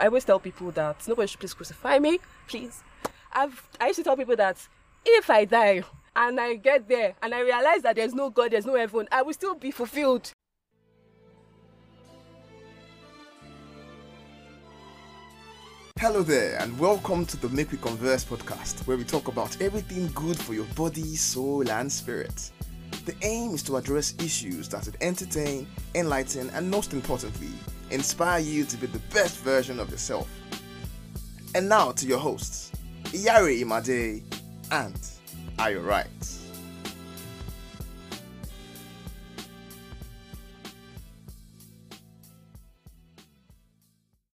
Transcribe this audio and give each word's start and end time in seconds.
I 0.00 0.06
always 0.06 0.24
tell 0.24 0.38
people 0.38 0.70
that 0.72 1.06
nobody 1.08 1.26
should 1.26 1.40
please 1.40 1.54
crucify 1.54 1.98
me, 1.98 2.20
please. 2.46 2.82
I've 3.32 3.66
I 3.80 3.88
used 3.88 3.98
to 3.98 4.04
tell 4.04 4.16
people 4.16 4.36
that 4.36 4.56
if 5.04 5.28
I 5.28 5.44
die 5.44 5.82
and 6.14 6.40
I 6.40 6.54
get 6.54 6.88
there 6.88 7.14
and 7.20 7.34
I 7.34 7.40
realize 7.40 7.82
that 7.82 7.96
there's 7.96 8.14
no 8.14 8.30
God, 8.30 8.52
there's 8.52 8.66
no 8.66 8.76
heaven, 8.76 9.08
I 9.10 9.22
will 9.22 9.32
still 9.32 9.54
be 9.54 9.70
fulfilled. 9.70 10.30
Hello 15.98 16.22
there, 16.22 16.56
and 16.60 16.78
welcome 16.78 17.26
to 17.26 17.36
the 17.36 17.48
Make 17.48 17.72
We 17.72 17.78
Converse 17.78 18.24
podcast, 18.24 18.86
where 18.86 18.96
we 18.96 19.02
talk 19.02 19.26
about 19.26 19.60
everything 19.60 20.08
good 20.14 20.38
for 20.38 20.54
your 20.54 20.66
body, 20.76 21.16
soul, 21.16 21.68
and 21.68 21.90
spirit. 21.90 22.52
The 23.08 23.16
aim 23.22 23.54
is 23.54 23.62
to 23.62 23.76
address 23.78 24.14
issues 24.18 24.68
that 24.68 24.84
would 24.84 24.98
entertain, 25.00 25.66
enlighten, 25.94 26.50
and 26.50 26.70
most 26.70 26.92
importantly, 26.92 27.48
inspire 27.90 28.38
you 28.38 28.66
to 28.66 28.76
be 28.76 28.86
the 28.86 28.98
best 29.14 29.38
version 29.38 29.80
of 29.80 29.90
yourself. 29.90 30.28
And 31.54 31.70
now 31.70 31.92
to 31.92 32.06
your 32.06 32.18
hosts, 32.18 32.70
Iyare 33.04 33.62
Imade 33.62 34.22
and 34.70 35.00
Are 35.58 35.70
You 35.70 35.80
Right? 35.80 36.37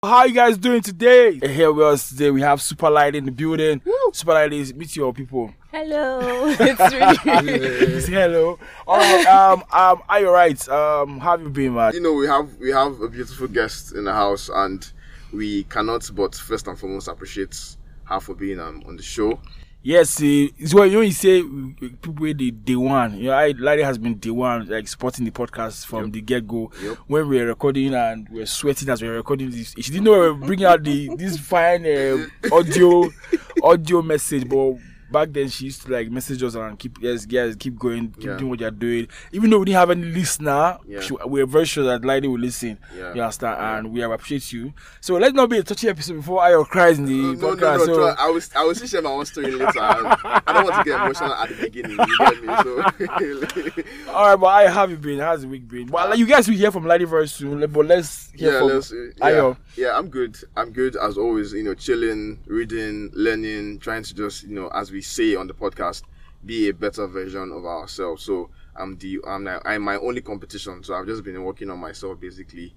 How 0.04 0.26
you 0.26 0.34
guys 0.34 0.58
doing 0.58 0.82
today? 0.82 1.40
Here 1.40 1.72
with 1.72 1.86
us 1.86 2.10
today, 2.10 2.30
we 2.30 2.42
have 2.42 2.60
Superlight 2.60 3.16
in 3.16 3.24
the 3.24 3.32
building. 3.32 3.82
Superlight 4.12 4.52
is 4.52 4.74
meet 4.74 4.98
your 4.98 5.14
people. 5.14 5.54
Hello. 5.72 6.20
it's 6.60 6.94
really 6.94 8.00
Say 8.02 8.12
hello. 8.12 8.60
All 8.86 8.98
right. 8.98 9.26
Um. 9.26 9.64
Um. 9.72 10.04
Are 10.10 10.20
you 10.20 10.30
right? 10.30 10.68
Um. 10.68 11.22
How 11.22 11.38
have 11.38 11.42
you 11.42 11.50
been, 11.50 11.76
man? 11.76 11.94
You 11.94 12.02
know, 12.02 12.12
we 12.12 12.28
have 12.28 12.54
we 12.58 12.70
have 12.72 13.00
a 13.00 13.08
beautiful 13.08 13.48
guest 13.48 13.94
in 13.96 14.04
the 14.04 14.12
house, 14.12 14.50
and 14.54 14.86
we 15.32 15.64
cannot 15.64 16.12
but 16.14 16.36
first 16.36 16.68
and 16.68 16.78
foremost 16.78 17.08
appreciate 17.08 17.58
her 18.04 18.20
for 18.20 18.36
being 18.36 18.60
um, 18.60 18.84
on 18.86 18.98
the 18.98 19.04
show. 19.04 19.40
Yes. 19.86 20.22
Uh, 20.22 20.48
what 20.72 20.86
you 20.86 20.94
know. 20.94 21.02
You 21.02 21.12
say 21.12 21.42
people 21.44 22.34
dey 22.34 22.52
day 22.52 22.76
one. 22.76 23.18
You 23.18 23.26
know, 23.26 23.34
I 23.34 23.54
Larry 23.58 23.84
has 23.84 23.98
been 23.98 24.16
day 24.16 24.30
one, 24.30 24.68
like 24.68 24.88
supporting 24.88 25.26
the 25.26 25.32
podcast 25.32 25.86
from 25.86 26.06
Yep. 26.06 26.14
the 26.14 26.22
get 26.22 26.48
go. 26.48 26.72
Yep. 26.82 26.98
When 27.08 27.28
we 27.28 27.38
were 27.40 27.48
recording 27.48 27.94
and 27.94 28.28
we 28.30 28.40
were 28.40 28.46
sweating 28.46 28.88
as 28.90 29.02
we 29.02 29.10
were 29.10 29.16
recording 29.16 29.50
this, 29.52 29.74
she 29.78 29.92
didn't 29.92 30.06
know 30.06 30.12
we 30.14 30.18
were 30.20 30.34
bringing 30.36 30.66
out 30.66 30.84
the 30.84 31.14
this 31.18 31.38
fine 31.38 31.86
uh, 31.86 32.26
audio 32.52 33.12
audio 33.64 34.02
message, 34.02 34.48
but. 34.48 34.76
Back 35.14 35.32
then, 35.32 35.48
she 35.48 35.66
used 35.66 35.84
to 35.84 35.92
like 35.94 36.10
message 36.10 36.42
us 36.44 36.56
and 36.56 36.78
keep 36.78 36.98
yes, 37.00 37.26
guys, 37.26 37.56
keep 37.56 37.78
going, 37.78 38.12
keep 38.12 38.24
Yeah. 38.26 38.38
doing 38.38 38.50
what 38.50 38.60
you're 38.60 38.72
doing. 38.72 39.08
Even 39.32 39.50
though 39.52 39.60
we 39.60 39.66
didn't 39.66 39.78
have 39.78 39.92
any 39.92 40.06
listener, 40.06 40.78
Yeah. 40.88 41.00
she, 41.02 41.14
we 41.28 41.42
were 41.42 41.46
very 41.50 41.66
sure 41.66 41.84
that 41.86 42.04
Lady 42.04 42.28
will 42.28 42.40
listen. 42.40 42.80
Yeah. 42.98 43.14
You 43.14 43.22
understand? 43.22 43.62
And 43.62 43.94
we 43.94 44.02
appreciate 44.02 44.52
you. 44.52 44.74
So 45.02 45.14
let's 45.16 45.34
not 45.34 45.50
be 45.50 45.60
a 45.60 45.64
touchy 45.64 45.88
episode 45.88 46.16
before 46.16 46.42
Ayo 46.42 46.66
cries 46.68 46.98
in 46.98 47.06
the 47.06 47.14
No, 47.14 47.32
no, 47.34 47.56
podcast. 47.56 47.78
no, 47.78 47.86
so 47.86 47.96
try- 47.96 48.16
I 48.18 48.28
will, 48.30 48.38
I 48.70 48.74
still 48.74 48.88
share 48.88 49.02
my 49.04 49.10
own 49.12 49.26
story 49.26 49.52
later. 49.52 49.80
I, 49.80 50.42
I 50.48 50.54
don't 50.54 50.64
want 50.66 50.76
to 50.86 50.90
get 50.92 51.00
emotional 51.00 51.34
at 51.34 51.50
the 51.50 51.56
beginning. 51.62 51.92
You 51.92 52.18
get 52.18 52.44
me? 52.44 52.56
So, 52.64 54.04
All 54.14 54.30
right, 54.30 54.36
but 54.36 54.48
I 54.48 54.64
have 54.70 54.90
you 54.90 54.98
been? 54.98 55.20
How's 55.20 55.42
the 55.44 55.48
week 55.48 55.68
been? 55.68 55.88
But 55.88 56.10
like, 56.10 56.20
you 56.20 56.26
guys 56.26 56.48
will 56.48 56.56
hear 56.56 56.72
from 56.72 56.86
Lady 56.86 57.06
very 57.06 57.28
soon. 57.28 57.60
But 57.72 57.86
let's 57.86 58.32
hear 58.32 58.52
yeah, 58.54 58.60
from 58.60 58.68
let's, 58.70 58.92
yeah, 58.92 59.28
Ayo. 59.30 59.58
yeah, 59.76 59.98
I'm 59.98 60.08
good. 60.10 60.38
I'm 60.56 60.72
good 60.72 60.96
as 60.96 61.18
always. 61.18 61.54
You 61.54 61.64
know, 61.64 61.74
chilling, 61.76 62.40
reading, 62.48 63.12
learning, 63.14 63.80
trying 63.80 64.04
to 64.04 64.14
just, 64.14 64.44
you 64.44 64.56
know, 64.56 64.70
as 64.70 64.92
we 64.92 65.02
say 65.04 65.36
on 65.36 65.48
the 65.48 65.54
podcast, 65.54 66.04
be 66.46 66.70
a 66.70 66.74
better 66.74 67.08
version 67.08 67.52
of 67.52 67.66
ourselves. 67.66 68.24
So 68.24 68.50
I'm 68.76 68.98
the, 68.98 69.20
I'm, 69.28 69.48
I'm 69.48 69.82
my 69.82 69.98
only 69.98 70.22
competition. 70.22 70.84
So 70.84 70.96
I've 70.96 71.06
just 71.06 71.24
been 71.24 71.42
working 71.44 71.70
on 71.70 71.80
myself 71.80 72.20
basically, 72.20 72.74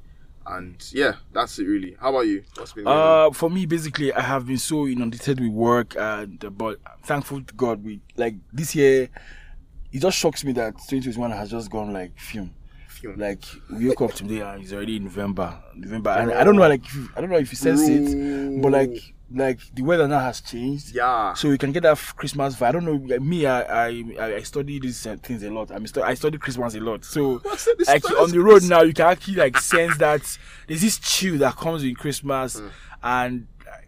and 0.47 0.77
yeah, 0.93 1.15
that's 1.33 1.59
it 1.59 1.65
really. 1.65 1.97
How 2.01 2.11
about 2.11 2.27
you? 2.27 2.45
What's 2.57 2.73
been 2.73 2.85
going 2.85 2.97
on? 2.97 3.29
Uh, 3.29 3.33
for 3.33 3.51
me, 3.51 3.67
basically, 3.67 4.13
I 4.13 4.21
have 4.21 4.47
been 4.47 4.59
so 4.59 4.87
inundated 4.87 5.41
with 5.41 5.51
work, 5.51 5.97
and 5.99 6.45
uh, 6.45 6.51
but 6.51 6.79
thankful 7.05 7.43
to 7.43 7.55
God. 7.55 7.85
We 7.85 8.01
like 8.17 8.35
this 8.53 8.75
year. 8.75 9.09
It 9.93 10.01
just 10.01 10.19
shocks 10.19 10.45
me 10.45 10.53
that 10.53 10.75
2021 10.75 11.31
has 11.31 11.51
just 11.51 11.71
gone 11.71 11.93
like 11.93 12.19
film. 12.19 12.53
Phew. 13.01 13.15
Like 13.17 13.45
we 13.71 13.89
woke 13.89 14.03
up 14.03 14.13
today 14.15 14.41
and 14.41 14.63
it's 14.63 14.73
already 14.73 14.99
November. 14.99 15.59
November, 15.75 16.11
and 16.11 16.33
I 16.33 16.45
don't 16.45 16.57
know, 16.57 16.69
like 16.69 16.93
you, 16.95 17.09
I 17.17 17.21
don't 17.21 17.31
know 17.31 17.37
if 17.39 17.51
you 17.53 17.57
sense 17.57 17.83
it, 17.89 18.63
but 18.63 18.73
like 18.73 19.13
like 19.35 19.59
the 19.75 19.83
weather 19.83 20.07
now 20.07 20.21
has 20.21 20.41
changed. 20.41 20.95
yeah, 20.95 21.35
So 21.35 21.49
you 21.51 21.59
can 21.59 21.73
get 21.73 21.83
that 21.83 21.99
Christmas 22.17 22.55
vibe. 22.55 22.67
I 22.69 22.73
don't 22.73 22.85
know. 22.85 22.95
like, 23.07 23.21
Me, 23.21 23.45
I 23.45 23.87
I, 23.89 24.37
I- 24.37 24.43
study 24.43 24.79
these 24.79 25.05
uh, 25.07 25.17
things 25.23 25.43
a 25.43 25.51
lot. 25.51 25.73
I 25.73 25.79
mean, 25.79 25.89
stu- 25.89 26.03
I 26.03 26.15
study 26.15 26.39
Christmas 26.39 26.75
a 26.77 26.81
lot. 26.81 27.05
So 27.05 27.43
like 27.89 28.09
on 28.13 28.31
the 28.31 28.41
road 28.41 28.63
now, 28.65 28.83
you 28.83 28.95
can 28.95 29.07
actually 29.07 29.35
like 29.37 29.59
sense 29.59 29.97
that 29.99 30.23
there's 30.69 30.81
this 30.83 30.99
chill 30.99 31.39
that 31.39 31.57
comes 31.57 31.83
with 31.83 31.97
Christmas, 31.97 32.59
Hmm. 32.59 32.69
and 33.03 33.47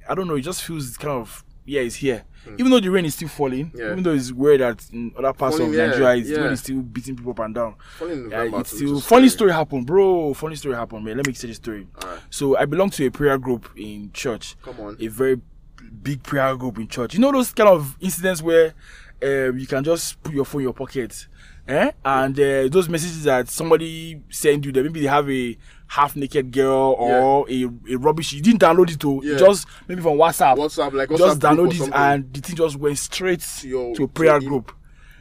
I 0.08 0.14
don't 0.14 0.26
know. 0.26 0.34
It 0.36 0.42
just 0.42 0.64
feels 0.64 0.96
kind 0.96 1.12
of 1.20 1.44
yeah, 1.69 1.83
it's 1.83 1.97
here. 1.97 2.25
Even 2.56 2.71
though 2.71 2.81
the 2.81 2.89
rain 2.89 3.05
is 3.05 3.15
still 3.15 3.29
falling. 3.29 3.71
Yeah. 3.75 3.93
even 3.93 4.03
though 4.03 4.15
it's 4.15 4.33
weird 4.33 4.61
that 4.61 4.83
in 4.91 5.12
other 5.19 5.34
parts 5.34 5.56
Falling, 5.59 5.71
of 5.73 5.79
yeah, 5.79 5.87
Nigeria, 5.89 6.17
it's, 6.17 6.29
the 6.31 6.34
yeah. 6.37 6.41
rain 6.43 6.53
is 6.53 6.61
still 6.61 6.81
beating 6.81 7.15
people 7.15 7.33
up 7.33 7.41
and 7.41 7.55
down. 7.55 7.75
Only 8.01 8.15
in 8.15 8.31
Yeah, 8.31 8.37
November 8.39 8.61
it's 8.61 8.75
still 8.75 9.01
funny 9.01 9.29
story 9.29 9.53
happened, 9.53 9.87
bro. 9.87 10.33
Funny 10.33 10.56
story 10.56 10.75
happened, 10.75 11.05
man. 11.05 11.19
Let 11.19 11.27
me 11.27 11.34
tell 11.34 11.49
you 11.49 11.55
the 11.55 11.62
story. 11.62 11.87
So 12.31 12.56
I 12.56 12.65
belong 12.65 12.89
to 12.91 13.06
a 13.06 13.11
prayer 13.11 13.37
group 13.37 13.69
in 13.77 14.11
church. 14.12 14.56
Come 14.62 14.81
on. 14.81 14.97
A 14.99 15.09
very 15.09 15.39
big 16.03 16.23
prayer 16.23 16.56
group 16.56 16.79
in 16.79 16.89
church. 16.89 17.12
You 17.15 17.21
know 17.21 17.33
those 17.33 17.53
kind 17.53 17.69
of 17.69 17.97
incidents 18.00 18.41
where 18.41 18.73
um, 19.23 19.59
you 19.59 19.67
can 19.67 19.85
just 19.85 20.23
put 20.23 20.33
your 20.33 20.45
phone 20.47 20.62
in 20.62 20.65
your 20.67 20.73
pocket, 20.75 21.27
eh? 21.69 21.93
And 22.05 22.39
uh, 22.39 22.69
those 22.69 22.89
messages 22.89 23.25
that 23.25 23.49
somebody 23.49 24.21
send 24.31 24.65
you, 24.67 24.73
that 24.73 24.83
maybe 24.83 25.01
they 25.01 25.06
have 25.06 25.31
a 25.31 25.56
half 25.87 26.17
naked 26.17 26.51
girl 26.53 26.95
or 26.99 27.49
a, 27.49 27.65
a 27.91 27.97
rubbish. 27.97 28.33
You 28.33 28.43
didn't 28.43 28.61
download 28.61 28.91
it 28.91 29.01
to 29.01 29.21
Yeah. 29.25 29.37
just 29.39 29.67
maybe 29.87 30.03
from 30.03 30.15
WhatsApp. 30.19 30.56
WhatsApp, 30.56 30.93
like 30.93 31.09
just 31.11 31.23
WhatsApp 31.23 31.56
group 31.56 31.71
or 31.71 31.73
download 31.73 31.87
it 31.89 31.93
and 31.95 32.34
the 32.34 32.41
thing 32.41 32.56
just 32.56 32.77
went 32.77 32.99
straight 32.99 33.41
to, 33.61 33.69
your- 33.69 34.03
a 34.03 34.09
prayer 34.09 34.39
to 34.41 34.47
group. 34.47 34.73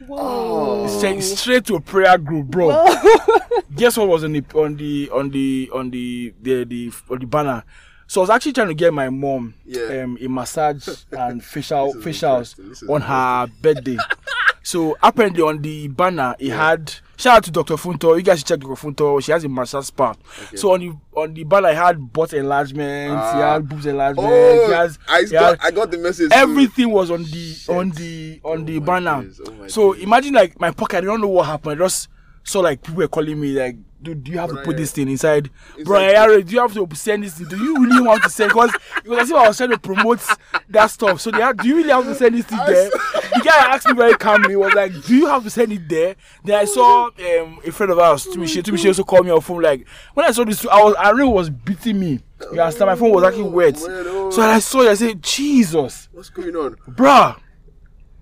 Whoa. 0.06 0.86
Straight, 0.86 1.20
straight 1.22 1.64
to 1.66 1.74
a 1.76 1.80
prayer 1.80 2.16
group, 2.18 2.46
bro. 2.46 2.68
Guess 3.74 3.96
what 3.96 4.08
was 4.08 4.24
on 4.24 4.32
the 4.32 4.44
on 4.54 4.76
the 4.76 5.10
on 5.12 5.30
the 5.30 5.70
on 5.74 5.90
the 5.90 6.34
the, 6.40 6.64
the 6.64 6.92
on 7.10 7.18
the 7.18 7.26
banner? 7.26 7.64
So 8.06 8.20
I 8.20 8.22
was 8.22 8.30
actually 8.30 8.52
trying 8.54 8.68
to 8.68 8.74
get 8.74 8.94
my 8.94 9.10
mom 9.10 9.54
Yeah. 9.66 10.02
um, 10.04 10.16
a 10.20 10.28
massage 10.28 10.88
and 11.12 11.44
facial 11.44 11.92
This 11.92 11.96
is 11.96 12.04
facials 12.22 12.32
interesting. 12.32 12.68
This 12.70 12.82
is 12.82 12.88
on 12.88 13.00
her 13.02 13.46
birthday. 13.60 13.96
So 14.68 14.98
apparently 15.02 15.42
on 15.42 15.62
the 15.62 15.88
banner 15.88 16.36
it 16.38 16.50
had 16.50 16.92
shout 17.16 17.38
out 17.38 17.44
to 17.44 17.50
Dr. 17.50 17.76
Funto. 17.76 18.14
You 18.18 18.22
guys 18.22 18.40
should 18.40 18.48
check 18.48 18.60
Dr. 18.60 18.74
Funto. 18.74 19.22
She 19.22 19.32
has 19.32 19.42
a 19.42 19.48
massage 19.48 19.86
spa. 19.86 20.14
So 20.56 20.72
on 20.74 20.80
the 20.80 20.92
on 21.18 21.32
the 21.32 21.44
banner 21.44 21.70
it 21.70 21.76
had 21.76 22.12
butt 22.12 22.34
enlargement, 22.34 23.12
he 23.12 23.16
Ah. 23.16 23.52
had 23.54 23.66
boobs 23.66 23.86
enlargement, 23.86 24.28
Oh, 24.30 24.66
he 24.66 24.72
has, 24.74 24.98
I 25.08 25.20
he 25.22 25.30
got, 25.30 25.58
had- 25.58 25.66
I 25.66 25.70
got 25.74 25.90
the 25.90 25.96
message. 25.96 26.30
too. 26.30 26.36
everything 26.36 26.90
was 26.90 27.10
on 27.10 27.24
the 27.24 27.56
on 27.70 27.90
the 27.92 28.40
on 28.44 28.60
Oh 28.60 28.64
the 28.64 28.78
banner. 28.80 29.22
days, 29.22 29.40
oh 29.46 29.66
so 29.68 29.94
days. 29.94 30.02
imagine 30.04 30.34
like 30.34 30.60
my 30.60 30.70
pocket. 30.70 30.98
I 30.98 31.00
don't 31.00 31.22
know 31.22 31.28
what 31.28 31.46
happened. 31.46 31.80
I 31.80 31.84
just 31.86 32.08
saw 32.44 32.60
like 32.60 32.82
people 32.82 32.98
were 32.98 33.08
calling 33.08 33.40
me 33.40 33.58
like, 33.58 33.76
"Dude, 34.00 34.22
do 34.24 34.30
you 34.30 34.38
have 34.38 34.50
Brother, 34.50 34.62
to 34.62 34.66
put 34.66 34.76
yeah. 34.76 34.80
this 34.80 34.92
thing 34.92 35.08
inside, 35.08 35.50
bro? 35.84 35.98
Iyare, 35.98 36.46
do 36.46 36.54
you 36.54 36.60
have 36.60 36.72
to 36.74 36.96
send 36.96 37.24
this? 37.24 37.34
thing? 37.34 37.48
Do 37.48 37.56
you 37.56 37.74
really 37.84 38.06
want 38.06 38.22
to 38.22 38.30
send? 38.30 38.50
Because 38.50 38.74
it 39.04 39.08
was 39.08 39.18
as 39.20 39.30
if 39.30 39.36
I 39.36 39.48
was 39.48 39.56
trying 39.56 39.70
to 39.70 39.78
promote 39.78 40.20
that 40.68 40.86
stuff. 40.86 41.20
So 41.20 41.30
they 41.30 41.40
had, 41.40 41.56
do 41.58 41.68
you 41.68 41.76
really 41.76 41.90
have 41.90 42.04
to 42.04 42.14
send 42.14 42.34
this 42.36 42.46
thing 42.46 42.60
there? 42.66 42.90
The 42.90 43.42
guy 43.44 43.74
asked 43.74 43.86
me 43.86 43.94
very 43.94 44.14
calmly. 44.14 44.56
Was 44.56 44.74
like, 44.74 44.92
"Do 45.04 45.16
you 45.16 45.26
have 45.26 45.42
to 45.44 45.50
send 45.50 45.72
it 45.72 45.88
there?" 45.88 46.16
Then 46.44 46.60
I 46.60 46.64
saw 46.64 47.06
um, 47.06 47.60
a 47.64 47.72
friend 47.72 47.92
of 47.92 47.98
ours, 47.98 48.26
Tumishi. 48.26 48.62
Tumishi 48.62 48.86
also 48.86 49.04
called 49.04 49.26
me 49.26 49.32
on 49.32 49.40
phone. 49.40 49.62
Like 49.62 49.86
when 50.14 50.26
I 50.26 50.30
saw 50.30 50.44
this, 50.44 50.64
I 50.66 50.82
was 50.82 50.94
I 50.98 51.10
really 51.10 51.32
was 51.32 51.50
beating 51.50 51.98
me. 52.00 52.20
You 52.52 52.60
understand? 52.60 52.88
My 52.88 52.94
phone 52.96 53.10
was 53.12 53.24
actually 53.24 53.50
wet. 53.50 53.76
oh. 53.80 54.30
So 54.30 54.42
I 54.42 54.60
saw 54.60 54.82
it. 54.82 54.88
I 54.90 54.94
said, 54.94 55.22
"Jesus, 55.22 56.08
What's 56.12 56.30
going 56.30 56.54
on? 56.54 56.76
bruh." 56.88 57.40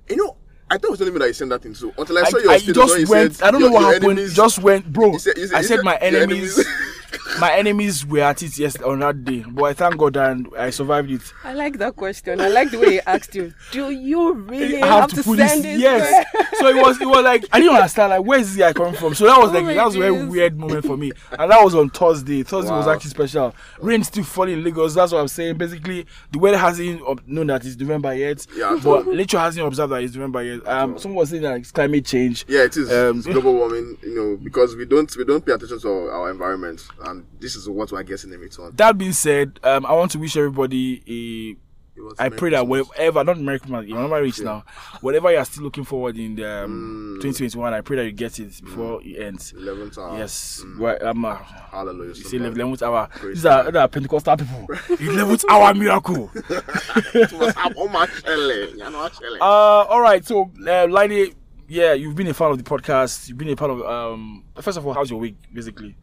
You 0.09 0.17
know, 0.17 0.37
I 0.69 0.79
thought 0.79 0.89
it 0.89 0.91
was 0.91 0.99
telling 0.99 1.15
me 1.15 1.21
that 1.21 1.29
you 1.29 1.33
sent 1.33 1.51
that 1.51 1.63
thing. 1.63 1.75
So 1.75 1.93
until 1.97 2.19
I 2.19 2.23
I, 2.23 2.31
saw 2.31 2.39
your 2.39 2.51
I 2.51 2.59
just 2.59 3.09
went. 3.09 3.35
said 3.37 3.47
I 3.47 3.51
don't 3.53 3.61
know 3.61 3.71
what 3.71 3.83
happened. 3.95 4.05
enemies- 4.13 4.35
Just 4.35 4.59
went, 4.59 4.93
bro. 4.93 5.13
You 5.13 5.19
said- 5.21 5.37
you 5.39 5.47
said- 5.47 5.57
I 5.57 5.63
said 5.63 5.77
said 5.77 5.85
my 5.85 5.97
your 6.03 6.23
enemies. 6.23 6.67
my 7.41 7.53
enemies 7.55 8.05
were 8.07 8.21
at 8.21 8.43
it 8.43 8.59
yes 8.59 8.81
on 8.83 9.01
that 9.01 9.25
day, 9.25 9.45
but 9.49 9.65
I 9.65 9.73
thank 9.75 9.97
God 9.99 10.17
and 10.17 10.49
I 10.59 10.71
survived 10.71 11.11
it. 11.11 11.33
I 11.45 11.53
like 11.55 11.79
that 11.79 11.97
question. 11.97 12.41
I 12.41 12.49
like 12.49 12.71
the 12.71 12.79
way 12.79 12.91
he 12.93 13.01
asked 13.01 13.35
you. 13.35 13.53
Do 13.73 13.91
you 13.91 14.33
really 14.33 14.83
I 14.83 14.87
have, 14.87 15.11
to, 15.11 15.23
put 15.23 15.39
send 15.39 15.65
this. 15.65 15.77
it? 15.77 15.81
Yes. 15.81 16.27
so 16.59 16.69
it 16.69 16.77
was. 16.77 17.01
It 17.01 17.07
was 17.09 17.23
like 17.25 17.45
I 17.53 17.61
didn't 17.61 17.75
understand. 17.77 18.11
Like 18.11 18.25
where 18.25 18.39
is 18.39 18.49
this 18.55 18.59
guy 18.59 18.73
coming 18.73 18.95
from? 18.95 19.15
So 19.15 19.27
that 19.27 19.39
was 19.39 19.51
Oh 19.51 19.55
like 19.55 19.65
my 19.65 19.75
that 19.75 19.85
was 19.87 19.97
a 19.97 19.99
very 20.01 20.25
weird 20.27 20.57
moment 20.59 20.85
for 20.87 20.97
me, 20.97 21.13
and 21.39 21.51
that 21.51 21.63
was 21.63 21.75
on 21.75 21.91
Thursday. 21.91 22.43
Thursday 22.43 22.71
was 22.73 22.87
actually 22.89 23.11
special. 23.11 23.55
Rain 23.81 24.03
still 24.05 24.25
falling 24.25 24.55
in 24.55 24.65
Lagos. 24.65 24.95
That's 24.95 25.13
what 25.13 25.21
I'm 25.21 25.29
saying. 25.29 25.57
Basically, 25.57 26.07
the 26.33 26.39
weather 26.39 26.59
hasn't 26.59 27.03
ob- 27.03 27.23
known 27.27 27.49
that 27.49 27.65
it's 27.65 27.77
November 27.77 28.15
yet. 28.15 28.47
Yeah, 28.57 28.75
at 28.75 28.83
but 28.83 29.07
nature 29.09 29.39
hasn't 29.39 29.67
observed 29.67 29.93
that 29.93 30.03
it's 30.03 30.15
November 30.15 30.43
yet. 30.43 30.67
Um, 30.67 30.99
someone 30.99 31.19
was 31.21 31.31
saying 31.31 31.43
that 31.43 31.57
it's 31.59 31.71
climate 31.73 32.05
change. 32.05 32.45
Yeah, 32.49 32.65
it 32.65 32.77
is 32.77 32.91
Um, 32.93 33.19
It's 33.19 33.27
global 33.27 33.55
warming. 33.55 33.99
You 34.03 34.15
know, 34.15 34.37
because 34.37 34.77
we 34.77 34.85
don't 34.85 35.15
we 35.17 35.25
don't 35.25 35.45
pay 35.45 35.53
attention 35.53 35.81
to 35.81 35.89
our, 35.89 36.11
our 36.13 36.31
environment, 36.31 36.87
and 37.07 37.25
this 37.41 37.57
is 37.57 37.69
what 37.69 37.91
we're 37.93 38.03
getting 38.03 38.33
in 38.33 38.41
return. 38.41 38.73
that 38.77 38.99
being 38.99 39.13
said, 39.13 39.61
um, 39.63 39.87
I 39.87 39.93
want 39.93 40.11
to 40.13 40.19
wish 40.19 40.37
everybody 40.37 41.57
was 42.07 42.15
I 42.19 42.29
pray 42.29 42.51
that 42.51 42.67
whatever, 42.67 43.25
not 43.25 43.39
you're 43.39 43.99
not 43.99 44.11
my 44.11 44.19
rich 44.19 44.41
now. 44.41 44.65
Whatever 45.01 45.33
you're 45.33 45.45
still 45.45 45.65
looking 45.65 45.85
forward 45.85 46.17
in 46.17 46.37
the 46.37 46.65
um, 46.65 47.19
2021, 47.23 47.73
I 47.75 47.81
pray 47.81 47.97
that 47.97 48.05
you 48.05 48.13
get 48.13 48.39
it 48.39 48.63
before 48.63 49.01
it 49.03 49.19
ends. 49.19 49.53
11th 49.53 49.99
hour. 49.99 50.19
Yes, 50.19 50.65
well, 50.79 50.97
I'm 51.01 51.25
uh, 51.25 51.37
Hallelujah. 51.37 52.09
you 52.09 52.15
see, 52.15 52.39
somebody. 52.39 52.61
eleventh 52.61 52.83
hour. 52.83 53.09
Praise 53.13 53.37
These 53.37 53.47
are, 53.47 53.77
are 53.77 53.89
Pentecostal 53.89 54.37
people. 54.37 54.67
Eleventh 55.01 55.45
hour 55.49 55.75
miracle. 55.75 56.31
It 57.15 57.33
was 57.33 57.55
my 57.57 58.07
shele. 58.07 58.71
You 58.73 58.77
know, 58.79 59.09
shele. 59.09 59.41
Uh, 59.41 59.45
all 59.45 60.01
right. 60.01 60.25
So, 60.25 60.51
uh, 60.67 60.85
Lady, 60.85 61.35
yeah, 61.69 61.93
you've 61.95 62.15
been 62.15 62.29
a 62.29 62.35
fan 62.35 62.51
of 62.51 62.59
the 62.59 62.65
podcast. 62.65 63.29
You've 63.29 63.39
been 63.39 63.49
a 63.49 63.57
part 63.57 63.71
of. 63.71 63.83
Um, 63.83 64.45
first 64.61 64.79
of 64.79 64.87
all, 64.87 64.93
how's 64.93 65.11
your 65.11 65.19
week, 65.19 65.37
basically? 65.53 65.97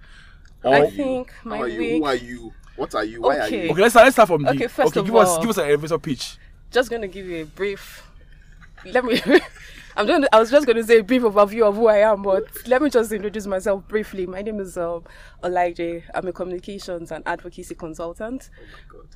I 0.65 0.81
Or- 0.81 0.89
think 0.89 1.31
How 1.43 1.49
my 1.49 1.59
are 1.59 1.67
you? 1.67 1.79
week. 1.79 1.97
Who 2.01 2.05
are 2.05 2.15
you? 2.15 2.53
What 2.75 2.95
are 2.95 3.03
you? 3.03 3.21
Why 3.21 3.39
are 3.39 3.49
you? 3.49 3.71
Okay, 3.71 3.81
let's 3.81 3.93
start. 3.93 4.05
Let's 4.05 4.15
start 4.15 4.27
from 4.29 4.43
the. 4.43 4.49
Okay, 4.51 4.67
first 4.67 4.91
okay, 4.91 4.99
of 5.01 5.05
give 5.05 5.15
us 5.15 5.37
give 5.39 5.49
us 5.49 5.57
an 5.57 5.65
elevator 5.69 5.99
pitch. 5.99 6.37
just 6.71 6.89
gonna 6.89 7.07
give 7.07 7.25
you 7.25 7.43
a 7.43 7.45
brief. 7.45 8.03
Let 8.85 9.05
me. 9.05 9.21
I'm 9.95 10.07
doing. 10.07 10.25
I 10.33 10.39
was 10.39 10.49
just 10.49 10.65
gonna 10.65 10.83
say 10.83 10.99
a 10.99 11.03
brief 11.03 11.21
overview 11.21 11.67
of 11.67 11.75
who 11.75 11.85
I 11.87 11.97
am, 11.99 12.23
but 12.23 12.45
let 12.67 12.81
me 12.81 12.89
just 12.89 13.11
introduce 13.11 13.45
myself 13.45 13.87
briefly. 13.87 14.25
My 14.25 14.41
name 14.41 14.59
is 14.59 14.75
um, 14.75 15.03
Olaide. 15.43 16.01
I'm 16.15 16.27
a 16.27 16.33
communications 16.33 17.11
and 17.11 17.23
advocacy 17.27 17.75
consultant. 17.75 18.49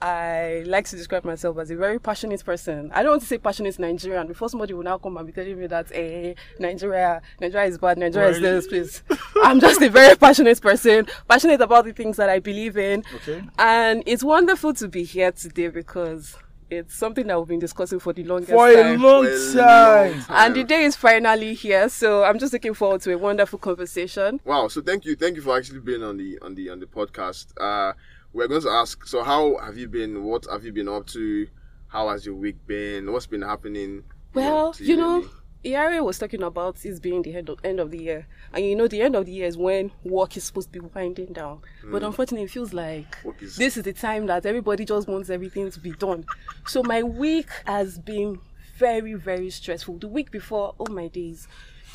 I 0.02 0.64
like 0.68 0.86
to 0.90 0.96
describe 0.96 1.26
myself 1.26 1.58
as 1.58 1.72
a 1.72 1.76
very 1.76 2.00
passionate 2.00 2.44
person. 2.46 2.92
I 2.94 3.02
don't 3.04 3.12
want 3.14 3.22
to 3.24 3.28
say 3.28 3.38
passionate 3.38 3.80
Nigerian 3.80 4.28
before 4.28 4.48
somebody 4.50 4.74
will 4.74 4.84
now 4.84 4.98
come 4.98 5.18
and 5.18 5.26
be 5.26 5.34
telling 5.34 5.60
me 5.60 5.68
that 5.68 5.88
eh, 5.92 6.34
Nigeria, 6.60 7.22
Nigeria 7.42 7.68
is 7.68 7.78
bad, 7.78 7.98
Nigeria 7.98 8.30
is 8.30 8.42
Well, 8.42 8.54
this, 8.56 8.68
please. 8.68 9.04
I'm 9.44 9.60
just 9.60 9.82
a 9.82 9.90
very 9.90 10.16
passionate 10.16 10.62
person, 10.62 11.08
passionate 11.28 11.62
about 11.62 11.86
the 11.86 11.94
things 11.94 12.18
that 12.18 12.30
I 12.30 12.40
believe 12.40 12.78
in. 12.78 13.04
Okay. 13.16 13.44
And 13.58 14.04
it's 14.06 14.24
wonderful 14.24 14.74
to 14.76 14.88
be 14.88 15.04
here 15.04 15.32
today 15.32 15.70
because 15.70 16.36
it's 16.70 16.94
something 16.96 17.26
that 17.28 17.40
we've 17.40 17.48
been 17.48 17.60
discussing 17.60 17.98
for 17.98 18.12
the 18.14 18.24
longest 18.26 18.52
For 18.52 18.68
a 18.70 18.74
time. 18.84 19.02
long 19.02 19.24
For 19.26 19.32
a 19.32 19.54
time. 19.54 20.12
long 20.12 20.22
time. 20.22 20.26
and 20.48 20.56
the 20.56 20.64
day 20.66 20.84
is 20.84 20.96
finally 20.98 21.54
here, 21.54 21.88
so 21.90 22.24
I'm 22.24 22.38
just 22.40 22.52
looking 22.54 22.74
forward 22.74 23.02
to 23.02 23.14
a 23.14 23.18
wonderful 23.18 23.58
conversation. 23.58 24.42
Wow. 24.44 24.68
So 24.68 24.82
thank 24.82 25.06
you, 25.06 25.16
thank 25.16 25.38
you 25.38 25.42
for 25.42 25.58
actually 25.58 25.80
being 25.80 26.04
on 26.04 26.18
the 26.18 26.38
on 26.42 26.56
the 26.56 26.70
on 26.70 26.80
the 26.82 26.86
podcast. 26.86 27.48
Uh, 27.60 27.94
we're 28.38 28.48
going 28.48 28.62
to 28.62 28.70
ask. 28.70 29.08
So 29.08 29.24
how 29.24 29.58
have 29.58 29.78
you 29.78 29.88
been? 29.88 30.24
What 30.24 30.46
have 30.52 30.64
you 30.64 30.72
been 30.72 30.88
up 30.88 31.08
to? 31.08 31.48
How 31.88 32.10
has 32.10 32.24
your 32.24 32.36
week 32.36 32.56
been? 32.68 33.12
What's 33.12 33.26
been 33.26 33.42
happening? 33.42 34.04
Well, 34.34 34.76
you 34.78 34.96
know? 34.96 35.28
Iyare 35.66 36.04
was 36.04 36.20
talking 36.20 36.44
about 36.44 36.86
it 36.86 37.02
being 37.02 37.24
the 37.24 37.36
end 37.36 37.50
of, 37.50 37.58
end 37.64 37.80
of 37.80 37.90
the 37.90 37.98
year. 37.98 38.28
And 38.54 38.64
you 38.64 38.76
know, 38.76 38.88
the 38.88 39.02
end 39.02 39.16
of 39.16 39.26
the 39.26 39.32
year 39.32 39.48
is 39.48 39.58
when 39.58 39.92
work 40.04 40.38
is 40.38 40.44
supposed 40.44 40.72
to 40.72 40.80
be 40.80 40.88
winding 40.94 41.34
down. 41.34 41.62
But 41.84 42.04
hmm. 42.04 42.06
unfortunately, 42.06 42.46
it 42.46 42.52
feels 42.52 42.74
like 42.74 43.18
is- 43.42 43.56
this 43.56 43.76
is 43.76 43.84
the 43.84 43.94
time 43.94 44.28
that 44.28 44.46
everybody 44.46 44.86
just 44.86 45.08
wants 45.08 45.32
everything 45.32 45.72
to 45.72 45.80
be 45.80 45.92
done. 45.94 46.24
So 46.68 46.84
my 46.84 47.02
week 47.02 47.50
has 47.66 47.98
been 47.98 48.40
very, 48.78 49.16
very 49.16 49.50
stressful. 49.50 49.98
The 49.98 50.08
week 50.08 50.30
before, 50.30 50.76
oh 50.80 50.92
my 50.92 51.08
days. 51.08 51.48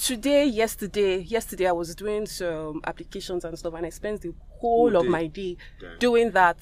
Today, 0.07 0.47
yesterday, 0.47 1.19
yesterday 1.19 1.69
I 1.69 1.73
was 1.73 1.95
doing 1.95 2.27
some 2.27 2.81
applications 2.89 3.45
and 3.45 3.57
stuff, 3.57 3.75
and 3.75 3.87
I 3.87 3.91
spent 3.91 4.21
the 4.23 4.35
whole 4.49 4.91
Whole 4.91 4.97
of 4.97 5.07
my 5.07 5.29
day 5.29 5.57
Damn. 5.81 5.97
doing 6.01 6.33
that. 6.33 6.57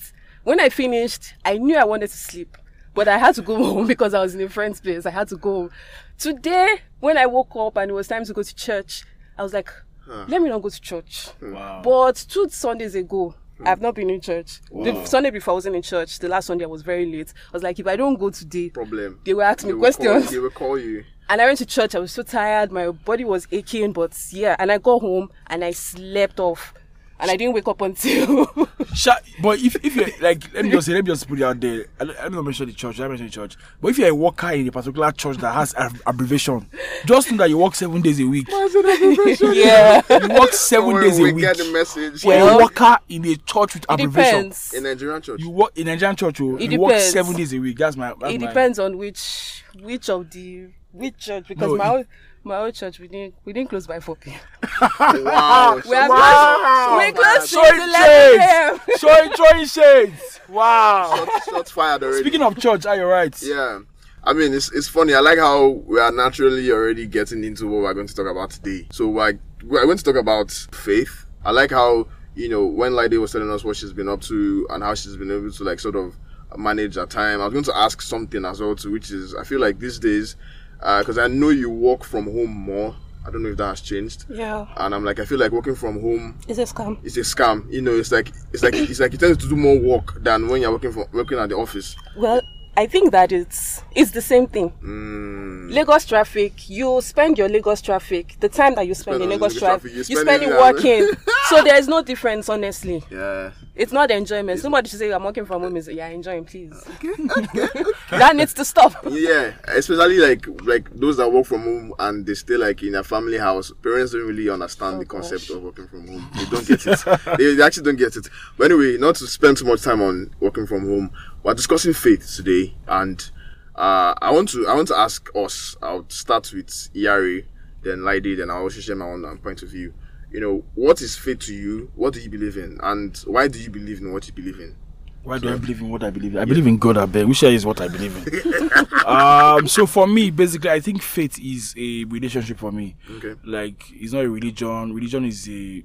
When 0.45 0.61
I 0.61 0.69
finished, 0.69 1.33
I 1.43 1.57
knew 1.57 1.75
I 1.79 1.85
wanted 1.85 2.11
to 2.11 2.17
sleep, 2.19 2.55
but 2.95 3.09
I 3.09 3.17
had 3.17 3.35
to 3.37 3.43
go 3.43 3.57
home 3.65 3.87
because 3.87 4.13
I 4.13 4.21
was 4.21 4.35
in 4.35 4.43
a 4.43 4.49
friend's 4.51 4.79
place. 4.83 5.07
I 5.07 5.11
had 5.11 5.29
to 5.29 5.39
go 5.39 5.55
home. 5.55 5.71
Today, 6.19 6.81
when 6.99 7.17
I 7.17 7.25
woke 7.25 7.57
up 7.57 7.79
and 7.79 7.91
it 7.91 7.95
was 7.95 8.09
time 8.09 8.27
to 8.27 8.33
go 8.35 8.43
to 8.43 8.55
church, 8.55 9.05
I 9.39 9.43
was 9.43 9.55
like, 9.55 9.71
let 10.07 10.43
me 10.43 10.51
not 10.51 10.61
go 10.61 10.69
to 10.69 10.81
church. 10.81 11.29
Hmm. 11.41 11.55
Wow. 11.55 11.81
But 11.83 12.17
two 12.29 12.47
Sundays 12.51 12.95
ago, 12.95 13.35
hmm. 13.57 13.67
I've 13.67 13.81
not 13.81 13.95
been 13.95 14.11
in 14.11 14.21
church. 14.21 14.61
The 14.71 15.03
Sunday 15.07 15.31
before 15.31 15.53
I 15.53 15.55
wasn't 15.55 15.77
in 15.77 15.83
church. 15.83 16.19
The 16.19 16.29
last 16.29 16.45
Sunday 16.45 16.65
I 16.65 16.69
was 16.69 16.83
very 16.83 17.07
late. 17.07 17.33
I 17.49 17.53
was 17.55 17.63
like, 17.63 17.79
if 17.79 17.87
I 17.87 17.97
don't 17.97 18.19
go 18.21 18.29
today, 18.29 18.69
problem. 18.69 19.19
they 19.25 19.33
will 19.33 19.43
ask 19.45 19.65
me 19.65 19.69
They 19.71 19.75
will 19.75 19.81
call- 19.81 19.93
questions. 19.99 20.31
They 20.31 20.39
will 20.41 20.51
call 20.51 20.79
you. 20.79 21.05
And 21.31 21.41
I 21.41 21.47
went 21.47 21.59
to 21.59 21.67
church. 21.67 21.95
I 21.95 22.01
was 22.01 22.13
so 22.13 22.23
tired. 22.25 22.73
My 22.73 22.91
body 22.91 23.25
was 23.25 23.47
aching, 23.53 23.93
but 23.93 24.15
yeah. 24.31 24.57
And 24.59 24.71
I 24.73 24.79
got 24.79 25.01
home 25.01 25.31
and 25.47 25.65
I 25.65 25.71
slept 25.71 26.41
off. 26.41 26.75
And 27.21 27.31
I 27.31 27.37
didn't 27.37 27.53
wake 27.53 27.69
up 27.69 27.81
until. 27.83 28.47
Sha- 28.95 29.19
but 29.43 29.59
if 29.61 29.77
if 29.85 29.95
you're 29.95 30.09
like, 30.23 30.53
let 30.55 30.65
me 30.65 30.71
just 30.71 30.87
say, 30.87 30.95
let 30.95 31.05
me 31.05 31.11
just 31.11 31.29
put 31.29 31.39
it 31.39 31.45
out 31.45 31.61
there. 31.61 31.85
I, 32.01 32.05
I 32.05 32.07
don't 32.23 32.33
know 32.33 32.43
mention 32.43 32.67
the 32.67 32.73
church. 32.73 32.99
I 32.99 33.07
mention 33.09 33.27
the 33.27 33.33
church. 33.33 33.59
But 33.79 33.89
if 33.89 33.99
you're 33.99 34.09
a 34.09 34.15
worker 34.15 34.51
in 34.53 34.67
a 34.69 34.73
particular 34.73 35.13
church 35.13 35.37
that 35.37 35.53
has 35.53 35.75
ab- 35.75 36.01
abbreviation, 36.07 36.67
just 37.05 37.31
know 37.31 37.37
that 37.37 37.51
you 37.51 37.59
work 37.59 37.75
seven 37.75 38.01
days 38.01 38.19
a 38.21 38.25
week. 38.25 38.49
yeah. 39.53 40.01
You 40.11 40.29
work 40.35 40.53
seven 40.55 40.91
Don't 40.95 41.03
days 41.03 41.19
a 41.19 41.23
we 41.23 41.33
week. 41.35 41.45
get 41.45 41.59
the 41.59 41.71
message. 41.71 42.23
For 42.23 42.33
a 42.33 42.37
Well, 42.39 42.59
worker 42.59 42.99
in 43.11 43.25
a 43.27 43.37
church 43.37 43.75
with 43.75 43.83
It 43.83 43.87
abbreviation, 43.89 44.35
depends. 44.39 44.73
in 44.75 44.83
Nigerian 44.85 45.21
church. 45.23 45.41
you 45.41 45.51
work 45.51 45.73
in 45.77 45.87
Nigerian 45.87 46.17
church. 46.17 46.41
Oh, 46.41 46.57
It 46.57 46.73
you 46.73 46.81
work 46.81 46.99
seven 47.01 47.37
days 47.37 47.53
a 47.53 47.59
week. 47.59 47.77
That's 47.79 47.97
my. 47.97 48.15
That's 48.19 48.33
It 48.35 48.41
my, 48.41 48.47
depends 48.47 48.79
on 48.79 48.97
which 48.97 49.63
which 49.83 50.09
of 50.09 50.31
the 50.31 50.69
which 50.93 51.17
church 51.19 51.47
because 51.49 51.69
No, 51.71 51.77
my 51.77 51.85
it- 51.87 51.97
own 51.99 52.05
my 52.43 52.57
old 52.59 52.75
church 52.75 52.99
we 52.99 53.07
didn't 53.09 53.35
we 53.45 53.53
didn't 53.53 53.69
close 53.69 53.87
by 53.87 54.01
four 54.01 54.17
p.m. 54.17 54.41
wow. 55.01 55.81
We 55.89 55.95
have 55.95 56.09
Wow. 56.11 56.89
closed, 56.91 57.17
we 57.17 57.23
closed 57.23 57.49
Showing 57.51 57.65
since 57.67 57.83
eleven 57.89 58.41
a.m. 58.41 58.79
shades. 58.87 59.01
Showing, 59.01 59.31
showing 59.37 59.67
shades. 59.67 60.41
Wow. 60.49 61.13
Shots, 61.17 61.45
shots 61.51 61.71
fired 61.71 62.03
already. 62.03 62.21
Speaking 62.23 62.43
of 62.43 62.59
church, 62.59 62.87
are 62.87 62.97
you 62.97 63.05
right? 63.05 63.43
Yeah. 63.43 63.81
I 64.23 64.35
mean, 64.35 64.53
it's, 64.53 64.71
it's 64.73 64.87
funny. 64.89 65.15
I 65.15 65.21
like 65.21 65.39
how 65.39 65.69
we 65.69 65.99
are 65.99 66.13
naturally 66.13 66.71
already 66.71 67.07
getting 67.07 67.43
into 67.43 67.67
what 67.67 67.83
we're 67.83 67.95
going 67.95 68.07
to 68.07 68.15
talk 68.15 68.27
about 68.27 68.51
today. 68.51 68.87
So, 68.93 69.09
like, 69.09 69.39
we're 69.65 69.85
going 69.87 69.97
to 69.97 70.05
talk 70.05 70.17
about 70.17 70.51
faith. 70.73 71.25
I 71.43 71.53
like 71.53 71.71
how, 71.71 72.07
you 72.35 72.51
know, 72.51 72.67
when 72.67 72.93
Lide 72.95 73.15
was 73.15 73.33
telling 73.33 73.51
us 73.51 73.65
what 73.65 73.77
she's 73.77 73.95
been 73.95 74.11
up 74.11 74.21
to 74.23 74.67
and 74.69 74.83
how 74.83 74.95
she's 74.95 75.17
been 75.17 75.31
able 75.31 75.51
to, 75.51 75.65
like, 75.65 75.81
sort 75.81 75.97
of 75.97 76.19
manage 76.55 76.97
her 76.97 77.07
time. 77.07 77.41
I 77.41 77.45
was 77.45 77.55
going 77.55 77.65
to 77.65 77.77
ask 77.79 78.03
something 78.03 78.45
as 78.45 78.61
well, 78.61 78.77
too, 78.77 78.91
which 78.93 79.11
is, 79.11 79.35
I 79.35 79.43
feel 79.45 79.59
like 79.61 79.79
these 79.79 79.99
days, 79.99 80.37
Uh, 80.83 81.01
because 81.01 81.19
I 81.19 81.27
know 81.29 81.51
you 81.51 81.71
work 81.71 82.05
from 82.05 82.25
home 82.25 82.51
more. 82.51 82.95
I 83.27 83.31
don't 83.31 83.43
know 83.43 83.51
if 83.51 83.59
that 83.59 83.67
has 83.67 83.81
changed. 83.83 84.25
Yeah, 84.31 84.67
And 84.79 84.95
I'm 84.95 85.05
like, 85.05 85.21
I 85.21 85.27
feel 85.27 85.39
like 85.39 85.53
working 85.53 85.75
from 85.75 86.01
home 86.01 86.39
it's 86.49 86.59
a 86.59 86.63
scam. 86.63 86.99
it's 87.05 87.19
a 87.19 87.21
scam. 87.21 87.71
You 87.71 87.83
know, 87.83 87.93
it's 87.95 88.11
like 88.11 88.33
it's 88.53 88.63
like 88.63 88.75
it's 88.75 88.99
like 88.99 89.13
you 89.13 89.19
tend 89.19 89.39
to 89.39 89.49
do 89.49 89.57
more 89.57 89.79
work 89.79 90.23
than 90.23 90.49
when 90.49 90.63
you're 90.63 90.73
working 90.73 90.91
for 90.93 91.07
working 91.13 91.39
at 91.39 91.51
the 91.51 91.57
office. 91.57 91.97
Well, 92.17 92.41
I 92.81 92.87
think 92.87 93.13
that 93.13 93.31
it's 93.31 93.83
it's 93.95 94.13
the 94.13 94.23
same 94.23 94.47
thing. 94.47 94.71
Mm. 94.83 95.71
Lagos 95.71 96.07
traffic, 96.07 96.71
you 96.71 97.03
spend 97.03 97.37
your 97.37 97.47
Lagos 97.47 97.83
traffic, 97.83 98.37
the 98.41 98.49
time 98.49 98.75
that 98.77 98.87
you 98.87 98.95
spend, 98.95 99.17
Spend 99.17 99.25
in 99.25 99.29
Lagos, 99.29 99.55
Lagos 99.55 99.59
traffic, 99.61 99.93
traffic, 99.93 99.93
you 99.93 99.99
you 99.99 100.05
spend 100.23 100.29
spend 100.29 100.43
it 100.45 100.49
it 100.49 100.59
working. 100.59 101.09
so 101.51 101.63
there 101.63 101.77
is 101.77 101.89
no 101.89 102.03
difference, 102.03 102.49
honestly. 102.49 103.05
Yeah. 103.11 103.51
It's 103.77 103.93
not 103.93 104.11
enjoyment. 104.11 104.61
Somebody 104.61 104.89
should 104.89 104.99
say 104.99 105.11
I'm 105.13 105.23
working 105.25 105.45
from 105.45 105.63
home 105.63 105.77
is 105.77 105.89
yeah, 105.89 106.09
enjoying, 106.09 106.45
please. 106.47 106.73
Okay. 107.01 107.13
Okay. 107.59 107.85
that 108.11 108.35
needs 108.37 108.55
to 108.55 108.65
stop. 108.65 108.95
Yeah, 109.11 109.53
especially 109.69 110.19
like 110.19 110.47
like 110.65 110.91
those 110.99 111.17
that 111.19 111.31
work 111.31 111.47
from 111.47 111.63
home 111.63 111.95
and 111.99 112.25
they 112.27 112.35
stay 112.35 112.57
like 112.57 112.83
in 112.83 112.95
a 112.95 113.05
family 113.05 113.39
house. 113.39 113.73
Parents 113.83 114.13
don't 114.13 114.27
really 114.27 114.49
understand 114.49 114.97
Oh, 114.97 114.99
the 115.01 115.05
concept 115.07 115.49
gosh. 115.49 115.57
of 115.57 115.63
working 115.63 115.87
from 115.89 116.07
home. 116.09 116.31
They 116.35 116.45
don't 116.47 116.67
get 116.67 116.87
it. 116.87 117.05
they, 117.39 117.55
they 117.55 117.63
actually 117.63 117.85
don't 117.85 117.97
get 117.97 118.17
it. 118.17 118.29
But 118.57 118.71
anyway, 118.71 118.97
not 118.99 119.17
to 119.17 119.27
spend 119.27 119.59
too 119.59 119.67
much 119.67 119.83
time 119.83 120.01
on 120.03 120.35
working 120.41 120.67
from 120.67 120.87
home. 120.87 121.11
We're 121.43 121.55
discussing 121.55 121.95
faith 121.95 122.31
today, 122.37 122.75
and 122.87 123.31
uh, 123.75 124.15
I 124.21 124.31
want 124.31 124.51
to 124.51 124.67
I 124.69 124.75
want 124.75 124.89
to 124.89 124.97
ask 124.97 125.29
us. 125.35 125.77
I'll 125.81 126.05
start 126.09 126.53
with 126.53 126.69
Iyare, 126.95 127.47
then 127.83 128.05
Lady, 128.05 128.35
then 128.35 128.51
I'll 128.51 128.63
also 128.63 128.81
share 128.81 128.97
my 128.97 129.07
own 129.07 129.25
uh, 129.25 129.37
point 129.43 129.63
of 129.63 129.71
view. 129.71 129.95
You 130.31 130.41
know, 130.41 130.65
what 130.75 131.01
is 131.01 131.17
faith 131.17 131.41
to 131.41 131.55
you? 131.55 131.91
What 131.95 132.13
do 132.13 132.21
you 132.21 132.29
believe 132.29 132.57
in, 132.59 132.79
and 132.83 133.17
why 133.27 133.49
do 133.49 133.59
you 133.59 133.71
believe 133.71 134.01
in 134.01 134.13
what 134.13 134.27
you 134.27 134.35
believe 134.35 134.61
in? 134.61 134.77
Why 135.23 135.39
do 135.39 135.53
I 135.53 135.57
believe 135.57 135.81
in 135.81 135.91
what 135.91 136.03
I 136.03 136.11
believe 136.11 136.35
in? 136.35 136.41
I 136.41 136.45
believe 136.47 136.67
in 136.67 136.79
God, 136.79 136.97
I 136.97 137.05
beg. 137.05 137.27
Which 137.27 137.43
is 137.43 137.67
what 137.67 137.81
I 137.81 137.89
believe 137.89 138.17
in. 138.27 138.71
um, 139.07 139.69
so 139.69 139.87
for 139.87 140.07
me, 140.07 140.31
basically, 140.31 140.71
I 140.71 140.81
think 140.81 141.03
faith 141.03 141.39
is 141.39 141.75
a 141.77 142.05
relationship 142.05 142.59
for 142.59 142.73
me. 142.73 142.97
Okay. 143.17 143.35
Like, 143.45 143.85
it's 143.93 144.15
not 144.15 144.25
a 144.25 144.31
religion. 144.31 144.95
Religion 144.95 145.27
is 145.27 145.47
a, 145.49 145.85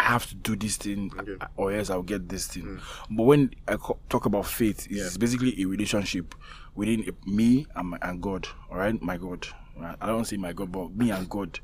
I 0.00 0.04
have 0.04 0.26
to 0.30 0.34
do 0.34 0.56
this 0.56 0.76
thing, 0.78 1.12
Okay. 1.18 1.36
or 1.56 1.72
else 1.72 1.90
I'll 1.90 2.02
get 2.02 2.28
this 2.28 2.46
thing. 2.46 2.80
But 3.10 3.22
when 3.24 3.50
I 3.68 3.76
co- 3.76 3.98
talk 4.08 4.24
about 4.24 4.46
faith, 4.46 4.86
it's 4.90 5.12
Yeah. 5.12 5.18
basically 5.18 5.60
a 5.60 5.66
relationship 5.66 6.34
within 6.74 7.04
a- 7.08 7.28
me 7.30 7.66
and, 7.76 7.90
my, 7.90 7.98
and 8.00 8.20
God. 8.22 8.48
All 8.70 8.78
right, 8.78 9.00
my 9.02 9.18
God. 9.18 9.46
Right? 9.76 9.96
I 10.00 10.06
don't 10.06 10.24
say 10.24 10.36
my 10.38 10.52
God, 10.54 10.72
but 10.72 10.94
me 10.94 11.10
and 11.10 11.28
God, 11.28 11.60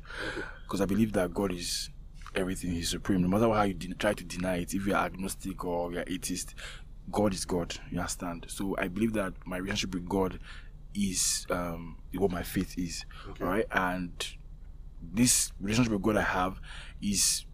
because 0.63 0.81
I 0.81 0.85
believe 0.85 1.13
that 1.13 1.33
God 1.33 1.51
is 1.51 1.89
everything. 2.35 2.71
He's 2.71 2.89
supreme. 2.89 3.21
No 3.23 3.27
matter 3.27 3.51
how 3.51 3.63
you 3.63 3.73
de- 3.73 3.93
try 3.95 4.13
to 4.13 4.23
deny 4.23 4.57
it, 4.57 4.73
if 4.75 4.85
you're 4.85 4.95
agnostic 4.97 5.63
or 5.65 5.91
you're 5.91 6.03
atheist, 6.05 6.53
God 7.11 7.33
is 7.33 7.43
God. 7.45 7.75
You 7.91 7.99
understand? 7.99 8.45
So 8.49 8.75
I 8.77 8.87
believe 8.87 9.13
that 9.13 9.33
my 9.47 9.57
relationship 9.57 9.95
with 9.95 10.07
God 10.07 10.39
is 10.93 11.47
um, 11.49 11.97
what 12.13 12.29
my 12.31 12.43
faith 12.43 12.77
is. 12.77 13.03
All 13.41 13.47
right, 13.47 13.65
and 13.71 14.11
this 15.01 15.51
relationship 15.59 15.93
with 15.93 16.03
God 16.03 16.17
I 16.17 16.21
have 16.21 16.59
is 17.01 17.45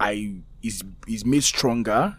I 0.00 0.36
is 0.62 0.82
is 1.08 1.24
made 1.24 1.44
stronger. 1.44 2.16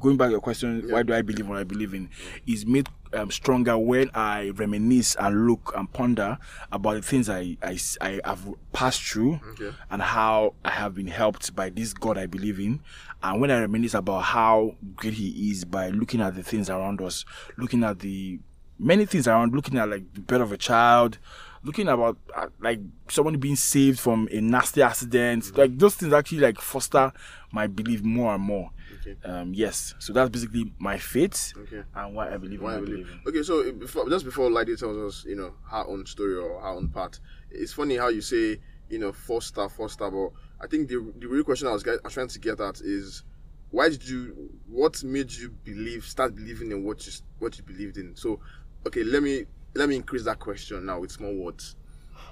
Going 0.00 0.16
back 0.16 0.28
to 0.28 0.32
your 0.32 0.40
question, 0.40 0.82
why 0.90 1.04
do 1.04 1.14
I 1.14 1.22
believe 1.22 1.48
what 1.48 1.58
I 1.58 1.62
believe 1.62 1.94
in? 1.94 2.10
Is 2.44 2.66
made 2.66 2.88
um, 3.12 3.30
stronger 3.30 3.78
when 3.78 4.10
I 4.14 4.50
reminisce 4.50 5.14
and 5.14 5.46
look 5.46 5.72
and 5.76 5.92
ponder 5.92 6.38
about 6.72 6.94
the 6.94 7.02
things 7.02 7.28
I, 7.28 7.56
I, 7.62 7.78
I 8.00 8.20
have 8.24 8.44
passed 8.72 9.00
through 9.00 9.38
Okay. 9.52 9.70
and 9.92 10.02
how 10.02 10.54
I 10.64 10.70
have 10.70 10.96
been 10.96 11.06
helped 11.06 11.54
by 11.54 11.68
this 11.70 11.92
God 11.94 12.18
I 12.18 12.26
believe 12.26 12.58
in. 12.58 12.80
And 13.22 13.40
when 13.40 13.52
I 13.52 13.60
reminisce 13.60 13.94
about 13.94 14.22
how 14.22 14.74
great 14.96 15.14
He 15.14 15.52
is 15.52 15.64
by 15.64 15.90
looking 15.90 16.20
at 16.20 16.34
the 16.34 16.42
things 16.42 16.68
around 16.68 17.00
us, 17.00 17.24
looking 17.56 17.84
at 17.84 18.00
the 18.00 18.40
many 18.80 19.06
things 19.06 19.28
around 19.28 19.54
looking 19.54 19.78
at 19.78 19.88
like 19.88 20.12
the 20.14 20.20
birth 20.20 20.40
of 20.40 20.50
a 20.50 20.56
child, 20.56 21.18
looking 21.64 21.88
about 21.88 22.18
uh, 22.34 22.48
like 22.60 22.80
someone 23.08 23.38
being 23.38 23.56
saved 23.56 24.00
from 24.00 24.28
a 24.32 24.40
nasty 24.40 24.82
accident. 24.82 25.44
Mm-hmm. 25.44 25.56
Like 25.60 25.78
those 25.78 25.94
things 25.94 26.12
actually 26.12 26.38
like 26.40 26.60
foster 26.60 27.12
my 27.52 27.66
belief 27.66 28.02
more 28.02 28.34
and 28.34 28.42
more. 28.42 28.70
Okay. 29.00 29.16
Um, 29.24 29.52
yes, 29.54 29.94
so 29.98 30.12
that's 30.12 30.30
basically 30.30 30.72
my 30.78 30.96
faith 30.98 31.52
Okay. 31.56 31.82
and 31.94 32.14
why 32.14 32.32
I 32.32 32.36
believe 32.36 32.60
Why 32.62 32.74
what 32.74 32.76
I 32.76 32.80
believe. 32.84 33.06
believe 33.06 33.20
in. 33.24 33.28
Okay, 33.28 33.42
so 33.42 33.72
before, 33.72 34.08
just 34.08 34.24
before 34.24 34.50
Lady 34.50 34.76
tells 34.76 34.96
us, 34.96 35.24
you 35.24 35.34
know, 35.34 35.54
her 35.70 35.84
own 35.88 36.06
story 36.06 36.36
or 36.36 36.60
her 36.60 36.68
own 36.68 36.88
part, 36.88 37.18
it's 37.50 37.72
funny 37.72 37.96
how 37.96 38.08
you 38.08 38.20
say, 38.20 38.60
you 38.90 38.98
know, 38.98 39.12
foster, 39.12 39.68
foster, 39.68 40.10
but 40.10 40.30
I 40.60 40.66
think 40.68 40.88
the 40.88 41.12
the 41.18 41.26
real 41.26 41.42
question 41.42 41.66
I 41.68 41.72
was, 41.72 41.82
get, 41.82 41.94
I 41.94 42.06
was 42.08 42.12
trying 42.14 42.28
to 42.28 42.38
get 42.38 42.60
at 42.60 42.80
is, 42.80 43.24
why 43.70 43.88
did 43.88 44.06
you, 44.08 44.50
what 44.68 45.02
made 45.02 45.32
you 45.32 45.50
believe, 45.64 46.04
start 46.04 46.36
believing 46.36 46.70
in 46.70 46.84
what 46.84 47.04
you 47.06 47.12
what 47.38 47.56
you 47.58 47.64
believed 47.64 47.96
in? 47.96 48.14
So, 48.14 48.38
okay, 48.86 49.02
let 49.02 49.22
me 49.22 49.46
let 49.74 49.88
me 49.88 49.96
increase 49.96 50.24
that 50.24 50.38
question 50.38 50.86
now 50.86 51.00
with 51.00 51.10
small 51.10 51.34
words. 51.34 51.76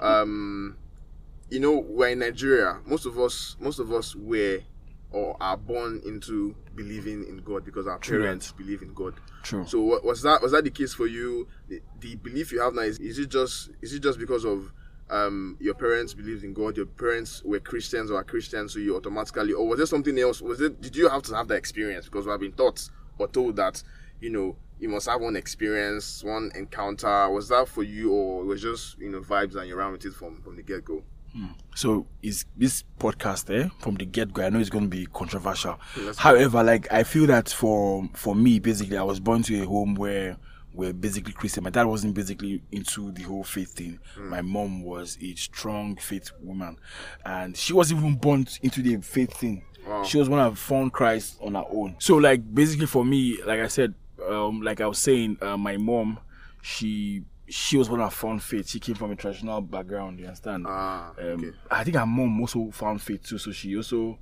Um, 0.01 0.77
you 1.49 1.61
know, 1.61 1.79
we're 1.79 2.11
in 2.11 2.21
Nigeria. 2.21 2.79
Most 2.87 3.07
of 3.07 3.19
us, 3.19 3.57
most 3.61 3.79
of 3.79 3.93
us 3.93 4.15
were 4.15 4.61
or 5.13 5.37
are 5.41 5.57
born 5.57 6.01
into 6.07 6.55
believing 6.77 7.25
in 7.25 7.39
God 7.39 7.65
because 7.65 7.87
our 7.87 7.99
True 7.99 8.21
parents 8.21 8.53
believe 8.53 8.83
in 8.83 8.95
God. 8.95 9.15
True. 9.43 9.67
So 9.67 9.81
was 9.81 10.23
that 10.23 10.41
was 10.41 10.53
that 10.53 10.65
the 10.65 10.71
case 10.71 10.95
for 10.95 11.07
you? 11.07 11.49
The, 11.69 11.83
the 11.99 12.17
belief 12.17 12.53
you 12.53 12.61
have 12.61 12.75
now 12.75 12.83
is, 12.83 12.99
is 12.99 13.19
it 13.19 13.29
just 13.29 13.71
is 13.83 13.93
it 13.93 14.03
just 14.03 14.19
because 14.19 14.45
of 14.45 14.73
um, 15.11 15.57
your 15.59 15.75
parents 15.75 16.15
believed 16.15 16.45
in 16.45 16.55
God, 16.55 16.77
your 16.77 16.87
parents 16.87 17.43
were 17.45 17.59
Christians 17.59 18.13
or 18.13 18.19
are 18.19 18.25
Christians, 18.25 18.75
so 18.75 18.79
you 18.79 18.95
automatically, 18.97 19.53
or 19.53 19.67
was 19.67 19.79
there 19.79 19.87
something 19.87 20.17
else? 20.19 20.41
Was 20.41 20.61
it 20.61 20.81
did 20.81 20.95
you 20.95 21.09
have 21.09 21.23
to 21.25 21.35
have 21.35 21.49
that 21.49 21.57
experience? 21.57 22.05
Because 22.05 22.27
we 22.27 22.31
have 22.31 22.41
been 22.41 22.53
taught 22.53 22.89
or 23.19 23.27
told 23.27 23.57
that 23.57 23.83
you 24.21 24.31
know 24.31 24.57
you 24.81 24.89
must 24.89 25.07
have 25.09 25.21
one 25.21 25.37
experience, 25.37 26.25
one 26.25 26.51
encounter. 26.55 27.29
Was 27.31 27.49
that 27.49 27.69
for 27.69 27.83
you, 27.83 28.13
or 28.13 28.43
it 28.43 28.47
was 28.47 28.63
just 28.63 28.99
you 28.99 29.11
know 29.11 29.21
vibes 29.21 29.55
and 29.57 29.69
you 29.69 29.77
ran 29.77 29.93
with 29.93 30.05
it 30.05 30.15
from 30.15 30.41
from 30.43 30.57
the 30.57 30.63
get 30.63 30.85
go? 30.85 31.03
So 31.77 32.07
is 32.23 32.45
this 32.57 32.83
podcast 32.99 33.55
eh, 33.57 33.69
from 33.79 33.95
the 33.95 34.05
get 34.05 34.33
go? 34.33 34.43
I 34.43 34.49
know 34.51 34.59
it's 34.59 34.71
going 34.71 34.85
to 34.85 34.91
be 34.91 35.07
controversial. 35.07 35.79
go. 35.95 36.13
However, 36.17 36.63
like 36.65 36.93
I 36.93 37.05
feel 37.05 37.27
that 37.27 37.49
for 37.51 38.09
for 38.15 38.35
me, 38.35 38.59
basically, 38.59 38.97
I 38.97 39.03
was 39.03 39.21
born 39.21 39.43
to 39.45 39.63
a 39.63 39.67
home 39.67 39.95
where 39.95 40.37
we're 40.73 40.93
basically 40.93 41.33
Christian. 41.33 41.65
My 41.65 41.71
dad 41.71 41.85
wasn't 41.85 42.15
basically 42.15 42.63
into 42.73 43.13
the 43.13 43.23
whole 43.23 43.45
faith 43.45 43.75
thing. 43.75 44.01
My 44.17 44.43
mom 44.43 44.83
was 44.83 45.19
a 45.21 45.35
strong 45.35 45.97
faith 45.97 46.33
woman, 46.41 46.79
and 47.25 47.57
she 47.57 47.73
wasn't 47.73 48.01
even 48.01 48.17
born 48.17 48.47
into 48.63 48.83
the 48.83 48.97
faith 49.03 49.33
thing. 49.35 49.63
Wow. 49.87 50.05
She 50.05 50.19
was 50.19 50.29
one 50.29 50.41
of 50.41 50.59
found 50.59 50.93
Christ 50.93 51.39
on 51.41 51.55
her 51.55 51.65
own. 51.71 51.97
So, 51.99 52.17
like 52.17 52.55
basically 52.55 52.87
for 52.87 53.05
me, 53.05 53.43
like 53.45 53.61
I 53.61 53.69
said, 53.69 53.95
um, 54.29 54.63
like 54.63 54.81
I 54.81 54.87
was 54.87 54.99
saying, 54.99 55.39
uh, 55.41 55.57
my 55.57 55.77
mom, 55.77 56.19
she 56.63 57.25
she 57.49 57.77
was 57.77 57.91
one 57.91 58.01
of 58.01 58.15
found 58.15 58.43
faith. 58.43 58.69
She 58.69 58.79
came 58.81 58.95
from 58.95 59.11
a 59.11 59.17
traditional 59.17 59.61
background. 59.61 60.19
You 60.21 60.27
understand? 60.27 60.67
Ah, 60.69 61.13
Um. 61.21 61.55
I 61.71 61.85
think 61.85 61.97
her 61.97 62.07
mom 62.07 62.41
also 62.41 62.71
found 62.71 63.03
faith 63.03 63.25
too, 63.27 63.39
so 63.39 63.51
she 63.53 63.77
also 63.77 64.19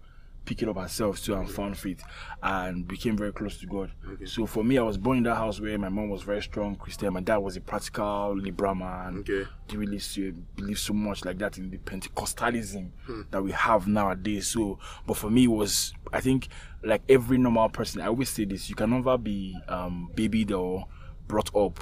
picked 0.49 0.63
it 0.63 0.69
up 0.69 0.79
ourselves 0.79 1.21
too 1.21 1.35
and 1.35 1.51
found 1.51 1.77
faith 1.77 2.03
and 2.43 2.89
became 2.89 3.19
very 3.19 3.33
close 3.33 3.59
to 3.59 3.67
God. 3.67 3.91
So 4.25 4.47
for 4.47 4.65
me, 4.65 4.79
I 4.79 4.83
was 4.83 4.97
born 4.97 5.19
in 5.19 5.23
that 5.25 5.35
house 5.35 5.61
where 5.61 5.77
my 5.79 5.91
mom 5.91 6.09
was 6.09 6.23
very 6.23 6.41
strong 6.41 6.75
Christian. 6.77 7.13
My 7.13 7.21
dad 7.21 7.37
was 7.37 7.57
a 7.59 7.61
practical 7.61 8.35
liberal 8.35 8.75
man. 8.75 9.19
Okay. 9.19 9.45
Didn't 9.67 9.81
really 9.91 10.33
believe 10.57 10.79
so 10.79 10.95
much 10.95 11.27
like 11.27 11.37
that 11.39 11.59
in 11.59 11.69
the 11.69 11.77
Pentecostalism 11.77 12.91
Hmm. 13.07 13.23
that 13.31 13.43
we 13.43 13.53
have 13.53 13.87
nowadays. 13.87 14.47
So, 14.47 14.79
but 15.07 15.19
for 15.19 15.29
me, 15.31 15.45
it 15.45 15.49
was 15.49 15.93
I 16.15 16.21
think 16.23 16.49
like 16.83 17.03
every 17.11 17.37
normal 17.37 17.69
person. 17.69 18.01
I 18.01 18.07
always 18.07 18.31
say 18.31 18.47
this: 18.47 18.71
you 18.71 18.75
can 18.75 18.89
never 18.89 19.19
be 19.19 19.55
um, 19.69 20.11
babied 20.15 20.51
or 20.53 20.87
brought 21.27 21.55
up 21.55 21.79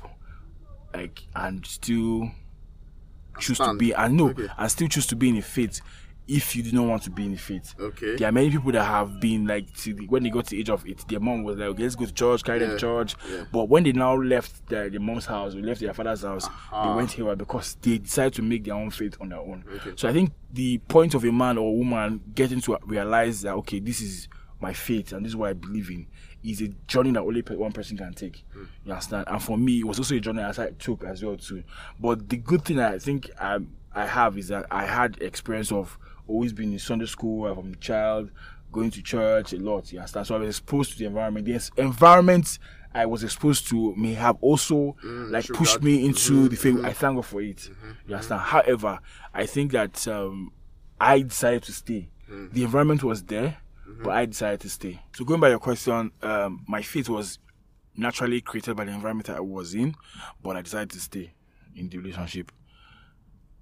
like 0.92 1.23
and 1.37 1.64
still 1.64 2.32
choose 3.38 3.58
to 3.58 3.75
be 3.75 3.92
and 3.92 4.16
no 4.16 4.30
Okay. 4.30 4.49
and 4.58 4.70
still 4.70 4.88
choose 4.88 5.06
to 5.06 5.14
be 5.14 5.28
in 5.28 5.37
a 5.37 5.42
faith 5.42 5.80
if 6.28 6.56
you 6.56 6.62
do 6.62 6.73
not 6.73 6.87
want 6.87 7.02
to 7.04 7.11
be 7.11 7.25
in 7.25 7.35
a 7.35 7.37
faith. 7.37 7.75
Okay. 7.78 8.16
There 8.16 8.28
are 8.28 8.33
many 8.33 8.50
people 8.50 8.73
that 8.73 8.85
have 8.85 9.21
been 9.21 9.47
like 9.47 9.73
to 9.78 9.95
the, 9.95 10.06
when 10.06 10.25
they 10.25 10.30
got 10.30 10.47
to 10.47 10.50
the 10.50 10.61
age 10.61 10.71
of 10.71 10.87
eight, 10.87 11.06
their 11.09 11.21
mom 11.21 11.45
was 11.45 11.56
like, 11.56 11.68
okay, 11.68 11.85
let's 11.85 11.95
go 11.95 12.04
to 12.04 12.12
church, 12.12 12.42
carry 12.42 12.59
them 12.59 12.71
to 12.71 12.78
church. 12.78 13.14
yeah. 13.30 13.45
But 13.52 13.68
when 13.68 13.85
they 13.85 13.92
now 13.92 14.16
left 14.16 14.66
their, 14.68 14.90
their 14.90 15.00
mom's 15.00 15.26
house, 15.26 15.54
or 15.54 15.61
left 15.61 15.80
their 15.80 15.95
father's 15.95 16.23
house, 16.23 16.47
Aha. 16.47 16.83
they 16.83 16.88
uh-huh. 16.88 16.97
went 16.97 17.12
here 17.12 17.37
because 17.37 17.76
they 17.80 17.99
decided 17.99 18.35
to 18.35 18.42
make 18.42 18.64
their 18.64 18.75
own 18.75 18.90
faith 18.90 19.16
on 19.21 19.28
their 19.28 19.38
own. 19.38 19.64
Okay. 19.76 19.92
So 19.95 20.09
I 20.09 20.12
think 20.12 20.33
the 20.52 20.78
point 20.78 21.14
of 21.14 21.25
a 21.25 21.30
man 21.30 21.59
or 21.59 21.76
woman 21.76 22.21
getting 22.35 22.61
to 22.62 22.78
realize 22.85 23.42
that 23.42 23.54
okay, 23.54 23.78
this 23.78 24.00
is 24.00 24.28
my 24.61 24.73
faith 24.73 25.12
and 25.12 25.25
this 25.25 25.30
is 25.30 25.37
what 25.37 25.50
I 25.50 25.52
believe 25.52 25.90
in 25.90 26.06
is 26.42 26.61
a 26.61 26.68
journey 26.87 27.11
that 27.12 27.21
only 27.21 27.42
one 27.42 27.73
person 27.73 27.97
can 27.97 28.14
take. 28.14 28.45
Hmm. 28.52 28.64
You 28.85 28.92
understand? 28.92 29.25
And 29.28 29.42
for 29.42 29.59
me, 29.59 29.80
it 29.80 29.85
was 29.85 29.99
also 29.99 30.14
a 30.16 30.21
journey 30.21 30.42
as 30.42 30.59
I 30.59 30.71
took 30.71 31.04
as 31.04 31.23
well 31.23 31.37
too. 31.37 31.62
But 32.00 32.28
the 32.28 32.37
good 32.37 32.64
thing 32.64 32.80
I 32.80 32.99
think 32.99 33.30
I 33.40 33.59
I 33.95 34.06
have 34.06 34.37
is 34.37 34.49
that 34.49 34.66
I 34.71 34.85
had 34.85 35.21
experience 35.23 35.73
of 35.73 35.99
always 36.26 36.52
been 36.52 36.73
in 36.73 36.78
Sunday 36.78 37.06
school 37.06 37.50
uh, 37.50 37.54
from 37.54 37.73
a 37.73 37.76
child, 37.76 38.30
going 38.73 38.90
to 38.90 39.02
church 39.02 39.52
a 39.52 39.59
lot. 39.59 39.92
You 39.92 39.99
understand? 39.99 40.26
So 40.26 40.37
I 40.37 40.38
was 40.38 40.49
exposed 40.49 40.92
to 40.92 40.99
the 40.99 41.06
environment. 41.06 41.47
The 41.47 41.83
environment 41.83 42.59
I 42.95 43.06
was 43.06 43.23
exposed 43.23 43.68
to 43.68 43.95
may 43.97 44.14
have 44.14 44.37
also 44.40 44.97
mm, 45.04 45.30
like 45.30 45.45
sure 45.45 45.56
pushed 45.56 45.83
me 45.83 46.06
into 46.06 46.33
mm-hmm, 46.33 46.47
the 46.49 46.56
faith. 46.56 46.75
I 46.76 46.78
mm-hmm. 46.78 46.90
thank 46.92 47.16
God 47.16 47.26
for 47.26 47.42
it. 47.42 47.56
Mm-hmm, 47.56 47.90
you 48.09 48.14
understand? 48.14 48.40
However, 48.40 48.99
I 49.35 49.47
think 49.47 49.73
that 49.73 50.09
um, 50.09 50.52
I 51.00 51.23
decided 51.23 51.62
to 51.64 51.73
stay. 51.73 52.09
Mm. 52.30 52.52
The 52.52 52.64
environment 52.64 53.02
was 53.02 53.23
there, 53.23 53.59
but 54.02 54.11
I 54.11 54.26
decided 54.26 54.61
to 54.61 54.71
stay. 54.71 55.00
So 55.14 55.25
going 55.25 55.40
by 55.40 55.50
your 55.50 55.59
question, 55.59 56.11
um, 56.23 56.64
my 56.66 56.83
faith 56.83 57.09
was 57.09 57.38
naturally 57.97 58.40
created 58.40 58.76
by 58.76 58.85
the 58.85 58.92
environment 58.92 59.30
I 59.30 59.40
was 59.40 59.75
in, 59.75 59.95
but 60.42 60.56
I 60.56 60.62
decided 60.62 60.90
to 60.90 61.00
stay 61.00 61.33
in 61.75 61.88
the 61.88 61.99
relationship. 61.99 62.50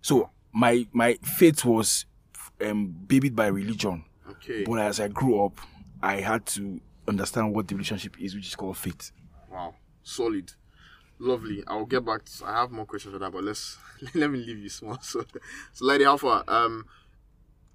So 0.00 0.30
my 0.52 0.86
my 0.92 1.14
faith 1.22 1.64
was 1.64 2.06
um, 2.60 2.86
babied 3.06 3.34
by 3.36 3.46
religion, 3.48 4.04
Okay. 4.30 4.64
but 4.64 4.78
as 4.80 5.00
I 5.00 5.08
grew 5.08 5.44
up, 5.44 5.58
I 6.02 6.20
had 6.20 6.46
to 6.46 6.80
understand 7.08 7.54
what 7.54 7.68
the 7.68 7.74
relationship 7.74 8.20
is, 8.20 8.34
which 8.34 8.46
is 8.48 8.54
called 8.56 8.76
faith. 8.76 9.12
Wow, 9.50 9.74
solid, 10.02 10.52
lovely. 11.18 11.62
I'll 11.66 11.84
get 11.86 12.04
back. 12.04 12.24
To, 12.24 12.44
I 12.46 12.60
have 12.60 12.70
more 12.70 12.86
questions 12.86 13.12
for 13.12 13.18
that, 13.18 13.32
but 13.32 13.44
let's 13.44 13.78
let 14.14 14.30
me 14.30 14.38
leave 14.38 14.58
you 14.58 14.68
small. 14.68 14.98
So, 15.02 15.24
so 15.72 15.84
Lady 15.84 16.04
Alpha, 16.04 16.44
um, 16.48 16.86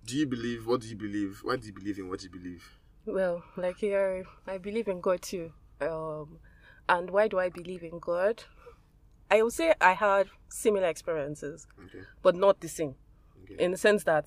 do 0.05 0.15
you 0.17 0.25
believe? 0.27 0.65
What 0.67 0.81
do 0.81 0.87
you 0.87 0.95
believe? 0.95 1.39
What 1.43 1.61
do 1.61 1.67
you 1.67 1.73
believe 1.73 1.97
in? 1.99 2.09
What 2.09 2.19
do 2.19 2.25
you 2.25 2.31
believe? 2.31 2.63
Well, 3.05 3.43
like 3.57 3.77
here, 3.77 4.25
I 4.47 4.57
believe 4.57 4.87
in 4.87 5.01
God 5.01 5.21
too. 5.21 5.51
Um, 5.81 6.39
and 6.87 7.09
why 7.11 7.27
do 7.27 7.39
I 7.39 7.49
believe 7.49 7.83
in 7.83 7.99
God? 7.99 8.43
I 9.31 9.41
would 9.43 9.53
say 9.53 9.73
I 9.79 9.93
had 9.93 10.27
similar 10.49 10.87
experiences, 10.87 11.67
Okay. 11.85 12.03
but 12.23 12.35
not 12.35 12.59
the 12.61 12.67
same. 12.67 12.95
Okay. 13.43 13.63
In 13.63 13.71
the 13.71 13.77
sense 13.77 14.03
that 14.05 14.25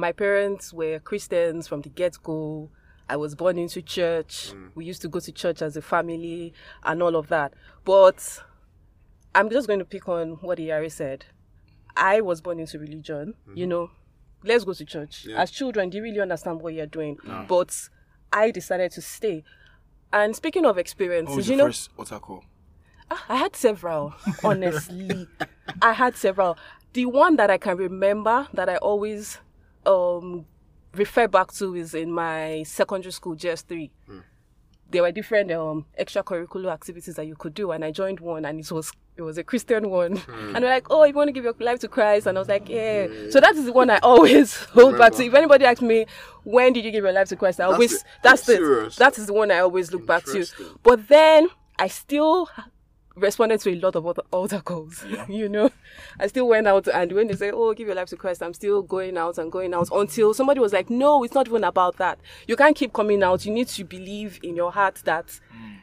my 0.00 0.12
parents 0.12 0.72
were 0.72 0.98
Christians 0.98 1.68
from 1.68 1.82
the 1.82 1.88
get 1.88 2.16
go. 2.22 2.70
I 3.08 3.16
was 3.16 3.34
born 3.34 3.58
into 3.58 3.82
church. 3.82 4.52
Mm. 4.54 4.70
We 4.74 4.84
used 4.84 5.02
to 5.02 5.08
go 5.08 5.20
to 5.20 5.32
church 5.32 5.62
as 5.62 5.76
a 5.76 5.82
family 5.82 6.54
and 6.84 7.02
all 7.02 7.16
of 7.16 7.28
that. 7.28 7.54
But 7.84 8.42
I'm 9.34 9.50
just 9.50 9.66
going 9.66 9.80
to 9.80 9.84
pick 9.84 10.08
on 10.08 10.38
what 10.40 10.58
Iyare 10.58 10.90
said. 10.90 11.26
I 11.96 12.20
was 12.20 12.40
born 12.40 12.60
into 12.60 12.78
religion, 12.78 13.34
you 13.54 13.64
mm-hmm. 13.64 13.70
know. 13.70 13.90
Let's 14.42 14.64
go 14.64 14.72
to 14.72 14.84
church. 14.84 15.26
Yeah. 15.28 15.42
As 15.42 15.50
children, 15.50 15.90
do 15.90 15.98
you 15.98 16.02
really 16.04 16.20
understand 16.20 16.62
what 16.62 16.72
you're 16.72 16.86
doing? 16.86 17.18
But 17.46 17.76
I 18.32 18.50
decided 18.50 18.92
to 18.92 19.02
stay. 19.02 19.44
And 20.12 20.34
speaking 20.34 20.64
of 20.64 20.78
experiences, 20.78 21.30
What 21.30 21.36
was 21.36 21.48
you 21.48 21.56
your 21.56 21.64
know, 21.66 21.68
first 21.68 21.90
altar 21.98 22.18
call? 22.18 22.44
Ah, 23.10 23.24
I 23.28 23.36
had 23.36 23.54
several, 23.54 24.14
honestly. 24.42 25.26
I 25.82 25.92
had 25.92 26.16
several. 26.16 26.56
The 26.92 27.06
one 27.06 27.36
that 27.36 27.50
I 27.50 27.58
can 27.58 27.76
remember 27.76 28.48
that 28.54 28.68
I 28.68 28.76
always 28.76 29.38
um 29.86 30.46
refer 30.94 31.28
back 31.28 31.52
to 31.52 31.74
is 31.74 31.94
in 31.94 32.10
my 32.12 32.62
secondary 32.64 33.12
school, 33.12 33.36
GS3. 33.36 33.90
There 34.90 35.02
were 35.02 35.12
different 35.12 35.52
um 35.52 35.86
extracurricular 35.98 36.72
activities 36.72 37.14
that 37.14 37.26
you 37.26 37.36
could 37.36 37.54
do, 37.54 37.70
and 37.70 37.84
I 37.84 37.90
joined 37.92 38.18
one, 38.20 38.44
and 38.44 38.58
it 38.60 38.70
was 38.72 38.92
it 39.16 39.22
was 39.22 39.38
a 39.38 39.44
Christian 39.44 39.88
one. 39.90 40.20
And 40.54 40.64
they're 40.64 40.74
like, 40.74 40.88
"Oh, 40.90 41.04
you 41.04 41.14
want 41.14 41.28
to 41.28 41.32
give 41.32 41.44
your 41.44 41.54
life 41.60 41.78
to 41.80 41.88
Christ?" 41.88 42.26
And 42.26 42.36
I 42.36 42.40
was 42.40 42.48
like, 42.48 42.68
"Yeah." 42.68 43.06
So 43.30 43.38
that 43.38 43.54
is 43.54 43.66
the 43.66 43.72
one 43.72 43.88
I 43.88 43.98
always 43.98 44.54
hold 44.74 44.98
back 44.98 45.12
to. 45.14 45.24
If 45.24 45.34
anybody 45.34 45.64
asks 45.64 45.80
me, 45.82 46.06
"When 46.42 46.72
did 46.72 46.84
you 46.84 46.90
give 46.90 47.04
your 47.04 47.12
life 47.12 47.28
to 47.28 47.36
Christ?" 47.36 47.60
I 47.60 47.64
That's 47.64 47.72
always 47.74 47.92
it. 47.92 48.04
that's 48.22 48.48
it. 48.48 48.56
Serious? 48.56 48.96
That 48.96 49.16
is 49.18 49.26
the 49.26 49.32
one 49.32 49.50
I 49.52 49.60
always 49.60 49.92
look 49.92 50.06
back 50.06 50.24
to. 50.24 50.44
But 50.82 51.06
then 51.06 51.48
I 51.78 51.86
still 51.86 52.48
responded 53.16 53.60
to 53.60 53.70
a 53.70 53.74
lot 53.76 53.96
of 53.96 54.06
other 54.06 54.22
altar 54.30 54.60
calls. 54.60 55.04
you 55.28 55.48
know, 55.48 55.70
I 56.18 56.26
still 56.26 56.48
went 56.48 56.66
out, 56.66 56.88
and 56.88 57.12
when 57.12 57.26
they 57.26 57.34
say, 57.34 57.50
"Oh, 57.50 57.74
give 57.74 57.86
your 57.86 57.96
life 57.96 58.08
to 58.08 58.16
Christ," 58.16 58.42
I'm 58.42 58.54
still 58.54 58.82
going 58.82 59.16
out 59.16 59.38
and 59.38 59.50
going 59.50 59.74
out 59.74 59.88
until 59.92 60.34
somebody 60.34 60.60
was 60.60 60.72
like, 60.72 60.90
"No, 60.90 61.24
it's 61.24 61.34
not 61.34 61.48
even 61.48 61.64
about 61.64 61.96
that. 61.98 62.18
You 62.46 62.56
can't 62.56 62.76
keep 62.76 62.92
coming 62.92 63.22
out. 63.22 63.44
You 63.44 63.52
need 63.52 63.68
to 63.68 63.84
believe 63.84 64.40
in 64.42 64.56
your 64.56 64.72
heart 64.72 65.02
that." 65.04 65.26
Mm. 65.26 65.76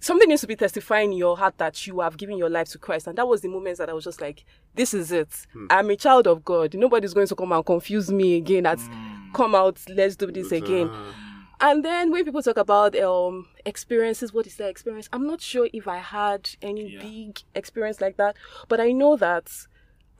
Something 0.00 0.28
needs 0.28 0.42
to 0.42 0.46
be 0.46 0.54
testifying 0.54 1.10
in 1.10 1.18
your 1.18 1.36
heart 1.36 1.58
that 1.58 1.84
you 1.84 1.98
have 2.00 2.16
given 2.16 2.38
your 2.38 2.48
life 2.48 2.68
to 2.68 2.78
Christ. 2.78 3.08
And 3.08 3.18
that 3.18 3.26
was 3.26 3.40
the 3.40 3.48
moment 3.48 3.78
that 3.78 3.90
I 3.90 3.92
was 3.92 4.04
just 4.04 4.20
like, 4.20 4.44
this 4.76 4.94
is 4.94 5.10
it. 5.10 5.28
Hmm. 5.52 5.66
I'm 5.70 5.90
a 5.90 5.96
child 5.96 6.28
of 6.28 6.44
God. 6.44 6.72
Nobody's 6.74 7.14
going 7.14 7.26
to 7.26 7.34
come 7.34 7.50
and 7.50 7.66
confuse 7.66 8.08
me 8.08 8.36
again. 8.36 8.64
At 8.64 8.78
hmm. 8.78 9.32
come 9.32 9.56
out, 9.56 9.80
let's 9.88 10.14
do 10.14 10.30
this 10.30 10.52
again. 10.52 10.88
Uh, 10.88 11.12
And 11.60 11.84
then 11.84 12.10
when 12.12 12.24
people 12.24 12.42
talk 12.42 12.56
about 12.56 12.96
um 12.96 13.46
experiences, 13.66 14.32
what 14.32 14.46
is 14.46 14.56
their 14.56 14.68
experience? 14.68 15.08
I'm 15.12 15.26
not 15.26 15.40
sure 15.40 15.68
if 15.72 15.88
I 15.88 15.96
had 15.98 16.50
any 16.62 16.92
Yeah. 16.94 17.00
big 17.02 17.40
experience 17.54 18.00
like 18.00 18.16
that, 18.16 18.36
but 18.68 18.80
I 18.80 18.92
know 18.92 19.16
that 19.16 19.50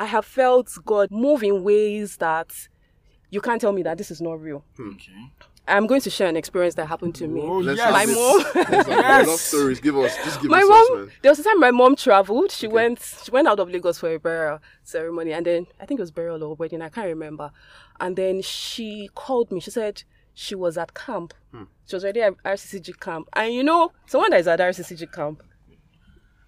I 0.00 0.07
have 0.07 0.25
felt 0.25 0.71
God 0.85 1.11
move 1.11 1.42
in 1.42 1.62
ways 1.64 2.16
that 2.18 2.68
you 3.30 3.40
can't 3.40 3.61
tell 3.61 3.73
me 3.73 3.83
that 3.83 3.99
this 3.99 4.11
is 4.11 4.21
not 4.21 4.40
real. 4.40 4.64
Okay. 4.80 5.12
I'm 5.66 5.87
going 5.87 6.00
to 6.00 6.09
share 6.09 6.28
an 6.28 6.37
experience 6.37 6.76
that 6.76 6.87
happened 6.87 7.14
to 7.16 7.28
me. 7.28 7.42
Oh, 7.45 7.61
yes. 7.61 7.76
My 7.92 8.00
have 8.00 8.09
mom- 8.09 8.87
Yes. 8.88 9.26
Love 9.28 9.38
stories. 9.38 9.80
Give 9.80 9.99
us. 9.99 10.16
Just 10.25 10.40
give 10.40 10.50
my 10.50 10.61
us 10.62 10.68
mom 10.68 11.02
us, 11.09 11.12
there 11.21 11.30
was 11.30 11.38
a 11.38 11.42
time 11.45 11.61
my 11.61 11.71
mom 11.71 11.95
traveled 11.95 12.50
she 12.50 12.66
went 12.66 13.00
she 13.23 13.30
went 13.30 13.47
out 13.47 13.61
of 13.61 13.68
lagos 13.68 13.99
for 13.99 14.12
a 14.14 14.18
burial 14.18 14.61
ceremony 14.83 15.33
and 15.33 15.45
then 15.45 15.66
i 15.78 15.85
think 15.85 16.00
it 16.00 16.02
was 16.02 16.11
burial 16.11 16.42
or 16.42 16.54
wedding 16.54 16.80
i 16.80 16.88
can't 16.88 17.07
remember 17.07 17.50
and 18.00 18.16
then 18.16 18.40
she 18.40 19.11
called 19.14 19.52
me 19.52 19.61
she 19.61 19.71
said 19.71 20.02
she 20.40 20.54
was 20.54 20.78
at 20.78 20.95
camp 20.95 21.35
she 21.87 21.97
was 21.97 22.04
already 22.04 22.21
at 22.23 22.35
rccg 22.45 23.00
camp 23.00 23.26
and 23.33 23.52
you 23.52 23.64
know 23.64 23.90
someone 24.07 24.30
that 24.30 24.38
is 24.40 24.47
at 24.47 24.61
rccg 24.61 25.12
camp 25.12 25.42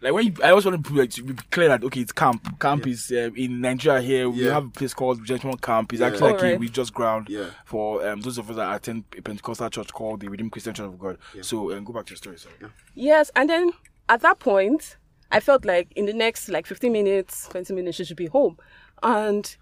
Like 0.02 0.12
when 0.14 0.26
you, 0.26 0.34
I 0.42 0.50
also 0.52 0.70
want 0.70 0.86
to 0.86 0.94
like, 0.94 1.10
to 1.10 1.22
be 1.24 1.34
clear 1.50 1.68
that 1.68 1.84
okay, 1.84 2.00
it's 2.00 2.12
camp. 2.12 2.58
Camp 2.58 2.86
is 2.86 3.10
um, 3.10 3.36
in 3.36 3.60
Nigeria 3.60 4.00
here. 4.00 4.30
We 4.30 4.44
Yeah. 4.46 4.54
have 4.54 4.66
a 4.66 4.70
place 4.70 4.94
called 4.94 5.22
Judgment 5.26 5.60
Camp. 5.60 5.92
It's 5.92 6.00
Yeah. 6.00 6.06
actually 6.06 6.30
like 6.32 6.40
a 6.40 6.44
Alright. 6.46 6.58
religious 6.60 6.88
ground 6.88 7.28
Yeah. 7.28 7.50
for 7.66 8.06
um, 8.08 8.22
those 8.22 8.38
of 8.38 8.48
us 8.48 8.56
that 8.56 8.74
attend 8.76 9.04
a 9.18 9.20
Pentecostal 9.20 9.68
church 9.68 9.92
called 9.92 10.20
the 10.20 10.28
Redeemed 10.28 10.52
Christian 10.52 10.72
Church 10.72 10.86
of 10.86 10.98
God. 10.98 11.18
So 11.42 11.72
um, 11.76 11.84
go 11.84 11.92
back 11.92 12.06
to 12.06 12.12
your 12.12 12.16
story. 12.16 12.38
Sorry. 12.38 12.54
yes 12.94 13.30
and 13.36 13.50
then 13.50 13.72
at 14.08 14.22
that 14.22 14.38
point 14.38 14.96
i 15.32 15.38
felt 15.38 15.64
like 15.66 15.86
in 15.96 16.06
the 16.06 16.14
next 16.14 16.48
like 16.48 16.66
15 16.66 16.90
minutes 16.90 17.48
20 17.50 17.74
minutes 17.74 17.96
she 17.98 18.04
should 18.06 18.16
be 18.16 18.26
home 18.26 18.56
and 19.02 19.56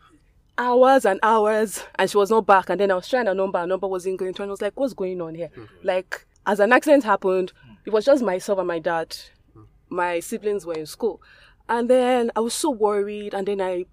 hours 0.58 1.04
and 1.04 1.20
hours 1.22 1.84
and 1.98 2.10
she 2.10 2.16
was 2.16 2.30
not 2.30 2.44
back 2.44 2.68
and 2.68 2.80
then 2.80 2.90
i 2.90 2.94
was 2.94 3.08
trying 3.08 3.26
her 3.26 3.34
number 3.34 3.58
her 3.60 3.66
number 3.66 3.86
wasn't 3.86 4.18
going 4.18 4.34
through 4.34 4.42
and 4.44 4.50
i 4.50 4.52
was 4.52 4.60
like 4.60 4.78
what's 4.78 4.92
going 4.92 5.20
on 5.20 5.34
here? 5.34 5.48
Mm-hmm. 5.48 5.86
Like 5.86 6.26
as 6.46 6.60
an 6.60 6.72
accident 6.72 7.04
happened 7.04 7.52
mm. 7.66 7.76
it 7.86 7.92
was 7.92 8.04
just 8.04 8.22
myself 8.22 8.58
and 8.58 8.68
my 8.68 8.78
dad. 8.78 9.16
Mm. 9.56 9.66
My 9.88 10.20
siblings 10.20 10.66
were 10.66 10.74
in 10.74 10.86
school. 10.86 11.22
And 11.68 11.88
then 11.88 12.30
i 12.34 12.40
was 12.40 12.54
so 12.54 12.70
worried 12.70 13.34
and 13.34 13.46
then 13.46 13.60
i 13.60 13.86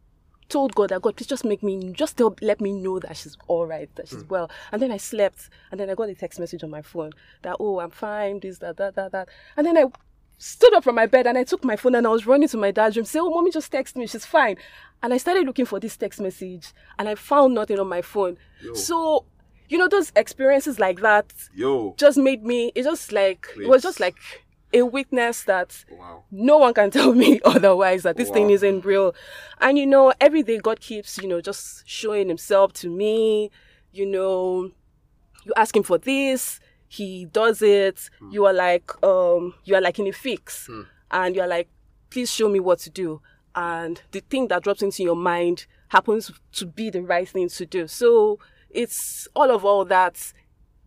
told 0.47 0.75
god 0.75 0.89
that 0.89 1.01
god 1.01 1.15
please 1.15 1.27
just 1.27 1.43
make 1.43 1.63
me 1.63 1.91
just 1.91 2.17
tell, 2.17 2.35
let 2.41 2.61
me 2.61 2.71
know 2.71 2.99
that 2.99 3.17
she's 3.17 3.35
all 3.47 3.65
right 3.65 3.89
that 3.95 4.07
she's 4.07 4.23
mm. 4.23 4.29
well. 4.29 4.49
And 4.71 4.81
then 4.81 4.91
i 4.91 4.97
slept 4.97 5.49
and 5.71 5.79
then 5.79 5.89
i 5.89 5.95
got 5.95 6.09
a 6.09 6.15
text 6.15 6.39
message 6.39 6.63
on 6.63 6.71
my 6.71 6.81
phone 6.81 7.11
that 7.43 7.57
oh 7.59 7.79
i'm 7.79 7.91
fine 7.91 8.39
this 8.39 8.57
that 8.59 8.77
that 8.77 8.95
that 8.95 9.11
that. 9.11 9.29
And 9.55 9.67
then 9.67 9.77
i 9.77 9.85
stood 10.37 10.73
up 10.73 10.83
from 10.83 10.95
my 10.95 11.05
bed 11.05 11.27
and 11.27 11.37
I 11.37 11.43
took 11.43 11.63
my 11.63 11.75
phone 11.75 11.95
and 11.95 12.05
I 12.05 12.09
was 12.09 12.27
running 12.27 12.49
to 12.49 12.57
my 12.57 12.71
dad's 12.71 12.95
room, 12.95 13.05
say, 13.05 13.19
Oh, 13.19 13.29
mommy 13.29 13.51
just 13.51 13.71
texted 13.71 13.95
me, 13.95 14.07
she's 14.07 14.25
fine. 14.25 14.57
And 15.05 15.13
I 15.13 15.17
started 15.17 15.45
looking 15.45 15.65
for 15.65 15.79
this 15.79 15.95
text 15.95 16.19
message 16.19 16.73
and 16.97 17.07
I 17.07 17.13
found 17.13 17.53
nothing 17.53 17.79
on 17.79 17.87
my 17.87 18.01
phone. 18.01 18.39
So, 18.73 19.25
you 19.69 19.77
know, 19.77 19.87
those 19.87 20.11
experiences 20.15 20.79
like 20.79 20.99
that 21.01 21.31
Yo. 21.53 21.93
just 21.99 22.17
made 22.17 22.43
me, 22.43 22.71
it 22.73 22.81
just 22.85 23.11
like, 23.11 23.45
it 23.55 23.67
was 23.67 23.83
just 23.83 23.99
like 23.99 24.15
a 24.73 24.81
witness 24.81 25.43
that 25.43 25.85
Wow. 25.91 26.23
no 26.31 26.57
one 26.57 26.73
can 26.73 26.89
tell 26.97 27.13
me 27.13 27.39
otherwise 27.45 28.01
that 28.01 28.17
this 28.17 28.31
thing 28.31 28.49
isn't 28.49 28.83
real. 28.83 29.13
And 29.61 29.77
you 29.77 29.85
know, 29.85 30.11
every 30.19 30.41
day 30.41 30.57
God 30.57 30.79
keeps, 30.79 31.19
you 31.19 31.27
know, 31.27 31.39
just 31.39 31.87
showing 31.87 32.27
himself 32.27 32.73
to 32.73 32.89
me, 32.89 33.51
you 33.93 34.07
know, 34.07 34.71
you 35.43 35.53
ask 35.55 35.77
him 35.77 35.83
for 35.83 35.99
this, 35.99 36.59
he 36.87 37.25
does 37.25 37.61
it. 37.61 38.09
You 38.31 38.45
are 38.47 38.53
like, 38.53 38.91
um, 39.03 39.53
you 39.65 39.75
are 39.75 39.81
like 39.81 39.99
in 39.99 40.07
a 40.07 40.11
fix, 40.11 40.67
and 41.11 41.35
you 41.35 41.43
are 41.43 41.47
like, 41.47 41.69
please 42.09 42.31
show 42.31 42.49
me 42.49 42.59
what 42.59 42.79
to 42.79 42.89
do. 42.89 43.21
And 43.55 44.01
the 44.11 44.19
thing 44.19 44.49
that 44.49 44.63
drops 44.63 44.81
into 44.81 45.01
your 45.03 45.15
mind 45.15 45.65
happens 45.89 46.31
to 46.53 46.65
be 46.65 46.89
the 46.89 47.01
right 47.01 47.27
thing 47.27 47.47
to 47.49 47.65
do. 47.65 47.87
So 47.87 48.39
it's 48.69 49.27
all 49.35 49.49
of 49.49 49.63
all 49.63 49.85
that. 49.85 50.33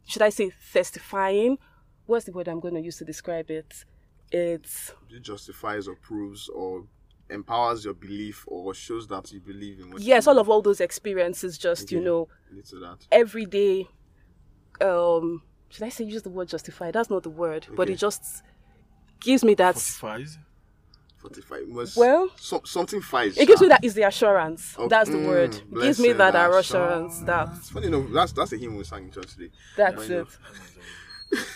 Should 0.06 0.22
I 0.22 0.28
say 0.28 0.50
testifying? 0.72 1.58
What's 2.06 2.26
the 2.26 2.32
word 2.32 2.48
I'm 2.48 2.60
going 2.60 2.74
to 2.74 2.80
use 2.80 2.98
to 2.98 3.04
describe 3.04 3.50
it? 3.50 3.84
It's 4.30 4.92
It 5.10 5.22
justifies 5.22 5.88
or 5.88 5.94
proves 5.96 6.48
or 6.48 6.84
empowers 7.30 7.84
your 7.84 7.94
belief 7.94 8.44
or 8.46 8.72
shows 8.74 9.06
that 9.08 9.32
you 9.32 9.40
believe 9.40 9.80
in 9.80 9.90
what 9.90 10.00
yes, 10.02 10.26
all 10.26 10.38
of 10.38 10.48
all 10.48 10.62
those 10.62 10.80
experiences. 10.80 11.58
Just 11.58 11.90
you 11.92 12.00
know, 12.00 12.28
believe 12.48 12.68
to 12.68 12.76
that. 12.80 13.06
every 13.10 13.44
day 13.44 13.86
um 14.80 15.42
should 15.70 15.82
i 15.82 15.88
say 15.88 16.04
use 16.04 16.22
the 16.22 16.30
word 16.30 16.48
justify 16.48 16.90
that's 16.90 17.10
not 17.10 17.22
the 17.24 17.30
word 17.30 17.66
but 17.74 17.90
it 17.90 17.96
just 17.96 18.42
gives 19.20 19.44
me 19.44 19.54
that 19.54 19.74
Fortifies. 19.74 20.38
45 21.18 21.68
was 21.68 21.96
Well, 21.96 22.30
so, 22.36 22.62
something 22.64 23.00
fives. 23.00 23.36
it 23.36 23.46
gives 23.46 23.60
me 23.60 23.68
that 23.68 23.84
is 23.84 23.94
the 23.94 24.02
assurance 24.02 24.74
Oh, 24.78 24.88
that's 24.88 25.10
the 25.10 25.16
mm, 25.16 25.26
word 25.26 25.54
it 25.54 25.80
gives 25.82 26.00
me 26.00 26.12
that 26.12 26.34
assurance. 26.34 26.66
assurance 26.70 27.18
that 27.20 27.48
It's 27.58 27.70
funny 27.70 27.86
enough, 27.88 28.06
that's 28.12 28.32
that's 28.32 28.50
the 28.50 28.56
hymn 28.56 28.76
we 28.76 28.84
sang 28.84 29.04
in 29.04 29.10
church 29.10 29.34
today. 29.34 29.50
that's 29.76 30.08
it. 30.08 30.26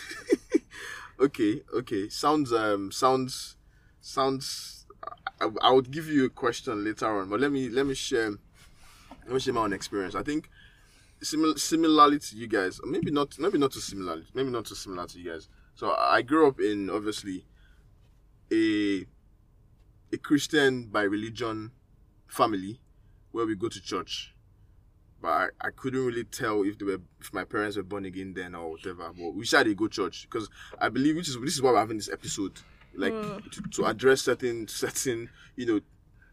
Okay, 1.19 1.61
okay. 1.73 2.09
Sounds 2.09 2.51
um 2.51 2.91
sounds 2.91 3.55
sounds 4.01 4.85
I, 5.39 5.47
I 5.61 5.71
would 5.71 5.89
give 5.91 6.07
you 6.07 6.25
a 6.25 6.29
question 6.29 6.83
later 6.83 7.07
on, 7.07 7.29
but 7.29 7.39
let 7.39 7.51
me 7.51 7.69
let 7.69 7.85
me 7.85 7.93
share 7.93 8.31
let 9.25 9.33
me 9.33 9.39
share 9.39 9.53
my 9.53 9.61
own 9.61 9.73
experience. 9.73 10.15
I 10.15 10.23
think 10.23 10.49
similar 11.21 11.55
similarly 11.57 12.19
to 12.19 12.35
you 12.35 12.47
guys, 12.47 12.81
maybe 12.83 13.11
not 13.11 13.37
maybe 13.39 13.57
not 13.57 13.71
too 13.71 13.79
similar, 13.79 14.21
maybe 14.33 14.49
not 14.49 14.65
too 14.65 14.75
similar 14.75 15.05
to 15.07 15.19
you 15.19 15.31
guys. 15.31 15.47
So 15.75 15.95
I 15.97 16.23
grew 16.23 16.47
up 16.47 16.59
in 16.59 16.89
obviously 16.89 17.45
a 18.51 19.05
a 20.13 20.17
Christian 20.17 20.85
by 20.85 21.01
religion 21.03 21.71
family 22.27 22.79
where 23.31 23.45
we 23.45 23.55
go 23.55 23.67
to 23.67 23.81
church. 23.81 24.33
But 25.21 25.27
I, 25.29 25.47
I 25.61 25.69
couldn't 25.71 26.05
really 26.05 26.25
tell 26.25 26.63
if 26.63 26.77
they 26.77 26.85
were 26.85 27.01
if 27.19 27.33
my 27.33 27.43
parents 27.45 27.77
were 27.77 27.83
born 27.83 28.05
again 28.05 28.33
then 28.33 28.55
or 28.55 28.71
whatever. 28.71 29.11
But 29.17 29.33
we 29.33 29.45
should 29.45 29.75
go 29.77 29.87
church 29.87 30.27
because 30.29 30.49
I 30.79 30.89
believe 30.89 31.15
which 31.15 31.29
is 31.29 31.39
this 31.39 31.55
is 31.55 31.61
why 31.61 31.71
we're 31.71 31.79
having 31.79 31.97
this 31.97 32.09
episode, 32.11 32.59
like 32.95 33.13
mm. 33.13 33.51
to, 33.51 33.61
to 33.61 33.85
address 33.85 34.21
certain 34.21 34.67
certain 34.67 35.29
you 35.55 35.65
know 35.65 35.79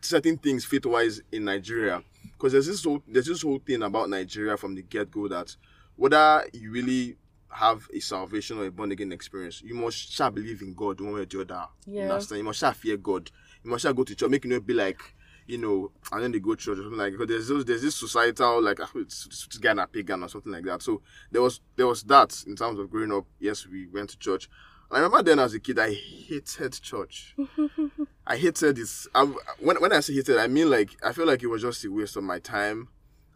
certain 0.00 0.38
things 0.38 0.64
faith 0.64 0.86
wise 0.86 1.22
in 1.32 1.44
Nigeria. 1.44 2.02
Because 2.32 2.52
there's 2.52 2.66
this 2.66 2.84
whole 2.84 3.02
there's 3.06 3.26
this 3.26 3.42
whole 3.42 3.60
thing 3.60 3.82
about 3.82 4.10
Nigeria 4.10 4.56
from 4.56 4.74
the 4.74 4.82
get 4.82 5.10
go 5.10 5.28
that 5.28 5.54
whether 5.96 6.44
you 6.52 6.72
really 6.72 7.16
have 7.52 7.86
a 7.92 8.00
salvation 8.00 8.58
or 8.58 8.66
a 8.66 8.70
born 8.70 8.92
again 8.92 9.12
experience, 9.12 9.62
you 9.62 9.74
must 9.74 10.12
shall 10.12 10.30
believe 10.30 10.62
in 10.62 10.74
God 10.74 11.00
one 11.00 11.14
way 11.14 11.20
or 11.20 11.24
the 11.26 11.40
other. 11.42 11.66
You 11.86 12.02
understand? 12.02 12.38
You 12.38 12.44
must 12.44 12.60
shall 12.60 12.72
fear 12.72 12.96
God. 12.96 13.30
You 13.64 13.70
must 13.70 13.84
go 13.84 14.04
to 14.04 14.14
church, 14.14 14.30
make 14.30 14.44
you 14.44 14.50
not 14.50 14.66
be 14.66 14.74
like, 14.74 15.00
you 15.46 15.58
know, 15.58 15.90
and 16.12 16.22
then 16.22 16.32
they 16.32 16.38
go 16.38 16.54
to 16.54 16.56
church 16.62 16.78
or 16.78 16.82
something 16.82 16.98
like 16.98 17.12
because 17.12 17.28
there's 17.28 17.48
those, 17.48 17.64
there's 17.64 17.82
this 17.82 17.96
societal 17.96 18.62
like 18.62 18.78
ah, 18.80 18.88
it's, 18.94 19.26
it's, 19.26 19.60
not 19.62 19.92
pagan 19.92 20.22
or 20.22 20.28
something 20.28 20.52
like 20.52 20.64
that. 20.64 20.82
So 20.82 21.02
there 21.30 21.42
was 21.42 21.60
there 21.76 21.86
was 21.86 22.02
that 22.04 22.44
in 22.46 22.56
terms 22.56 22.78
of 22.78 22.90
growing 22.90 23.12
up. 23.12 23.26
Yes, 23.38 23.66
we 23.66 23.86
went 23.88 24.10
to 24.10 24.18
church. 24.18 24.48
And 24.90 24.98
I 24.98 25.00
remember 25.00 25.22
then 25.22 25.38
as 25.38 25.54
a 25.54 25.60
kid, 25.60 25.78
I 25.78 25.92
hated 25.92 26.80
church. 26.80 27.34
I 28.26 28.36
hated 28.36 28.76
this. 28.76 29.08
I, 29.14 29.24
when 29.58 29.80
when 29.80 29.92
I 29.92 30.00
say 30.00 30.14
hated, 30.14 30.38
I 30.38 30.46
mean 30.46 30.70
like 30.70 30.90
I 31.02 31.12
feel 31.12 31.26
like 31.26 31.42
it 31.42 31.48
was 31.48 31.62
just 31.62 31.84
a 31.84 31.90
waste 31.90 32.16
of 32.16 32.24
my 32.24 32.38
time, 32.38 32.88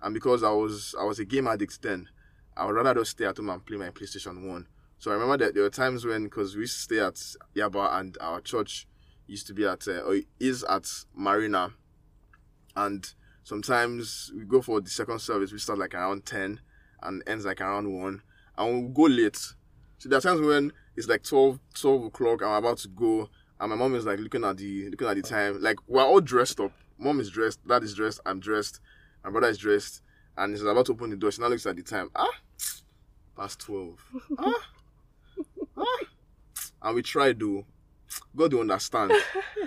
and 0.02 0.14
because 0.14 0.42
I 0.42 0.50
was 0.50 0.94
I 0.98 1.04
was 1.04 1.18
a 1.18 1.24
game 1.24 1.48
addict 1.48 1.82
then, 1.82 2.08
I 2.56 2.64
would 2.66 2.76
rather 2.76 2.94
just 2.94 3.12
stay 3.12 3.24
at 3.26 3.36
home 3.36 3.50
and 3.50 3.64
play 3.64 3.76
my 3.76 3.90
PlayStation 3.90 4.48
One. 4.48 4.68
So 4.98 5.10
I 5.10 5.14
remember 5.14 5.44
that 5.44 5.54
there 5.54 5.64
were 5.64 5.70
times 5.70 6.04
when 6.04 6.24
because 6.24 6.54
we 6.54 6.62
used 6.62 6.76
to 6.76 6.82
stay 6.82 7.00
at 7.00 7.14
Yaba 7.56 7.98
and 8.00 8.16
our 8.20 8.40
church 8.40 8.86
used 9.26 9.46
to 9.48 9.54
be 9.54 9.64
at 9.66 9.86
uh, 9.88 10.00
or 10.00 10.16
is 10.38 10.64
at 10.64 10.88
Marina, 11.14 11.72
and 12.76 13.12
sometimes 13.42 14.32
we 14.36 14.44
go 14.44 14.60
for 14.62 14.80
the 14.80 14.90
second 14.90 15.20
service. 15.20 15.52
We 15.52 15.58
start 15.58 15.78
like 15.78 15.94
around 15.94 16.26
ten 16.26 16.60
and 17.02 17.22
ends 17.26 17.44
like 17.44 17.60
around 17.60 17.92
one, 17.92 18.22
and 18.56 18.72
we'll 18.72 18.88
go 18.90 19.02
late. 19.02 19.36
So 19.98 20.08
there 20.08 20.18
are 20.18 20.22
times 20.22 20.40
when 20.40 20.72
it's 20.96 21.08
like 21.08 21.22
12, 21.22 21.58
12 21.74 22.04
o'clock. 22.04 22.42
I'm 22.42 22.52
about 22.52 22.78
to 22.78 22.88
go, 22.88 23.28
and 23.60 23.70
my 23.70 23.76
mom 23.76 23.94
is 23.94 24.04
like 24.06 24.18
looking 24.18 24.44
at 24.44 24.56
the 24.56 24.90
looking 24.90 25.08
at 25.08 25.16
the 25.16 25.22
time. 25.22 25.60
Like 25.62 25.78
we're 25.86 26.02
all 26.02 26.20
dressed 26.20 26.60
up. 26.60 26.72
Mom 26.98 27.20
is 27.20 27.30
dressed. 27.30 27.66
Dad 27.66 27.82
is 27.82 27.94
dressed. 27.94 28.20
I'm 28.26 28.40
dressed. 28.40 28.80
My 29.24 29.30
brother 29.30 29.48
is 29.48 29.58
dressed, 29.58 30.02
and 30.36 30.52
he's 30.52 30.62
about 30.62 30.86
to 30.86 30.92
open 30.92 31.10
the 31.10 31.16
door. 31.16 31.30
She 31.30 31.40
now 31.40 31.48
looks 31.48 31.66
at 31.66 31.76
the 31.76 31.82
time. 31.82 32.10
Ah, 32.14 32.28
past 33.36 33.60
twelve. 33.60 34.04
ah, 34.38 34.52
ah. 35.76 35.98
And 36.82 36.94
we 36.94 37.02
try 37.02 37.32
to. 37.32 37.64
God 38.36 38.50
do 38.50 38.60
understand. 38.60 39.12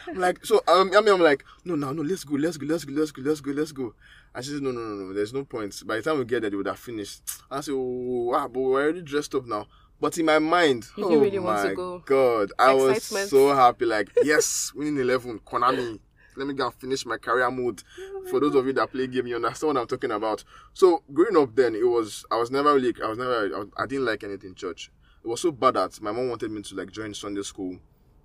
I'm 0.08 0.18
like 0.20 0.46
so. 0.46 0.62
Um, 0.68 0.92
I 0.96 1.02
mean, 1.02 1.14
I'm 1.16 1.22
like, 1.22 1.44
no, 1.66 1.76
no, 1.76 1.92
no. 1.92 2.02
Let's 2.02 2.24
go. 2.24 2.36
Let's 2.36 2.58
go. 2.58 2.66
Let's 2.68 2.86
go. 2.86 2.94
Let's 2.94 3.12
go. 3.12 3.22
Let's 3.22 3.42
go. 3.42 3.52
Let's 3.52 3.72
go. 3.72 3.94
And 4.36 4.44
she 4.46 4.52
says, 4.52 4.62
no, 4.62 4.72
no, 4.72 4.80
no, 4.82 5.06
no. 5.08 5.14
There's 5.14 5.34
no 5.34 5.44
point. 5.46 5.82
By 5.86 5.98
the 5.98 6.02
time 6.04 6.20
we 6.20 6.26
get 6.26 6.42
there, 6.42 6.50
they 6.50 6.56
would 6.58 6.68
have 6.68 6.80
finished. 6.80 7.22
And 7.50 7.58
I 7.58 7.62
say, 7.62 7.72
oh, 7.74 8.32
ah, 8.36 8.48
but 8.48 8.60
we're 8.60 8.84
already 8.84 9.02
dressed 9.02 9.34
up 9.36 9.46
now. 9.46 9.66
But 10.00 10.18
in 10.18 10.26
my 10.26 10.38
mind, 10.40 10.86
You 10.96 11.06
oh 11.06 11.20
really 11.20 11.40
want 11.40 11.62
to 11.64 11.68
my 11.70 11.74
go. 11.74 12.04
God, 12.06 12.52
I 12.60 12.74
was 12.74 13.04
so 13.30 13.56
happy. 13.56 13.86
Like, 13.86 14.10
yes, 14.24 14.72
winning 14.76 14.98
eleven, 14.98 15.40
Konami. 15.40 16.00
Let 16.36 16.46
me 16.46 16.54
go 16.54 16.66
and 16.68 16.76
finish 16.76 17.04
my 17.04 17.18
career 17.18 17.50
mode. 17.50 17.82
For 18.30 18.40
those 18.40 18.54
of 18.54 18.64
you 18.68 18.74
that 18.74 18.92
play 18.92 19.08
game, 19.08 19.26
you 19.26 19.38
understand 19.38 19.74
what 19.74 19.82
I'm 19.82 19.88
talking 19.88 20.12
about. 20.12 20.44
So 20.74 21.02
growing 21.12 21.36
up, 21.36 21.56
then 21.56 21.74
it 21.74 21.88
was 21.88 22.26
I 22.30 22.38
was 22.38 22.52
never 22.52 22.76
really 22.76 22.94
I 23.04 23.08
was 23.08 23.18
never 23.18 23.56
I, 23.56 23.58
was- 23.60 23.70
I 23.76 23.88
didn't 23.88 24.06
like 24.06 24.24
anything 24.24 24.54
church. 24.54 24.92
It 25.24 25.28
was 25.28 25.42
so 25.42 25.52
bad 25.52 25.74
that 25.74 26.00
my 26.00 26.12
mom 26.12 26.30
wanted 26.30 26.52
me 26.52 26.62
to 26.62 26.76
like 26.76 26.92
join 26.92 27.16
Sunday 27.16 27.42
school, 27.42 27.78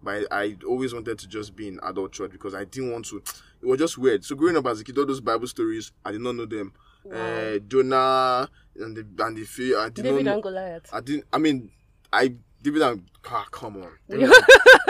but 0.02 0.26
I, 0.30 0.42
I 0.44 0.56
always 0.66 0.92
wanted 0.92 1.18
to 1.18 1.28
just 1.28 1.54
be 1.54 1.68
in 1.68 1.78
adult 1.82 2.12
church 2.12 2.32
because 2.32 2.54
I 2.54 2.64
didn't 2.64 2.92
want 2.92 3.06
to. 3.06 3.16
It 3.62 3.66
was 3.66 3.78
just 3.78 3.98
weird. 3.98 4.24
So 4.24 4.34
growing 4.34 4.56
up 4.56 4.66
as 4.66 4.80
a 4.80 4.84
kid, 4.84 4.98
all 4.98 5.06
those 5.06 5.20
Bible 5.20 5.46
stories, 5.46 5.92
I 6.04 6.12
did 6.12 6.20
not 6.20 6.34
know 6.34 6.46
them. 6.46 6.72
uh, 7.12 7.58
Jonah, 7.66 8.48
and 8.76 8.96
the 8.96 9.24
and 9.24 9.36
the 9.36 9.44
few. 9.44 9.78
I 9.78 9.88
didn't 9.88 10.10
David 10.12 10.24
know. 10.26 10.34
and 10.34 10.42
Goliath. 10.42 10.88
I 10.92 11.00
didn't. 11.00 11.24
I 11.32 11.38
mean, 11.38 11.70
I 12.12 12.34
David 12.62 12.82
and 12.82 13.02
ah, 13.26 13.46
come 13.50 13.76
on. 13.78 13.90
David 14.08 14.30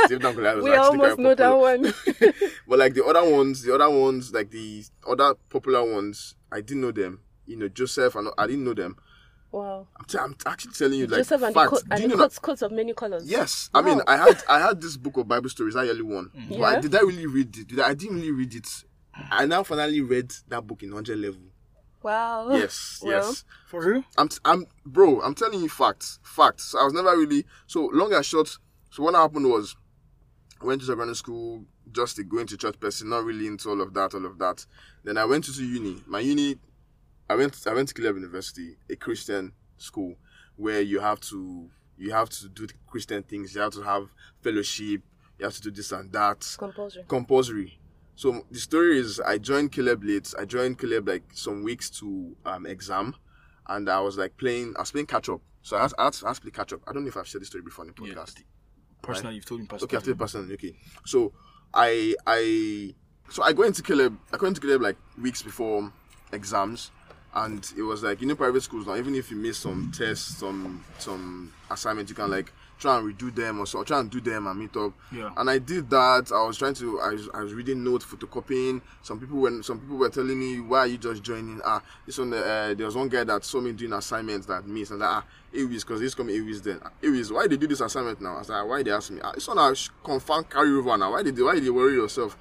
David 0.08 0.24
and 0.24 0.36
Goliath 0.36 0.56
was 0.56 0.64
We 0.64 0.74
almost 0.74 1.18
know 1.18 1.34
that 1.34 1.58
one. 1.58 1.94
But 2.68 2.78
like 2.78 2.94
the 2.94 3.04
other 3.04 3.28
ones, 3.28 3.62
the 3.62 3.74
other 3.74 3.90
ones, 3.90 4.32
like 4.32 4.50
the 4.50 4.84
other 5.06 5.34
popular 5.50 5.82
ones, 5.90 6.34
I 6.50 6.60
didn't 6.60 6.82
know 6.82 6.92
them. 6.92 7.20
You 7.46 7.56
know, 7.56 7.68
Joseph, 7.68 8.14
and 8.14 8.28
I 8.38 8.46
didn't 8.46 8.64
know 8.64 8.74
them. 8.74 8.96
Wow. 9.52 9.86
I'm, 9.96 10.04
t- 10.06 10.18
I'm 10.18 10.34
actually 10.46 10.72
telling 10.72 10.98
you, 10.98 11.06
like, 11.06 11.18
Joseph 11.18 11.42
and 11.42 11.54
the, 11.54 11.60
facts. 11.60 11.70
coat, 11.70 11.82
Do 11.84 11.88
and 11.92 12.00
you 12.02 12.08
the 12.08 12.14
know 12.14 12.16
that- 12.16 12.22
coats, 12.24 12.38
coats 12.40 12.62
of 12.62 12.72
many 12.72 12.92
colors. 12.94 13.24
Yes, 13.30 13.70
I 13.72 13.82
mean, 13.82 14.00
I 14.06 14.16
had 14.16 14.42
I 14.48 14.58
had 14.58 14.80
this 14.80 14.96
book 14.96 15.16
of 15.18 15.28
Bible 15.28 15.48
stories. 15.50 15.76
I 15.76 15.82
really 15.84 16.02
one. 16.02 16.30
Mm. 16.36 16.58
But 16.58 16.62
I, 16.64 16.80
did 16.80 16.94
I 16.94 17.00
really 17.00 17.26
read 17.26 17.56
it? 17.56 17.68
Did 17.68 17.80
I, 17.80 17.90
I 17.90 17.94
didn't 17.94 18.16
really 18.16 18.32
read 18.32 18.54
it. 18.54 18.66
I 19.30 19.44
now 19.46 19.62
finally 19.62 20.00
read 20.00 20.32
that 20.48 20.66
book 20.66 20.82
in 20.82 20.90
hundred 20.92 21.18
level. 21.18 21.42
Wow. 22.02 22.48
Yes, 22.56 22.98
Well, 23.04 23.12
yes. 23.28 23.44
For 23.68 23.84
real? 23.92 24.04
I'm, 24.18 24.28
t- 24.28 24.38
I'm, 24.44 24.66
bro. 24.84 25.20
I'm 25.20 25.34
telling 25.36 25.60
you 25.60 25.68
facts, 25.68 26.18
facts. 26.24 26.74
I 26.74 26.82
was 26.82 26.92
never 26.94 27.16
really 27.16 27.44
so 27.68 27.88
long 27.92 28.12
and 28.12 28.24
short. 28.24 28.48
So 28.90 29.02
what 29.04 29.14
happened 29.14 29.48
was, 29.48 29.76
I 30.60 30.64
went 30.64 30.80
to 30.80 30.86
secondary 30.86 31.14
school, 31.14 31.64
just 31.92 32.18
a 32.18 32.24
going 32.24 32.46
to 32.48 32.56
church 32.56 32.80
person, 32.80 33.08
not 33.10 33.24
really 33.24 33.46
into 33.46 33.68
all 33.70 33.80
of 33.80 33.94
that, 33.94 34.14
all 34.14 34.26
of 34.26 34.38
that. 34.38 34.66
Then 35.04 35.16
I 35.16 35.24
went 35.26 35.44
to, 35.44 35.54
to 35.54 35.64
uni. 35.64 36.02
My 36.06 36.18
uni, 36.20 36.56
I 37.32 37.36
went, 37.36 37.66
I 37.66 37.72
went 37.72 37.88
to 37.88 37.94
Caleb 37.94 38.16
University, 38.16 38.76
a 38.90 38.96
Christian 38.96 39.52
school, 39.78 40.16
where 40.56 40.80
you 40.82 41.00
have 41.00 41.20
to, 41.20 41.70
you 41.96 42.10
have 42.12 42.28
to 42.30 42.48
do 42.48 42.66
the 42.66 42.74
Christian 42.86 43.22
things. 43.22 43.54
You 43.54 43.62
have 43.62 43.72
to 43.72 43.82
have 43.82 44.08
fellowship. 44.42 45.00
You 45.38 45.44
have 45.46 45.54
to 45.54 45.60
do 45.62 45.70
this 45.70 45.92
and 45.92 46.12
that 46.12 46.56
Compulsory. 46.58 47.04
compulsory. 47.08 47.78
So 48.14 48.44
the 48.50 48.58
story 48.60 48.98
is 48.98 49.18
I 49.20 49.38
joined 49.38 49.72
Caleb 49.72 50.04
late. 50.04 50.32
I 50.38 50.44
joined 50.44 50.78
Caleb 50.78 51.08
like 51.08 51.22
some 51.32 51.64
weeks 51.64 51.88
to 52.00 52.36
um 52.44 52.66
exam, 52.66 53.16
and 53.66 53.88
I 53.88 54.00
was 54.00 54.18
like 54.18 54.36
playing. 54.36 54.74
I 54.76 54.80
was 54.82 54.90
playing 54.92 55.06
catch 55.06 55.28
up. 55.30 55.40
So 55.62 55.76
I 55.78 55.82
had, 55.82 55.92
I 55.98 56.04
had, 56.04 56.12
to, 56.14 56.26
I 56.26 56.28
had 56.28 56.34
to 56.36 56.42
play 56.42 56.50
catch 56.50 56.72
up. 56.74 56.80
I 56.86 56.92
don't 56.92 57.02
know 57.04 57.08
if 57.08 57.16
I've 57.16 57.26
shared 57.26 57.40
this 57.42 57.48
story 57.48 57.62
before 57.64 57.86
in 57.86 57.92
the 57.96 58.06
Yeah. 58.06 58.14
podcast. 58.14 58.42
Personally, 59.00 59.36
you've 59.36 59.46
told 59.46 59.60
me 59.62 59.66
personally. 59.66 59.86
Okay, 59.88 59.96
after 59.96 60.10
the 60.10 60.16
person. 60.16 60.50
Okay, 60.52 60.76
so 61.06 61.32
I 61.74 62.14
I 62.26 62.94
so 63.30 63.42
I 63.42 63.52
go 63.52 63.62
into 63.62 63.82
Caleb. 63.82 64.16
I 64.32 64.36
go 64.36 64.46
into 64.46 64.60
Caleb 64.60 64.82
like 64.82 64.96
weeks 65.20 65.42
before 65.42 65.90
exams, 66.32 66.90
and 67.34 67.72
it 67.76 67.82
was 67.82 68.02
like 68.02 68.20
you 68.20 68.26
know 68.26 68.34
private 68.34 68.62
schools 68.62 68.86
now. 68.86 68.96
Even 68.96 69.14
if 69.14 69.30
you 69.30 69.36
miss 69.36 69.58
some 69.58 69.92
tests, 69.96 70.36
some 70.36 70.84
some 70.98 71.52
assignments, 71.70 72.10
you 72.10 72.14
can 72.14 72.30
like 72.30 72.52
try 72.78 72.98
and 72.98 73.14
redo 73.14 73.34
them 73.34 73.60
or 73.60 73.66
so, 73.66 73.78
or 73.78 73.84
try 73.84 74.00
and 74.00 74.10
do 74.10 74.20
them 74.20 74.46
and 74.46 74.58
meet 74.58 74.76
up. 74.76 74.92
Yeah. 75.12 75.30
And 75.36 75.48
I 75.48 75.58
did 75.58 75.88
that. 75.90 76.32
I 76.32 76.44
was 76.44 76.58
trying 76.58 76.74
to. 76.74 77.00
I 77.00 77.10
was, 77.10 77.28
I 77.32 77.42
was 77.42 77.54
reading 77.54 77.84
notes, 77.84 78.04
photocopying. 78.04 78.82
Some 79.02 79.20
people 79.20 79.38
were 79.38 79.62
some 79.62 79.78
people 79.78 79.96
were 79.96 80.10
telling 80.10 80.38
me, 80.38 80.60
"Why 80.60 80.80
are 80.80 80.86
you 80.86 80.98
just 80.98 81.22
joining?" 81.22 81.60
Ah, 81.64 81.82
this 82.04 82.18
one. 82.18 82.34
Uh, 82.34 82.74
there 82.76 82.86
was 82.86 82.96
one 82.96 83.08
guy 83.08 83.24
that 83.24 83.44
saw 83.44 83.60
me 83.60 83.72
doing 83.72 83.92
assignments 83.92 84.46
that 84.46 84.66
missed, 84.66 84.90
and 84.90 85.00
that 85.00 85.06
ah, 85.06 85.24
Aries, 85.54 85.84
because 85.84 86.00
he's 86.00 86.14
coming 86.14 86.34
Aries 86.36 86.60
then. 86.60 86.80
Aries, 87.02 87.32
why 87.32 87.46
they 87.46 87.56
do 87.56 87.66
this 87.66 87.80
assignment 87.80 88.20
now? 88.20 88.34
I 88.36 88.38
was 88.40 88.48
like, 88.48 88.66
why 88.66 88.82
they 88.82 88.90
ask 88.90 89.10
me? 89.10 89.20
Ah, 89.22 89.32
this 89.32 89.48
one 89.48 89.58
I 89.58 89.72
confirm 90.04 90.44
carry 90.44 90.70
over 90.72 90.96
now. 90.98 91.12
Why 91.12 91.22
did 91.22 91.36
they, 91.36 91.42
why 91.42 91.54
did 91.54 91.64
you 91.64 91.74
worry 91.74 91.94
yourself? 91.94 92.36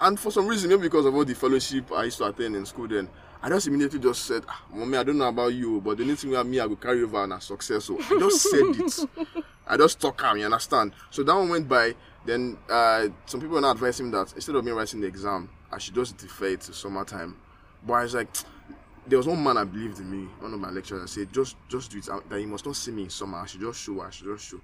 And 0.00 0.18
for 0.18 0.32
some 0.32 0.48
reason, 0.48 0.70
maybe 0.70 0.82
because 0.82 1.06
of 1.06 1.14
all 1.14 1.24
the 1.24 1.34
fellowship 1.34 1.92
I 1.92 2.04
used 2.04 2.18
to 2.18 2.24
attend 2.24 2.56
in 2.56 2.66
school 2.66 2.88
then, 2.88 3.08
I 3.42 3.48
just 3.48 3.66
immediately 3.66 3.98
just 3.98 4.24
said, 4.24 4.44
ah, 4.48 4.62
Mommy, 4.72 4.96
I 4.98 5.02
don't 5.02 5.18
know 5.18 5.28
about 5.28 5.52
you, 5.52 5.80
but 5.80 5.96
the 5.96 6.04
only 6.04 6.14
thing 6.14 6.30
about 6.30 6.46
me, 6.46 6.60
I 6.60 6.66
will 6.66 6.76
carry 6.76 7.02
over 7.02 7.24
and 7.24 7.32
a 7.32 7.40
success. 7.40 7.86
So 7.86 7.98
I 7.98 8.18
just 8.18 8.42
said 8.42 8.60
it. 8.76 9.44
I 9.66 9.76
just 9.76 9.98
stuck 9.98 10.16
calm, 10.16 10.38
you 10.38 10.44
understand? 10.44 10.92
So 11.10 11.22
that 11.24 11.34
one 11.34 11.48
went 11.48 11.68
by. 11.68 11.94
Then 12.24 12.56
uh, 12.70 13.08
some 13.26 13.40
people 13.40 13.60
now 13.60 13.72
advising 13.72 14.06
me 14.06 14.12
that 14.12 14.32
instead 14.34 14.54
of 14.54 14.64
me 14.64 14.70
writing 14.70 15.00
the 15.00 15.08
exam, 15.08 15.48
I 15.72 15.78
should 15.78 15.94
just 15.94 16.16
defer 16.18 16.46
it 16.46 16.60
to 16.62 16.72
summertime. 16.72 17.36
But 17.84 17.94
I 17.94 18.02
was 18.04 18.14
like, 18.14 18.28
there 19.08 19.18
was 19.18 19.26
one 19.26 19.42
man 19.42 19.56
I 19.56 19.64
believed 19.64 19.98
in 19.98 20.08
me, 20.08 20.28
one 20.38 20.54
of 20.54 20.60
my 20.60 20.70
lecturers, 20.70 21.00
and 21.00 21.10
said, 21.10 21.32
just 21.32 21.56
just 21.68 21.90
do 21.90 21.98
it. 21.98 22.08
uh, 22.08 22.20
That 22.28 22.40
you 22.40 22.46
must 22.46 22.64
not 22.64 22.76
see 22.76 22.92
me 22.92 23.04
in 23.04 23.10
summer. 23.10 23.38
I 23.38 23.46
should 23.46 23.60
just 23.60 23.80
show. 23.80 24.00
I 24.02 24.10
should 24.10 24.26
just 24.28 24.48
show. 24.50 24.60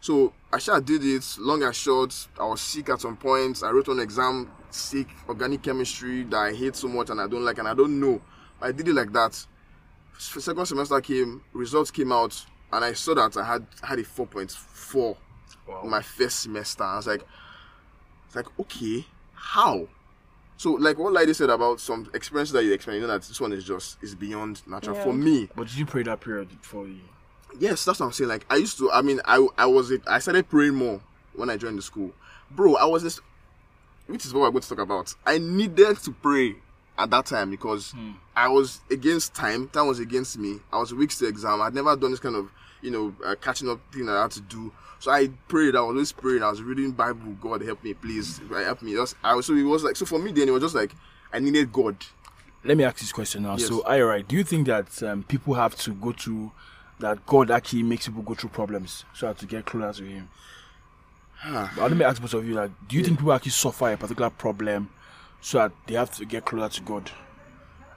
So 0.00 0.32
I 0.52 0.58
sure 0.58 0.80
did 0.80 1.04
it. 1.04 1.24
Long 1.38 1.62
and 1.62 1.74
short, 1.74 2.12
I 2.40 2.44
was 2.46 2.60
sick 2.60 2.88
at 2.88 3.00
some 3.00 3.16
point. 3.16 3.62
I 3.62 3.70
wrote 3.70 3.86
an 3.88 4.00
exam, 4.00 4.50
sick, 4.74 5.08
organic 5.28 5.62
chemistry 5.62 6.22
that 6.24 6.36
I 6.36 6.52
hate 6.52 6.76
so 6.76 6.88
much 6.88 7.10
and 7.10 7.20
I 7.20 7.26
don't 7.26 7.44
like, 7.44 7.58
and 7.58 7.68
I 7.68 7.74
don't 7.74 7.98
know. 8.00 8.20
I 8.60 8.72
did 8.72 8.88
it 8.88 8.94
like 8.94 9.12
that. 9.12 9.44
Second 10.18 10.66
semester 10.66 11.00
came, 11.00 11.42
results 11.52 11.90
came 11.90 12.10
out, 12.12 12.44
and 12.72 12.84
I 12.84 12.94
saw 12.94 13.14
that 13.14 13.36
I 13.36 13.44
had 13.44 13.66
had 13.82 13.98
a 13.98 14.04
four 14.04 14.26
point 14.26 14.50
four 14.50 15.16
Wow. 15.68 15.82
my 15.84 16.00
first 16.00 16.40
semester. 16.40 16.84
I 16.84 16.96
was 16.96 17.06
like, 17.08 17.24
it's 18.26 18.36
like 18.36 18.46
okay, 18.60 19.04
how? 19.34 19.88
So 20.56 20.72
like 20.72 20.96
what 20.98 21.12
Lady 21.12 21.34
said 21.34 21.50
about 21.50 21.80
some 21.80 22.08
experiences 22.14 22.52
that 22.54 22.64
you 22.64 22.72
experience, 22.72 23.02
you 23.02 23.06
know 23.06 23.12
that 23.12 23.26
this 23.26 23.40
one 23.40 23.52
is 23.52 23.64
just 23.64 23.98
is 24.02 24.14
beyond 24.14 24.62
natural. 24.66 24.96
Yeah. 24.96 25.02
For 25.04 25.12
me, 25.12 25.48
But 25.56 25.66
did 25.68 25.76
you 25.76 25.84
pray 25.86 26.02
that 26.04 26.20
period 26.20 26.48
for 26.62 26.86
you? 26.86 27.00
yes, 27.58 27.84
that's 27.84 28.00
what 28.00 28.06
I'm 28.06 28.12
saying. 28.12 28.28
Like 28.30 28.46
I 28.48 28.56
used 28.56 28.78
to. 28.78 28.90
I 28.92 29.02
mean, 29.02 29.20
I 29.24 29.46
I 29.58 29.66
was 29.66 29.90
it. 29.90 30.02
I 30.06 30.18
started 30.20 30.48
praying 30.48 30.74
more 30.74 31.00
when 31.34 31.50
I 31.50 31.56
joined 31.56 31.78
the 31.78 31.82
school, 31.82 32.12
bro. 32.50 32.76
I 32.76 32.84
was 32.86 33.02
just, 33.02 33.20
which 34.06 34.24
is 34.24 34.32
what 34.32 34.42
we're 34.42 34.50
going 34.50 34.62
to 34.62 34.68
talk 34.68 34.78
about. 34.78 35.14
I 35.26 35.38
needed 35.38 35.98
to 35.98 36.12
pray 36.12 36.56
at 36.98 37.10
that 37.10 37.26
time 37.26 37.50
because 37.50 37.94
I 38.34 38.48
was 38.48 38.80
against 38.90 39.34
time. 39.34 39.68
Time 39.68 39.86
was 39.86 39.98
against 39.98 40.38
me. 40.38 40.60
I 40.72 40.78
was 40.78 40.94
weeks 40.94 41.18
to 41.18 41.26
exam. 41.26 41.60
I'd 41.60 41.74
never 41.74 41.96
done 41.96 42.10
this 42.10 42.20
kind 42.20 42.36
of 42.36 42.50
you 42.82 42.90
know 42.90 43.14
uh, 43.24 43.34
catching 43.40 43.68
up 43.68 43.80
thing 43.92 44.06
that 44.06 44.16
I 44.16 44.22
had 44.22 44.30
to 44.32 44.40
do. 44.42 44.72
So 44.98 45.10
I 45.10 45.28
prayed. 45.48 45.76
I 45.76 45.80
was 45.80 45.90
always 45.90 46.12
praying. 46.12 46.42
I 46.42 46.50
was 46.50 46.62
reading 46.62 46.92
Bible. 46.92 47.36
God 47.40 47.62
help 47.62 47.84
me, 47.84 47.94
please. 47.94 48.40
Right, 48.48 48.64
Help 48.64 48.82
me. 48.82 48.94
Just 48.94 49.16
I 49.22 49.34
was, 49.34 49.46
so 49.46 49.54
it 49.54 49.62
was 49.62 49.84
like 49.84 49.96
so 49.96 50.06
for 50.06 50.18
me. 50.18 50.32
Then 50.32 50.48
it 50.48 50.52
was 50.52 50.62
just 50.62 50.74
like 50.74 50.92
I 51.32 51.38
needed 51.38 51.72
God. 51.72 51.96
Let 52.64 52.76
me 52.76 52.84
ask 52.84 52.98
this 52.98 53.12
question 53.12 53.44
now. 53.44 53.56
Yes. 53.56 53.68
So, 53.68 53.84
alright, 53.84 54.26
do 54.26 54.34
you 54.34 54.42
think 54.42 54.66
that 54.66 55.00
um, 55.02 55.22
people 55.22 55.54
have 55.54 55.76
to 55.76 55.92
go 55.94 56.10
through 56.12 56.50
that 56.98 57.24
God 57.24 57.50
actually 57.50 57.84
makes 57.84 58.06
people 58.06 58.22
go 58.22 58.34
through 58.34 58.50
problems 58.50 59.04
so 59.14 59.28
as 59.28 59.36
to 59.36 59.46
get 59.46 59.66
closer 59.66 60.02
to 60.02 60.08
Him? 60.08 60.28
But 61.44 61.76
let 61.78 61.96
me 61.96 62.04
ask 62.04 62.20
both 62.20 62.34
of 62.34 62.46
you: 62.46 62.54
like, 62.54 62.70
do 62.88 62.96
you 62.96 63.04
think 63.04 63.18
people 63.18 63.32
actually 63.32 63.52
suffer 63.52 63.90
a 63.92 63.96
particular 63.96 64.30
problem 64.30 64.90
so 65.40 65.58
that 65.58 65.72
they 65.86 65.94
have 65.94 66.10
to 66.16 66.24
get 66.24 66.44
closer 66.44 66.68
to 66.80 66.82
God? 66.82 67.10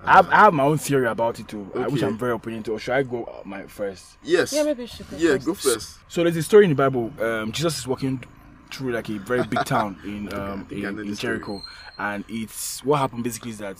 I, 0.03 0.13
have, 0.13 0.29
I 0.29 0.35
have 0.35 0.53
my 0.53 0.63
own 0.63 0.77
theory 0.77 1.07
about 1.07 1.39
it 1.41 1.47
too, 1.49 1.69
uh, 1.75 1.83
which 1.85 2.01
I'm 2.03 2.17
very 2.17 2.31
open 2.31 2.63
to. 2.63 2.73
Or 2.73 2.79
should 2.79 2.93
I 2.93 3.03
go 3.03 3.25
uh, 3.25 3.41
my 3.43 3.63
first? 3.63 4.17
Yes. 4.23 4.53
Yeah, 4.53 4.63
maybe 4.63 4.83
you 4.83 4.87
should 4.87 5.09
go 5.09 5.17
Yeah, 5.17 5.33
first. 5.33 5.45
go 5.45 5.53
first. 5.53 5.97
So 6.07 6.23
there's 6.23 6.37
a 6.37 6.43
story 6.43 6.63
in 6.65 6.69
the 6.69 6.75
Bible. 6.75 7.11
Um, 7.19 7.51
Jesus 7.51 7.79
is 7.79 7.87
walking 7.87 8.23
through 8.71 8.93
like 8.93 9.09
a 9.09 9.17
very 9.17 9.43
big 9.43 9.65
town 9.65 9.97
in 10.05 10.31
um, 10.33 10.65
think 10.65 10.83
in, 10.83 10.99
in 10.99 11.07
this 11.07 11.17
story. 11.17 11.39
Jericho, 11.39 11.61
and 11.97 12.23
it's 12.29 12.83
what 12.85 12.99
happened 12.99 13.23
basically 13.25 13.51
is 13.51 13.57
that 13.57 13.77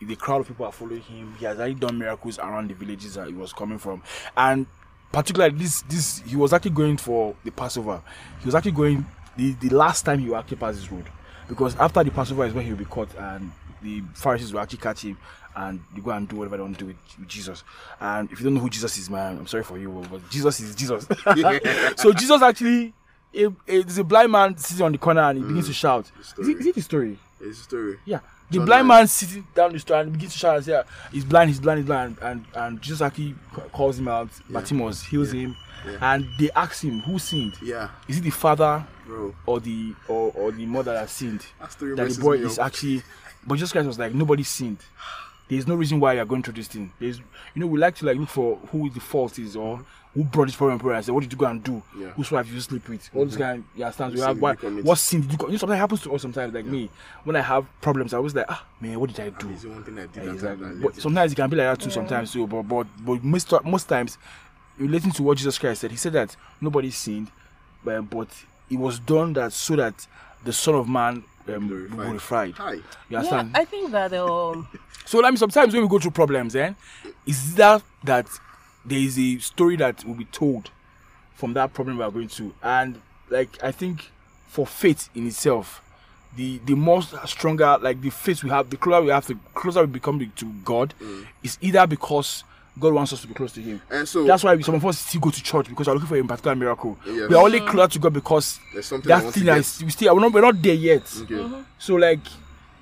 the 0.00 0.14
crowd 0.14 0.42
of 0.42 0.48
people 0.48 0.66
are 0.66 0.72
following 0.72 1.00
him. 1.00 1.34
He 1.38 1.46
has 1.46 1.58
already 1.58 1.74
done 1.74 1.98
miracles 1.98 2.38
around 2.38 2.68
the 2.70 2.74
villages 2.74 3.14
that 3.14 3.26
he 3.26 3.34
was 3.34 3.52
coming 3.52 3.78
from, 3.78 4.02
and 4.36 4.66
particularly 5.12 5.56
this 5.56 5.82
this 5.82 6.20
he 6.20 6.36
was 6.36 6.52
actually 6.52 6.72
going 6.72 6.96
for 6.96 7.34
the 7.44 7.50
Passover. 7.50 8.02
He 8.40 8.46
was 8.46 8.54
actually 8.54 8.72
going 8.72 9.06
the 9.36 9.52
the 9.54 9.70
last 9.70 10.02
time 10.02 10.18
he 10.18 10.28
will 10.28 10.36
actually 10.36 10.58
pass 10.58 10.76
this 10.76 10.90
road, 10.90 11.04
because 11.48 11.76
after 11.76 12.02
the 12.02 12.10
Passover 12.10 12.44
is 12.46 12.52
when 12.52 12.64
he 12.64 12.70
will 12.70 12.78
be 12.78 12.84
caught 12.84 13.14
and 13.16 13.50
the 13.82 14.02
Pharisees 14.14 14.52
will 14.52 14.60
actually 14.60 14.78
catch 14.78 15.02
him 15.02 15.16
and 15.56 15.80
you 15.94 16.02
go 16.02 16.10
and 16.10 16.28
do 16.28 16.36
whatever 16.36 16.56
they 16.58 16.62
want 16.62 16.78
to 16.78 16.84
do 16.84 16.86
with, 16.88 17.18
with 17.18 17.28
Jesus. 17.28 17.64
And 18.00 18.30
if 18.30 18.38
you 18.38 18.44
don't 18.44 18.54
know 18.54 18.60
who 18.60 18.68
Jesus 18.70 18.96
is, 18.98 19.08
man, 19.08 19.38
I'm 19.38 19.46
sorry 19.46 19.64
for 19.64 19.78
you, 19.78 20.04
but 20.10 20.28
Jesus 20.28 20.60
is 20.60 20.74
Jesus. 20.74 21.06
so 21.96 22.12
Jesus 22.12 22.42
actually, 22.42 22.92
it, 23.32 23.52
it's 23.66 23.96
a 23.96 24.04
blind 24.04 24.32
man 24.32 24.56
sitting 24.58 24.84
on 24.84 24.92
the 24.92 24.98
corner 24.98 25.22
and 25.22 25.38
he 25.38 25.44
begins 25.44 25.66
to 25.66 25.72
mm. 25.72 25.76
shout. 25.76 26.10
Is 26.38 26.48
it, 26.48 26.58
is 26.58 26.66
it 26.66 26.74
the 26.74 26.82
story? 26.82 27.18
It's 27.40 27.60
a 27.60 27.62
story. 27.62 27.98
Yeah. 28.04 28.20
The 28.50 28.58
John 28.58 28.66
blind 28.66 28.88
nine. 28.88 28.98
man 28.98 29.06
sitting 29.08 29.46
down 29.54 29.72
the 29.72 29.78
street 29.78 29.96
and 30.00 30.12
begins 30.12 30.32
to 30.32 30.38
shout 30.38 30.56
and 30.56 30.64
say, 30.64 30.74
"Ah, 30.74 30.84
he's 31.12 31.24
blind, 31.24 31.50
he's 31.50 31.60
blind, 31.60 31.78
he's 31.78 31.86
blind. 31.86 32.16
And, 32.22 32.44
and 32.54 32.80
Jesus 32.80 33.02
actually 33.02 33.34
ca- 33.52 33.62
calls 33.72 33.98
him 33.98 34.08
out. 34.08 34.28
Bartimaeus 34.48 35.02
heals 35.02 35.32
him. 35.32 35.56
Yeah. 35.86 36.14
And 36.14 36.26
they 36.38 36.50
ask 36.52 36.82
him, 36.82 37.00
who 37.00 37.18
sinned? 37.18 37.54
Yeah, 37.62 37.90
Is 38.08 38.18
it 38.18 38.22
the 38.22 38.30
father 38.30 38.84
bro. 39.04 39.34
or 39.46 39.60
the 39.60 39.94
or, 40.08 40.32
or 40.34 40.50
the 40.52 40.66
mother 40.66 40.92
that 40.92 41.08
sinned? 41.10 41.44
That 41.60 41.70
the 41.78 42.18
boy 42.20 42.38
is 42.38 42.58
actually 42.58 43.02
but 43.46 43.54
Jesus 43.56 43.70
Christ 43.72 43.86
was 43.86 43.98
like 43.98 44.12
nobody 44.14 44.42
sinned. 44.42 44.78
There's 45.48 45.66
no 45.66 45.76
reason 45.76 46.00
why 46.00 46.14
you're 46.14 46.24
going 46.24 46.42
through 46.42 46.54
this 46.54 46.68
thing. 46.68 46.92
There's 46.98 47.18
you 47.18 47.60
know 47.60 47.66
we 47.66 47.78
like 47.78 47.94
to 47.96 48.06
like 48.06 48.16
look 48.16 48.28
for 48.28 48.56
who 48.70 48.90
the 48.90 49.00
fault 49.00 49.38
is 49.38 49.54
or 49.56 49.84
who 50.14 50.24
brought 50.24 50.46
this 50.46 50.56
problem 50.56 50.80
and 50.80 51.04
say 51.04 51.12
what 51.12 51.22
did 51.22 51.30
you 51.32 51.38
go 51.38 51.46
and 51.46 51.62
do? 51.62 51.82
Yeah. 51.96 52.08
Whose 52.10 52.30
wife 52.30 52.50
you 52.50 52.60
sleep 52.60 52.88
with? 52.88 53.08
All 53.14 53.26
this 53.26 53.36
kind 53.36 53.64
you 53.76 53.84
understand? 53.84 54.14
We 54.14 54.20
have 54.20 54.40
what, 54.40 54.62
you 54.62 54.68
commit? 54.68 54.84
what 54.84 54.98
sin 54.98 55.20
did 55.20 55.32
you 55.32 55.38
co- 55.38 55.46
you 55.46 55.52
know 55.52 55.58
something 55.58 55.78
happens 55.78 56.02
to 56.02 56.14
us 56.14 56.22
sometimes 56.22 56.52
like 56.54 56.64
me. 56.64 56.90
When 57.24 57.36
I 57.36 57.42
have 57.42 57.66
problems 57.80 58.12
I 58.14 58.18
was 58.18 58.34
like 58.34 58.46
ah 58.48 58.64
man 58.80 58.98
what 58.98 59.14
did 59.14 59.20
I 59.20 59.30
do? 59.30 59.50
It's 59.50 59.62
the 59.62 59.68
one 59.68 59.84
thing 59.84 59.98
I 59.98 60.06
did. 60.06 60.24
Yeah, 60.24 60.32
exactly. 60.32 60.66
time 60.66 60.80
But 60.80 60.96
sometimes 60.96 61.32
it 61.32 61.36
can 61.36 61.50
be 61.50 61.56
like 61.56 61.78
that 61.78 61.84
too. 61.84 61.90
Sometimes 61.90 62.32
too. 62.32 62.46
But 62.46 62.62
but 62.62 62.86
but 63.04 63.22
most 63.22 63.52
most 63.64 63.88
times, 63.88 64.18
relating 64.78 65.12
to 65.12 65.22
what 65.22 65.36
Jesus 65.38 65.58
Christ 65.58 65.82
said, 65.82 65.90
he 65.90 65.96
said 65.96 66.14
that 66.14 66.34
nobody 66.60 66.90
sinned, 66.90 67.30
but 67.84 68.00
but 68.02 68.28
it 68.68 68.78
was 68.78 68.98
done 68.98 69.34
that 69.34 69.52
so 69.52 69.76
that 69.76 70.06
the 70.44 70.52
Son 70.52 70.74
of 70.74 70.88
Man 70.88 71.24
um, 71.48 71.68
Glorified. 71.68 71.96
glorified. 71.96 72.54
Hi. 72.54 72.72
You 72.72 72.82
Yeah. 73.22 73.48
I 73.54 73.64
think 73.64 73.90
that 73.92 74.12
um, 74.14 74.68
so 75.04 75.24
I 75.24 75.30
mean, 75.30 75.36
sometimes 75.36 75.72
when 75.72 75.82
we 75.82 75.88
go 75.88 75.98
through 75.98 76.12
problems, 76.12 76.52
then 76.52 76.76
is 77.26 77.54
that 77.56 77.82
that 78.04 78.26
there 78.84 78.98
is 78.98 79.18
a 79.18 79.38
story 79.38 79.76
that 79.76 80.04
will 80.04 80.14
be 80.14 80.24
told 80.26 80.70
from 81.34 81.52
that 81.54 81.72
problem 81.74 81.98
we 81.98 82.04
are 82.04 82.10
going 82.10 82.28
through, 82.28 82.54
and 82.62 83.00
like 83.30 83.62
I 83.62 83.72
think 83.72 84.10
for 84.46 84.66
faith 84.66 85.10
in 85.14 85.26
itself, 85.26 85.82
the 86.36 86.60
the 86.64 86.74
more 86.74 87.02
stronger 87.02 87.78
like 87.80 88.00
the 88.00 88.10
faith 88.10 88.42
we 88.42 88.50
have, 88.50 88.70
the 88.70 88.76
closer 88.76 89.02
we 89.02 89.10
have, 89.10 89.26
the 89.26 89.36
closer 89.54 89.80
we 89.80 89.86
become 89.86 90.18
to 90.36 90.44
God. 90.64 90.94
Is 91.42 91.58
either 91.60 91.86
because 91.86 92.44
God 92.78 92.92
wants 92.92 93.12
us 93.12 93.22
to 93.22 93.26
be 93.26 93.34
close 93.34 93.52
to 93.52 93.60
Him. 93.62 93.80
And 93.90 94.06
so 94.08 94.24
That's 94.24 94.44
why 94.44 94.58
some 94.60 94.74
of 94.74 94.84
us 94.84 94.98
still 94.98 95.20
go 95.20 95.30
to 95.30 95.42
church 95.42 95.68
because 95.68 95.86
we're 95.86 95.94
looking 95.94 96.08
for 96.08 96.16
a 96.18 96.24
particular 96.24 96.54
miracle. 96.56 96.98
Yes. 97.06 97.28
We 97.30 97.34
are 97.36 97.42
only 97.44 97.60
closer 97.60 97.88
to 97.92 97.98
God 97.98 98.12
because 98.12 98.60
there's 98.72 98.86
something 98.86 99.10
I 99.10 99.20
that 99.20 99.32
thing 99.32 99.48
is 99.48 99.82
we 99.82 99.90
still 99.90 100.14
we're 100.14 100.20
not 100.20 100.32
we're 100.32 100.40
not 100.42 100.60
there 100.62 100.74
yet. 100.74 101.10
Okay. 101.22 101.40
Uh-huh. 101.40 101.62
So 101.78 101.94
like 101.94 102.20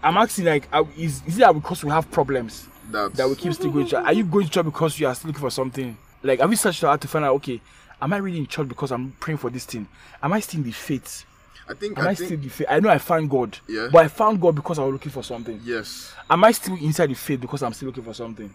I'm 0.02 0.16
asking 0.16 0.46
like 0.46 0.68
is 0.96 1.22
is 1.26 1.36
it 1.36 1.40
that 1.40 1.54
because 1.54 1.84
we 1.84 1.90
have 1.90 2.10
problems 2.10 2.66
That's 2.90 3.16
that 3.16 3.28
we 3.28 3.36
keep 3.36 3.52
still 3.54 3.70
going 3.70 3.84
to 3.86 3.90
church? 3.92 4.04
Are 4.04 4.12
you 4.12 4.24
going 4.24 4.46
to 4.46 4.50
church 4.50 4.64
because 4.64 4.98
you 4.98 5.06
are 5.06 5.14
still 5.14 5.28
looking 5.28 5.40
for 5.42 5.50
something? 5.50 5.96
Like 6.22 6.40
have 6.40 6.50
you 6.50 6.56
searched 6.56 6.82
out 6.84 7.00
to 7.00 7.08
find 7.08 7.24
out 7.24 7.34
okay, 7.36 7.60
am 8.02 8.12
I 8.12 8.16
really 8.16 8.38
in 8.38 8.46
church 8.46 8.68
because 8.68 8.90
I'm 8.90 9.12
praying 9.20 9.38
for 9.38 9.50
this 9.50 9.64
thing? 9.64 9.86
Am 10.22 10.32
I 10.32 10.40
still 10.40 10.58
in 10.58 10.64
the 10.64 10.72
faith? 10.72 11.24
I 11.66 11.72
think 11.74 11.96
Am 11.98 12.06
I, 12.06 12.10
I 12.10 12.14
still 12.14 12.28
think 12.28 12.42
in 12.42 12.48
the 12.48 12.54
faith? 12.54 12.66
I 12.68 12.80
know 12.80 12.90
I 12.90 12.98
found 12.98 13.30
God. 13.30 13.56
Yeah. 13.68 13.88
But 13.90 14.04
I 14.04 14.08
found 14.08 14.40
God 14.40 14.54
because 14.56 14.78
I 14.78 14.84
was 14.84 14.92
looking 14.92 15.12
for 15.12 15.22
something. 15.22 15.60
yes. 15.64 16.12
Am 16.28 16.42
I 16.42 16.52
still 16.52 16.74
inside 16.76 17.08
the 17.10 17.14
faith 17.14 17.40
because 17.40 17.62
I'm 17.62 17.72
still 17.72 17.86
looking 17.86 18.04
for 18.04 18.12
something? 18.14 18.52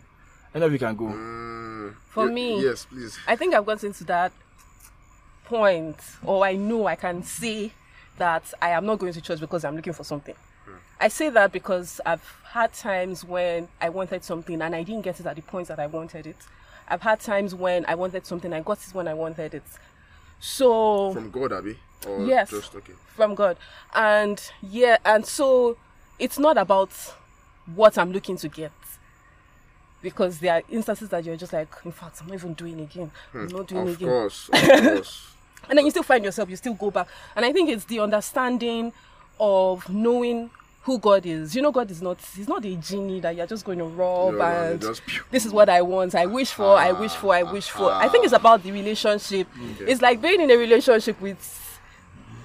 I 0.53 0.59
know 0.59 0.67
we 0.67 0.79
can 0.79 0.95
go. 0.95 1.05
Mm, 1.05 1.93
For 2.09 2.27
ye- 2.27 2.33
me- 2.33 2.63
yes, 2.63 2.85
please. 2.85 3.17
I 3.27 3.35
think 3.35 3.53
I've 3.53 3.65
gotten 3.65 3.93
to 3.93 4.03
that 4.05 4.31
point, 5.45 5.97
or 6.23 6.45
I 6.45 6.55
know 6.55 6.87
I 6.87 6.95
can 6.95 7.23
say 7.23 7.71
that 8.17 8.53
I 8.61 8.69
am 8.71 8.85
not 8.85 8.99
going 8.99 9.13
to 9.13 9.21
church 9.21 9.39
because 9.39 9.63
I'm 9.63 9.75
looking 9.75 9.93
for 9.93 10.03
something. 10.03 10.35
I 11.01 11.07
say 11.07 11.29
that 11.29 11.53
because 11.53 12.01
I've 12.05 12.23
had 12.51 12.73
times 12.73 13.23
when 13.23 13.69
I 13.79 13.87
wanted 13.89 14.23
something 14.25 14.61
and 14.61 14.75
I 14.75 14.83
didn't 14.83 15.03
get 15.03 15.19
it 15.21 15.25
at 15.25 15.35
the 15.37 15.41
point 15.41 15.69
that 15.69 15.79
I 15.79 15.87
wanted 15.87 16.27
it. 16.27 16.35
I've 16.89 17.01
had 17.01 17.21
times 17.21 17.55
when 17.55 17.85
I 17.87 17.95
wanted 17.95 18.25
something, 18.25 18.51
I 18.51 18.59
got 18.59 18.79
it 18.85 18.93
when 18.93 19.07
I 19.07 19.13
wanted 19.13 19.53
it. 19.53 19.63
So 20.41 21.13
From 21.13 21.31
God, 21.31 21.53
Abby? 21.53 21.77
Or 22.05 22.25
Yes. 22.25 22.49
just 22.49 22.75
okay. 22.75 22.93
from 23.15 23.33
God. 23.35 23.55
And 23.95 24.41
yeah, 24.61 24.97
and 25.05 25.25
so 25.25 25.77
it's 26.17 26.37
not 26.37 26.57
about 26.57 26.91
what 27.75 27.97
I'm 27.97 28.11
looking 28.11 28.35
to 28.37 28.49
get. 28.49 28.71
Because 30.01 30.39
there 30.39 30.53
are 30.53 30.63
instances 30.69 31.09
that 31.09 31.25
you're 31.25 31.35
just 31.35 31.51
like, 31.53 31.67
in 31.83 31.91
fact, 31.91 32.21
I'm 32.21 32.27
not 32.27 32.35
even 32.35 32.53
doing 32.53 32.79
again. 32.79 33.11
I'm 33.33 33.47
not 33.47 33.67
doing 33.67 33.87
Of 33.89 33.95
again. 33.95 34.07
course, 34.07 34.49
of 34.53 34.61
course. 34.69 35.25
And 35.69 35.77
then 35.77 35.85
you 35.85 35.91
still 35.91 36.03
find 36.03 36.23
yourself, 36.23 36.49
you 36.49 36.55
still 36.55 36.73
go 36.73 36.89
back. 36.89 37.07
And 37.35 37.45
I 37.45 37.51
think 37.51 37.69
it's 37.69 37.85
the 37.85 37.99
understanding 37.99 38.93
of 39.39 39.87
knowing 39.89 40.49
who 40.83 40.97
God 40.97 41.25
is. 41.25 41.53
You 41.55 41.61
know, 41.61 41.71
God 41.71 41.91
is 41.91 42.01
not, 42.01 42.17
He's 42.35 42.47
not 42.47 42.63
a 42.65 42.75
genie 42.77 43.19
that 43.19 43.35
you're 43.35 43.45
just 43.45 43.65
going 43.65 43.77
to 43.79 43.83
rob 43.85 44.33
No, 44.33 44.39
no, 44.39 44.45
and 44.45 45.01
pew. 45.05 45.21
this 45.31 45.45
is 45.45 45.51
what 45.51 45.69
I 45.69 45.81
want. 45.81 46.15
I 46.15 46.25
wish 46.25 46.51
for, 46.51 46.77
I 46.77 46.91
wish 46.93 47.11
for, 47.11 47.35
I 47.35 47.43
wish 47.43 47.69
for. 47.69 47.91
I 47.91 48.07
think 48.07 48.23
it's 48.23 48.33
about 48.33 48.63
the 48.63 48.71
relationship. 48.71 49.47
It's 49.81 50.01
like 50.01 50.21
being 50.21 50.41
in 50.41 50.49
a 50.49 50.55
relationship 50.55 51.19
with 51.21 51.37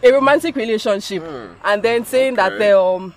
a 0.02 0.12
romantic 0.12 0.54
relationship 0.56 1.22
and 1.64 1.82
then 1.82 2.04
saying 2.04 2.34
that 2.34 2.52
okay. 2.52 2.58
they 2.58 2.72
um 2.72 3.14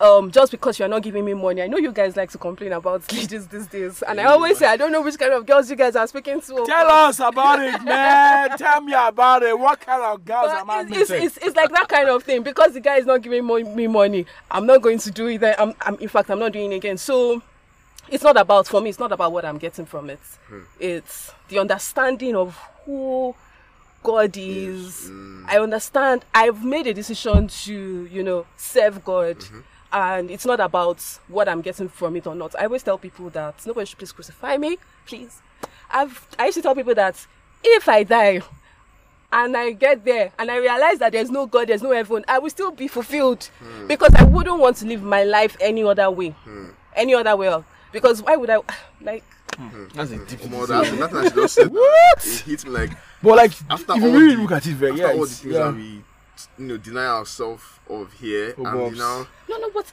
um 0.00 0.30
just 0.30 0.52
because 0.52 0.78
you're 0.78 0.88
not 0.88 1.02
giving 1.02 1.24
me 1.24 1.34
money. 1.34 1.62
I 1.62 1.66
know 1.66 1.76
you 1.76 1.92
guys 1.92 2.16
like 2.16 2.30
to 2.30 2.38
complain 2.38 2.72
about 2.72 3.10
ladies 3.12 3.46
these 3.48 3.66
days. 3.66 4.02
And 4.02 4.20
I 4.20 4.24
always 4.24 4.58
say 4.58 4.66
I 4.66 4.76
don't 4.76 4.92
know 4.92 5.02
which 5.02 5.18
kind 5.18 5.32
of 5.32 5.44
girls 5.46 5.68
you 5.68 5.76
guys 5.76 5.96
are 5.96 6.06
speaking 6.06 6.40
to. 6.40 6.64
Tell 6.66 6.88
us 6.88 7.18
about 7.18 7.60
it, 7.60 7.82
man. 7.82 8.56
Tell 8.58 8.80
me 8.80 8.94
about 8.94 9.42
it. 9.42 9.58
What 9.58 9.80
kind 9.80 10.02
of 10.02 10.24
girls 10.24 10.50
am 10.50 10.70
I 10.70 10.84
But 10.84 10.92
it's, 10.92 11.00
it's, 11.00 11.10
meeting? 11.10 11.26
it's, 11.26 11.36
it's 11.38 11.56
like 11.56 11.70
that 11.70 11.88
kind 11.88 12.08
of 12.08 12.22
thing 12.22 12.42
because 12.42 12.74
the 12.74 12.80
guy 12.80 12.96
is 12.96 13.06
not 13.06 13.22
giving 13.22 13.46
me 13.46 13.86
money. 13.86 14.26
I'm 14.50 14.66
not 14.66 14.82
going 14.82 14.98
to 14.98 15.10
do 15.10 15.26
it. 15.26 15.42
I'm, 15.58 15.74
I'm 15.80 15.96
in 15.96 16.08
fact 16.08 16.30
I'm 16.30 16.38
not 16.38 16.52
doing 16.52 16.72
it 16.72 16.76
again. 16.76 16.96
So 16.98 17.42
it's 18.08 18.22
not 18.24 18.36
about 18.36 18.66
for 18.66 18.80
me. 18.80 18.90
It's 18.90 18.98
not 18.98 19.12
about 19.12 19.32
what 19.32 19.44
I'm 19.44 19.58
getting 19.58 19.84
from 19.84 20.10
it. 20.10 20.20
Hmm. 20.48 20.60
It's 20.78 21.32
the 21.48 21.58
understanding 21.58 22.36
of 22.36 22.56
who 22.84 23.34
God 24.02 24.36
is. 24.36 25.08
Hmm. 25.08 25.44
I 25.48 25.58
understand. 25.58 26.24
I've 26.34 26.64
made 26.64 26.86
a 26.86 26.94
decision 26.94 27.48
to 27.48 28.08
you 28.10 28.22
know 28.22 28.46
serve 28.56 29.04
God. 29.04 29.38
Mm-hmm. 29.38 29.60
And 29.92 30.30
it's 30.30 30.44
not 30.44 30.60
about 30.60 31.00
what 31.28 31.48
I'm 31.48 31.62
getting 31.62 31.88
from 31.88 32.16
it 32.16 32.26
or 32.26 32.34
not. 32.34 32.54
I 32.58 32.64
always 32.64 32.82
tell 32.82 32.98
people 32.98 33.30
that 33.30 33.66
nobody 33.66 33.86
should 33.86 33.98
please 33.98 34.12
crucify 34.12 34.56
me, 34.58 34.78
please. 35.06 35.40
I've 35.90 36.26
I 36.38 36.46
used 36.46 36.56
to 36.56 36.62
tell 36.62 36.74
people 36.74 36.94
that 36.94 37.26
if 37.64 37.88
I 37.88 38.02
die, 38.02 38.42
and 39.32 39.56
I 39.56 39.72
get 39.72 40.04
there 40.04 40.32
and 40.38 40.50
I 40.50 40.56
realize 40.56 40.98
that 40.98 41.12
there's 41.12 41.30
no 41.30 41.46
God, 41.46 41.68
there's 41.68 41.82
no 41.82 41.92
heaven, 41.92 42.24
I 42.28 42.38
will 42.38 42.50
still 42.50 42.70
be 42.70 42.88
fulfilled 42.88 43.44
hmm. 43.58 43.86
because 43.86 44.14
I 44.14 44.24
wouldn't 44.24 44.58
want 44.58 44.76
to 44.78 44.86
live 44.86 45.02
my 45.02 45.24
life 45.24 45.56
any 45.60 45.82
other 45.82 46.10
way, 46.10 46.30
hmm. 46.30 46.68
any 46.96 47.14
other 47.14 47.36
way. 47.36 47.62
Because 47.92 48.22
why 48.22 48.36
would 48.36 48.50
I 48.50 48.58
like? 49.00 49.24
Hmm. 49.56 49.86
That's 49.94 50.12
a 50.12 50.24
deep 50.24 50.50
More 50.50 50.66
that, 50.66 50.84
that 50.98 51.10
thing 51.10 51.18
I 51.18 51.28
just 51.30 51.54
said. 51.54 51.68
What? 51.72 52.26
It 52.26 52.40
hits 52.40 52.64
me 52.64 52.70
like 52.70 52.90
But 53.22 53.36
like, 53.36 53.52
after 53.68 53.94
if 53.94 54.02
all 54.02 54.08
you 54.08 54.18
really 54.18 54.36
the, 54.36 54.42
look 54.42 54.52
at 54.52 54.66
it 54.66 54.74
very, 54.74 54.92
after 54.92 55.02
yeah, 55.02 55.12
all 55.12 55.20
the 55.20 55.26
things 55.26 55.54
yeah. 55.54 55.64
that 55.64 55.74
we, 55.74 56.04
you 56.58 56.66
know, 56.66 56.76
deny 56.76 57.06
ourselves 57.06 57.62
of 57.88 58.12
here, 58.14 58.54
Oh, 58.58 58.64
and 58.64 58.74
Bobs. 58.78 58.92
you 58.96 58.98
know, 59.02 59.26
No, 59.48 59.58
no, 59.58 59.70
but 59.70 59.92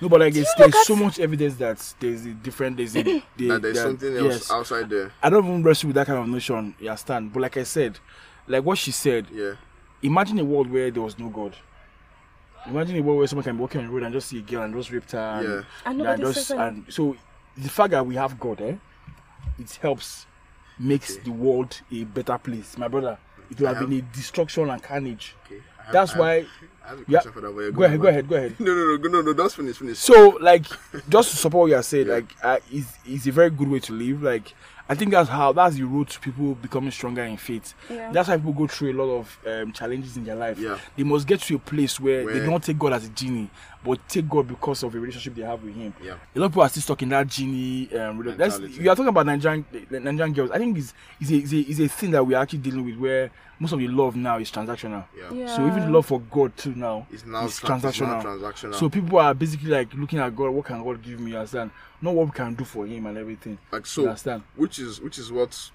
No, 0.00 0.08
but 0.08 0.20
like, 0.20 0.34
it's, 0.36 0.52
there's 0.56 0.74
at- 0.74 0.84
so 0.84 0.94
much 0.96 1.18
evidence 1.18 1.54
that 1.56 1.94
there's 2.00 2.26
a 2.26 2.32
different, 2.34 2.76
there's 2.76 2.96
a, 2.96 3.02
the, 3.36 3.48
that 3.48 3.62
there's 3.62 3.76
that- 3.76 3.82
something 3.82 4.16
else 4.16 4.24
yes. 4.34 4.50
outside 4.50 4.90
there. 4.90 5.12
I 5.22 5.30
don't 5.30 5.44
even 5.44 5.62
wrestle 5.62 5.88
with 5.88 5.94
that 5.96 6.06
kind 6.06 6.18
of 6.18 6.28
notion, 6.28 6.74
you 6.78 6.88
understand? 6.88 7.32
But 7.32 7.40
like 7.40 7.56
I 7.56 7.62
said, 7.62 7.98
like 8.46 8.64
what 8.64 8.78
she 8.78 8.90
said, 8.92 9.26
Yeah. 9.32 9.54
imagine 10.02 10.38
a 10.38 10.44
world 10.44 10.70
where 10.70 10.90
there 10.90 11.02
was 11.02 11.18
no 11.18 11.28
God. 11.28 11.54
Imagine 12.66 12.96
a 12.96 13.00
world 13.02 13.18
where 13.18 13.26
someone 13.26 13.44
can 13.44 13.56
be 13.56 13.60
walking 13.62 13.80
on 13.80 13.86
the 13.86 13.92
road 13.92 14.02
and 14.02 14.12
just 14.12 14.28
see 14.28 14.38
a 14.38 14.42
girl 14.42 14.62
and 14.62 14.74
just 14.74 14.90
raped 14.90 15.12
her. 15.12 15.18
And, 15.18 15.44
Yeah. 15.48 15.54
And 15.56 15.64
and 15.86 15.98
nobody 15.98 16.22
just, 16.34 16.48
says 16.48 16.58
and 16.58 16.84
so 16.88 17.16
the 17.56 17.68
fact 17.68 17.92
that 17.92 18.04
we 18.06 18.16
have 18.16 18.38
God, 18.38 18.60
eh, 18.60 18.74
it 19.58 19.70
helps 19.80 20.26
makes 20.78 21.14
Okay. 21.14 21.22
the 21.24 21.30
world 21.32 21.80
a 21.90 22.04
better 22.04 22.36
place, 22.38 22.76
my 22.76 22.86
brother. 22.88 23.18
It 23.50 23.58
would 23.60 23.66
have 23.68 23.76
I 23.76 23.80
have- 23.80 23.88
been 23.90 23.98
a 23.98 24.02
destruction 24.14 24.68
and 24.70 24.82
carnage. 24.82 25.34
Okay. 25.46 25.60
Have- 25.84 25.92
That's 25.92 26.14
why. 26.16 26.46
I 26.84 26.88
have 26.90 26.98
a 27.00 27.04
Yeah. 27.08 27.20
that. 27.20 27.34
but 27.34 27.42
Go 27.74 27.82
ahead, 27.84 28.00
go 28.00 28.08
ahead, 28.08 28.28
go 28.28 28.36
ahead. 28.36 28.54
No, 28.58 28.74
no, 28.74 28.86
no, 28.86 28.98
go- 28.98 29.08
no, 29.08 29.20
no. 29.22 29.34
Just 29.34 29.56
finish, 29.56 29.76
finish. 29.76 29.98
So, 29.98 30.38
like, 30.40 30.64
just 31.08 31.30
to 31.30 31.36
support 31.36 31.62
what 31.62 31.70
you 31.70 31.76
are 31.76 31.82
saying, 31.82 32.06
Yeah. 32.08 32.14
like, 32.14 32.34
uh, 32.42 32.58
it's, 32.72 32.88
it's 33.04 33.26
a 33.26 33.32
very 33.32 33.50
good 33.50 33.68
way 33.68 33.78
to 33.80 33.92
live. 33.92 34.22
Like, 34.22 34.54
I 34.90 34.94
think 34.94 35.10
that's 35.10 35.28
how 35.28 35.52
that's 35.52 35.76
the 35.76 35.82
road 35.82 36.08
to 36.08 36.20
people 36.20 36.54
becoming 36.54 36.90
stronger 36.90 37.22
in 37.22 37.36
faith. 37.36 37.74
Yeah. 37.90 38.10
That's 38.10 38.28
why 38.30 38.36
people 38.38 38.54
go 38.54 38.66
through 38.66 38.92
a 38.92 38.96
lot 39.04 39.18
of 39.18 39.38
um, 39.46 39.72
challenges 39.72 40.16
in 40.16 40.24
their 40.24 40.34
life. 40.34 40.58
Yeah. 40.58 40.78
They 40.96 41.02
must 41.02 41.26
get 41.26 41.40
to 41.42 41.56
a 41.56 41.58
place 41.58 42.00
where, 42.00 42.24
they 42.26 42.44
don't 42.46 42.64
take 42.64 42.78
God 42.78 42.94
as 42.94 43.04
a 43.04 43.10
genie, 43.10 43.50
but 43.84 44.06
take 44.08 44.28
God 44.28 44.48
because 44.48 44.82
of 44.82 44.94
a 44.94 44.98
relationship 44.98 45.34
they 45.34 45.42
have 45.42 45.62
with 45.62 45.74
Him. 45.74 45.94
Yeah. 46.02 46.16
A 46.34 46.38
lot 46.38 46.46
of 46.46 46.52
people 46.52 46.62
are 46.62 46.68
still 46.68 46.82
stuck 46.82 47.02
in 47.02 47.08
that 47.10 47.26
genie. 47.28 47.94
Um, 47.96 48.34
that's, 48.36 48.58
you 48.58 48.90
are 48.90 48.96
talking 48.96 49.08
about 49.08 49.26
Nigerian 49.26 49.64
Nigerian 49.90 50.32
girls. 50.32 50.50
I 50.50 50.58
think 50.58 50.76
it's, 50.78 50.94
it's, 51.20 51.30
a, 51.30 51.34
it's, 51.36 51.52
a, 51.52 51.56
it's 51.58 51.80
a 51.80 51.88
thing 51.88 52.10
that 52.10 52.24
we're 52.26 52.36
actually 52.38 52.58
dealing 52.58 52.84
with 52.84 52.96
where 52.96 53.30
most 53.60 53.72
of 53.72 53.78
the 53.78 53.88
love 53.88 54.16
now 54.16 54.38
is 54.38 54.50
transactional. 54.50 55.04
Yeah. 55.16 55.32
Yeah. 55.32 55.56
So 55.56 55.66
even 55.66 55.80
the 55.80 55.90
love 55.90 56.06
for 56.06 56.20
God 56.20 56.56
too 56.56 56.74
now 56.74 57.06
It's 57.10 57.24
now 57.24 57.44
is 57.46 57.58
tran- 57.60 57.82
it's 57.84 58.00
now 58.00 58.20
transactional. 58.20 58.22
transactional. 58.22 58.74
So 58.74 58.88
people 58.88 59.18
are 59.18 59.34
basically 59.34 59.70
like 59.70 59.92
looking 59.94 60.18
at 60.18 60.34
God. 60.34 60.50
What 60.50 60.64
can 60.66 60.82
God 60.82 61.02
give 61.02 61.20
me? 61.20 61.30
You 61.32 61.38
understand? 61.38 61.70
Not 62.02 62.14
what 62.14 62.26
we 62.26 62.32
can 62.32 62.54
do 62.54 62.64
for 62.64 62.86
Him 62.86 63.06
and 63.06 63.16
everything. 63.16 63.58
like 63.72 63.82
You 63.82 63.86
so, 63.86 64.02
understand? 64.06 64.42
which 64.56 64.78
is 64.78 65.00
which 65.00 65.18
is 65.18 65.30
what 65.32 65.70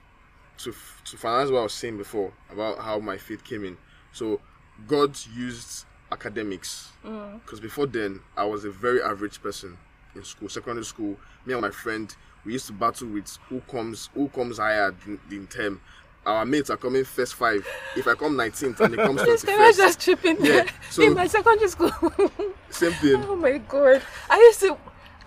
to 0.60 0.70
f- 0.72 1.02
to 1.06 1.18
finalize 1.18 1.52
what 1.52 1.60
I 1.60 1.64
was 1.64 1.74
saying 1.74 1.98
before 1.98 2.32
about 2.52 2.80
how 2.80 3.00
my 3.00 3.18
faith 3.18 3.44
came 3.44 3.64
in. 3.66 3.78
So 4.12 4.40
God 4.88 5.18
used 5.36 5.86
academics 6.14 6.92
mm. 7.06 7.42
because 7.44 7.60
before 7.60 7.88
then 7.88 8.20
I 8.38 8.46
was 8.46 8.66
a 8.66 8.72
very 8.72 9.02
average 9.02 9.42
person 9.42 9.78
in 10.16 10.24
school, 10.24 10.48
secondary 10.50 10.86
school. 10.86 11.18
Me 11.46 11.54
and 11.54 11.62
my 11.62 11.72
friend 11.72 12.16
we 12.46 12.54
used 12.54 12.68
to 12.68 12.74
battle 12.74 13.08
with 13.08 13.38
who 13.50 13.60
comes 13.62 14.10
who 14.14 14.30
comes 14.30 14.58
higher 14.58 14.94
in, 15.30 15.48
term. 15.48 15.82
Our 16.26 16.46
mates 16.46 16.70
are 16.70 16.78
coming 16.78 17.04
first 17.04 17.36
five. 17.36 17.68
If 17.98 18.08
I 18.08 18.14
come 18.14 18.38
19th 18.38 18.80
and 18.80 18.94
they 18.98 18.98
comes 18.98 19.22
Please, 19.22 19.44
21st, 19.44 19.46
can 19.46 19.62
I 19.62 19.72
just 19.76 20.00
chip 20.00 20.24
in 20.24 20.38
Yeah, 20.38 20.52
there? 20.52 20.66
so- 20.90 21.04
in 21.04 21.14
my 21.14 21.28
secondary 21.28 21.68
school. 21.70 21.92
same 22.70 22.94
thing. 22.94 23.16
oh 23.28 23.36
my 23.36 23.58
god. 23.58 24.02
I 24.30 24.38
used 24.38 24.60
to 24.62 24.78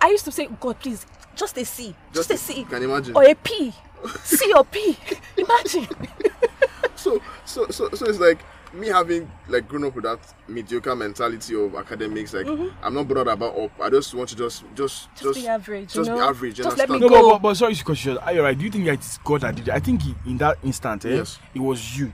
I 0.01 0.09
used 0.09 0.25
to 0.25 0.31
say, 0.31 0.47
God, 0.59 0.79
please, 0.79 1.05
just 1.35 1.57
a 1.57 1.65
C. 1.65 1.95
Just, 2.13 2.29
Just 2.29 2.31
a 2.31 2.37
C. 2.37 2.63
Can 2.65 2.81
you 2.81 2.91
imagine? 2.91 3.15
Or 3.15 3.23
a 3.23 3.35
P. 3.35 3.73
C 4.23 4.53
or 4.53 4.63
P. 4.63 4.97
Imagine. 5.37 5.87
so 6.95 7.21
so 7.45 7.67
so 7.69 7.89
so 7.89 8.05
it's 8.05 8.19
like 8.19 8.39
me 8.73 8.87
having 8.87 9.29
like 9.47 9.67
grown 9.67 9.85
up 9.85 9.95
with 9.95 10.03
that 10.03 10.19
mediocre 10.47 10.95
mentality 10.95 11.55
of 11.55 11.73
academics 11.75 12.33
like 12.33 12.47
i'm 12.83 12.93
not 12.93 13.07
bothered 13.07 13.27
about 13.27 13.57
up 13.57 13.71
i 13.81 13.89
just 13.89 14.13
want 14.13 14.27
to 14.29 14.35
just 14.35 14.63
just 14.75 15.07
Mm-hmm. 15.15 15.23
Just 15.27 15.39
be 15.39 15.47
average, 15.47 15.95
you 15.95 16.03
just 16.03 16.11
be 16.11 16.17
average 16.19 16.57
you 16.57 16.63
Just 16.63 16.77
let 16.77 16.89
me 16.89 16.95
understand? 16.95 17.01
No, 17.01 17.21
go. 17.21 17.29
but, 17.31 17.37
but, 17.37 17.49
but 17.49 17.53
sorry, 17.57 17.75
question. 17.77 18.17
Are 18.19 18.33
you 18.33 18.41
right? 18.43 18.57
Do 18.57 18.63
you 18.65 18.71
think 18.71 18.85
that 18.85 18.93
it's 18.95 19.17
God 19.19 19.41
that 19.41 19.55
did 19.55 19.67
it? 19.67 19.73
I 19.73 19.79
think 19.79 20.01
he, 20.03 20.15
in 20.25 20.37
that 20.37 20.57
instant, 20.63 21.05
eh, 21.05 21.15
Yes. 21.15 21.39
it 21.55 21.59
was 21.59 21.97
you. 21.97 22.13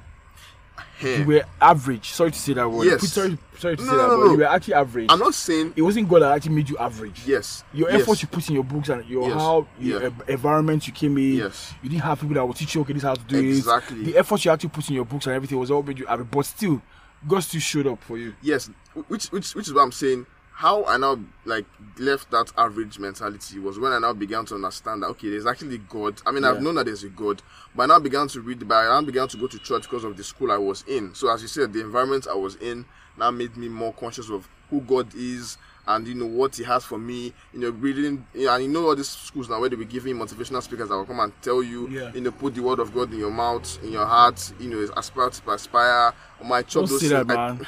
Hey, 0.97 1.19
You 1.19 1.25
were 1.25 1.43
average. 1.62 2.12
Sorry 2.12 2.32
to 2.32 2.38
say 2.39 2.53
that 2.53 2.69
word. 2.69 2.86
Yes. 2.86 3.12
Sorry, 3.12 3.38
sorry 3.58 3.77
to 3.77 3.84
No, 3.84 3.89
say 3.91 3.95
no, 3.97 4.01
that, 4.01 4.08
no, 4.10 4.17
but 4.19 4.25
no. 4.25 4.32
you 4.32 4.38
were 4.38 4.43
actually 4.45 4.73
average. 4.75 5.08
i'm 5.10 5.19
not 5.19 5.34
saying 5.34 5.73
it 5.75 5.82
wasn't 5.82 6.08
God 6.08 6.21
that 6.21 6.32
actually 6.36 6.56
made 6.56 6.69
you 6.69 6.77
average. 6.77 7.21
yes 7.25 7.63
Your 7.73 7.89
yes. 7.91 8.01
effort 8.01 8.21
you 8.21 8.27
put 8.27 8.47
in 8.49 8.56
your 8.56 8.63
books 8.63 8.89
and 8.89 9.03
your 9.06 9.27
Yes. 9.29 9.34
how 9.34 9.67
your 9.79 9.99
Yeah. 10.01 10.06
en- 10.08 10.21
environment 10.27 10.86
you 10.88 10.93
came 10.93 11.17
in. 11.17 11.34
Yes. 11.38 11.73
You 11.82 11.89
didn't 11.89 12.03
have 12.03 12.19
people 12.21 12.36
that 12.36 12.45
would 12.45 12.56
teach 12.58 12.75
you 12.75 12.82
okay, 12.82 12.93
this 12.93 13.03
is 13.03 13.08
how 13.08 13.15
to 13.15 13.23
do 13.23 13.39
Exactly. 13.39 14.01
it. 14.01 14.06
The 14.06 14.17
efforts 14.17 14.45
you 14.45 14.51
actually 14.51 14.69
put 14.69 14.88
in 14.89 14.95
your 14.95 15.06
books 15.06 15.25
and 15.25 15.36
everything 15.36 15.58
was 15.60 15.71
all 15.71 15.82
made 15.84 15.97
you 15.99 16.08
average. 16.08 16.29
But 16.32 16.45
still, 16.45 16.82
God 17.27 17.39
still 17.41 17.62
showed 17.62 17.88
up 17.88 18.01
for 18.03 18.17
you. 18.17 18.34
yes 18.41 18.69
which 19.08 19.25
which 19.27 19.56
which 19.56 19.67
is 19.67 19.73
what 19.73 19.82
i'm 19.82 19.91
saying 19.91 20.25
how 20.56 20.86
i 20.86 20.98
now 20.98 21.20
like 21.46 21.66
left 21.98 22.30
that 22.32 22.52
average 22.58 23.00
mentality 23.00 23.60
was 23.60 23.80
when 23.80 23.92
i 23.92 24.00
now 24.00 24.13
began 24.13 24.46
to 24.46 24.56
understand 24.56 25.02
that 25.02 25.08
okay 25.08 25.30
there's 25.30 25.46
actually 25.48 25.80
god. 25.80 26.22
I 26.26 26.32
mean 26.32 26.44
i've 26.44 26.62
known 26.62 26.76
that 26.76 26.86
there's 26.86 27.04
a 27.04 27.10
god 27.10 27.42
but 27.76 27.84
i 27.84 27.86
now 27.88 28.00
began 28.00 28.28
to 28.30 28.42
read 28.42 28.60
the 28.60 28.66
bible 28.66 28.92
i 28.92 29.00
now 29.00 29.06
began 29.06 29.28
to 29.30 29.38
go 29.38 29.48
to 29.48 29.60
church 29.60 29.84
because 29.84 30.04
of 30.04 30.16
the 30.16 30.24
school 30.24 30.52
i 30.52 30.58
was 30.58 30.84
in. 30.88 31.13
So 31.16 31.32
as 31.32 31.42
you 31.42 31.48
said 31.48 31.74
the 31.74 31.82
environment 31.82 32.28
i 32.30 32.36
was 32.36 32.56
in 32.56 32.86
now 33.18 33.32
made 33.32 33.58
me 33.58 33.68
more 33.68 33.94
conscious 33.94 34.30
of 34.30 34.48
who 34.70 34.82
God 34.82 35.13
is 35.16 35.58
and 35.88 36.08
you 36.08 36.15
know 36.15 36.26
what 36.26 36.56
He 36.56 36.63
has 36.63 36.84
for 36.84 36.98
me. 36.98 37.34
You 37.54 37.60
know, 37.60 37.69
reading 37.72 38.26
and 38.34 38.63
you 38.63 38.69
know 38.69 38.88
all 38.88 38.96
these 38.96 39.10
schools 39.10 39.50
now 39.50 39.60
where 39.60 39.69
they 39.69 39.76
be 39.76 39.86
giving 39.86 40.15
motivational 40.15 40.62
speakers 40.63 40.89
that 40.89 40.96
will 40.96 41.06
come 41.06 41.19
and 41.19 41.32
tell 41.41 41.62
you, 41.63 41.88
Yeah. 41.89 42.12
you 42.13 42.22
know, 42.22 42.32
put 42.32 42.56
the 42.56 42.62
word 42.62 42.80
of 42.80 42.93
God 42.93 43.12
in 43.12 43.19
your 43.19 43.32
mouth, 43.32 43.78
in 43.84 43.91
your 43.91 44.06
heart. 44.06 44.54
You 44.60 44.69
know, 44.69 44.93
aspire 44.96 45.30
to 45.30 45.52
aspire. 45.52 46.13
Or 46.39 46.46
oh, 46.46 46.48
my 46.48 46.62
chop 46.63 46.74
Don't 46.86 46.89
those 46.89 47.02
say 47.02 47.08
that, 47.10 47.28
things. 47.28 47.38
I- 47.38 47.48
man. 47.54 47.65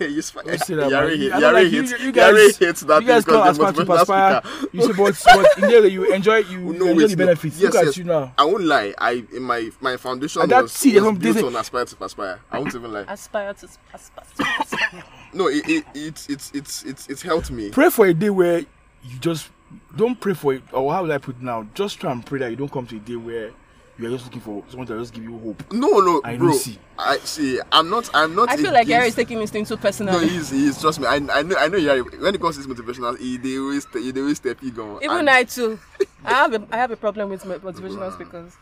you 0.00 0.22
sp- 0.22 0.42
Don't 0.44 0.60
say 0.60 0.74
that, 0.74 0.90
Yari 0.92 1.08
man. 1.08 1.18
hate- 1.18 1.32
Yari 1.32 1.52
like 1.52 1.72
you, 1.72 1.82
hates- 1.82 2.02
you 2.02 2.12
Yari 2.12 2.14
guys, 2.14 2.56
hates 2.56 2.80
that 2.82 3.02
you 3.02 3.08
guys 3.08 3.24
because 3.24 3.58
come 3.58 3.68
aspire 3.68 3.72
to 3.72 3.84
motivational 3.84 4.00
aspire. 4.02 4.42
speaker. 4.44 4.68
You 4.72 4.82
say, 4.82 4.92
but, 4.92 5.22
but 5.24 5.58
in 5.64 5.70
there 5.70 5.86
you 5.86 6.12
enjoy 6.14 6.36
you, 6.38 6.58
No, 6.60 6.72
you 6.72 6.74
enjoy 6.90 6.94
wait, 6.94 7.10
the 7.10 7.16
no. 7.16 7.26
benefits. 7.26 7.60
Yes, 7.60 7.74
Look 7.74 7.74
yes. 7.84 7.88
at 7.88 7.96
you 7.96 8.04
now. 8.04 8.32
I 8.38 8.44
won't 8.44 8.64
lie. 8.64 8.94
I 8.98 9.24
in 9.32 9.42
my 9.42 9.70
my 9.80 9.96
foundation 9.96 10.42
And 10.42 10.50
that- 10.52 10.62
was, 10.62 10.72
see, 10.72 10.94
was 11.00 11.18
built 11.18 11.34
this- 11.34 11.42
on 11.44 11.56
aspire 11.56 11.84
to 11.84 12.04
aspire. 12.04 12.40
I 12.50 12.58
won't 12.58 12.74
even 12.74 12.92
lie. 12.92 13.04
Aspire 13.08 13.54
to 13.54 13.68
aspire. 13.94 15.04
To 15.32 15.36
aspire. 15.36 15.38
No, 15.38 15.48
it 15.48 15.68
it 15.68 15.84
it 15.94 16.26
it's 16.30 16.52
it 16.84 16.84
it, 16.90 17.10
it 17.10 17.20
helped 17.20 17.50
me. 17.50 17.70
Pray 17.70 17.90
for 17.90 18.06
a 18.06 18.14
day 18.14 18.30
where 18.30 18.58
you 18.60 19.18
just 19.20 19.50
don't 19.96 20.18
pray 20.20 20.34
for 20.34 20.54
it. 20.54 20.62
Or 20.72 20.92
how 20.92 21.02
will 21.02 21.12
I 21.12 21.18
put 21.18 21.36
it 21.36 21.42
now? 21.42 21.66
Just 21.74 22.00
try 22.00 22.12
and 22.12 22.24
pray 22.24 22.38
that 22.40 22.50
you 22.50 22.56
don't 22.56 22.70
come 22.72 22.86
to 22.86 22.96
a 22.96 23.00
day 23.00 23.16
where 23.16 23.50
you 23.98 24.06
are 24.06 24.10
just 24.10 24.24
looking 24.26 24.40
for 24.40 24.62
someone 24.68 24.86
to 24.86 24.98
just 24.98 25.12
give 25.12 25.24
you 25.24 25.36
hope. 25.38 25.72
No, 25.72 25.88
no, 25.98 26.20
I 26.24 26.36
bro. 26.36 26.48
know, 26.48 26.52
see. 26.54 26.78
I 26.98 27.18
see. 27.18 27.60
I'm 27.72 27.90
not. 27.90 28.08
I'm 28.14 28.34
not. 28.34 28.48
I 28.48 28.56
feel 28.56 28.66
like 28.66 28.84
against- 28.84 28.88
Gary 28.88 29.08
is 29.08 29.14
taking 29.16 29.38
this 29.40 29.50
thing 29.50 29.64
too 29.64 29.74
No, 29.74 29.80
personally. 29.80 30.28
he's 30.28 30.50
he's 30.50 30.80
trust 30.80 31.00
me. 31.00 31.06
I 31.06 31.16
I 31.16 31.42
know 31.42 31.56
I 31.56 31.68
know 31.68 31.78
Yari. 31.78 32.20
When 32.20 32.34
it 32.34 32.40
comes 32.40 32.56
to 32.56 32.62
this 32.62 32.78
motivational, 32.78 33.18
he 33.18 33.36
they 33.36 33.58
always 33.58 33.86
he 33.92 34.10
they 34.12 34.20
always 34.20 34.36
step 34.36 34.58
he 34.60 34.70
go. 34.70 34.98
Even 35.02 35.18
and- 35.18 35.30
I 35.30 35.44
too. 35.44 35.78
I 36.24 36.30
have 36.34 36.54
a 36.54 36.66
I 36.70 36.76
have 36.76 36.90
a 36.92 36.96
problem 36.96 37.30
with 37.30 37.44
mo- 37.44 37.58
motivational 37.58 38.12
speakers. 38.12 38.52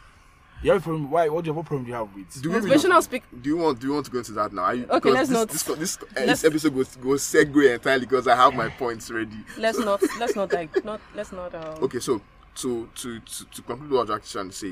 You 0.62 0.72
have 0.72 0.80
a 0.80 0.84
problem. 0.84 1.10
Why? 1.10 1.28
What, 1.28 1.44
do 1.44 1.48
you, 1.50 1.54
what 1.54 1.66
problem 1.66 1.84
do 1.84 1.90
you 1.90 1.94
have 1.96 2.14
with? 2.14 2.42
Do 2.42 2.50
we 2.50 2.56
really- 2.56 2.70
Motivational 2.70 3.02
speak. 3.02 3.22
Do 3.42 3.48
you 3.50 3.56
want 3.58 3.78
do 3.78 3.86
you 3.86 3.92
want 3.92 4.06
to 4.06 4.10
go 4.12 4.18
into 4.18 4.32
that 4.32 4.52
now? 4.52 4.62
Are 4.62 4.74
you, 4.74 4.84
Okay, 4.84 5.10
because 5.10 5.30
let's 5.30 5.52
this, 5.52 5.68
not- 5.68 5.78
This, 5.78 5.96
this, 5.96 5.96
this, 6.14 6.26
let's- 6.26 6.42
this 6.42 6.44
episode 6.44 6.74
goes 6.74 6.96
goes 6.96 7.22
segue 7.22 7.74
entirely 7.74 8.06
because 8.06 8.26
I 8.26 8.34
have 8.36 8.54
my 8.54 8.68
points 8.70 9.10
ready. 9.10 9.36
Let's 9.58 9.78
not. 9.78 10.00
Let's 10.18 10.34
not 10.34 10.52
like. 10.52 10.84
Not. 10.84 11.00
Let's 11.14 11.32
not. 11.32 11.54
Um, 11.54 11.84
Okay, 11.84 12.00
so 12.00 12.20
to 12.56 12.88
to 12.96 13.20
to, 13.20 13.44
to 13.44 13.62
conclude 13.62 13.90
what 13.90 14.10
I'm 14.10 14.20
trying 14.22 14.48
to 14.48 14.56
say, 14.56 14.68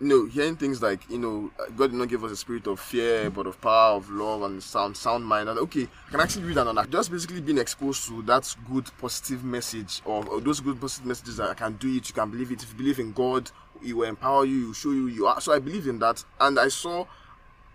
you 0.00 0.06
know, 0.06 0.24
hearing 0.26 0.56
things 0.56 0.80
like 0.82 1.08
you 1.10 1.18
know, 1.18 1.50
God 1.76 1.90
did 1.90 1.98
not 1.98 2.08
give 2.08 2.24
us 2.24 2.30
a 2.32 2.36
spirit 2.36 2.66
of 2.66 2.80
fear, 2.80 3.28
but 3.28 3.46
of 3.46 3.60
power, 3.60 3.96
of 3.96 4.08
love, 4.10 4.42
and 4.42 4.62
sound 4.62 4.96
sound 4.96 5.26
mind. 5.26 5.50
And 5.50 5.58
okay, 5.58 5.86
I 6.08 6.10
can 6.10 6.20
actually 6.20 6.44
read 6.46 6.56
that 6.56 6.66
on 6.66 6.74
that. 6.76 6.88
Just 6.90 7.10
basically 7.10 7.42
being 7.42 7.58
exposed 7.58 8.08
to 8.08 8.22
that 8.22 8.52
good 8.72 8.90
positive 8.98 9.44
message 9.44 10.00
or, 10.06 10.26
or 10.26 10.40
those 10.40 10.60
good 10.60 10.80
positive 10.80 11.06
messages 11.06 11.36
that 11.36 11.50
I 11.50 11.54
can 11.54 11.74
do 11.74 11.88
it, 11.94 12.08
you 12.08 12.14
can 12.14 12.30
believe 12.30 12.50
it. 12.50 12.62
If 12.62 12.70
you 12.72 12.78
believe 12.78 12.98
in 12.98 13.12
God, 13.12 13.50
He 13.82 13.92
will 13.92 14.08
empower 14.08 14.44
you. 14.44 14.60
He 14.60 14.66
will 14.66 14.72
show 14.74 14.90
you 14.90 15.06
you 15.06 15.26
are. 15.26 15.40
So 15.40 15.52
I 15.52 15.58
believe 15.58 15.86
in 15.86 15.98
that, 16.00 16.24
and 16.40 16.58
I 16.58 16.68
saw 16.68 17.06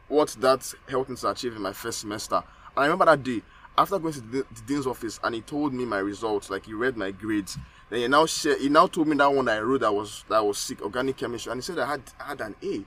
what 0.07 0.29
that 0.39 0.73
helped 0.87 1.09
me 1.09 1.15
to 1.17 1.29
achieve 1.29 1.55
in 1.55 1.61
my 1.61 1.73
first 1.73 1.99
semester. 1.99 2.35
And 2.35 2.43
I 2.77 2.83
remember 2.83 3.05
that 3.05 3.23
day 3.23 3.41
after 3.77 3.99
going 3.99 4.13
to 4.13 4.21
the, 4.21 4.45
the 4.53 4.61
dean's 4.65 4.87
office 4.87 5.19
and 5.23 5.35
he 5.35 5.41
told 5.41 5.73
me 5.73 5.85
my 5.85 5.97
results, 5.97 6.49
like 6.49 6.65
he 6.65 6.73
read 6.73 6.97
my 6.97 7.11
grades. 7.11 7.57
Then 7.89 7.99
he 7.99 8.07
now 8.07 8.25
share, 8.25 8.57
he 8.57 8.69
now 8.69 8.87
told 8.87 9.07
me 9.07 9.17
that 9.17 9.33
one 9.33 9.47
I 9.49 9.59
wrote 9.59 9.81
that 9.81 9.93
was 9.93 10.23
that 10.29 10.43
was 10.45 10.57
sick, 10.57 10.81
organic 10.81 11.17
chemistry, 11.17 11.51
and 11.51 11.59
he 11.59 11.61
said 11.61 11.79
I 11.79 11.85
had 11.85 12.01
I 12.19 12.23
had 12.29 12.41
an 12.41 12.55
A. 12.63 12.85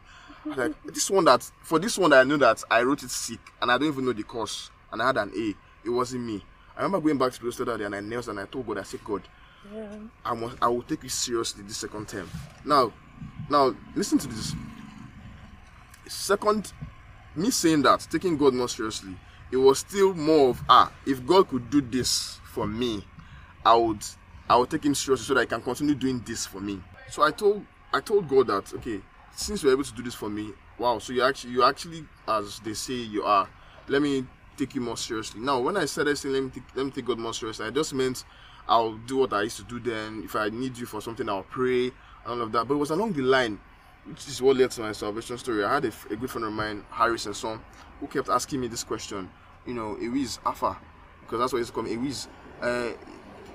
like 0.57 0.83
this 0.85 1.11
one 1.11 1.25
that 1.25 1.49
for 1.63 1.79
this 1.79 1.99
one 1.99 2.11
that 2.11 2.21
I 2.21 2.25
knew 2.25 2.39
that 2.39 2.63
I 2.71 2.83
wrote 2.83 3.03
it 3.03 3.11
sick 3.11 3.41
and 3.61 3.71
I 3.71 3.79
don't 3.79 3.89
even 3.89 4.05
know 4.05 4.13
the 4.13 4.23
course 4.23 4.71
and 4.93 5.03
I 5.03 5.07
had 5.09 5.17
an 5.17 5.33
A. 5.37 5.55
It 5.87 5.91
wasn't 5.91 6.25
me. 6.25 6.43
I 6.77 6.83
remember 6.83 7.07
going 7.07 7.19
back 7.19 7.33
to 7.33 7.45
the 7.45 7.53
study 7.53 7.85
and 7.85 7.95
I 7.95 8.01
knelt 8.01 8.29
and 8.29 8.39
I 8.39 8.47
told 8.47 8.67
God, 8.67 8.79
I 8.79 8.83
said, 8.83 9.03
God, 9.05 9.23
I 10.25 10.35
must 10.35 10.57
I 10.63 10.69
will 10.69 10.83
take 10.83 11.03
you 11.03 11.09
seriously 11.09 11.65
this 11.65 11.79
second 11.79 12.09
term. 12.09 12.31
Now, 12.65 12.93
now 13.51 13.75
listen 13.95 14.19
to 14.19 14.29
this. 14.29 14.55
Second, 16.07 16.73
me 17.35 17.51
saying 17.51 17.83
that, 17.83 18.07
taking 18.11 18.37
God 18.37 18.55
more 18.55 18.69
seriously, 18.69 19.15
it 19.51 19.57
was 19.57 19.79
still 19.79 20.15
more 20.15 20.51
of 20.51 20.63
ah, 20.69 20.93
if 21.07 21.25
God 21.27 21.49
could 21.49 21.71
do 21.71 21.81
this 21.81 22.41
for 22.53 22.67
me, 22.67 23.05
I 23.65 23.77
would 23.77 24.05
I 24.49 24.57
would 24.57 24.71
take 24.71 24.85
him 24.85 24.95
seriously 24.95 25.27
so 25.27 25.35
that 25.35 25.41
I 25.41 25.47
can 25.47 25.63
continue 25.63 25.95
doing 25.95 26.23
this 26.27 26.47
for 26.47 26.61
me. 26.61 26.81
So 27.11 27.23
I 27.23 27.31
told 27.31 27.65
I 27.93 28.01
told 28.01 28.29
God 28.29 28.49
that 28.49 28.73
okay, 28.75 29.01
since 29.35 29.63
you're 29.63 29.73
able 29.73 29.85
to 29.85 29.95
do 29.95 30.03
this 30.03 30.15
for 30.15 30.29
me, 30.29 30.53
wow, 30.79 30.99
so 30.99 31.13
you 31.13 31.23
actually 31.23 31.53
you 31.53 31.63
actually 31.63 32.05
as 32.27 32.61
they 32.61 32.75
say 32.75 32.95
you 32.95 33.23
are, 33.25 33.49
let 33.89 34.03
me 34.03 34.27
take 34.57 34.75
you 34.75 34.81
more 34.81 34.97
seriously. 34.97 35.41
Now 35.41 35.61
when 35.61 35.77
I 35.77 35.87
started 35.87 36.17
saying 36.17 36.35
let 36.35 36.43
me 36.45 36.51
take, 36.51 36.65
let 36.75 36.85
me 36.85 36.93
take 36.93 37.07
God 37.07 37.19
more 37.19 37.35
seriously, 37.35 37.67
I 37.67 37.71
just 37.71 37.95
meant 37.95 38.25
I'll 38.69 38.95
do 39.07 39.17
what 39.19 39.33
I 39.33 39.43
used 39.43 39.57
to 39.57 39.65
do 39.65 39.81
then. 39.81 40.23
If 40.25 40.37
I 40.37 40.51
need 40.51 40.77
you 40.77 40.85
for 40.85 41.01
something, 41.01 41.27
I'll 41.29 41.43
pray 41.43 41.91
and 42.29 42.41
all 42.41 42.47
of 42.47 42.53
that. 42.53 42.69
But 42.69 42.75
it 42.75 42.79
was 42.79 42.91
along 42.91 43.15
the 43.15 43.23
line 43.23 43.59
which 44.09 44.27
is 44.27 44.41
what 44.41 44.57
led 44.57 44.71
to 44.71 44.81
my 44.81 44.93
salvation 44.93 45.37
story. 45.39 45.65
I 45.65 45.75
had 45.75 45.85
a, 45.85 45.93
a 46.11 46.17
good 46.17 46.31
friend 46.31 46.47
of 46.47 46.53
mine, 46.53 46.85
Harris 46.91 47.27
and 47.27 47.37
son, 47.37 47.61
who 48.01 48.07
kept 48.07 48.29
asking 48.29 48.61
me 48.61 48.69
this 48.69 48.85
question. 48.85 49.29
You 49.67 49.75
know, 49.75 49.97
Ewiz 50.01 50.39
Alpha, 50.47 50.79
because 51.21 51.41
that's 51.41 51.53
what 51.53 51.61
it's 51.61 51.71
called. 51.71 51.87
Ewiz, 51.87 52.27
uh, 52.63 52.93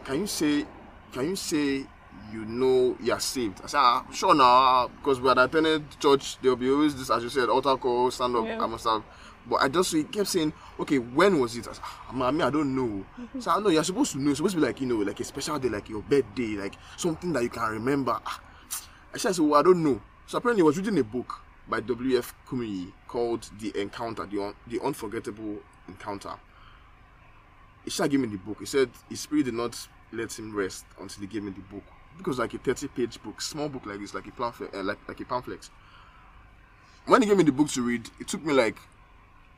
can 0.03 0.19
you 0.19 0.27
say, 0.27 0.65
can 1.11 1.29
you 1.29 1.35
say 1.35 1.85
you 2.31 2.45
know 2.45 2.95
you're 3.01 3.19
saved? 3.19 3.61
I 3.63 3.67
said, 3.67 3.79
ah, 3.79 4.05
sure 4.13 4.35
now, 4.35 4.89
because 4.89 5.19
we 5.19 5.27
had 5.27 5.39
attended 5.39 5.83
church. 5.99 6.37
There'll 6.39 6.55
be 6.55 6.69
always 6.69 6.95
this, 6.95 7.09
as 7.09 7.23
you 7.23 7.29
said, 7.29 7.49
altar 7.49 7.75
call, 7.77 8.11
stand 8.11 8.35
up. 8.35 8.45
Yeah. 8.45 8.61
I 8.61 8.67
must 8.67 8.83
have. 8.85 9.03
But 9.45 9.57
I 9.57 9.67
just 9.67 9.91
he 9.91 10.03
kept 10.03 10.29
saying, 10.29 10.53
okay, 10.79 10.99
when 10.99 11.39
was 11.39 11.57
it? 11.57 11.67
I 11.67 11.73
said, 11.73 11.81
ah, 11.83 12.05
I 12.11 12.31
mean, 12.31 12.41
I 12.41 12.49
don't 12.51 12.75
know. 12.75 13.05
So 13.39 13.51
I 13.51 13.59
know 13.59 13.69
you're 13.69 13.83
supposed 13.83 14.11
to 14.11 14.19
know. 14.19 14.29
It's 14.29 14.37
supposed 14.37 14.55
to 14.55 14.61
be 14.61 14.67
like 14.67 14.79
you 14.81 14.87
know, 14.87 14.97
like 14.97 15.19
a 15.19 15.23
special 15.23 15.57
day, 15.57 15.69
like 15.69 15.89
your 15.89 16.03
birthday, 16.03 16.55
like 16.57 16.75
something 16.95 17.33
that 17.33 17.41
you 17.41 17.49
can 17.49 17.71
remember. 17.71 18.19
Ah, 18.23 18.39
said, 19.17 19.35
so 19.35 19.53
I 19.53 19.61
don't 19.61 19.83
know. 19.83 20.01
So 20.25 20.37
apparently, 20.37 20.59
he 20.59 20.63
was 20.63 20.77
reading 20.77 20.97
a 20.99 21.03
book 21.03 21.41
by 21.67 21.79
W.F. 21.79 22.33
Kumuyi 22.47 22.91
called 23.07 23.49
The 23.59 23.79
Encounter, 23.79 24.25
the, 24.25 24.41
Un- 24.41 24.55
the 24.67 24.79
Unforgettable 24.81 25.59
Encounter. 25.87 26.33
He 27.83 27.89
started 27.89 28.11
giving 28.11 28.29
me 28.29 28.37
the 28.37 28.43
book. 28.43 28.59
He 28.59 28.65
said 28.65 28.89
his 29.09 29.19
spirit 29.19 29.45
did 29.45 29.53
not 29.53 29.87
let 30.11 30.37
him 30.37 30.55
rest 30.55 30.85
until 30.99 31.21
he 31.21 31.27
gave 31.27 31.43
me 31.43 31.51
the 31.51 31.61
book. 31.61 31.83
Because 32.17 32.39
like 32.39 32.53
a 32.53 32.59
30-page 32.59 33.21
book, 33.23 33.41
small 33.41 33.69
book 33.69 33.85
like 33.85 33.99
this, 33.99 34.13
like 34.13 34.27
a 34.27 34.31
pamphlet, 34.31 34.73
uh, 34.73 34.83
like 34.83 34.99
like 35.07 35.19
a 35.19 35.25
pamphlet. 35.25 35.69
When 37.05 37.21
he 37.21 37.27
gave 37.27 37.37
me 37.37 37.43
the 37.43 37.51
book 37.51 37.69
to 37.69 37.81
read, 37.81 38.09
it 38.19 38.27
took 38.27 38.45
me 38.45 38.53
like 38.53 38.77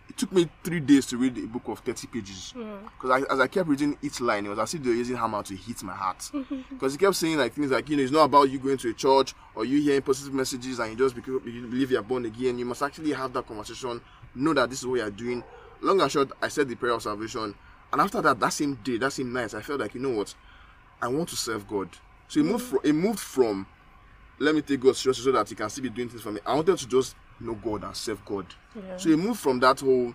it 0.09 0.17
took 0.17 0.31
me 0.31 0.47
three 0.63 0.79
days 0.79 1.05
to 1.07 1.17
read 1.17 1.37
a 1.37 1.47
book 1.47 1.63
of 1.67 1.79
30 1.79 2.07
pages 2.07 2.53
mm. 2.55 2.79
because 2.95 3.23
I, 3.23 3.33
as 3.33 3.39
I 3.39 3.47
kept 3.47 3.67
reading 3.67 3.97
each 4.01 4.21
line, 4.21 4.45
it 4.45 4.49
was 4.49 4.59
as 4.59 4.73
if 4.73 4.83
they 4.83 4.89
were 4.89 4.95
using 4.95 5.15
hammer 5.15 5.41
to 5.43 5.55
hit 5.55 5.83
my 5.83 5.93
heart. 5.93 6.29
Because 6.69 6.93
he 6.93 6.97
kept 6.97 7.15
saying 7.15 7.37
like 7.37 7.53
things 7.53 7.71
like, 7.71 7.89
you 7.89 7.97
know, 7.97 8.03
it's 8.03 8.11
not 8.11 8.25
about 8.25 8.49
you 8.49 8.59
going 8.59 8.77
to 8.77 8.89
a 8.89 8.93
church 8.93 9.33
or 9.55 9.65
you 9.65 9.81
hearing 9.81 10.01
positive 10.01 10.33
messages 10.33 10.79
and 10.79 10.91
you 10.91 10.97
just 10.97 11.15
because 11.15 11.41
you 11.45 11.67
believe 11.67 11.91
you're 11.91 12.01
born 12.01 12.25
again. 12.25 12.57
You 12.57 12.65
must 12.65 12.81
actually 12.81 13.13
have 13.13 13.33
that 13.33 13.47
conversation, 13.47 14.01
know 14.35 14.53
that 14.53 14.69
this 14.69 14.79
is 14.79 14.87
what 14.87 14.95
you're 14.99 15.09
doing. 15.11 15.43
Long 15.81 16.01
and 16.01 16.11
short, 16.11 16.31
I 16.41 16.47
said 16.49 16.67
the 16.67 16.75
prayer 16.75 16.93
of 16.93 17.01
salvation, 17.01 17.55
and 17.91 18.01
after 18.01 18.21
that, 18.21 18.39
that 18.39 18.49
same 18.53 18.75
day, 18.83 18.97
that 18.97 19.13
same 19.13 19.31
night, 19.31 19.53
I 19.53 19.61
felt 19.61 19.79
like 19.79 19.93
you 19.95 20.01
know 20.01 20.11
what, 20.17 20.33
I 21.01 21.07
want 21.07 21.29
to 21.29 21.35
serve 21.35 21.67
God. 21.67 21.89
So 22.27 22.39
it 22.39 22.43
moved 22.43 22.65
mm. 22.65 22.69
from 22.69 22.79
it 22.83 22.93
moved 22.93 23.19
from 23.19 23.67
let 24.39 24.53
me 24.55 24.61
take 24.61 24.81
God 24.81 24.95
seriously 24.95 25.23
so 25.23 25.31
that 25.31 25.47
He 25.47 25.55
can 25.55 25.69
still 25.69 25.83
be 25.83 25.89
doing 25.89 26.09
things 26.09 26.21
for 26.21 26.31
me. 26.31 26.39
I 26.45 26.55
wanted 26.55 26.77
to 26.77 26.87
just 26.87 27.15
know 27.39 27.55
God 27.55 27.83
and 27.83 27.95
serve 27.95 28.23
God. 28.25 28.45
Yeah. 28.75 28.97
So 28.97 29.09
he 29.09 29.15
moved 29.15 29.39
from 29.39 29.59
that 29.59 29.79
whole 29.79 30.13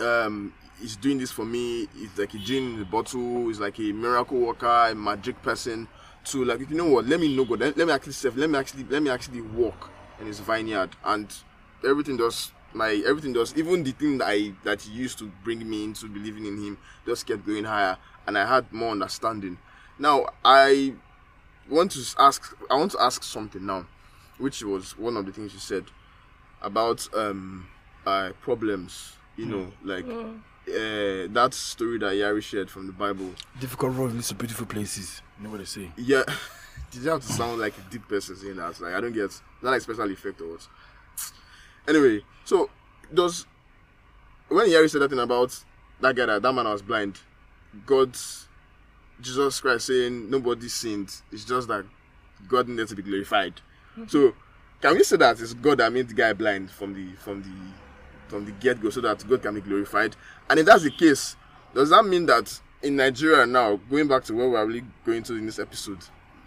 um 0.00 0.52
he's 0.80 0.96
doing 0.96 1.18
this 1.18 1.32
for 1.32 1.44
me, 1.44 1.88
he's 1.96 2.16
like 2.18 2.34
a 2.34 2.38
genie 2.38 2.74
in 2.74 2.78
the 2.78 2.84
bottle, 2.84 3.48
he's 3.48 3.60
like 3.60 3.78
a 3.78 3.92
miracle 3.92 4.38
worker, 4.38 4.88
a 4.90 4.94
magic 4.94 5.40
person, 5.42 5.88
to 6.24 6.44
like 6.44 6.60
you 6.60 6.76
know 6.76 6.86
what, 6.88 7.06
let 7.06 7.20
me 7.20 7.34
know 7.34 7.44
God, 7.44 7.60
let, 7.60 7.76
let 7.76 7.86
me 7.86 7.92
actually 7.92 8.12
serve, 8.12 8.36
let 8.36 8.50
me 8.50 8.58
actually 8.58 8.84
let 8.84 9.02
me 9.02 9.10
actually 9.10 9.40
walk 9.40 9.90
in 10.20 10.26
his 10.26 10.40
vineyard 10.40 10.90
and 11.04 11.32
everything 11.86 12.16
does 12.16 12.52
my 12.72 13.02
everything 13.06 13.32
does 13.32 13.56
even 13.56 13.82
the 13.82 13.92
thing 13.92 14.18
that 14.18 14.28
I 14.28 14.52
that 14.64 14.82
he 14.82 14.92
used 14.92 15.18
to 15.18 15.30
bring 15.44 15.68
me 15.68 15.84
into 15.84 16.08
believing 16.08 16.46
in 16.46 16.56
him 16.62 16.78
just 17.06 17.26
kept 17.26 17.46
going 17.46 17.64
higher 17.64 17.96
and 18.26 18.36
I 18.36 18.46
had 18.46 18.72
more 18.72 18.90
understanding. 18.90 19.58
Now 19.98 20.26
I 20.44 20.94
want 21.68 21.92
to 21.92 22.00
ask 22.18 22.56
I 22.70 22.74
want 22.76 22.92
to 22.92 23.00
ask 23.02 23.22
something 23.22 23.64
now, 23.64 23.86
which 24.38 24.62
was 24.62 24.98
one 24.98 25.16
of 25.16 25.26
the 25.26 25.32
things 25.32 25.52
you 25.54 25.60
said 25.60 25.84
about 26.62 27.08
um 27.14 27.68
uh 28.06 28.30
problems, 28.40 29.16
you 29.36 29.46
know, 29.46 29.72
like 29.84 30.06
uh, 30.68 31.28
that 31.32 31.50
story 31.52 31.98
that 31.98 32.12
Iyare 32.12 32.42
shared 32.42 32.70
from 32.70 32.86
the 32.86 32.92
Bible. 32.92 33.30
Difficult 33.60 33.94
road 33.94 34.12
leads 34.12 34.28
to 34.28 34.34
beautiful 34.34 34.66
places. 34.66 35.22
You 35.38 35.44
know 35.44 35.50
what 35.50 35.58
they 35.58 35.64
say. 35.64 35.90
Yeah, 35.96 36.22
did 36.90 37.02
you 37.02 37.10
have 37.10 37.20
to 37.22 37.32
sound 37.32 37.60
like 37.60 37.74
a 37.78 37.90
deep 37.90 38.08
person 38.08 38.36
saying 38.36 38.56
that? 38.56 38.80
Like 38.80 38.94
I 38.94 39.00
don't 39.00 39.12
get 39.12 39.24
is 39.24 39.42
that 39.62 39.70
like 39.70 39.80
special 39.80 40.10
effect 40.10 40.40
or 40.40 40.52
what? 40.52 40.68
Anyway, 41.88 42.22
so 42.44 42.68
does 43.12 43.46
when 44.48 44.66
Iyare 44.66 44.90
said 44.90 45.02
that 45.02 45.10
thing 45.10 45.18
about 45.18 45.56
that 46.00 46.14
guy 46.14 46.26
that 46.26 46.42
that 46.42 46.52
man 46.52 46.66
was 46.66 46.82
blind, 46.82 47.18
God, 47.84 48.16
Jesus 49.20 49.60
Christ 49.60 49.86
saying 49.86 50.30
nobody 50.30 50.68
sinned. 50.68 51.14
It's 51.32 51.44
just 51.44 51.68
that 51.68 51.84
God 52.48 52.68
needed 52.68 52.88
to 52.88 52.96
be 52.96 53.02
glorified. 53.02 53.60
So 54.08 54.34
can 54.80 54.94
we 54.94 55.02
say 55.04 55.16
that 55.16 55.40
it's 55.40 55.54
God 55.54 55.78
that 55.78 55.92
made 55.92 56.08
the 56.08 56.14
guy 56.14 56.32
blind 56.32 56.70
from 56.70 56.94
the 56.94 57.14
from 57.16 57.42
the 57.42 58.28
from 58.28 58.44
the 58.44 58.52
get 58.52 58.80
go 58.80 58.90
so 58.90 59.00
that 59.00 59.26
God 59.28 59.42
can 59.42 59.54
be 59.54 59.60
glorified? 59.60 60.16
And 60.50 60.58
if 60.60 60.66
that's 60.66 60.82
the 60.82 60.90
case, 60.90 61.36
does 61.74 61.90
that 61.90 62.04
mean 62.04 62.26
that 62.26 62.60
in 62.82 62.96
Nigeria 62.96 63.46
now, 63.46 63.76
going 63.90 64.08
back 64.08 64.24
to 64.24 64.34
where 64.34 64.48
we're 64.48 64.66
really 64.66 64.84
going 65.04 65.22
to 65.24 65.34
in 65.34 65.46
this 65.46 65.58
episode, 65.58 65.98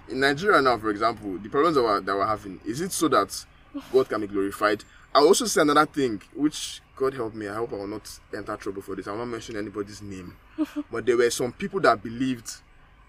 in 0.09 0.19
Nigeria 0.19 0.61
now, 0.61 0.77
for 0.77 0.89
example, 0.89 1.37
the 1.37 1.49
problems 1.49 1.75
that 1.75 1.83
we're, 1.83 2.01
that 2.01 2.15
we're 2.15 2.25
having, 2.25 2.59
is 2.65 2.81
it 2.81 2.91
so 2.91 3.07
that 3.09 3.45
God 3.91 4.09
can 4.09 4.21
be 4.21 4.27
glorified? 4.27 4.83
I'll 5.13 5.27
also 5.27 5.45
say 5.45 5.61
another 5.61 5.85
thing, 5.85 6.21
which 6.33 6.81
God 6.95 7.13
help 7.13 7.33
me, 7.33 7.47
I 7.47 7.55
hope 7.55 7.73
I 7.73 7.77
will 7.77 7.87
not 7.87 8.07
enter 8.35 8.55
trouble 8.57 8.81
for 8.81 8.95
this. 8.95 9.07
I 9.07 9.11
will 9.11 9.19
not 9.19 9.25
mention 9.29 9.55
anybody's 9.55 10.01
name. 10.01 10.35
but 10.91 11.05
there 11.05 11.17
were 11.17 11.29
some 11.29 11.51
people 11.51 11.79
that 11.81 12.03
believed 12.03 12.51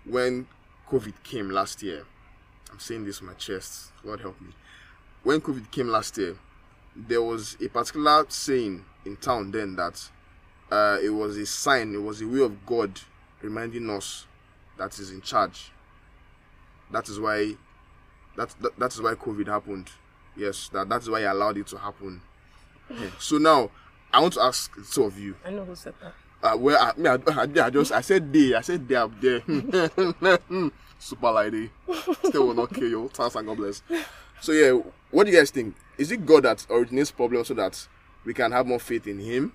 when 0.04 0.46
COVID 0.88 1.14
came 1.22 1.50
last 1.50 1.82
year. 1.82 2.04
I'm 2.72 2.78
saying 2.78 3.04
this 3.04 3.20
with 3.20 3.30
my 3.30 3.34
chest. 3.34 3.92
God 4.04 4.20
help 4.20 4.40
me. 4.40 4.48
When 5.22 5.40
COVID 5.40 5.70
came 5.70 5.88
last 5.88 6.16
year, 6.16 6.36
there 6.96 7.22
was 7.22 7.56
a 7.62 7.68
particular 7.68 8.24
saying 8.28 8.84
in 9.04 9.16
town 9.16 9.50
then 9.50 9.76
that 9.76 10.08
uh, 10.70 10.98
it 11.02 11.10
was 11.10 11.36
a 11.36 11.46
sign, 11.46 11.94
it 11.94 12.02
was 12.02 12.20
a 12.22 12.26
way 12.26 12.40
of 12.40 12.64
God 12.64 13.00
reminding 13.42 13.88
us 13.90 14.26
that 14.78 14.98
is 14.98 15.10
in 15.10 15.20
charge. 15.20 15.70
That 16.90 17.08
is 17.08 17.20
why 17.20 17.54
that, 18.36 18.54
that 18.60 18.78
that 18.78 18.92
is 18.92 19.02
why 19.02 19.14
COVID 19.14 19.46
happened. 19.46 19.90
Yes, 20.36 20.70
that 20.72 20.88
that's 20.88 21.08
why 21.08 21.20
he 21.20 21.26
allowed 21.26 21.58
it 21.58 21.66
to 21.68 21.78
happen. 21.78 22.22
Yeah. 22.90 23.10
So 23.18 23.38
now 23.38 23.70
I 24.12 24.20
want 24.20 24.34
to 24.34 24.42
ask 24.42 24.72
two 24.92 25.04
of 25.04 25.18
you. 25.18 25.36
I 25.44 25.50
know 25.50 25.64
who 25.64 25.74
said 25.74 25.94
that. 26.02 26.12
Uh, 26.42 26.56
well, 26.56 26.78
I, 26.80 26.98
me, 26.98 27.08
I, 27.08 27.18
I, 27.42 27.66
I 27.66 27.70
just 27.70 27.92
I 27.92 28.00
said 28.00 28.32
they, 28.32 28.54
I 28.54 28.62
said 28.62 28.88
they 28.88 28.94
up 28.94 29.12
there. 29.20 29.42
Super 30.98 31.30
lady, 31.32 31.70
still 32.24 32.48
will 32.48 32.54
not 32.54 32.74
kill 32.74 32.88
you. 32.88 33.10
Thanks 33.12 33.34
and 33.34 33.46
God 33.46 33.56
bless. 33.56 33.82
So 34.40 34.52
yeah, 34.52 34.80
what 35.10 35.24
do 35.24 35.32
you 35.32 35.38
guys 35.38 35.50
think? 35.50 35.74
Is 35.98 36.10
it 36.12 36.24
God 36.24 36.44
that 36.44 36.66
originates 36.70 37.10
problems 37.10 37.48
so 37.48 37.54
that 37.54 37.86
we 38.24 38.32
can 38.34 38.52
have 38.52 38.66
more 38.66 38.80
faith 38.80 39.06
in 39.06 39.18
Him? 39.18 39.52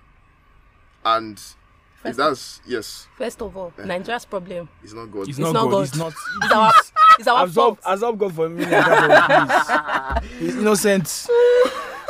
And 1.04 1.38
if 1.38 1.54
First- 2.02 2.16
that's 2.18 2.60
yes, 2.66 3.08
First 3.16 3.40
of 3.42 3.56
all, 3.56 3.72
Nigeria's 3.78 4.24
problem 4.24 4.68
it's 4.82 4.92
not 4.92 5.06
God. 5.10 5.26
He's 5.26 5.38
It's 5.38 5.38
not, 5.38 5.52
not 5.52 5.70
God. 5.70 5.70
God. 5.70 5.82
He's 5.82 5.96
not. 5.98 6.12
is 6.44 6.52
our 6.52 6.72
is 7.20 7.28
our 7.28 7.44
Absorb, 7.44 7.78
fault. 7.80 7.94
absorb 7.94 8.18
God 8.18 8.34
for 8.34 8.48
me. 8.48 8.64
He's 10.38 10.56
innocent. 10.56 11.26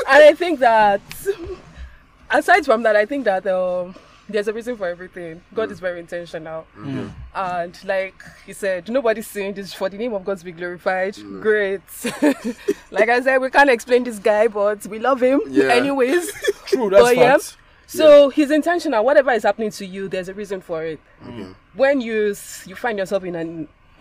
And 0.08 0.22
I 0.24 0.34
think 0.34 0.60
that 0.60 1.00
aside 2.30 2.64
from 2.64 2.82
that, 2.82 2.96
I 2.96 3.06
think 3.06 3.24
that 3.24 3.46
um, 3.46 3.94
there's 4.28 4.48
a 4.48 4.52
reason 4.52 4.76
for 4.76 4.86
everything. 4.86 5.40
God 5.54 5.68
mm. 5.68 5.72
is 5.72 5.80
very 5.80 6.00
intentional. 6.00 6.66
Mm. 6.76 7.10
And 7.34 7.84
like 7.84 8.14
he 8.44 8.52
said, 8.52 8.88
nobody's 8.88 9.26
saying 9.26 9.54
this 9.54 9.72
for 9.72 9.88
the 9.88 9.96
name 9.96 10.14
of 10.14 10.24
God 10.24 10.38
to 10.38 10.44
be 10.44 10.52
glorified. 10.52 11.14
Mm. 11.14 11.42
Great. 11.42 11.80
like 12.90 13.08
I 13.08 13.20
said, 13.20 13.38
we 13.38 13.50
can't 13.50 13.70
explain 13.70 14.04
this 14.04 14.18
guy, 14.18 14.48
but 14.48 14.84
we 14.86 14.98
love 14.98 15.20
him 15.22 15.40
Yeah. 15.48 15.72
anyways. 15.72 16.32
True, 16.66 16.90
that's 16.90 17.02
But 17.02 17.16
yeah, 17.16 17.32
fact. 17.32 17.56
So 17.86 18.30
he's 18.30 18.50
intentional. 18.50 19.04
Whatever 19.04 19.30
is 19.30 19.44
happening 19.44 19.70
to 19.70 19.86
you, 19.86 20.08
there's 20.08 20.28
a 20.28 20.34
reason 20.34 20.60
for 20.60 20.82
it. 20.82 21.00
Okay. 21.24 21.48
When 21.74 22.00
you 22.00 22.34
you 22.66 22.74
find 22.74 22.98
yourself 22.98 23.22
in 23.24 23.36
an 23.36 23.68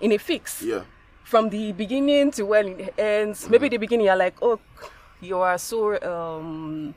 in 0.00 0.12
a 0.12 0.18
fix, 0.18 0.62
Yeah. 0.62 0.82
from 1.22 1.50
the 1.50 1.72
beginning 1.72 2.32
to 2.32 2.44
when 2.44 2.80
it 2.80 2.94
ends. 2.98 3.48
Maybe 3.48 3.68
the 3.68 3.76
beginning 3.76 4.06
you're 4.06 4.16
like, 4.16 4.34
oh, 4.42 4.58
you 5.20 5.38
are 5.38 5.56
so 5.56 6.00
um, 6.02 6.94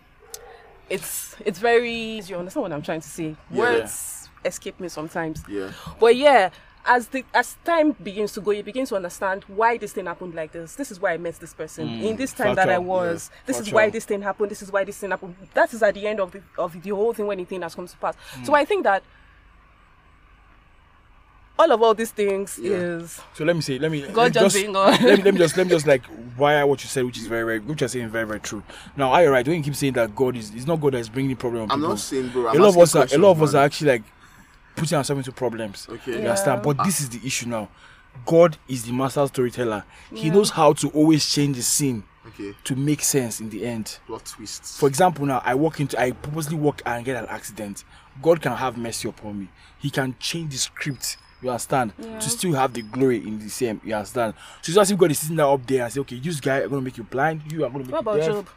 it's 0.90 1.36
it's 1.46 1.60
very. 1.60 2.20
You 2.20 2.38
understand 2.38 2.64
what 2.64 2.72
I'm 2.74 2.82
trying 2.82 3.02
to 3.02 3.08
say? 3.08 3.36
Yeah. 3.52 3.60
Words 3.60 4.30
escape 4.46 4.80
me 4.80 4.88
sometimes. 4.90 5.44
Yeah. 5.50 5.72
But 6.00 6.16
yeah, 6.16 6.50
as 6.86 7.10
the 7.10 7.26
as 7.34 7.58
time 7.66 7.92
begins 7.92 8.32
to 8.34 8.42
go, 8.42 8.52
you 8.52 8.64
begin 8.64 8.86
to 8.86 8.96
understand 8.96 9.44
why 9.44 9.78
this 9.78 9.94
thing 9.94 10.06
happened 10.06 10.34
like 10.34 10.52
this. 10.52 10.76
This 10.76 10.92
is 10.92 11.00
why 11.00 11.14
I 11.14 11.18
met 11.18 11.36
this 11.36 11.54
person 11.54 11.88
in 11.88 12.16
this 12.16 12.34
time 12.34 12.56
that 12.56 12.70
I 12.70 12.78
was. 12.78 13.30
yeah, 13.32 13.40
This 13.46 13.60
is 13.60 13.72
why 13.72 13.90
this 13.90 14.06
thing 14.06 14.22
happened. 14.22 14.52
This 14.52 14.62
is 14.62 14.72
why 14.72 14.84
this 14.84 14.98
thing 14.98 15.12
happened. 15.12 15.36
That 15.54 15.74
is 15.74 15.84
at 15.84 15.94
the 15.94 16.08
end 16.08 16.20
of 16.20 16.32
the 16.32 16.42
of 16.58 16.82
the 16.82 16.90
whole 16.92 17.14
thing 17.14 17.28
when 17.28 17.38
the 17.38 17.46
thing 17.46 17.62
has 17.62 17.76
come 17.76 17.88
to 17.88 17.98
pass. 17.98 18.16
So 18.44 18.54
I 18.54 18.66
think 18.66 18.84
that 18.84 19.04
all 21.60 21.72
of 21.74 21.82
all 21.84 21.94
these 21.94 22.12
things 22.12 22.58
Yeah. 22.58 22.72
is 22.72 23.20
So 23.34 23.44
let 23.44 23.56
me 23.56 23.62
say, 23.62 23.78
let 23.78 23.92
me 23.92 24.08
God 24.08 24.34
just 24.34 24.56
being 24.56 24.72
let 24.74 25.02
me 25.02 25.16
let 25.24 25.34
me 25.34 25.38
just 25.40 25.58
let 25.58 25.68
me 25.68 25.72
just 25.72 25.86
like 25.86 26.04
wire 26.38 26.66
what 26.66 26.82
you 26.84 26.90
said, 26.90 27.04
which 27.06 27.18
is 27.18 27.28
very 27.28 27.44
very 27.44 27.60
which 27.60 27.82
you're 27.82 27.88
saying 27.90 28.10
very 28.10 28.26
very 28.26 28.40
true. 28.40 28.64
Now, 28.96 29.12
are 29.12 29.24
you 29.24 29.30
right? 29.30 29.46
When 29.46 29.58
you 29.58 29.64
keep 29.64 29.76
saying 29.76 29.94
that 29.94 30.16
God 30.16 30.36
is, 30.38 30.52
it's 30.56 30.66
not 30.66 30.80
God 30.80 30.94
that's 30.94 31.10
bringing 31.10 31.30
the 31.32 31.36
problem 31.36 31.64
on 31.64 31.72
I'm 31.72 31.80
people. 31.80 31.90
not 31.90 32.00
saying, 32.00 32.30
bro. 32.30 32.48
a 32.48 32.52
I'm 32.52 32.58
lot 32.60 32.70
of 32.70 32.78
us 32.78 32.96
are 32.96 33.08
a 33.12 33.18
lot 33.18 33.32
of 33.32 33.44
us 33.44 33.54
are 33.54 33.66
actually 33.66 33.92
like 33.92 34.04
putting 34.76 34.98
ourselves 34.98 35.20
into 35.28 35.32
problems. 35.34 35.88
Okay. 35.92 36.14
You 36.14 36.20
Yeah. 36.20 36.30
understand? 36.30 36.62
But 36.64 36.84
this 36.86 37.02
is 37.02 37.10
the 37.10 37.20
issue 37.26 37.48
now. 37.48 37.68
God 38.26 38.58
is 38.68 38.84
the 38.86 38.92
master 38.94 39.28
storyteller. 39.28 39.84
He 40.14 40.30
knows 40.30 40.50
how 40.52 40.74
to 40.74 40.90
always 40.90 41.30
change 41.30 41.58
the 41.58 41.64
scene 41.64 42.04
Okay. 42.28 42.56
to 42.64 42.76
make 42.76 43.02
sense 43.02 43.40
in 43.40 43.50
the 43.50 43.66
end. 43.66 44.00
Plot 44.08 44.26
twists. 44.26 44.80
For 44.80 44.88
example, 44.88 45.26
now 45.26 45.42
I 45.46 45.56
walk 45.56 45.80
into, 45.80 46.00
I 46.00 46.12
purposely 46.12 46.56
walk 46.56 46.82
and 46.86 47.04
get 47.06 47.22
an 47.22 47.30
accident. 47.30 47.84
God 48.22 48.42
can 48.42 48.54
have 48.54 48.78
mercy 48.78 49.08
upon 49.10 49.40
me. 49.40 49.50
He 49.78 49.90
can 49.90 50.16
change 50.20 50.52
the 50.52 50.58
script. 50.58 51.18
You 51.42 51.50
understand? 51.50 51.94
Yeah. 51.98 52.20
To 52.20 52.30
still 52.30 52.54
have 52.54 52.74
the 52.74 52.82
glory 52.82 53.18
in 53.26 53.40
the 53.40 53.50
same. 53.50 53.80
You 53.84 53.96
understand? 53.96 54.34
So 54.62 54.72
it's 54.72 54.78
as 54.78 54.92
if 54.92 54.98
God 54.98 55.12
is 55.12 55.20
sitting 55.20 55.38
there 55.38 55.46
up 55.46 55.66
there 55.66 55.84
and 55.84 55.94
say, 55.94 56.00
okay, 56.02 56.20
this 56.20 56.40
guy 56.40 56.58
are 56.58 56.68
gonna 56.68 56.82
make 56.82 56.98
you 56.98 57.04
blind. 57.04 57.50
You 57.52 57.64
are 57.66 57.70
gonna 57.70 57.84
make 57.86 57.92
what 57.92 57.98
you 58.06 58.12
about 58.12 58.18
deaf. 58.18 58.28
Job? 58.28 58.50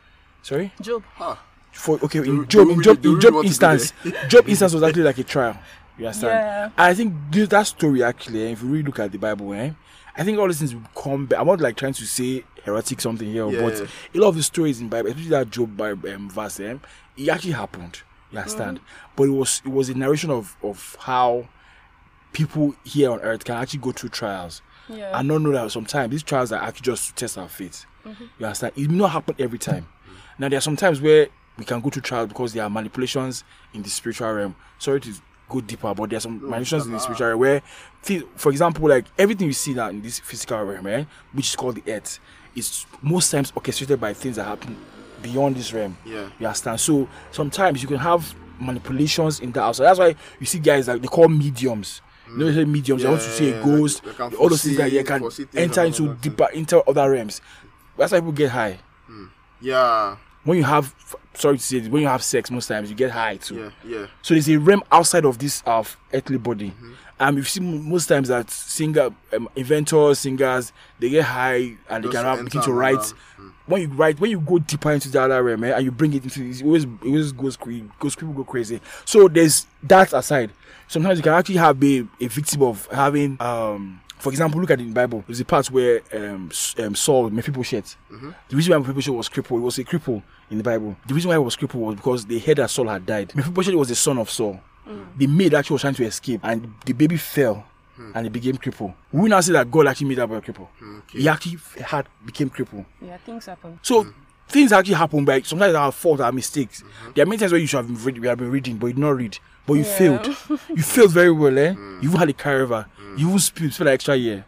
Sorry. 0.43 0.73
Job. 0.81 1.03
Huh. 1.15 1.37
For 1.73 1.95
okay, 2.05 2.23
Do- 2.23 2.43
in 2.43 2.49
Job, 2.49 2.69
in 2.69 2.83
Job, 2.83 3.05
in 3.07 3.21
Job 3.21 3.35
want 3.35 3.49
to 3.49 3.59
go 3.61 3.71
instance, 3.73 3.93
Job 4.29 4.49
instance 4.49 4.75
was 4.75 4.83
actually 4.83 5.05
like 5.05 5.19
a 5.19 5.25
trial. 5.25 5.57
You 5.97 6.07
understand? 6.07 6.33
Yeah. 6.33 6.65
And 6.65 6.73
I 6.77 6.95
think 6.95 7.15
this, 7.31 7.49
that 7.49 7.67
story 7.67 8.03
actually, 8.03 8.47
eh, 8.47 8.51
if 8.51 8.63
you 8.63 8.69
really 8.69 8.83
look 8.83 8.99
at 8.99 9.13
the 9.13 9.19
Bible, 9.19 9.53
eh, 9.55 9.71
I 10.17 10.25
think 10.25 10.39
all 10.39 10.47
these 10.49 10.59
things 10.59 10.75
will 10.75 10.83
come 10.95 11.27
back. 11.27 11.39
I'm 11.39 11.47
not 11.47 11.61
like 11.61 11.77
trying 11.77 11.95
to 11.95 12.05
say 12.05 12.45
heretic 12.65 13.01
something 13.01 13.31
here, 13.31 13.49
Yeah. 13.49 13.61
but 13.63 13.81
a 14.15 14.19
lot 14.19 14.29
of 14.29 14.37
the 14.37 14.43
stories 14.43 14.81
in 14.81 14.89
Bible, 14.89 15.09
especially 15.09 15.31
that 15.31 15.51
Job 15.51 15.77
Bible, 15.77 16.11
um, 16.13 16.29
verse, 16.29 16.61
eh, 16.61 16.77
it 17.17 17.29
actually 17.29 17.53
happened. 17.53 18.03
You 18.33 18.39
understand? 18.39 18.81
But 19.15 19.25
it 19.25 19.31
was 19.31 19.61
it 19.65 19.71
was 19.71 19.89
a 19.91 19.95
narration 19.95 20.31
of 20.31 20.57
of 20.63 20.97
how 21.01 21.47
people 22.33 22.75
here 22.85 23.11
on 23.11 23.21
earth 23.21 23.45
can 23.45 23.57
actually 23.57 23.81
go 23.81 23.93
through 23.93 24.11
trials 24.11 24.63
Yeah. 24.89 25.19
and 25.19 25.29
not 25.29 25.43
know 25.43 25.53
that 25.53 25.71
sometimes 25.71 26.11
these 26.11 26.23
trials 26.23 26.53
are 26.53 26.63
actually 26.63 26.83
just 26.85 27.09
to 27.09 27.15
test 27.15 27.39
our 27.39 27.49
faith. 27.49 27.85
You 28.05 28.47
understand? 28.47 28.73
It 28.77 28.91
may 28.91 28.97
not 28.97 29.11
happen 29.13 29.35
every 29.39 29.59
time. 29.59 29.87
Now 30.39 30.49
there 30.49 30.59
are 30.59 30.63
some 30.63 30.77
times 30.77 31.01
where 31.01 31.29
we 31.57 31.65
can 31.65 31.81
go 31.81 31.91
through 31.91 32.03
trials 32.03 32.29
because 32.29 32.53
there 32.53 32.65
are 32.65 32.71
manipulations 32.71 33.45
in 33.75 33.83
the 33.83 33.91
spiritual 33.91 34.33
realm. 34.33 34.57
Sorry 34.79 35.01
to 35.01 35.13
go 35.49 35.61
deeper, 35.61 35.95
but 35.95 36.11
there 36.11 36.17
are 36.17 36.21
some 36.21 36.37
manipulations 36.41 36.87
in 36.87 36.93
the 36.93 36.99
spiritual 36.99 37.29
realm 37.29 37.39
where, 37.41 37.63
thi- 38.03 38.25
for 38.37 38.51
example, 38.51 38.89
like 38.89 39.05
everything 39.19 39.47
you 39.47 39.53
see 39.53 39.75
now 39.75 39.89
in 39.91 40.01
this 40.03 40.19
physical 40.19 40.63
realm, 40.65 40.87
eh, 40.87 41.05
which 41.33 41.49
is 41.51 41.57
called 41.57 41.77
the 41.77 41.93
earth, 41.93 42.19
is 42.57 42.87
most 43.03 43.31
times 43.31 43.53
orchestrated 43.55 44.01
by 44.01 44.15
things 44.15 44.37
that 44.37 44.45
happen 44.45 44.77
beyond 45.21 45.55
this 45.57 45.73
realm. 45.73 45.97
Yeah. 46.05 46.29
You 46.41 46.47
understand? 46.47 46.81
So 46.81 47.07
sometimes 47.31 47.83
you 47.83 47.89
can 47.89 47.99
have 47.99 48.35
manipulations 48.59 49.41
in 49.41 49.53
that 49.53 49.63
outside. 49.63 49.85
That's 49.85 49.99
why 49.99 50.15
you 50.41 50.47
see 50.47 50.59
guys 50.59 50.89
like 50.89 51.03
they 51.03 51.09
call 51.09 51.29
mediums. 51.29 52.01
You 52.33 52.39
know, 52.39 52.53
say 52.53 52.65
mediums. 52.65 53.03
they 53.03 53.09
want 53.09 53.21
to 53.21 53.29
see 53.31 53.51
Yeah, 53.51 53.57
a 53.61 53.65
ghost. 53.65 54.03
can 54.17 54.35
all 54.35 54.49
those 54.49 54.63
things 54.65 54.77
that 54.77 54.91
you 54.93 55.05
can 55.05 55.23
enter 55.55 55.85
into 55.85 56.15
deeper, 56.15 56.49
into 56.53 56.81
other 56.83 57.11
realms. 57.11 57.41
That's 57.97 58.13
why 58.13 58.19
people 58.19 58.33
get 58.33 58.51
high. 58.51 58.79
Yeah. 59.61 60.17
When 60.45 60.59
you 60.59 60.65
have, 60.65 60.93
sorry 61.35 61.59
to 61.59 61.63
say, 61.63 61.79
this, 61.79 61.89
when 61.89 62.03
you 62.03 62.09
have 62.09 62.23
sex, 62.23 62.51
most 62.51 62.67
times 62.67 62.91
you 62.91 62.97
get 62.97 63.13
high 63.13 63.37
too. 63.37 63.57
Yeah. 63.57 63.71
Yeah. 63.99 64.07
So 64.23 64.35
there's 64.35 64.49
a 64.49 64.57
realm 64.59 64.83
outside 64.91 65.25
of 65.25 65.39
this 65.39 65.63
uh, 65.67 65.85
earthly 66.13 66.39
body. 66.39 66.71
Mm-hmm. 66.71 66.93
Um, 67.21 67.37
you 67.37 67.45
see 67.45 67.61
most 67.61 68.07
times 68.07 68.27
that 68.29 68.51
singer, 68.51 69.11
um, 69.33 69.49
inventors, 69.55 70.19
singers, 70.19 70.73
they 70.99 71.11
get 71.11 71.25
high 71.25 71.77
and 71.89 72.03
they 72.05 72.09
can 72.09 72.25
have, 72.25 72.43
begin 72.45 72.63
to 72.63 72.73
write. 72.73 72.97
Mm. 72.97 73.52
When 73.73 73.81
you 73.81 73.89
write, 73.89 74.21
when 74.21 74.31
you 74.31 74.39
go 74.39 74.59
deeper 74.59 74.93
into 74.93 75.09
the 75.09 75.23
other 75.23 75.43
realm, 75.43 75.65
eh, 75.65 75.73
and 75.75 75.83
you 75.83 75.91
bring 75.91 76.13
it 76.13 76.23
into, 76.23 76.43
it 76.43 76.63
always, 76.63 76.85
it 76.85 77.07
always 77.07 77.33
goes 77.33 77.57
crazy. 77.57 77.89
Goes 77.99 78.15
people 78.15 78.35
go 78.35 78.45
crazy. 78.45 78.81
So 79.07 79.29
there's 79.29 79.67
that 79.85 80.13
aside. 80.13 80.51
Sometimes 80.89 81.19
you 81.19 81.23
can 81.23 81.33
actually 81.33 81.57
have 81.57 81.81
be 81.81 82.07
a 82.21 82.27
victim 82.27 82.63
of 82.63 82.87
having, 82.89 83.39
um, 83.41 83.99
for 84.19 84.29
example, 84.29 84.61
look 84.61 84.71
at 84.71 84.79
in 84.79 84.89
the 84.89 84.95
Bible. 84.95 85.25
There's 85.27 85.41
a 85.41 85.45
part 85.47 85.71
where 85.71 86.03
um, 86.13 86.51
um 86.79 86.95
Saul, 86.95 87.31
Mephibosheth, 87.31 87.97
the 88.51 88.57
reason 88.57 88.73
why 88.73 88.79
Mephibosheth 88.79 89.15
was 89.15 89.31
crippled, 89.31 89.61
he 89.61 89.65
was 89.65 89.79
a 89.79 89.85
cripple 89.85 90.23
in 90.51 90.59
the 90.59 90.65
Bible. 90.65 90.95
The 91.07 91.15
reason 91.15 91.31
why 91.31 91.37
he 91.37 91.39
was 91.39 91.57
crippled 91.57 91.83
was 91.83 91.97
because 91.97 92.27
they 92.27 92.41
heard 92.41 92.59
that 92.59 92.69
Saul 92.69 92.89
had 92.89 93.07
died. 93.07 93.35
Mephibosheth 93.35 93.75
was 93.75 93.89
the 93.89 93.95
son 93.95 94.19
of 94.19 94.29
Saul. 94.29 94.61
The 95.17 95.27
maid 95.27 95.55
actually 95.55 95.77
was 95.77 95.81
trying 95.81 95.95
to 95.95 96.05
escape, 96.05 96.41
and 96.43 96.75
the 96.85 96.93
baby 96.93 97.17
fell, 97.17 97.65
Hmm. 97.97 98.13
and 98.15 98.27
he 98.27 98.31
became 98.31 98.57
crippled. 98.57 98.93
We 99.13 99.21
will 99.23 99.29
now 99.29 99.41
say 99.41 99.53
that 99.53 99.71
God 99.71 99.87
actually 99.87 100.09
made 100.09 100.19
that 100.19 100.27
boy 100.29 100.41
cripple. 100.41 100.69
Okay. 100.83 101.19
He 101.21 101.29
actually 101.29 101.59
had 101.85 102.07
became 102.25 102.49
crippled. 102.49 102.87
Yeah, 103.01 103.17
things 103.19 103.47
happen. 103.47 103.79
So 103.83 104.07
things 104.49 104.73
actually 104.73 104.95
happen, 104.95 105.25
but 105.25 105.45
sometimes 105.47 105.75
our 105.75 105.93
fault, 105.93 106.21
our 106.21 106.33
mistakes. 106.33 106.83
Mm-hmm. 106.83 107.11
There 107.15 107.23
are 107.23 107.27
many 107.27 107.39
times 107.39 107.53
where 107.53 107.61
you 107.61 107.67
should 107.67 107.77
have 107.79 107.87
been 107.89 108.03
read, 108.03 108.19
we 108.19 108.27
have 108.29 108.39
been 108.39 108.51
reading, 108.51 108.77
but 108.79 108.87
you 108.87 108.93
did 108.95 109.01
not 109.01 109.17
read. 109.17 109.39
But 109.67 109.75
you 109.75 109.85
Yeah. 109.85 109.97
failed. 109.97 110.27
You 110.71 110.83
failed 110.83 111.11
very 111.13 111.31
well, 111.31 111.57
eh? 111.59 111.73
Hmm. 111.75 111.99
You 112.03 112.09
even 112.09 112.19
had 112.19 112.29
a 112.31 112.33
carry 112.33 112.63
over. 112.63 112.87
Hmm. 112.97 113.17
You 113.19 113.27
even 113.29 113.39
spilled, 113.39 113.73
spilled 113.75 113.89
an 113.89 113.95
extra 113.95 114.17
year. 114.17 114.45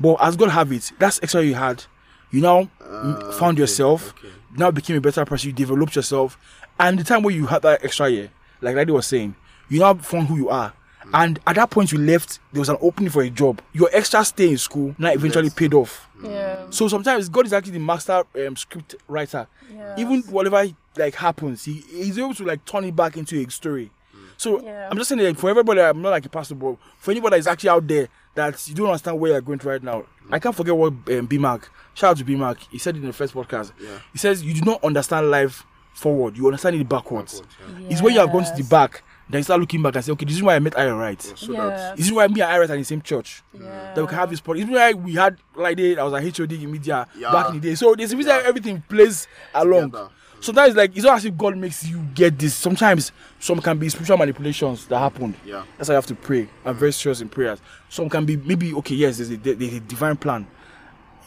But 0.00 0.16
as 0.20 0.36
God 0.36 0.50
have 0.50 0.70
it, 0.72 0.92
that's 0.98 1.20
extra 1.22 1.42
you 1.42 1.54
had. 1.54 1.84
You 2.30 2.40
now 2.40 2.58
m- 2.58 2.68
ah, 2.80 3.30
found 3.32 3.54
okay, 3.56 3.60
yourself. 3.62 4.10
okay. 4.18 4.28
Now 4.56 4.70
became 4.70 4.96
a 4.96 5.00
better 5.00 5.24
person. 5.24 5.48
You 5.50 5.54
developed 5.54 5.94
yourself. 5.96 6.36
And 6.80 6.98
the 6.98 7.04
time 7.04 7.22
where 7.22 7.34
you 7.34 7.46
had 7.46 7.62
that 7.62 7.84
extra 7.84 8.08
year, 8.08 8.30
like 8.60 8.74
Daddy 8.76 8.92
was 8.92 9.06
saying, 9.06 9.34
you 9.68 9.80
now 9.80 9.94
found 9.94 10.28
who 10.28 10.36
you 10.36 10.48
are. 10.50 10.72
And 11.12 11.38
at 11.46 11.56
that 11.56 11.70
point 11.70 11.90
you 11.92 11.98
left, 11.98 12.38
there 12.52 12.60
was 12.60 12.68
an 12.68 12.76
opening 12.80 13.10
for 13.10 13.22
a 13.22 13.30
job. 13.30 13.60
Your 13.72 13.88
extra 13.92 14.24
stay 14.24 14.50
in 14.50 14.58
school 14.58 14.94
now 14.98 15.10
eventually 15.10 15.46
Yes. 15.46 15.54
paid 15.54 15.74
off. 15.74 16.08
Yeah. 16.22 16.66
So 16.70 16.88
sometimes 16.88 17.28
God 17.28 17.46
is 17.46 17.52
actually 17.52 17.72
the 17.72 17.78
master 17.78 18.22
um, 18.46 18.56
script 18.56 18.94
writer. 19.08 19.46
Yeah. 19.74 19.94
Even 19.98 20.22
whatever 20.24 20.64
like 20.96 21.14
happens, 21.14 21.64
he, 21.64 21.74
he's 21.90 22.18
able 22.18 22.34
to 22.34 22.44
like 22.44 22.64
turn 22.64 22.84
it 22.84 22.94
back 22.96 23.16
into 23.16 23.38
a 23.40 23.50
story. 23.50 23.90
So 24.36 24.62
Yeah. 24.62 24.88
I'm 24.90 24.96
just 24.98 25.08
saying 25.08 25.20
like 25.22 25.38
for 25.38 25.48
everybody, 25.50 25.80
I'm 25.80 26.02
not 26.02 26.10
like 26.10 26.26
a 26.26 26.28
pastor, 26.28 26.54
but 26.54 26.76
for 26.98 27.10
anybody 27.10 27.36
that's 27.36 27.46
actually 27.46 27.70
out 27.70 27.86
there 27.86 28.08
that 28.34 28.68
you 28.68 28.74
don't 28.74 28.86
understand 28.88 29.18
where 29.18 29.32
you're 29.32 29.40
going 29.40 29.58
to 29.60 29.68
right 29.68 29.82
now. 29.82 30.04
I 30.30 30.38
can't 30.38 30.54
forget 30.54 30.76
what 30.76 30.92
um, 31.10 31.26
B 31.26 31.38
Mark. 31.38 31.72
Shout 31.94 32.10
out 32.10 32.16
to 32.18 32.24
B 32.24 32.36
Mark. 32.36 32.58
He 32.70 32.78
said 32.78 32.96
in 32.96 33.02
the 33.06 33.12
first 33.12 33.32
podcast. 33.34 33.72
Yeah. 33.80 33.98
He 34.12 34.18
says 34.18 34.44
you 34.44 34.54
do 34.54 34.60
not 34.60 34.84
understand 34.84 35.30
life 35.30 35.64
forward. 35.94 36.36
You 36.36 36.46
understand 36.46 36.76
it 36.76 36.88
backwards. 36.88 37.42
It's 37.88 38.02
when 38.02 38.12
you 38.14 38.20
have 38.20 38.30
gone 38.30 38.44
to 38.44 38.52
the 38.62 38.68
back, 38.68 39.02
then 39.30 39.38
you 39.40 39.42
start 39.42 39.60
looking 39.60 39.82
back 39.82 39.94
and 39.96 40.04
say, 40.04 40.12
okay, 40.12 40.24
this 40.24 40.36
is 40.36 40.42
why 40.42 40.54
I 40.56 40.58
met 40.58 40.74
Aaron 40.76 40.96
right. 40.96 41.20
So 41.20 41.52
Yeah. 41.52 41.66
that 41.66 41.96
This 41.96 42.06
is 42.06 42.12
why 42.12 42.26
me 42.28 42.40
and 42.40 42.50
Aaron 42.50 42.70
are 42.70 42.74
in 42.74 42.80
the 42.80 42.84
same 42.84 43.02
church. 43.02 43.42
Yeah. 43.52 43.92
That 43.94 44.00
we 44.00 44.06
can 44.06 44.16
have 44.18 44.30
this 44.30 44.40
podcast. 44.40 44.54
This 44.56 44.64
is 44.64 44.70
why 44.70 44.92
we 44.92 45.12
had 45.14 45.36
like 45.54 45.76
they, 45.76 45.96
I 45.96 46.02
was 46.02 46.12
like 46.12 46.24
HOD 46.36 46.52
in 46.52 46.70
media 46.70 47.06
Yeah. 47.16 47.32
back 47.32 47.48
in 47.50 47.60
the 47.60 47.68
day. 47.68 47.74
So 47.74 47.94
there's 47.94 48.12
a 48.12 48.16
reason 48.16 48.32
Yeah. 48.36 48.48
everything 48.48 48.82
plays 48.88 49.26
along. 49.54 49.90
Together. 49.90 50.08
Sometimes 50.40 50.76
like 50.76 50.94
it's 50.94 51.04
not 51.04 51.16
as 51.16 51.24
if 51.24 51.36
God 51.36 51.56
makes 51.56 51.84
you 51.84 51.98
get 52.14 52.38
this. 52.38 52.54
Sometimes 52.54 53.10
some 53.40 53.60
can 53.60 53.76
be 53.76 53.88
spiritual 53.88 54.16
manipulations 54.18 54.86
that 54.86 54.98
happened. 55.00 55.34
Yeah. 55.44 55.64
That's 55.76 55.88
why 55.88 55.94
you 55.94 55.96
have 55.96 56.06
to 56.06 56.14
pray. 56.14 56.48
I'm 56.64 56.76
very 56.76 56.92
serious 56.92 57.20
in 57.20 57.28
prayers. 57.28 57.58
Some 57.88 58.08
can 58.08 58.24
be 58.24 58.36
maybe 58.36 58.72
okay, 58.74 58.94
yes, 58.94 59.16
there's 59.16 59.30
a, 59.30 59.36
there's 59.36 59.74
a 59.74 59.80
divine 59.80 60.16
plan. 60.16 60.46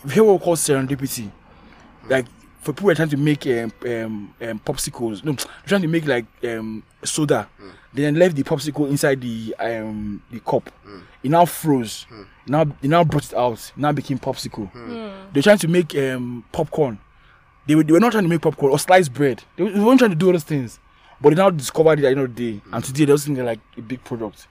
We 0.05 0.11
hear 0.13 0.23
what 0.23 0.39
we 0.39 0.43
call 0.45 0.55
serendipity. 0.55 1.29
Like 2.09 2.25
for 2.61 2.71
people 2.73 2.85
who 2.85 2.89
are 2.91 2.95
trying 2.95 3.09
to 3.09 3.17
make 3.17 3.45
um, 3.47 3.71
um, 3.85 4.33
um, 4.41 4.59
popsicles, 4.59 5.23
no, 5.25 5.33
they're 5.33 5.45
trying 5.67 5.81
to 5.81 5.87
make 5.87 6.05
like 6.07 6.25
um, 6.45 6.81
soda. 7.03 7.49
They 7.59 7.65
then 7.93 8.15
left 8.15 8.35
the 8.35 8.43
popsicle 8.43 8.89
inside 8.89 9.19
the 9.21 9.55
um, 9.59 10.21
the 10.31 10.39
cup. 10.39 10.69
It 11.23 11.29
now 11.29 11.45
froze. 11.45 12.05
Now 12.47 12.63
they 12.63 12.87
now 12.87 13.03
brought 13.03 13.25
it 13.25 13.33
out. 13.33 13.53
It 13.75 13.77
now 13.77 13.91
became 13.91 14.17
popsicle. 14.19 14.69
Hmm. 14.71 14.85
Hmm. 14.91 15.29
They're 15.33 15.43
trying 15.43 15.59
to 15.59 15.67
make 15.67 15.95
um, 15.95 16.43
popcorn. 16.51 16.99
They 17.67 17.75
were, 17.75 17.83
they 17.83 17.93
were 17.93 17.99
not 17.99 18.11
trying 18.11 18.23
to 18.23 18.29
make 18.29 18.41
popcorn 18.41 18.71
or 18.71 18.79
sliced 18.79 19.13
bread. 19.13 19.43
They, 19.55 19.63
were- 19.63 19.71
they 19.71 19.79
weren't 19.79 19.99
trying 19.99 20.09
to 20.11 20.15
do 20.15 20.27
all 20.27 20.31
those 20.31 20.43
things. 20.43 20.79
But 21.21 21.29
they 21.29 21.35
now 21.35 21.51
discovered 21.51 21.99
it 21.99 22.05
at 22.05 22.15
the 22.15 22.19
end 22.19 22.19
of 22.21 22.35
the 22.35 22.53
day. 22.53 22.57
Hmm. 22.59 22.73
And 22.75 22.83
today 22.83 23.05
they're 23.05 23.17
thinking 23.17 23.45
like 23.45 23.59
a 23.77 23.81
big 23.81 24.03
product. 24.03 24.47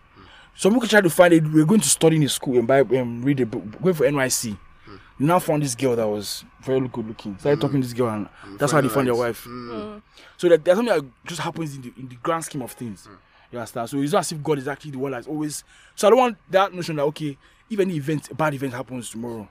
Some 0.54 0.74
people 0.74 0.88
try 0.88 1.00
to 1.00 1.10
find 1.10 1.32
it. 1.34 1.44
We're 1.44 1.64
going 1.64 1.80
to 1.80 1.88
study 1.88 2.16
in 2.16 2.22
a 2.22 2.28
school 2.28 2.58
and 2.58 2.68
buy 2.68 2.80
um, 2.80 3.22
read 3.22 3.40
a 3.40 3.46
book, 3.46 3.64
going 3.82 3.94
for 3.94 4.04
NYSC. 4.06 4.56
They 5.18 5.26
now 5.26 5.38
found 5.38 5.62
this 5.62 5.74
girl 5.74 5.96
that 5.96 6.06
was 6.08 6.44
very 6.62 6.86
good 6.88 7.06
looking. 7.08 7.36
Started 7.38 7.60
talking 7.60 7.80
to 7.80 7.86
this 7.86 7.94
girl, 7.94 8.08
and 8.08 8.28
that's 8.58 8.72
how 8.72 8.80
they 8.80 8.88
found 8.88 9.06
their 9.06 9.14
wife. 9.14 9.46
So 10.38 10.48
that 10.48 10.64
there's 10.64 10.76
something 10.78 10.94
that 10.94 11.04
just 11.26 11.40
happens 11.40 11.74
in 11.76 11.82
the 11.82 11.92
in 11.98 12.08
the 12.08 12.14
grand 12.16 12.44
scheme 12.44 12.62
of 12.62 12.72
things. 12.72 13.08
You 13.52 13.58
understand? 13.58 13.88
So 13.90 13.98
it's 14.00 14.12
not 14.12 14.20
as 14.20 14.32
if 14.32 14.42
God 14.42 14.58
is 14.58 14.68
actually 14.68 14.92
the 14.92 14.98
one 14.98 15.12
that's 15.12 15.26
always. 15.26 15.64
So 15.96 16.06
I 16.06 16.10
don't 16.10 16.18
want 16.18 16.36
that 16.50 16.72
notion 16.72 16.96
that 16.96 17.02
okay, 17.04 17.36
if 17.68 17.78
any 17.80 17.96
event, 17.96 18.30
a 18.30 18.34
bad 18.34 18.54
event 18.54 18.72
happens 18.74 19.10
tomorrow. 19.10 19.48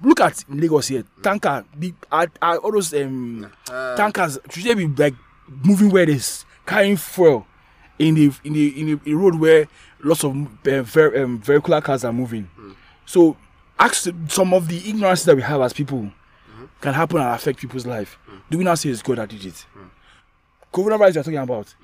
Look 0.00 0.20
at 0.20 0.44
Lagos 0.48 0.88
here, 0.88 1.04
tanker, 1.22 1.64
the 1.76 1.94
are, 2.10 2.26
are 2.40 2.56
all 2.58 2.72
those 2.72 2.92
um 2.94 3.50
tankers 3.96 4.38
should 4.50 4.64
they 4.64 4.74
be 4.74 4.86
like 4.88 5.14
moving 5.64 5.90
where 5.90 6.06
there's 6.06 6.44
carrying 6.66 6.96
fuel 6.96 7.46
in 7.98 8.14
the 8.14 8.32
in 8.42 8.52
the 8.52 8.80
in 8.80 8.86
the, 9.04 9.12
a 9.12 9.14
road 9.14 9.36
where 9.36 9.68
lots 10.02 10.24
of 10.24 10.34
uh, 10.66 10.82
ver, 10.82 11.22
um, 11.22 11.38
vehicular 11.38 11.80
cars 11.80 12.04
are 12.04 12.12
moving. 12.12 12.48
So 13.04 13.36
ask 13.78 14.08
some 14.28 14.54
of 14.54 14.66
the 14.68 14.88
ignorance 14.88 15.24
that 15.24 15.36
we 15.36 15.42
have 15.42 15.60
as 15.60 15.72
people 15.72 16.10
can 16.80 16.94
happen 16.94 17.18
and 17.18 17.34
affect 17.34 17.60
people's 17.60 17.86
life. 17.86 18.18
Do 18.50 18.58
we 18.58 18.64
now 18.64 18.74
say 18.74 18.88
it's 18.90 19.02
God 19.02 19.18
that 19.18 19.28
did 19.28 19.44
it? 19.46 19.66
Coronavirus 20.72 21.14
you're 21.14 21.24
talking 21.24 21.36
about 21.38 21.74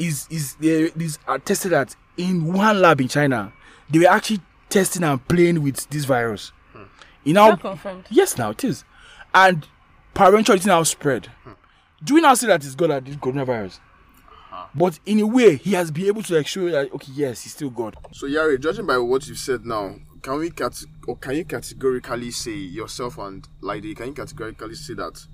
is 0.00 0.26
is 0.30 0.54
there 0.56 0.88
is 0.98 1.18
attested 1.28 1.72
that 1.72 1.94
in 2.16 2.52
one 2.52 2.80
lab 2.80 3.00
in 3.00 3.08
China 3.08 3.52
they 3.90 3.98
were 4.00 4.06
actually 4.08 4.40
testing 4.68 5.04
and 5.04 5.26
playing 5.28 5.62
with 5.62 5.88
this 5.90 6.04
virus. 6.04 6.52
Hmm. 6.72 6.82
You 7.24 7.34
know, 7.34 7.50
That 7.50 7.60
confirmed. 7.60 8.04
yes, 8.10 8.38
now 8.38 8.50
it 8.50 8.64
is, 8.64 8.84
and 9.34 9.66
parental 10.14 10.54
it's 10.56 10.66
now 10.66 10.82
spread. 10.84 11.26
Hmm. 11.44 11.52
Do 12.02 12.14
we 12.14 12.20
now 12.20 12.34
say 12.34 12.46
that 12.46 12.64
it's 12.64 12.74
God 12.74 12.90
that 12.90 13.04
did 13.04 13.20
coronavirus? 13.20 13.78
Uh-huh. 14.52 14.66
But 14.74 14.98
in 15.06 15.20
a 15.20 15.26
way, 15.26 15.56
he 15.56 15.72
has 15.72 15.90
been 15.90 16.06
able 16.06 16.22
to 16.22 16.34
like 16.36 16.46
show 16.46 16.68
that 16.70 16.92
okay, 16.94 17.12
yes, 17.14 17.42
he's 17.42 17.52
still 17.52 17.70
God. 17.70 17.96
So 18.12 18.26
Iyare, 18.26 18.58
judging 18.58 18.86
by 18.86 18.98
what 18.98 19.26
you've 19.28 19.38
said 19.38 19.64
now, 19.66 19.96
can 20.22 20.38
we 20.38 20.50
cat 20.50 20.82
or 21.06 21.16
can 21.16 21.36
you 21.36 21.44
categorically 21.44 22.30
say 22.30 22.52
yourself 22.54 23.18
and 23.18 23.46
Lady, 23.60 23.94
can 23.94 24.06
you 24.08 24.12
categorically 24.14 24.74
say 24.76 24.94
that 24.94 25.24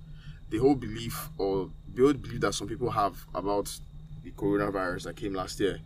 the 0.50 0.58
whole 0.58 0.74
belief 0.74 1.30
or 1.38 1.70
the 1.92 2.02
whole 2.02 2.12
belief 2.14 2.40
that 2.40 2.54
some 2.54 2.66
people 2.68 2.90
have 2.90 3.26
about 3.34 3.70
the 4.26 4.32
coronavirus 4.32 5.04
that 5.04 5.16
came 5.16 5.32
last 5.34 5.60
year, 5.60 5.78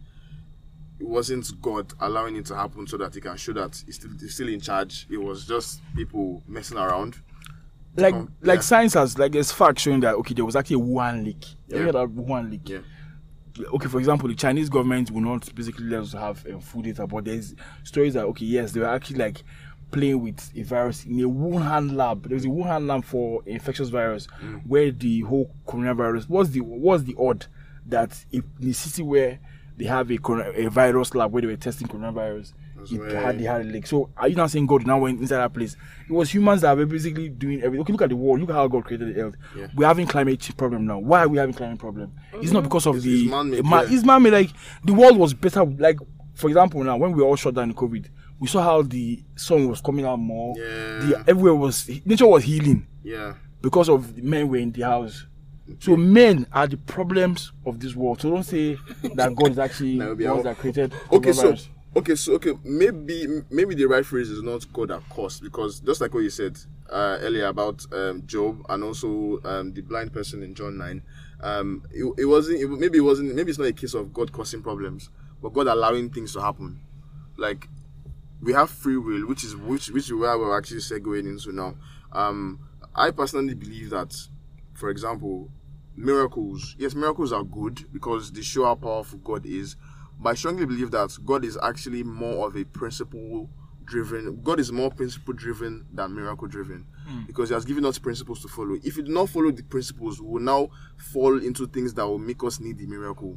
it 0.98 1.06
wasn't 1.06 1.48
God 1.60 1.92
allowing 2.00 2.36
it 2.36 2.46
to 2.46 2.56
happen 2.56 2.86
so 2.86 2.96
that 2.96 3.14
he 3.14 3.20
can 3.20 3.36
show 3.36 3.52
that 3.52 3.82
he's 3.86 3.96
still 3.96 4.10
he's 4.18 4.34
still 4.34 4.48
in 4.48 4.60
charge. 4.60 5.06
It 5.10 5.18
was 5.18 5.46
just 5.46 5.80
people 5.94 6.42
messing 6.48 6.78
around. 6.78 7.16
Like 7.96 8.14
like 8.40 8.56
yeah. 8.56 8.60
science 8.60 8.94
has 8.94 9.18
like 9.18 9.32
there's 9.32 9.52
facts 9.52 9.82
showing 9.82 10.00
that 10.00 10.14
okay, 10.16 10.34
there 10.34 10.44
was 10.44 10.56
actually 10.56 10.76
one 10.76 11.24
leak. 11.24 11.44
You 11.68 11.76
Yeah. 11.76 11.82
heard 11.84 11.94
that 11.94 12.08
Wuhan 12.08 12.50
leak? 12.50 12.68
Yeah. 12.68 12.78
okay, 13.74 13.88
for 13.88 13.98
example, 13.98 14.28
the 14.28 14.34
Chinese 14.34 14.68
government 14.70 15.10
will 15.10 15.20
not 15.22 15.54
basically 15.54 15.86
let 15.86 16.00
us 16.00 16.12
have 16.12 16.44
um, 16.46 16.60
food 16.60 16.84
data, 16.84 17.06
but 17.06 17.24
there's 17.24 17.54
stories 17.84 18.14
that 18.14 18.24
okay, 18.26 18.46
yes, 18.46 18.72
they 18.72 18.80
were 18.80 18.86
actually 18.86 19.18
like 19.18 19.42
playing 19.90 20.22
with 20.22 20.50
a 20.56 20.62
virus 20.62 21.04
in 21.04 21.18
a 21.20 21.28
Wuhan 21.28 21.94
lab. 21.94 22.28
There 22.28 22.36
was 22.36 22.44
a 22.44 22.48
Wuhan 22.48 22.86
lab 22.86 23.04
for 23.04 23.42
infectious 23.44 23.88
virus 23.88 24.26
where 24.66 24.90
the 24.92 25.20
whole 25.22 25.50
coronavirus 25.66 26.28
was 26.28 26.50
the 26.52 26.60
was 26.60 27.04
the 27.04 27.16
odd 27.18 27.46
that 27.90 28.12
if 28.32 28.44
in 28.60 28.66
the 28.68 28.72
city 28.72 29.02
where 29.02 29.38
they 29.76 29.84
have 29.86 30.10
a 30.10 30.18
a 30.56 30.68
virus 30.68 31.14
lab 31.14 31.32
where 31.32 31.40
they 31.40 31.46
were 31.48 31.56
testing 31.56 31.88
coronavirus. 31.88 32.52
That's 32.76 32.92
It 32.92 32.98
where- 32.98 33.20
had 33.20 33.38
they 33.38 33.44
had 33.44 33.60
a 33.62 33.64
leak. 33.64 33.86
So 33.86 34.10
are 34.16 34.28
you 34.28 34.36
not 34.36 34.50
saying 34.50 34.66
God 34.66 34.86
now 34.86 34.98
went 34.98 35.20
inside 35.20 35.38
that 35.38 35.52
place? 35.54 35.76
It 36.08 36.12
was 36.12 36.32
humans 36.34 36.62
that 36.62 36.76
were 36.76 36.86
basically 36.86 37.28
doing 37.28 37.62
everything. 37.62 37.80
Okay, 37.82 37.92
look 37.92 38.02
at 38.02 38.08
the 38.10 38.16
world. 38.16 38.40
Look 38.40 38.50
at 38.50 38.56
how 38.56 38.68
God 38.68 38.84
created 38.84 39.14
the 39.14 39.20
earth. 39.22 39.34
Yeah. 39.56 39.68
We're 39.74 39.86
having 39.86 40.06
climate 40.06 40.40
change 40.40 40.56
problem 40.56 40.86
now. 40.86 40.98
Why 40.98 41.20
are 41.24 41.28
we 41.28 41.38
having 41.38 41.54
climate 41.54 41.78
problem? 41.78 42.12
It's 42.34 42.52
not 42.52 42.60
mm-hmm. 42.60 42.68
because 42.68 42.86
of 42.86 42.96
It's- 42.96 43.04
the 43.04 43.22
it's 43.22 43.30
man-made, 43.30 43.64
ma- 43.64 43.82
yeah. 43.82 43.88
it's 43.90 44.04
man-made. 44.04 44.32
Like 44.32 44.50
the 44.84 44.94
world 44.94 45.16
was 45.18 45.34
better. 45.34 45.64
Like 45.64 45.98
for 46.34 46.48
example, 46.48 46.82
now 46.84 46.96
when 46.96 47.12
we 47.12 47.22
were 47.22 47.28
all 47.28 47.36
shut 47.36 47.54
down 47.54 47.68
in 47.70 47.74
COVID, 47.74 48.06
we 48.38 48.48
saw 48.48 48.62
how 48.62 48.82
the 48.82 49.22
sun 49.36 49.68
was 49.68 49.80
coming 49.82 50.04
out 50.06 50.16
more. 50.18 50.54
Yeah. 50.58 50.64
The 51.00 51.24
everywhere 51.28 51.54
was 51.54 51.88
nature 52.06 52.26
was 52.26 52.44
healing 52.44 52.86
Yeah. 53.02 53.34
because 53.60 53.88
of 53.90 54.14
the 54.16 54.22
men 54.22 54.48
were 54.48 54.56
in 54.58 54.72
the 54.72 54.82
house. 54.82 55.26
So 55.78 55.96
men 55.96 56.46
are 56.52 56.66
the 56.66 56.76
problems 56.76 57.52
of 57.64 57.80
this 57.80 57.94
world. 57.94 58.20
So 58.20 58.30
don't 58.30 58.42
say 58.42 58.76
that 59.14 59.34
God 59.36 59.52
is 59.52 59.58
actually 59.58 59.98
That 59.98 60.08
would 60.08 60.18
the 60.18 60.26
ones 60.26 60.44
that 60.44 60.58
created. 60.58 60.92
Okay, 61.12 61.32
so 61.32 61.54
okay, 61.96 62.14
so 62.14 62.34
okay, 62.34 62.52
maybe 62.64 63.42
maybe 63.50 63.74
the 63.74 63.86
right 63.86 64.04
phrase 64.04 64.30
is 64.30 64.42
not 64.42 64.70
God 64.72 64.90
at 64.90 65.08
cost 65.08 65.42
because 65.42 65.80
just 65.80 66.00
like 66.00 66.12
what 66.14 66.22
you 66.22 66.30
said 66.30 66.58
uh, 66.90 67.18
earlier 67.20 67.46
about 67.46 67.84
um, 67.92 68.22
Job 68.26 68.64
and 68.68 68.82
also 68.84 69.40
um, 69.44 69.72
the 69.72 69.82
blind 69.82 70.12
person 70.12 70.42
in 70.42 70.54
John 70.54 70.76
nine, 70.78 71.02
um, 71.40 71.84
it, 71.92 72.04
it 72.18 72.24
wasn't 72.24 72.60
it, 72.60 72.68
maybe 72.68 72.98
it 72.98 73.02
wasn't 73.02 73.34
maybe 73.34 73.50
it's 73.50 73.58
not 73.58 73.68
a 73.68 73.72
case 73.72 73.94
of 73.94 74.12
God 74.12 74.32
causing 74.32 74.62
problems, 74.62 75.10
but 75.42 75.52
God 75.52 75.66
allowing 75.66 76.10
things 76.10 76.32
to 76.34 76.40
happen. 76.40 76.80
Like 77.36 77.68
we 78.42 78.52
have 78.52 78.70
free 78.70 78.96
will, 78.96 79.26
which 79.26 79.44
is 79.44 79.56
which 79.56 79.90
which 79.90 80.04
is 80.04 80.12
where 80.14 80.36
we're 80.38 80.56
actually 80.56 80.80
segueing 80.80 81.26
into 81.28 81.52
now. 81.52 81.74
Um, 82.12 82.60
I 82.94 83.10
personally 83.12 83.54
believe 83.54 83.90
that, 83.90 84.16
for 84.74 84.90
example, 84.90 85.48
miracles. 85.96 86.74
Yes, 86.78 86.94
miracles 86.94 87.32
are 87.32 87.44
good 87.44 87.92
because 87.92 88.32
they 88.32 88.42
show 88.42 88.64
how 88.64 88.74
powerful 88.74 89.18
God 89.18 89.46
is. 89.46 89.76
But 90.18 90.30
I 90.30 90.34
strongly 90.34 90.66
believe 90.66 90.90
that 90.90 91.16
God 91.24 91.44
is 91.44 91.58
actually 91.62 92.02
more 92.02 92.46
of 92.46 92.56
a 92.56 92.64
principle 92.64 93.48
driven. 93.84 94.40
God 94.42 94.60
is 94.60 94.70
more 94.70 94.90
principle 94.90 95.34
driven 95.34 95.86
than 95.92 96.14
miracle 96.14 96.46
driven 96.46 96.86
because 97.26 97.48
He 97.48 97.54
has 97.54 97.64
given 97.64 97.84
us 97.84 97.98
principles 97.98 98.40
to 98.42 98.48
follow. 98.48 98.76
If 98.84 98.96
we 98.96 99.02
do 99.02 99.12
not 99.12 99.30
follow 99.30 99.50
the 99.50 99.62
principles, 99.64 100.20
we 100.20 100.28
will 100.28 100.40
now 100.40 100.68
fall 101.12 101.42
into 101.42 101.66
things 101.66 101.94
that 101.94 102.06
will 102.06 102.18
make 102.18 102.42
us 102.44 102.60
need 102.60 102.78
the 102.78 102.86
miracle. 102.86 103.36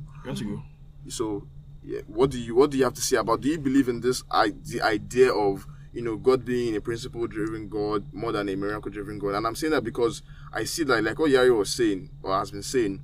Want? 0.52 0.64
So, 1.08 1.48
yeah, 1.84 2.02
what 2.08 2.30
do 2.32 2.40
you 2.40 2.54
what 2.56 2.70
do 2.72 2.78
you 2.78 2.84
have 2.84 2.94
to 2.94 3.02
say 3.02 3.18
about? 3.18 3.42
Do 3.42 3.50
you 3.50 3.58
believe 3.58 3.88
in 3.90 4.00
this 4.02 4.24
I, 4.30 4.54
the 4.66 4.82
idea 4.82 5.34
of 5.34 5.66
you 5.94 6.02
know 6.02 6.18
God 6.18 6.44
being 6.44 6.76
a 6.76 6.82
principle 6.82 7.28
driven 7.28 7.70
God 7.70 8.12
more 8.14 8.32
than 8.32 8.50
a 8.50 8.56
miracle 8.56 8.92
driven 8.92 9.20
God? 9.20 9.36
And 9.36 9.46
I'm 9.48 9.56
saying 9.56 9.72
that 9.72 9.84
because 9.84 10.22
I 10.52 10.64
see 10.64 10.84
that 10.86 11.04
like 11.04 11.20
what 11.20 11.32
Iyare 11.32 11.56
was 11.56 11.72
saying 11.74 12.10
or 12.22 12.38
has 12.38 12.52
been 12.52 12.64
saying 12.64 13.02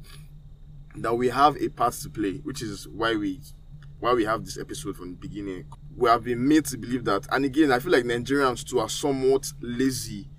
that 0.96 1.14
we 1.16 1.30
have 1.30 1.56
a 1.58 1.70
part 1.70 1.94
to 1.94 2.10
play, 2.10 2.38
which 2.38 2.62
is 2.62 2.88
why 2.88 3.16
we 3.16 3.40
why 4.00 4.14
we 4.14 4.24
have 4.26 4.46
this 4.46 4.58
episode 4.58 4.96
from 4.96 5.12
the 5.12 5.18
beginning. 5.18 5.66
We 5.96 6.10
have 6.10 6.24
been 6.24 6.48
made 6.48 6.64
to 6.68 6.78
believe 6.78 7.04
that, 7.06 7.28
and 7.30 7.44
again, 7.44 7.72
I 7.74 7.80
feel 7.80 7.92
like 7.92 8.06
Nigerians 8.06 8.66
too 8.66 8.80
are 8.80 8.88
somewhat 8.88 9.52
lazy 9.60 10.30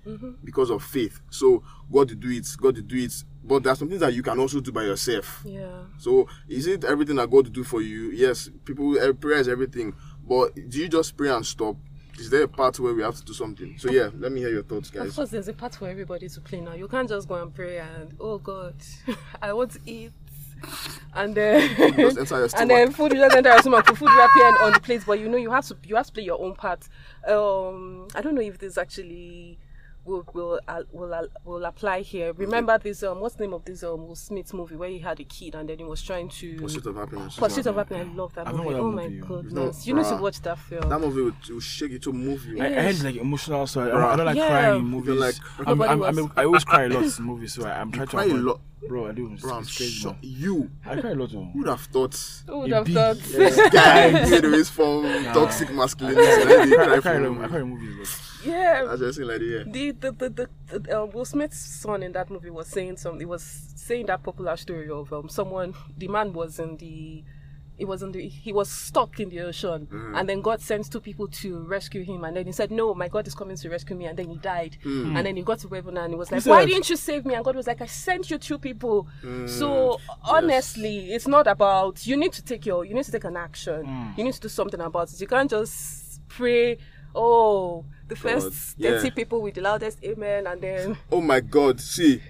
because 0.43 0.71
of 0.71 0.83
faith. 0.83 1.21
So 1.29 1.61
God 1.91 2.09
to 2.09 2.15
do 2.15 2.29
it, 2.31 2.47
God 2.59 2.75
to 2.75 2.81
do 2.81 2.97
it, 2.97 3.13
but 3.43 3.61
there 3.63 3.71
are 3.71 3.75
some 3.75 3.87
things 3.87 4.01
that 4.01 4.13
you 4.13 4.23
can 4.23 4.39
also 4.39 4.59
do 4.59 4.71
by 4.71 4.83
yourself. 4.83 5.41
Yeah. 5.45 5.83
So 5.99 6.27
is 6.49 6.65
it 6.65 6.83
everything 6.83 7.17
that 7.17 7.29
God 7.29 7.53
do 7.53 7.63
for 7.63 7.81
you? 7.81 8.09
Yes, 8.11 8.49
people 8.65 8.97
eh, 8.99 9.11
prayer 9.11 9.37
is 9.37 9.47
everything. 9.47 9.93
But 10.27 10.55
do 10.69 10.79
you 10.79 10.89
just 10.89 11.15
pray 11.15 11.29
and 11.29 11.45
stop? 11.45 11.75
Is 12.19 12.29
there 12.29 12.43
a 12.43 12.47
part 12.47 12.79
where 12.79 12.93
we 12.93 13.01
have 13.01 13.15
to 13.15 13.23
do 13.23 13.33
something? 13.33 13.77
So 13.77 13.89
yeah, 13.91 14.09
let 14.17 14.31
me 14.31 14.41
hear 14.41 14.49
your 14.49 14.63
thoughts, 14.63 14.89
guys. 14.89 15.09
Of 15.09 15.15
course, 15.15 15.29
there's 15.29 15.47
a 15.47 15.53
part 15.53 15.75
for 15.75 15.87
everybody 15.87 16.29
to 16.29 16.41
play 16.41 16.61
now. 16.61 16.73
You 16.73 16.87
can't 16.87 17.09
just 17.09 17.27
go 17.27 17.41
and 17.41 17.53
pray 17.53 17.79
and 17.79 18.15
oh 18.19 18.37
God, 18.37 18.75
I 19.41 19.53
want 19.53 19.71
to 19.71 19.79
eat, 19.85 20.11
and 21.13 21.35
then 21.35 21.93
Just 21.97 22.55
and 22.57 22.69
then 22.69 22.91
food 22.91 23.13
will 23.13 23.19
just 23.19 23.35
enter 23.35 23.49
your 23.49 23.59
stomach. 23.59 23.85
Food 23.87 24.09
will 24.09 24.25
appear 24.25 24.63
on 24.63 24.73
the 24.73 24.79
plate, 24.79 25.03
but 25.05 25.19
you 25.19 25.27
know 25.27 25.37
you 25.37 25.51
have 25.51 25.65
to 25.67 25.77
you 25.83 25.95
have 25.95 26.07
to 26.07 26.11
play 26.11 26.23
your 26.23 26.41
own 26.41 26.55
part. 26.55 26.87
Um, 27.27 28.07
I 28.15 28.21
don't 28.21 28.35
know 28.35 28.41
if 28.41 28.57
this 28.57 28.77
actually 28.77 29.57
will 30.03 30.25
will 30.33 30.59
uh, 30.67 30.81
will 30.91 31.13
uh, 31.13 31.23
will 31.45 31.63
apply 31.65 32.01
here. 32.01 32.33
Remember 32.33 32.77
this 32.77 33.03
um 33.03 33.19
what's 33.19 33.35
the 33.35 33.43
name 33.43 33.53
of 33.53 33.63
this 33.65 33.83
um 33.83 34.07
Will 34.07 34.15
Smith 34.15 34.53
movie 34.53 34.75
where 34.75 34.89
he 34.89 34.97
had 34.99 35.19
a 35.19 35.23
kid 35.23 35.53
and 35.55 35.69
then 35.69 35.77
he 35.77 35.83
was 35.83 36.01
trying 36.01 36.27
to 36.29 36.57
Pursuit 36.59 36.85
of 36.87 36.95
happiness. 36.95 37.35
Pursuit 37.37 37.65
of 37.67 37.75
Happiness. 37.75 38.07
I 38.11 38.15
love 38.15 38.33
that 38.33 38.47
I 38.47 38.51
movie. 38.51 38.69
that 38.73 38.79
Oh 38.79 38.91
my 38.91 39.03
movie, 39.03 39.15
yo. 39.17 39.25
goodness, 39.25 39.53
No, 39.53 39.71
you 39.83 39.93
need 40.01 40.09
to 40.09 40.15
watch 40.15 40.41
that 40.41 40.57
film. 40.57 40.89
That 40.89 40.99
movie 41.01 41.21
will, 41.21 41.33
will 41.49 41.59
shake 41.59 41.91
you 41.91 41.99
to 41.99 42.11
move 42.13 42.45
you. 42.45 42.61
I, 42.61 42.65
I 42.67 42.69
heard 42.81 43.03
like 43.03 43.15
emotional, 43.15 43.67
so 43.67 43.81
I, 43.81 44.13
I 44.13 44.15
don't 44.15 44.25
like 44.25 44.35
Yeah. 44.37 44.47
crying 44.47 44.79
in 44.79 44.85
movies. 44.85 45.07
don't 45.07 45.19
like- 45.19 45.35
I'm, 45.59 45.65
Nobody 45.77 45.89
I'm, 45.91 46.03
I'm, 46.03 46.15
was. 46.15 46.31
I 46.35 46.45
always 46.45 46.63
cry 46.63 46.83
a 46.85 46.89
lot 46.89 47.19
in 47.19 47.23
movies, 47.25 47.53
so 47.53 47.65
I, 47.65 47.79
I'm 47.79 47.91
trying 47.91 48.07
to 48.07 48.11
cry 48.11 48.25
a 48.25 48.33
lot. 48.33 48.59
Bro, 48.87 49.09
I 49.09 49.11
do. 49.11 49.31
It's, 49.31 49.43
Bro, 49.43 49.53
I'm 49.53 49.61
it's 49.61 49.77
crazy, 49.77 49.91
shocked. 49.91 50.23
man. 50.23 50.33
You 50.35 50.71
I 50.83 50.99
cry 50.99 51.11
a 51.11 51.15
lot, 51.15 51.31
though. 51.31 51.43
who 51.53 51.59
would 51.59 51.67
have 51.67 51.81
thought 51.81 52.41
Who 52.47 52.59
would 52.61 52.71
have 52.71 52.87
thought? 52.87 53.17
This 53.17 53.69
guy 53.69 54.11
get 54.27 54.43
away 54.45 54.63
from 54.63 55.03
toxic 55.25 55.71
masculinity? 55.71 56.25
and 56.27 56.49
then 56.49 56.69
they 56.71 56.75
I 56.77 56.85
cry 56.85 56.99
cry, 56.99 57.01
for 57.01 57.25
in- 57.27 57.43
I 57.43 57.47
cry 57.47 57.59
in 57.59 57.69
movies. 57.69 58.27
Yeah. 58.43 58.83
That's 58.85 58.99
just 58.99 59.19
like 59.19 59.41
yeah. 59.41 59.63
the 59.65 59.91
the 59.91 60.11
the, 60.11 60.29
the, 60.29 60.79
the 60.79 61.01
uh, 61.01 61.05
Will 61.05 61.25
Smith's 61.25 61.57
son 61.57 62.03
in 62.03 62.11
that 62.13 62.29
movie 62.29 62.49
was 62.49 62.67
saying 62.67 62.97
something. 62.97 63.19
He 63.19 63.25
was 63.25 63.43
saying 63.75 64.07
that 64.07 64.23
popular 64.23 64.55
story 64.57 64.89
of 64.89 65.11
um 65.13 65.29
someone. 65.29 65.73
The 65.97 66.07
man 66.07 66.33
was 66.33 66.59
in 66.59 66.77
the. 66.77 67.23
It 67.77 67.85
was 67.87 68.03
in 68.03 68.11
the. 68.11 68.27
He 68.27 68.53
was 68.53 68.69
stuck 68.69 69.19
in 69.19 69.29
the 69.29 69.39
ocean, 69.39 69.87
and 70.15 70.29
then 70.29 70.41
God 70.41 70.61
sent 70.61 70.91
two 70.91 70.99
people 70.99 71.27
to 71.27 71.59
rescue 71.61 72.03
him. 72.03 72.23
And 72.25 72.37
then 72.37 72.45
he 72.45 72.51
said, 72.51 72.69
"No, 72.69 72.93
my 72.93 73.07
God 73.07 73.25
is 73.25 73.33
coming 73.33 73.55
to 73.57 73.69
rescue 73.69 73.95
me." 73.95 74.05
And 74.05 74.15
then 74.19 74.29
he 74.29 74.37
died. 74.37 74.77
And 75.17 75.25
then 75.25 75.35
he 75.35 75.41
got 75.41 75.59
to 75.59 75.67
heaven 75.69 75.97
and 75.97 76.13
he 76.13 76.15
was 76.15 76.31
like, 76.31 76.41
said 76.41 76.49
"Why 76.51 76.65
didn't 76.65 76.89
you 76.91 76.95
save 76.95 77.25
me?" 77.25 77.33
And 77.33 77.43
God 77.43 77.55
was 77.55 77.65
like, 77.65 77.81
"I 77.81 77.87
sent 77.87 78.29
you 78.29 78.37
two 78.37 78.59
people." 78.59 79.07
So 79.47 79.99
honestly, 80.23 81.11
it's 81.11 81.27
not 81.27 81.47
about. 81.47 82.05
You 82.05 82.17
need 82.17 82.33
to 82.33 82.43
take 82.43 82.67
your. 82.67 82.85
You 82.85 82.93
need 82.93 83.05
to 83.05 83.11
take 83.11 83.23
an 83.23 83.37
action. 83.37 84.13
You 84.15 84.23
need 84.25 84.33
to 84.35 84.41
do 84.41 84.49
something 84.49 84.79
about 84.79 85.11
it. 85.11 85.19
You 85.19 85.25
can't 85.27 85.49
just 85.49 86.21
pray. 86.27 86.77
Oh, 87.15 87.83
the 88.11 88.15
first 88.17 88.75
yeah. 88.77 88.89
thirty 88.91 89.09
people 89.11 89.41
with 89.41 89.55
the 89.55 89.61
loudest 89.61 90.03
amen, 90.03 90.45
and 90.47 90.59
then 90.61 90.97
Oh 91.11 91.21
my 91.21 91.39
God! 91.39 91.79
See, 91.79 92.21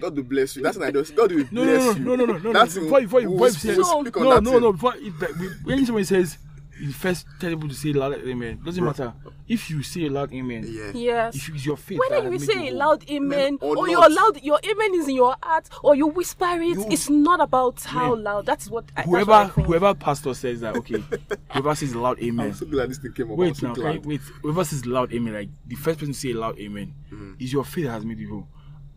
God 0.00 0.16
will 0.16 0.24
bless 0.24 0.56
you. 0.56 0.62
That's 0.64 0.76
an 0.76 0.82
idea. 0.82 1.04
God 1.14 1.30
will 1.30 1.46
No, 1.52 1.62
bless 1.64 1.84
no, 1.84 1.92
you. 1.92 1.98
no, 2.04 2.14
no, 2.16 2.24
no, 2.24 2.32
no, 2.32 2.38
no. 2.38 2.52
That's 2.52 2.74
Before, 2.74 3.00
before, 3.00 3.20
you- 3.20 3.30
we'll- 3.30 3.38
before 3.38 3.48
you 3.48 3.52
say 3.54 3.76
we'll 3.76 3.84
So- 3.86 4.00
speak 4.02 4.16
on 4.16 4.22
no, 4.24 4.34
that 4.34 4.42
no, 4.42 4.50
thing. 4.50 4.60
no. 4.62 4.72
Before 4.72 4.94
it, 4.96 5.20
like, 5.20 5.38
we- 5.38 5.48
when 5.74 5.86
someone 5.86 6.04
says, 6.04 6.38
you 6.82 6.92
first 6.92 7.26
tell 7.40 7.50
people 7.50 7.68
to 7.68 7.74
say 7.74 7.92
loud 7.92 8.14
amen. 8.14 8.60
Doesn't 8.64 8.84
matter 8.84 9.14
if 9.46 9.70
you 9.70 9.82
say 9.82 10.06
a 10.06 10.10
loud 10.10 10.32
amen. 10.32 10.64
Yeah. 10.68 10.90
yes. 10.94 11.36
If 11.36 11.48
it's 11.54 11.64
your 11.64 11.76
faith, 11.76 11.98
Whether 12.00 12.16
that 12.22 12.24
you 12.24 12.30
made 12.32 12.40
say 12.40 12.68
a 12.68 12.74
loud 12.74 13.08
amen 13.10 13.58
or 13.60 13.76
or, 13.76 13.86
not. 13.86 13.90
your 13.90 14.10
loud 14.10 14.42
your 14.42 14.58
amen 14.64 14.94
is 14.94 15.06
in 15.08 15.14
your 15.16 15.36
heart 15.42 15.68
or 15.84 15.94
you 15.94 16.08
whisper 16.08 16.44
it, 16.60 16.76
You- 16.76 16.86
it's 16.90 17.08
not 17.08 17.40
about 17.40 17.80
how 17.84 18.14
Man. 18.16 18.24
loud. 18.24 18.46
That's 18.46 18.68
what 18.68 18.84
I, 18.96 19.02
that's 19.02 19.08
whoever 19.08 19.30
what 19.30 19.40
I 19.58 19.62
whoever 19.62 19.94
pastor 19.94 20.34
says 20.34 20.60
that 20.60 20.76
okay, 20.78 21.02
whoever 21.52 21.74
says 21.76 21.92
a 21.92 21.98
loud 22.00 22.18
I'm 22.18 22.28
amen. 22.40 22.54
so 22.54 22.66
glad 22.66 22.90
this 22.90 22.98
thing 22.98 23.12
came 23.12 23.30
up. 23.30 23.38
Wait 23.38 23.56
so 23.56 23.68
now, 23.68 23.74
glad. 23.74 23.96
okay, 23.98 24.08
wait. 24.08 24.20
Whoever 24.42 24.64
says 24.64 24.84
loud 24.84 25.12
amen, 25.14 25.34
like 25.34 25.48
the 25.66 25.76
first 25.76 26.00
person 26.00 26.12
to 26.14 26.18
say 26.18 26.32
a 26.32 26.34
loud 26.38 26.58
amen, 26.58 26.94
Mm-hmm. 27.12 27.34
is 27.38 27.52
your 27.52 27.64
faith 27.64 27.84
that 27.84 27.92
has 27.92 28.04
made 28.04 28.18
you 28.18 28.28
whole. 28.30 28.48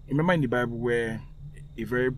Remember 0.08 0.34
in 0.34 0.42
the 0.42 0.48
Bible 0.48 0.78
where 0.78 1.22
a 1.78 1.84
very 1.84 2.10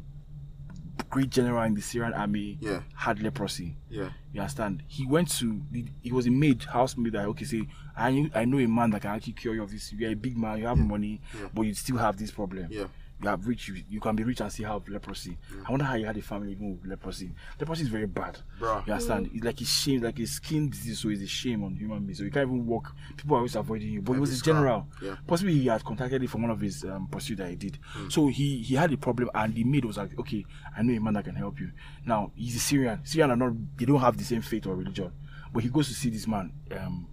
great 1.09 1.29
general 1.29 1.61
in 1.63 1.73
the 1.73 1.81
Syrian 1.81 2.13
army 2.13 2.57
Yeah. 2.61 2.81
had 2.95 3.21
leprosy. 3.21 3.77
Yeah. 3.89 4.09
You 4.33 4.41
understand? 4.41 4.83
He 4.87 5.05
went 5.05 5.29
to 5.39 5.61
he 6.01 6.11
was 6.11 6.27
a 6.27 6.31
maid, 6.31 6.63
housemaid 6.63 7.13
that 7.13 7.25
okay 7.27 7.45
say 7.45 7.67
I 7.95 8.11
knew, 8.11 8.29
I 8.35 8.45
know 8.45 8.59
a 8.59 8.67
man 8.67 8.91
that 8.91 9.01
can 9.01 9.11
actually 9.11 9.33
cure 9.33 9.55
you 9.55 9.63
of 9.63 9.71
this. 9.71 9.91
You're 9.93 10.11
a 10.11 10.15
big 10.15 10.37
man, 10.37 10.59
you 10.59 10.67
have 10.67 10.77
money, 10.77 11.21
but 11.53 11.63
you 11.63 11.73
still 11.73 11.97
have 11.97 12.17
this 12.17 12.31
problem. 12.31 12.67
Yeah. 12.69 12.85
You 13.21 13.29
have 13.29 13.47
rich, 13.47 13.67
you, 13.67 13.83
you 13.89 13.99
can 13.99 14.15
be 14.15 14.23
rich 14.23 14.41
and 14.41 14.51
still 14.51 14.71
have 14.71 14.87
leprosy. 14.87 15.37
I 15.65 15.71
wonder 15.71 15.85
how 15.85 15.95
you 15.95 16.05
had 16.05 16.17
a 16.17 16.21
family 16.21 16.51
even 16.51 16.77
with 16.79 16.89
leprosy. 16.89 17.33
Leprosy 17.59 17.83
is 17.83 17.87
very 17.87 18.05
bad. 18.05 18.37
Bruh. 18.59 18.85
You 18.85 18.93
understand? 18.93 19.31
It's 19.33 19.43
like 19.43 19.59
a 19.59 19.65
shame, 19.65 20.01
like 20.01 20.19
a 20.19 20.27
skin 20.27 20.69
disease, 20.69 20.99
so 20.99 21.09
it's 21.09 21.21
a 21.21 21.27
shame 21.27 21.63
on 21.63 21.75
human 21.75 22.05
beings. 22.05 22.19
So 22.19 22.25
you 22.25 22.31
can't 22.31 22.47
even 22.47 22.65
walk. 22.67 22.93
People 23.15 23.35
are 23.35 23.39
always 23.39 23.55
avoiding 23.55 23.89
you. 23.89 24.01
But 24.03 24.13
it 24.13 24.19
was 24.19 24.39
a 24.39 24.43
general. 24.43 24.87
Yeah. 25.01 25.15
Possibly 25.25 25.53
he 25.53 25.65
had 25.65 25.83
contacted 25.83 26.21
it 26.21 26.29
from 26.29 26.43
one 26.43 26.51
of 26.51 26.61
his 26.61 26.83
um, 26.83 27.07
pursuit 27.07 27.37
that 27.39 27.49
he 27.49 27.55
did. 27.55 27.79
So 28.09 28.27
he 28.27 28.61
he 28.61 28.75
had 28.75 28.93
a 28.93 28.97
problem, 28.97 29.31
and 29.33 29.55
the 29.55 29.63
maid 29.63 29.85
was 29.85 29.97
like, 29.97 30.17
"Okay, 30.19 30.45
I 30.77 30.83
know 30.83 30.93
a 30.93 30.99
man 30.99 31.15
that 31.15 31.25
can 31.25 31.35
help 31.35 31.59
you." 31.59 31.71
Now 32.05 32.31
he's 32.35 32.55
a 32.55 32.59
Syrian. 32.59 32.99
Syrian 33.03 33.31
are 33.31 33.35
not. 33.35 33.53
They 33.77 33.85
don't 33.85 33.99
have 33.99 34.15
the 34.17 34.23
same 34.23 34.41
faith 34.43 34.67
or 34.67 34.75
religion. 34.75 35.11
But 35.51 35.63
he 35.63 35.69
goes 35.69 35.87
to 35.87 35.93
see 35.95 36.09
this 36.11 36.27
man. 36.27 36.51
Um, 36.79 37.07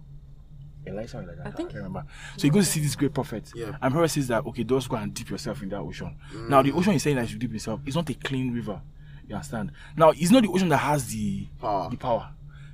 Elisha, 0.87 1.19
or 1.19 1.23
like 1.23 1.37
that, 1.37 1.47
I, 1.47 1.51
think- 1.51 1.69
can't 1.69 1.83
remember. 1.83 2.05
So 2.37 2.43
he 2.43 2.49
goes 2.49 2.65
to 2.65 2.71
see 2.71 2.79
this 2.79 2.95
great 2.95 3.13
prophet. 3.13 3.51
Yeah. 3.55 3.77
And 3.81 3.93
prophet 3.93 4.09
says 4.09 4.27
that 4.29 4.45
okay, 4.45 4.63
just 4.63 4.89
go 4.89 4.95
and 4.97 5.13
dip 5.13 5.29
yourself 5.29 5.61
in 5.63 5.69
that 5.69 5.79
ocean. 5.79 6.15
Now 6.49 6.61
the 6.61 6.71
ocean 6.71 6.93
is 6.93 7.03
saying 7.03 7.15
that 7.17 7.29
you 7.31 7.37
dip 7.37 7.51
yourself. 7.53 7.81
It's 7.85 7.95
not 7.95 8.09
a 8.09 8.13
clean 8.13 8.53
river. 8.53 8.81
You 9.27 9.35
understand? 9.35 9.71
Now 9.97 10.11
it's 10.11 10.31
not 10.31 10.43
the 10.43 10.49
ocean 10.49 10.69
that 10.69 10.77
has 10.77 11.07
the 11.11 11.47
Power. 11.59 11.89
The 11.89 11.97
power. 11.97 12.29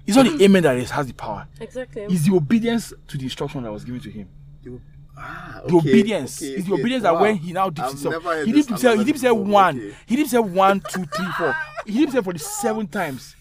It's 0.05 0.17
not 0.17 0.25
the 0.25 0.43
amen 0.45 0.63
that 0.63 0.77
is- 0.77 0.91
has 0.91 1.07
the 1.07 1.13
power. 1.13 1.47
exactly. 1.59 2.03
It's 2.03 2.27
the 2.27 2.35
obedience 2.35 2.91
to 3.07 3.17
the 3.17 3.23
instruction 3.23 3.63
that 3.63 3.71
was 3.71 3.83
given 3.85 4.01
to 4.01 4.09
him. 4.11 4.27
You- 4.63 4.81
Ah, 5.23 5.61
The 5.67 5.75
obedience. 5.75 6.41
okay, 6.41 6.51
it's 6.53 6.65
the 6.65 6.73
okay. 6.73 6.81
obedience 6.81 7.03
that 7.03 7.13
Wow. 7.13 7.21
when 7.21 7.35
he 7.35 7.51
now 7.53 7.69
dips 7.69 7.81
I've 7.81 7.91
himself, 8.01 8.23
he 8.45 8.51
dips 8.53 8.67
dipped 8.67 8.69
himself. 8.69 8.97
He 8.97 9.03
dips 9.03 9.21
heard 9.21 9.27
himself 9.29 9.47
one. 9.47 9.77
Okay. 9.77 9.95
He 10.07 10.15
dips 10.15 10.31
himself 10.31 10.55
one, 10.55 10.79
two, 10.89 11.05
three, 11.05 11.27
four. 11.37 11.55
He 11.85 11.91
dips 11.91 12.03
himself 12.13 12.25
for 12.25 12.33
the 12.33 12.39
seven 12.39 12.87
times. 12.87 13.35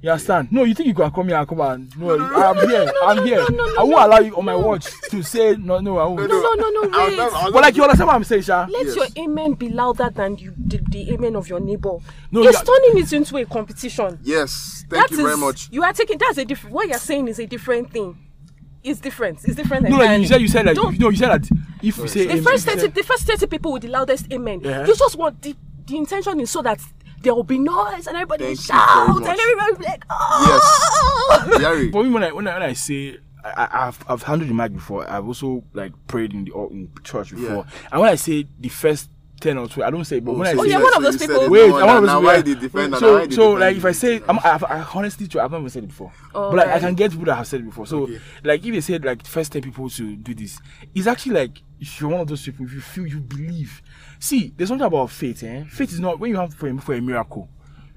You 0.00 0.10
understand? 0.10 0.52
No, 0.52 0.62
you 0.62 0.74
think 0.74 0.86
you 0.86 0.94
can 0.94 1.10
come 1.10 1.26
here 1.26 1.36
and 1.38 1.48
come 1.48 1.60
and 1.60 1.98
no, 1.98 2.16
I'm 2.16 2.68
here. 2.68 2.92
I'm 3.02 3.26
here. 3.26 3.44
I 3.78 3.82
won't 3.82 4.04
allow 4.04 4.18
you 4.20 4.36
on 4.36 4.44
my 4.44 4.54
watch 4.54 4.86
to 5.10 5.22
say 5.24 5.56
no, 5.56 5.80
no, 5.80 5.98
I 5.98 6.04
won't. 6.06 6.28
no, 6.28 6.40
no, 6.40 6.54
no, 6.54 6.70
no, 6.70 6.90
I'll 6.92 7.08
wait. 7.08 7.16
never- 7.16 7.34
I'll 7.34 7.52
But 7.52 7.62
like 7.62 7.76
you 7.76 7.82
understand 7.82 8.06
what 8.06 8.14
I'm 8.14 8.22
saying, 8.24 8.42
Sha? 8.42 8.66
Let 8.70 8.86
Yes. 8.86 8.94
your 8.94 9.06
amen 9.18 9.54
be 9.54 9.70
louder 9.70 10.08
than 10.14 10.36
you 10.38 10.54
the, 10.56 10.78
the 10.88 11.12
amen 11.14 11.34
of 11.34 11.48
your 11.48 11.58
neighbor. 11.58 11.96
No, 12.30 12.42
you're 12.42 12.52
turning 12.52 12.98
it 12.98 13.12
into 13.12 13.36
a 13.38 13.44
competition. 13.44 14.20
Yes. 14.22 14.84
Thank 14.88 15.08
That 15.08 15.16
you 15.16 15.24
very 15.24 15.36
much. 15.36 15.68
You 15.72 15.82
are 15.82 15.92
taking 15.92 16.16
that's 16.18 16.38
a 16.38 16.44
different. 16.44 16.74
What 16.76 16.88
you're 16.88 16.98
saying 16.98 17.26
is 17.26 17.40
a 17.40 17.46
different 17.46 17.90
thing. 17.92 18.16
It's 18.84 19.00
different. 19.00 19.40
It's 19.44 19.56
different. 19.56 19.88
No, 19.88 19.96
like 19.96 20.20
you 20.20 20.28
said, 20.28 20.40
you 20.40 20.46
said 20.48 20.64
like 20.64 20.76
no, 20.76 20.90
you 20.90 21.16
said 21.16 21.28
that 21.42 21.48
if 21.82 21.98
we 21.98 22.06
say 22.06 22.26
the 22.26 22.32
amen, 22.34 22.44
first 22.44 22.66
thirty, 22.66 22.86
the 22.86 23.02
first 23.02 23.24
thirty 23.26 23.46
people 23.48 23.72
with 23.72 23.82
the 23.82 23.88
loudest 23.88 24.32
amen. 24.32 24.60
Yeah. 24.62 24.86
You 24.86 24.94
just 24.94 25.16
want 25.16 25.42
the 25.42 25.56
the 25.86 25.96
intention 25.96 26.38
is 26.38 26.50
so 26.50 26.62
that 26.62 26.80
there 27.22 27.34
will 27.34 27.42
be 27.44 27.58
noise 27.58 28.06
and 28.06 28.16
everybody 28.16 28.44
Thank 28.44 28.58
you 28.58 28.64
shout 28.64 29.06
very 29.18 29.30
and 29.30 29.40
everybody 29.40 29.72
will 29.72 29.78
be 29.78 29.84
like, 29.84 30.04
oh. 30.10 31.44
Iyare. 31.58 31.92
For 31.92 32.04
me, 32.04 32.10
when 32.10 32.22
I 32.24 32.32
when 32.32 32.46
I, 32.48 32.54
when 32.54 32.62
I 32.62 32.72
say 32.72 33.18
I, 33.44 33.50
I, 33.50 33.86
I've 33.88 34.04
I've 34.08 34.22
handled 34.22 34.50
the 34.50 34.54
mic 34.54 34.72
before, 34.72 35.08
I've 35.10 35.26
also 35.26 35.64
like 35.72 35.92
prayed 36.06 36.32
in 36.32 36.44
the 36.44 36.52
in 36.70 36.90
church 37.04 37.30
before, 37.30 37.66
and 37.92 38.00
when 38.00 38.10
I 38.10 38.14
say 38.16 38.46
the 38.58 38.68
first 38.68 39.10
ten 39.40 39.56
or 39.58 39.68
two, 39.68 39.82
I 39.84 39.90
don't 39.90 40.04
say, 40.04 40.20
but 40.20 40.34
when 40.34 40.46
I 40.48 40.54
so 40.54 40.62
say 40.64 40.70
you're 40.70 40.82
one 40.82 40.94
of 40.96 41.02
those 41.02 41.16
people- 41.16 41.48
Wait, 41.50 41.70
I 41.70 41.84
want 41.84 41.86
than- 41.86 42.00
to 42.02 42.06
now 42.06 42.20
why 42.22 42.40
they 42.42 42.54
defend 42.54 42.94
So, 42.96 43.18
they 43.26 43.34
so 43.34 43.54
defend 43.56 43.60
like 43.60 43.76
if 43.76 43.84
I 43.84 43.92
say, 43.92 44.20
I'm, 44.28 44.38
I, 44.40 44.58
I 44.68 44.86
honestly, 44.94 45.28
true, 45.28 45.40
I've 45.40 45.52
never 45.52 45.68
said 45.68 45.84
it 45.84 45.88
before. 45.88 46.12
Oh, 46.34 46.50
but 46.50 46.56
like 46.56 46.68
I 46.68 46.78
can 46.80 46.94
get 46.94 47.10
people 47.12 47.26
that 47.26 47.36
have 47.36 47.46
said 47.46 47.60
it 47.60 47.64
before. 47.64 47.86
So 47.86 48.02
Okay. 48.02 48.20
like 48.44 48.64
if 48.64 48.72
they 48.74 48.80
said 48.80 49.04
like 49.04 49.24
first 49.26 49.52
ten 49.52 49.62
people 49.62 49.88
to 49.90 50.16
do 50.16 50.34
this, 50.34 50.58
it's 50.94 51.06
actually 51.06 51.32
like 51.34 51.62
if 51.80 52.00
you're 52.00 52.10
one 52.10 52.20
of 52.20 52.26
those 52.28 52.42
people, 52.44 52.66
if 52.66 52.72
you 52.72 52.80
feel 52.80 53.06
you 53.06 53.20
believe. 53.20 53.80
See, 54.18 54.52
there's 54.56 54.68
something 54.68 54.86
about 54.86 55.10
faith. 55.10 55.42
Eh? 55.44 55.64
Faith 55.68 55.92
is 55.92 56.00
not 56.00 56.18
when 56.18 56.30
you 56.30 56.36
have 56.36 56.52
for 56.54 56.68
a, 56.68 56.76
for 56.78 56.94
a 56.94 57.00
miracle, 57.00 57.48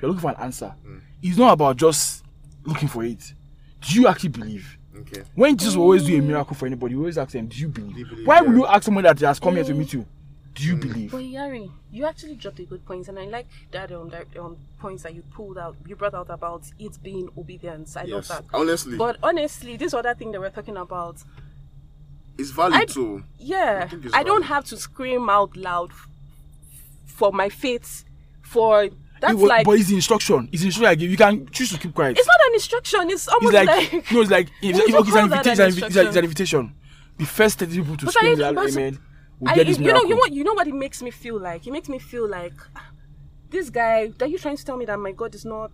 you're 0.02 0.10
looking 0.10 0.22
for 0.22 0.30
an 0.32 0.38
answer. 0.40 0.74
Mm. 0.88 1.02
It's 1.24 1.38
not 1.38 1.54
about 1.54 1.78
just 1.78 2.24
looking 2.64 2.88
for 2.88 3.04
it. 3.04 3.34
Do 3.82 4.00
you 4.00 4.08
actually 4.08 4.30
believe? 4.30 4.78
Okay. 4.96 5.24
When 5.34 5.58
Jesus 5.58 5.76
will 5.76 5.84
always 5.86 6.06
do 6.06 6.16
a 6.18 6.22
miracle 6.22 6.56
for 6.56 6.68
anybody, 6.68 6.94
you 6.94 7.00
always 7.00 7.18
ask 7.18 7.32
them, 7.32 7.48
Do 7.48 7.58
you 7.58 7.70
believe? 7.70 7.98
you 7.98 8.06
believe? 8.06 8.28
Why 8.28 8.42
would 8.42 8.56
you 8.56 8.68
ask 8.68 8.84
someone 8.84 9.04
that 9.06 9.20
has 9.22 9.40
come 9.40 9.56
here 9.56 9.64
to 9.64 9.74
meet 9.74 9.94
you? 9.94 10.06
Do 10.54 10.66
you 10.66 10.76
believe? 10.76 11.12
But 11.12 11.22
Iyare, 11.22 11.72
you 11.92 12.06
actually 12.06 12.36
dropped 12.36 12.60
a 12.60 12.64
good 12.66 12.86
point, 12.86 13.08
and 13.08 13.18
I 13.18 13.26
like 13.26 13.48
that 13.72 13.92
um 13.92 14.10
that 14.10 14.28
um 14.38 14.58
points 14.80 15.04
that 15.04 15.16
you 15.16 15.22
pulled 15.34 15.58
out, 15.58 15.76
you 15.88 15.96
brought 15.96 16.14
out 16.14 16.30
about 16.30 16.64
it 16.78 17.02
being 17.02 17.30
obedience. 17.38 17.96
I 17.96 18.04
Yes. 18.04 18.12
love 18.12 18.28
that. 18.28 18.46
Honestly, 18.54 18.98
But 18.98 19.18
honestly, 19.24 19.78
this 19.78 19.94
other 19.94 20.14
thing 20.14 20.32
that 20.34 20.42
we're 20.42 20.50
talking 20.50 20.76
about, 20.78 21.18
it's 22.38 22.52
valid 22.52 22.74
I- 22.74 22.86
too. 22.86 23.24
yeah, 23.38 23.88
it's 23.92 24.14
I 24.14 24.24
don't 24.24 24.44
have 24.44 24.66
to 24.66 24.78
scream 24.78 25.30
out 25.30 25.56
loud 25.56 25.92
f- 25.92 26.08
for 27.06 27.32
my 27.32 27.48
faith. 27.50 28.04
For 28.42 28.90
that's 29.22 29.34
It 29.34 29.38
wa- 29.38 29.48
like 29.48 29.66
but 29.66 29.80
it's 29.80 29.88
the 29.88 29.96
instruction. 29.96 30.50
It's 30.52 30.62
the 30.64 30.68
instruction 30.68 30.92
I 30.92 30.96
give. 30.96 31.10
You 31.10 31.16
can 31.18 31.48
choose 31.48 31.70
to 31.72 31.78
keep 31.80 31.94
quiet. 31.94 32.18
it's 32.18 32.28
not 32.28 32.38
an 32.48 32.54
instruction. 32.56 33.02
It's 33.10 33.14
It's 33.24 33.28
almost 33.30 33.54
like, 33.54 33.68
like, 33.68 34.12
no, 34.12 34.22
it's 34.22 34.32
like 34.32 34.48
if, 34.62 34.76
Would 34.76 34.84
if, 34.84 34.90
you 34.90 34.98
okay, 34.98 35.08
it's, 35.10 35.16
an 35.16 35.24
invitation, 35.24 35.52
it's, 35.52 35.60
an, 35.60 35.68
it's, 35.68 35.78
an, 35.78 35.86
it's 35.86 35.96
an 35.96 36.24
instruction? 36.24 36.24
invitation. 36.26 36.76
The 37.20 37.26
first 37.26 37.60
30 37.60 37.78
people 37.78 37.98
to 37.98 38.06
But 38.06 38.14
scream 38.16 38.42
I- 38.44 38.50
amen 38.50 39.00
will 39.42 39.50
I, 39.50 39.56
get 39.56 39.68
this 39.68 39.78
you 39.80 39.92
know, 39.92 40.02
you 40.04 40.10
know 40.10 40.16
what, 40.18 40.32
you 40.32 40.44
know 40.44 40.54
what 40.54 40.68
it 40.68 40.74
makes 40.74 41.02
me 41.02 41.12
feel 41.12 41.40
like. 41.40 41.68
It 41.68 41.72
makes 41.72 41.90
me 41.90 42.00
feel 42.00 42.28
like 42.30 42.54
ah, 42.76 42.90
this 43.50 43.70
guy. 43.70 44.12
Are 44.22 44.28
you 44.28 44.38
trying 44.38 44.56
to 44.58 44.64
tell 44.66 44.78
me 44.78 44.86
that 44.86 44.98
my 44.98 45.12
God 45.12 45.36
is 45.36 45.44
not? 45.44 45.72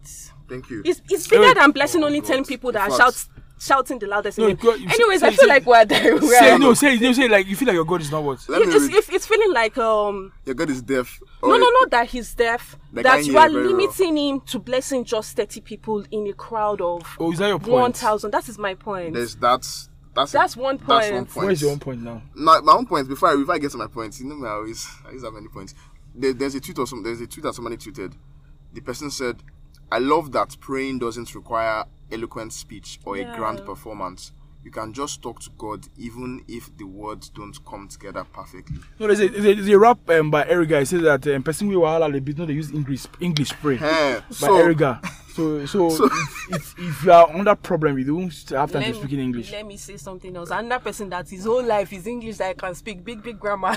Thank 0.50 0.70
you. 0.70 0.82
It's 0.86 1.02
it's 1.10 1.28
bigger 1.28 1.44
Wait. 1.44 1.56
than 1.56 1.72
blessing 1.72 2.04
only 2.04 2.22
God. 2.22 2.28
ten 2.28 2.46
people 2.46 2.72
that 2.72 2.88
In 2.88 2.94
are 2.94 2.98
fact- 2.98 3.18
shout, 3.18 3.28
shouting 3.60 4.00
the 4.00 4.08
loudest. 4.08 4.38
No, 4.38 4.46
amen. 4.46 4.58
God, 4.62 4.80
Anyways, 4.80 5.20
say- 5.20 5.28
I 5.28 5.30
feel 5.32 5.40
say- 5.40 5.48
like 5.48 5.66
we're 5.66 5.86
there. 5.86 6.16
We're, 6.16 6.40
say, 6.40 6.58
no, 6.58 6.74
say, 6.74 6.98
no, 6.98 7.12
say, 7.12 7.28
like, 7.28 7.48
you 7.48 7.56
feel 7.56 7.68
like 7.68 7.74
your 7.76 7.86
God 7.86 8.02
is 8.02 8.12
not 8.12 8.24
what? 8.24 8.40
It's, 8.48 8.96
it's, 8.96 9.10
it's 9.10 9.28
feeling 9.28 9.52
like 9.52 9.78
um 9.78 10.32
Your 10.46 10.56
God 10.56 10.70
is 10.70 10.82
deaf. 10.82 11.20
no 11.44 11.50
Or- 11.54 11.60
no 11.60 11.70
not 11.70 11.90
that 11.92 12.08
he's 12.08 12.34
deaf 12.34 12.78
Like, 12.94 13.04
that 13.04 13.26
you 13.26 13.38
are 13.38 13.50
very 13.50 13.66
well. 13.68 13.76
limiting 13.76 14.16
him 14.18 14.42
to 14.42 14.60
blessing 14.60 15.04
just 15.04 15.36
30 15.36 15.62
people 15.62 16.06
in 16.12 16.28
a 16.28 16.34
crowd 16.34 16.82
of 16.82 17.02
Oh, 17.20 17.32
is 17.32 17.40
that 17.40 17.48
your 17.50 17.60
point? 17.60 17.72
1000 18.02 18.32
that 18.32 18.48
is 18.48 18.58
my 18.58 18.74
point 18.76 19.14
There's 19.16 19.36
that's 20.18 20.32
that's 20.32 20.56
That's 20.56 20.58
one 20.58 20.78
That's 20.78 20.90
one 21.12 21.26
point. 21.26 21.30
point. 21.30 21.46
Where's 21.48 21.62
your 21.62 21.72
own 21.72 21.80
point 21.80 22.02
now? 22.02 22.22
my, 22.36 22.60
my 22.62 22.74
own 22.74 22.86
point 22.86 23.08
before 23.08 23.30
I, 23.30 23.36
before 23.36 23.56
I 23.56 23.58
get 23.60 23.72
to 23.72 23.78
my 23.78 23.88
points, 23.88 24.20
you 24.20 24.26
know 24.28 24.36
me, 24.36 24.48
I 24.48 24.52
always 24.52 24.86
I 25.04 25.08
always 25.08 25.24
have 25.24 25.34
many 25.34 25.48
points. 25.48 25.74
There, 26.16 26.34
there's 26.34 26.56
a 26.56 26.60
tweet 26.60 26.80
or 26.80 26.88
some 26.88 27.04
there's 27.04 27.22
a 27.22 27.28
tweet 27.28 27.44
that 27.44 27.54
somebody 27.54 27.78
tweeted. 27.78 28.14
The 28.74 28.82
person 28.82 29.10
said, 29.12 29.42
"I 29.92 30.00
love 30.00 30.32
that 30.34 30.58
praying 30.60 31.00
doesn't 31.00 31.34
require 31.36 31.86
eloquent 32.12 32.54
speech 32.54 33.00
or 33.06 33.18
a 33.18 33.24
grand 33.36 33.60
Yeah. 33.60 33.66
performance. 33.66 34.32
You 34.68 34.72
can 34.72 34.92
just 34.92 35.22
talk 35.22 35.40
to 35.40 35.50
God 35.58 35.88
even 35.98 36.44
if 36.46 36.76
the 36.76 36.84
words 36.84 37.30
don't 37.30 37.58
come 37.66 37.88
together 37.88 38.26
perfectly. 38.26 38.80
No, 39.00 39.08
there's 39.08 39.22
a, 39.22 39.30
there's 39.30 39.70
a, 39.70 39.80
rap 39.80 39.98
um, 40.10 40.30
by 40.30 40.44
Erigga. 40.44 40.82
It 40.82 40.88
says 40.88 41.04
that 41.04 41.26
um, 41.26 41.42
person 41.42 41.70
we 41.70 41.76
wahala 41.76 42.14
a 42.14 42.20
bit. 42.20 42.38
No, 42.38 42.46
they 42.46 42.52
use 42.52 42.70
English 42.74 43.06
English 43.22 43.52
pray 43.62 43.78
by 43.78 44.22
so 44.30 44.58
Erigga. 44.58 45.00
So 45.34 45.66
so, 45.66 45.90
So- 45.98 46.06
if, 46.08 46.50
if, 46.50 46.80
if 46.80 47.04
you 47.06 47.12
are 47.14 47.30
on 47.34 47.46
that 47.46 47.64
problem, 47.64 47.98
you 47.98 48.04
don't 48.04 48.50
have 48.50 48.70
time 48.74 48.84
to 48.84 48.94
speak 48.94 49.14
in 49.14 49.20
English. 49.22 49.54
Let 49.54 49.66
me 49.66 49.78
say 49.78 49.96
something 49.96 50.36
else. 50.36 50.52
Another 50.52 50.84
person 50.84 51.08
that 51.12 51.30
his 51.30 51.46
whole 51.46 51.64
life 51.64 51.94
is 51.94 52.06
English 52.06 52.36
that 52.36 52.50
I 52.50 52.54
can 52.54 52.76
speak 52.76 53.06
big, 53.06 53.24
big 53.24 53.40
grammar. 53.40 53.74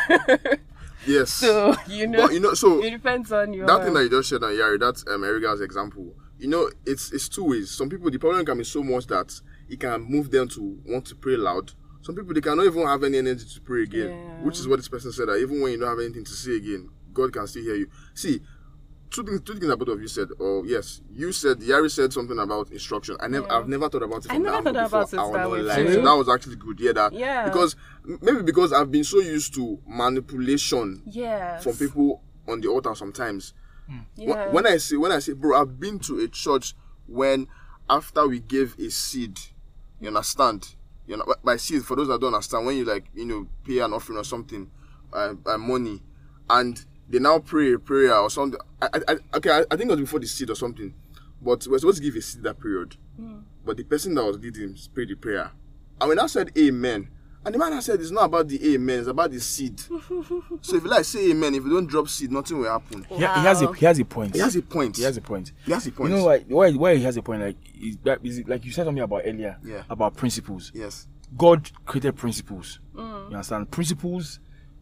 yes. 1.06 1.30
so 1.30 1.76
you 1.86 2.08
know, 2.08 2.22
but 2.26 2.32
you 2.32 2.40
know, 2.40 2.54
so 2.54 2.82
it 2.82 2.90
depends 2.90 3.30
on 3.30 3.52
your. 3.52 3.68
that 3.68 3.84
thing 3.84 3.94
that 3.94 4.02
you 4.02 4.10
just 4.10 4.28
shared 4.28 4.42
on 4.42 4.50
Iyare, 4.50 4.80
that's 4.80 5.04
um, 5.06 5.20
Erigga's 5.22 5.60
example. 5.60 6.16
You 6.40 6.48
know, 6.48 6.68
it's 6.84 7.12
it's 7.12 7.28
two 7.28 7.44
ways. 7.44 7.70
Some 7.70 7.88
people 7.88 8.10
the 8.10 8.18
problem 8.18 8.44
can 8.44 8.58
be 8.58 8.64
so 8.64 8.82
much 8.82 9.06
that 9.06 9.40
it 9.70 9.80
can 9.80 10.02
move 10.02 10.30
them 10.30 10.48
to 10.48 10.78
want 10.86 11.06
to 11.06 11.14
pray 11.14 11.36
loud. 11.36 11.72
Some 12.02 12.14
people 12.16 12.34
they 12.34 12.40
cannot 12.40 12.66
even 12.66 12.86
have 12.86 13.04
any 13.04 13.18
energy 13.18 13.44
to 13.54 13.60
pray 13.60 13.82
again, 13.84 14.08
Yeah. 14.08 14.42
which 14.42 14.58
is 14.58 14.66
what 14.68 14.76
this 14.78 14.88
person 14.88 15.12
said. 15.12 15.28
That 15.28 15.36
even 15.38 15.60
when 15.60 15.72
you 15.72 15.78
don't 15.78 15.88
have 15.88 15.98
anything 16.00 16.24
to 16.24 16.32
say 16.32 16.56
again, 16.56 16.88
God 17.12 17.32
can 17.32 17.46
still 17.46 17.62
hear 17.62 17.74
you. 17.76 17.88
See, 18.14 18.40
two 19.10 19.22
things. 19.24 19.40
Two 19.42 19.54
things 19.54 19.66
that 19.66 19.76
both 19.76 19.88
of 19.88 20.00
you 20.00 20.08
said. 20.08 20.28
Oh 20.40 20.62
yes, 20.64 21.02
you 21.12 21.30
said 21.32 21.58
Iyare 21.60 21.90
said 21.90 22.12
something 22.12 22.38
about 22.38 22.70
instruction. 22.70 23.16
I 23.20 23.28
never, 23.28 23.46
Yeah. 23.46 23.58
I've 23.58 23.68
never 23.68 23.88
thought 23.88 24.02
about 24.02 24.24
it. 24.24 24.32
I 24.32 24.38
never 24.38 24.62
that 24.72 24.76
angle 24.76 24.88
thought 24.88 24.88
about 24.88 25.10
before. 25.10 25.18
it 25.18 25.22
I 25.22 25.26
will 25.26 25.32
that 25.34 25.42
not 25.42 25.50
way 25.50 25.62
lie. 25.62 25.76
too. 25.88 25.94
So 25.94 26.02
that 26.04 26.16
was 26.16 26.28
actually 26.28 26.56
good. 26.56 26.80
Yeah, 26.80 26.92
that 26.92 27.12
Yeah. 27.12 27.44
because 27.44 27.76
maybe 28.22 28.42
because 28.42 28.72
I've 28.72 28.90
been 28.90 29.04
so 29.04 29.18
used 29.18 29.52
to 29.54 29.78
manipulation 29.86 31.02
yes. 31.06 31.64
from 31.64 31.76
people 31.76 32.22
on 32.48 32.60
the 32.60 32.68
altar 32.68 32.94
sometimes. 32.94 33.52
Hmm. 33.88 33.98
Wh- 34.16 34.20
Yeah. 34.28 34.48
When 34.52 34.66
I 34.66 34.76
say 34.78 34.96
when 34.96 35.12
I 35.12 35.18
say 35.18 35.32
bro, 35.34 35.60
I've 35.60 35.78
been 35.78 35.98
to 36.00 36.20
a 36.20 36.28
church 36.28 36.74
when 37.06 37.46
after 37.88 38.26
we 38.28 38.38
gave 38.40 38.76
a 38.78 38.88
seed, 38.90 39.38
you 40.00 40.08
understand? 40.08 40.74
You 41.06 41.16
know, 41.16 41.34
by 41.42 41.56
seed 41.56 41.84
for 41.84 41.96
those 41.96 42.08
that 42.08 42.20
don't 42.20 42.34
understand, 42.34 42.66
when 42.66 42.76
you 42.76 42.84
like 42.84 43.04
you 43.14 43.24
know 43.24 43.46
pay 43.64 43.78
an 43.78 43.92
offering 43.92 44.18
or 44.18 44.24
something, 44.24 44.70
uh, 45.12 45.34
uh, 45.46 45.58
money, 45.58 46.02
and 46.48 46.84
they 47.08 47.18
now 47.18 47.38
pray 47.40 47.72
a 47.72 47.78
prayer 47.78 48.16
or 48.16 48.30
something. 48.30 48.60
I, 48.80 48.88
I, 49.08 49.16
okay, 49.36 49.50
I, 49.50 49.58
I 49.70 49.76
think 49.76 49.90
it 49.90 49.90
was 49.90 50.00
before 50.00 50.20
the 50.20 50.26
seed 50.26 50.50
or 50.50 50.54
something, 50.54 50.94
but 51.42 51.66
we're 51.66 51.78
supposed 51.78 51.98
to 51.98 52.02
give 52.04 52.16
a 52.16 52.22
seed 52.22 52.42
that 52.44 52.60
period. 52.60 52.96
But 53.64 53.76
the 53.76 53.84
person 53.84 54.14
that 54.14 54.24
was 54.24 54.38
leading 54.38 54.76
prayed 54.94 55.08
the 55.08 55.16
prayer, 55.16 55.50
and 56.00 56.08
when 56.08 56.18
I 56.18 56.26
said 56.26 56.50
Amen. 56.56 57.08
And 57.44 57.54
the 57.54 57.58
man 57.58 57.72
has 57.72 57.86
said 57.86 58.00
it's 58.00 58.10
not 58.10 58.24
about 58.24 58.48
the 58.48 58.74
amen, 58.74 58.98
it's 58.98 59.08
about 59.08 59.30
the 59.30 59.40
seed. 59.40 59.80
so 59.80 60.76
if 60.76 60.84
you 60.84 60.90
like 60.90 61.04
say 61.06 61.30
amen, 61.30 61.54
if 61.54 61.64
you 61.64 61.70
don't 61.70 61.86
drop 61.86 62.08
seed, 62.08 62.30
nothing 62.30 62.58
will 62.58 62.70
happen. 62.70 63.04
He, 63.08 63.16
he 63.16 63.22
has 63.22 63.62
a 63.62 63.72
he 63.72 63.86
has 63.86 63.98
a 63.98 64.04
point. 64.04 64.34
He 64.34 64.40
has 64.40 64.56
a 64.56 64.62
point. 64.62 64.96
He 64.96 65.02
has 65.04 65.16
a 65.16 65.22
point. 65.22 65.52
He 65.64 65.72
has 65.72 65.86
a 65.86 65.92
point. 65.92 66.10
You 66.10 66.16
know 66.18 66.24
why? 66.24 66.40
Why? 66.40 66.70
Why 66.72 66.96
he 66.96 67.02
has 67.04 67.16
a 67.16 67.22
point? 67.22 67.42
Like, 67.42 67.56
is 67.80 67.96
that 68.04 68.18
is 68.22 68.38
it 68.38 68.48
like 68.48 68.64
you 68.64 68.72
said 68.72 68.84
something 68.84 69.02
about 69.02 69.22
earlier? 69.24 69.58
Yeah. 69.64 69.84
About 69.88 70.16
principles. 70.16 70.70
Yes. 70.74 71.06
God 71.36 71.70
created 71.86 72.16
principles. 72.16 72.80
Mm. 72.94 73.30
You 73.30 73.36
understand? 73.36 73.70
Principles 73.70 74.40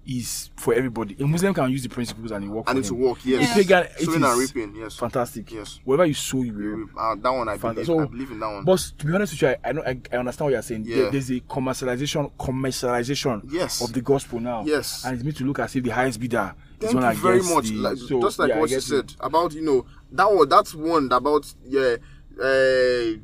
is 0.09 0.51
for 0.57 0.73
everybody. 0.73 1.15
A 1.21 1.27
Muslim 1.27 1.53
can 1.53 1.71
use 1.71 1.83
the 1.83 1.89
principles 1.91 2.31
and 2.31 2.43
it 2.45 2.49
works. 2.49 2.71
And 2.71 2.79
it's 2.79 2.91
work, 2.91 3.19
yes. 3.25 3.53
A 3.53 3.55
pagan, 3.55 3.85
it 3.85 4.01
Sowing 4.07 4.25
and 4.25 4.39
reaping, 4.41 4.75
yes. 4.75 4.97
fantastic. 4.97 5.53
Yes. 5.53 5.79
Whatever 5.85 6.07
you 6.07 6.15
sow, 6.15 6.43
you 6.43 6.53
reap. 6.55 6.89
Uh, 6.99 7.15
that 7.17 7.31
one 7.31 7.49
I 7.49 7.57
believe. 7.59 7.85
so- 7.87 8.01
I 8.01 8.07
believe 8.07 8.31
in 8.31 8.41
that 8.41 8.49
one. 8.51 8.65
But 8.65 8.79
to 8.99 9.07
be 9.07 9.15
honest 9.15 9.35
with 9.35 9.43
you, 9.43 9.49
I, 9.49 9.57
I 9.65 9.73
know 9.73 9.83
I, 9.83 10.01
I 10.13 10.17
understand 10.17 10.47
what 10.47 10.53
you're 10.53 10.63
saying. 10.63 10.85
There- 10.85 11.05
Yeah. 11.05 11.11
there's 11.11 11.31
a 11.31 11.41
commercialization 11.41 12.33
commercialization 12.39 13.43
Yes. 13.53 13.83
of 13.83 13.93
the 13.93 14.01
gospel 14.01 14.41
now. 14.41 14.65
Yes. 14.65 15.05
And 15.05 15.15
it's 15.15 15.25
made 15.25 15.37
to 15.37 15.45
look 15.45 15.59
as 15.59 15.77
if 15.77 15.85
the 15.85 15.91
highest 15.91 16.19
bidder 16.19 16.55
is 16.81 16.91
Thank 16.93 17.05
you 17.17 17.21
very 17.23 17.43
much. 17.43 17.69
the- 17.69 17.75
Like, 17.75 17.99
so, 17.99 18.21
just 18.23 18.39
like 18.39 18.49
yeah, 18.49 18.59
what 18.61 18.71
you 18.71 18.81
said 18.81 19.13
about 19.21 19.53
you 19.53 19.63
know 19.63 19.85
that 20.13 20.33
one. 20.33 20.49
That's 20.49 20.75
one 20.75 21.13
about 21.13 21.53
yeah. 21.67 21.97
Uh, 22.41 23.19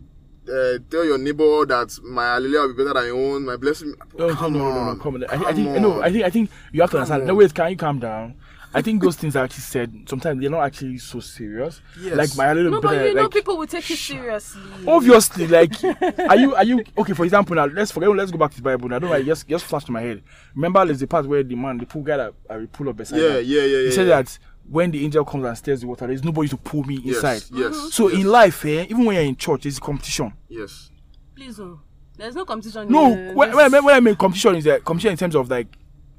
uh, 0.49 0.79
tell 0.91 1.05
your 1.05 1.19
neighbor 1.19 1.67
that 1.67 1.99
my 2.03 2.25
hallelujah 2.25 2.61
will 2.61 2.75
be 2.75 2.85
better 2.85 2.95
than 2.95 3.07
your 3.07 3.35
own. 3.35 3.45
My 3.45 3.57
blessing. 3.57 3.95
No, 4.19 4.29
no, 4.29 4.35
come 4.35 4.53
no, 4.53 4.59
no, 4.59 4.65
no, 4.71 4.81
on. 4.81 4.97
no, 4.99 5.03
come 5.03 5.15
on. 5.17 5.25
I, 5.25 5.29
Come 5.29 5.47
I 5.47 5.53
think 5.53 5.69
no. 5.81 6.03
I 6.03 6.13
think 6.13 6.25
I 6.25 6.31
think 6.31 6.51
you 6.73 6.81
have 6.81 6.91
to 6.91 6.99
understand. 6.99 7.23
on. 7.23 7.29
No, 7.29 7.35
wait, 7.35 7.55
can 7.55 7.71
you 7.71 7.77
calm 7.77 7.99
down? 7.99 8.35
I 8.77 8.83
think 8.83 9.01
those 9.01 9.15
things 9.15 9.37
are 9.37 9.45
actually 9.45 9.63
said 9.63 9.95
sometimes 10.09 10.41
they're 10.41 10.51
not 10.51 10.65
actually 10.65 10.99
so 10.99 11.21
serious. 11.21 11.81
Yes. 12.01 12.17
Like 12.17 12.37
my 12.37 12.53
little 12.53 12.73
no, 12.73 12.81
but 12.81 12.89
brother, 12.89 13.09
you 13.09 13.15
know 13.15 13.29
people 13.29 13.57
will 13.57 13.69
take 13.69 13.89
it 13.89 13.97
seriously. 13.97 14.63
obviously, 14.87 15.47
like 15.47 15.73
are 15.85 16.37
you 16.37 16.57
are 16.57 16.65
you 16.65 16.85
okay? 16.99 17.13
For 17.13 17.25
example, 17.25 17.55
now 17.55 17.67
let's 17.67 17.93
forget. 17.93 18.11
Let's 18.11 18.33
go 18.33 18.39
back 18.39 18.51
to 18.51 18.57
the 18.57 18.63
Bible. 18.63 18.89
Now, 18.89 18.97
I 18.97 18.99
don't 18.99 19.11
know. 19.11 19.23
Just 19.23 19.47
just 19.47 19.65
flashed 19.65 19.87
to 19.87 19.93
my 19.93 20.01
head. 20.01 20.23
Remember, 20.57 20.85
there's 20.85 20.99
the 20.99 21.07
part 21.07 21.25
where 21.27 21.45
the 21.45 21.55
man, 21.55 21.79
the 21.79 21.87
pool 21.87 22.03
guy 22.03 22.17
that 22.17 22.35
I 22.51 22.67
pull 22.67 22.89
up 22.89 22.97
beside. 22.97 23.21
Yeah, 23.21 23.29
her. 23.35 23.41
yeah, 23.41 23.61
yeah, 23.63 23.77
yeah. 23.79 23.87
He 23.87 23.93
said 23.93 24.09
yeah. 24.09 24.23
that 24.23 24.39
when 24.69 24.91
the 24.91 25.05
angel 25.05 25.25
comes 25.25 25.45
and 25.45 25.57
stirs 25.59 25.81
the 25.83 25.87
water, 25.87 26.07
there's 26.07 26.25
nobody 26.25 26.49
to 26.49 26.57
pull 26.57 26.85
me 26.85 26.97
inside. 27.05 27.43
Yes. 27.51 27.51
yes 27.53 27.93
So 27.93 28.09
yes, 28.09 28.21
in 28.21 28.27
life, 28.27 28.65
eh, 28.65 28.87
even 28.89 29.05
when 29.05 29.15
you're 29.17 29.25
in 29.25 29.37
church, 29.37 29.63
there's 29.63 29.79
competition. 29.79 30.33
yes. 30.49 30.91
Please, 31.35 31.59
oh, 31.59 31.81
there's 32.17 32.37
no 32.37 32.45
competition. 32.45 32.89
No, 32.91 33.13
in 33.13 33.35
when, 33.35 33.55
when, 33.57 33.65
I 33.65 33.69
mean- 33.69 33.85
when 33.85 33.95
I 33.97 34.01
mean 34.01 34.15
competition 34.15 34.55
is 34.55 34.65
that 34.65 34.85
competition 34.85 35.13
in 35.13 35.17
terms 35.19 35.35
of 35.35 35.51
like 35.51 35.67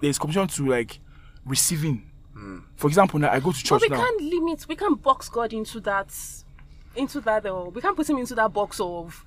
there's 0.02 0.20
competition 0.20 0.48
to 0.50 0.68
like 0.70 1.00
receiving. 1.46 2.12
For 2.76 2.88
example, 2.88 3.18
now 3.20 3.32
I 3.32 3.40
go 3.40 3.52
to 3.54 3.58
church. 3.58 3.70
But 3.70 3.80
church 3.80 3.90
we 3.92 3.96
now. 3.98 4.04
can't 4.04 4.22
limit. 4.22 4.68
We 4.68 4.76
can't 4.76 5.02
box 5.02 5.30
God 5.30 5.54
into 5.54 5.80
that. 5.82 6.14
Into 6.96 7.22
that. 7.22 7.46
Uh, 7.46 7.70
we 7.74 7.82
can't 7.82 7.96
put 7.96 8.10
him 8.10 8.18
into 8.18 8.36
that 8.36 8.52
box 8.52 8.80
of 8.82 9.24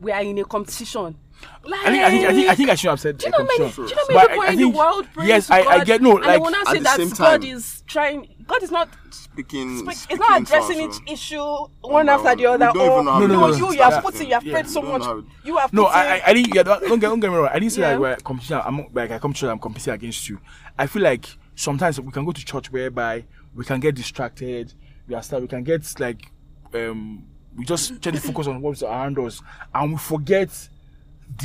we 0.00 0.12
are 0.12 0.20
in 0.20 0.36
a 0.38 0.44
competition. 0.44 1.16
Like, 1.64 1.80
I 1.86 1.90
think, 1.90 2.04
I 2.04 2.10
think 2.10 2.24
I 2.28 2.32
think 2.34 2.48
I 2.48 2.54
think 2.54 2.70
I 2.70 2.74
should 2.76 2.90
have 2.90 3.00
said 3.00 3.18
Do 3.18 3.26
you 3.26 3.30
know 3.32 3.38
how 3.38 3.44
many? 3.44 3.72
Do 3.72 3.82
you 3.82 3.88
know 3.96 4.02
many 4.08 4.28
people 4.28 4.42
I- 4.42 4.46
I 4.46 4.50
in 4.52 4.56
the 4.58 4.62
think- 4.64 4.76
world 4.76 5.06
praying 5.12 5.28
Yes, 5.28 5.46
to 5.48 5.54
I, 5.54 5.62
God, 5.64 5.80
I 5.80 5.84
get 5.84 6.02
no 6.02 6.16
and 6.16 6.22
they 6.24 6.28
like 6.28 6.40
will 6.42 6.50
not 6.50 6.68
say 6.68 6.78
that 6.80 7.14
God 7.18 7.44
is 7.44 7.82
trying. 7.86 8.28
God 8.46 8.62
is 8.62 8.70
not. 8.70 8.88
Speaking. 9.10 9.86
It's 9.88 10.00
speaking 10.02 10.18
not 10.20 10.42
addressing 10.42 10.88
us, 10.88 11.00
each 11.06 11.12
issue 11.12 11.42
one 11.82 12.06
no, 12.06 12.12
after 12.12 12.36
the 12.36 12.46
other. 12.46 12.58
don't 12.72 12.76
even 12.76 12.88
Oh 12.88 13.02
No, 13.02 13.18
no, 13.18 13.26
no, 13.26 13.26
no, 13.26 13.46
no, 13.48 13.56
you, 13.56 13.72
you 13.74 13.82
have 13.82 14.02
put 14.02 14.14
in, 14.20 14.28
you 14.28 14.34
have 14.34 14.44
Yeah, 14.44 14.52
prayed 14.52 14.68
so 14.68 14.80
don't 14.80 14.92
much. 14.92 15.02
know 15.02 15.24
You 15.44 15.56
have 15.58 15.72
No, 15.72 15.86
I, 15.86 16.04
in- 16.04 16.10
I, 16.10 16.22
I 16.26 16.32
didn't. 16.34 16.54
Yeah, 16.54 16.62
don't 16.62 16.80
don't 16.82 16.98
get, 17.00 17.08
don't 17.08 17.20
get 17.20 17.30
me 17.30 17.36
wrong. 17.36 17.48
I 17.52 17.58
didn't 17.58 17.72
say 17.72 17.80
Yeah. 17.82 17.90
that 17.90 18.00
we're 18.00 18.16
competition. 18.16 18.60
I'm 18.64 18.86
like 18.94 19.10
I 19.10 19.18
come 19.18 19.32
to 19.32 19.50
I'm 19.50 19.58
competing 19.58 19.92
against 19.92 20.28
you. 20.28 20.40
I 20.78 20.86
feel 20.86 21.02
like 21.02 21.26
sometimes 21.56 22.00
we 22.00 22.12
can 22.12 22.24
go 22.24 22.32
to 22.32 22.44
church 22.44 22.70
whereby 22.70 23.24
we 23.54 23.64
can 23.64 23.80
get 23.80 23.94
distracted. 23.94 24.72
We 25.08 25.14
are 25.14 25.22
start. 25.22 25.42
We 25.42 25.48
can 25.48 25.64
get 25.64 25.82
like 25.98 26.30
um. 26.74 27.24
We 27.56 27.64
just 27.64 28.02
try 28.02 28.12
to 28.12 28.20
focus 28.20 28.46
on 28.48 28.60
what's 28.60 28.82
around 28.82 29.18
us, 29.18 29.40
and 29.74 29.92
we 29.92 29.96
forget 29.98 30.50
the, 30.50 30.68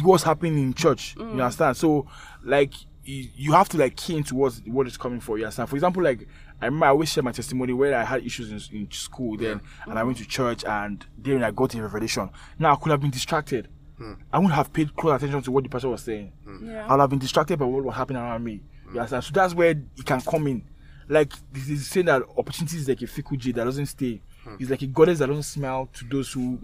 what's 0.03 0.23
happening 0.23 0.57
in 0.57 0.73
church. 0.73 1.15
You 1.17 1.23
mm. 1.23 1.32
understand? 1.32 1.77
So 1.77 2.07
like 2.43 2.73
you, 3.03 3.27
you 3.36 3.51
have 3.53 3.69
to 3.69 3.77
like 3.77 3.95
key 3.95 4.17
into 4.17 4.36
what 4.36 4.53
what 4.65 4.88
is 4.88 4.97
coming 4.97 5.19
for. 5.19 5.38
You 5.38 5.45
understand? 5.45 5.69
For 5.69 5.75
example, 5.75 6.03
like 6.03 6.27
I 6.61 6.65
remember 6.65 6.86
I 6.86 6.89
always 6.89 7.11
share 7.11 7.23
my 7.23 7.32
testimony 7.32 7.73
where 7.73 7.97
I 7.97 8.03
had 8.03 8.23
issues 8.25 8.51
in, 8.51 8.77
in 8.77 8.91
school 8.91 9.38
then, 9.38 9.61
and 9.86 9.97
I 9.97 10.03
went 10.03 10.17
to 10.19 10.25
church, 10.25 10.63
and 10.63 11.05
then 11.17 11.43
I 11.43 11.51
got 11.51 11.73
a 11.73 11.82
revelation. 11.82 12.29
Now 12.59 12.73
I 12.73 12.75
could 12.75 12.91
have 12.91 13.01
been 13.01 13.11
distracted. 13.11 13.67
Hmm. 13.97 14.13
I 14.32 14.38
wouldn't 14.38 14.53
have 14.53 14.71
paid 14.71 14.95
close 14.95 15.15
attention 15.15 15.41
to 15.43 15.51
what 15.51 15.63
the 15.63 15.69
pastor 15.69 15.89
was 15.89 16.03
saying. 16.03 16.32
Hmm. 16.43 16.69
Yeah. 16.69 16.88
I 16.88 16.91
would 16.91 17.01
have 17.01 17.09
been 17.09 17.19
distracted 17.19 17.57
by 17.57 17.65
what 17.65 17.84
was 17.84 17.95
happening 17.95 18.21
around 18.21 18.43
me. 18.43 18.53
You 18.53 18.91
hmm. 18.91 18.97
understand? 18.99 19.23
So 19.23 19.32
that's 19.34 19.53
where 19.53 19.71
it 19.71 20.05
can 20.05 20.21
come 20.21 20.47
in. 20.47 20.63
Like 21.09 21.34
this 21.51 21.67
is 21.69 21.88
saying 21.88 22.05
that 22.05 22.23
opportunity 22.38 22.77
is 22.77 22.88
like 22.88 23.01
a 23.01 23.07
fickle 23.07 23.38
jade 23.38 23.55
that 23.55 23.65
doesn't 23.65 23.88
stay. 23.88 24.21
It's 24.59 24.71
like 24.71 24.82
a 24.82 24.88
goddess 24.88 25.19
that 25.19 25.27
doesn't 25.27 25.43
smile 25.43 25.88
to 25.93 26.05
those 26.05 26.32
who 26.32 26.59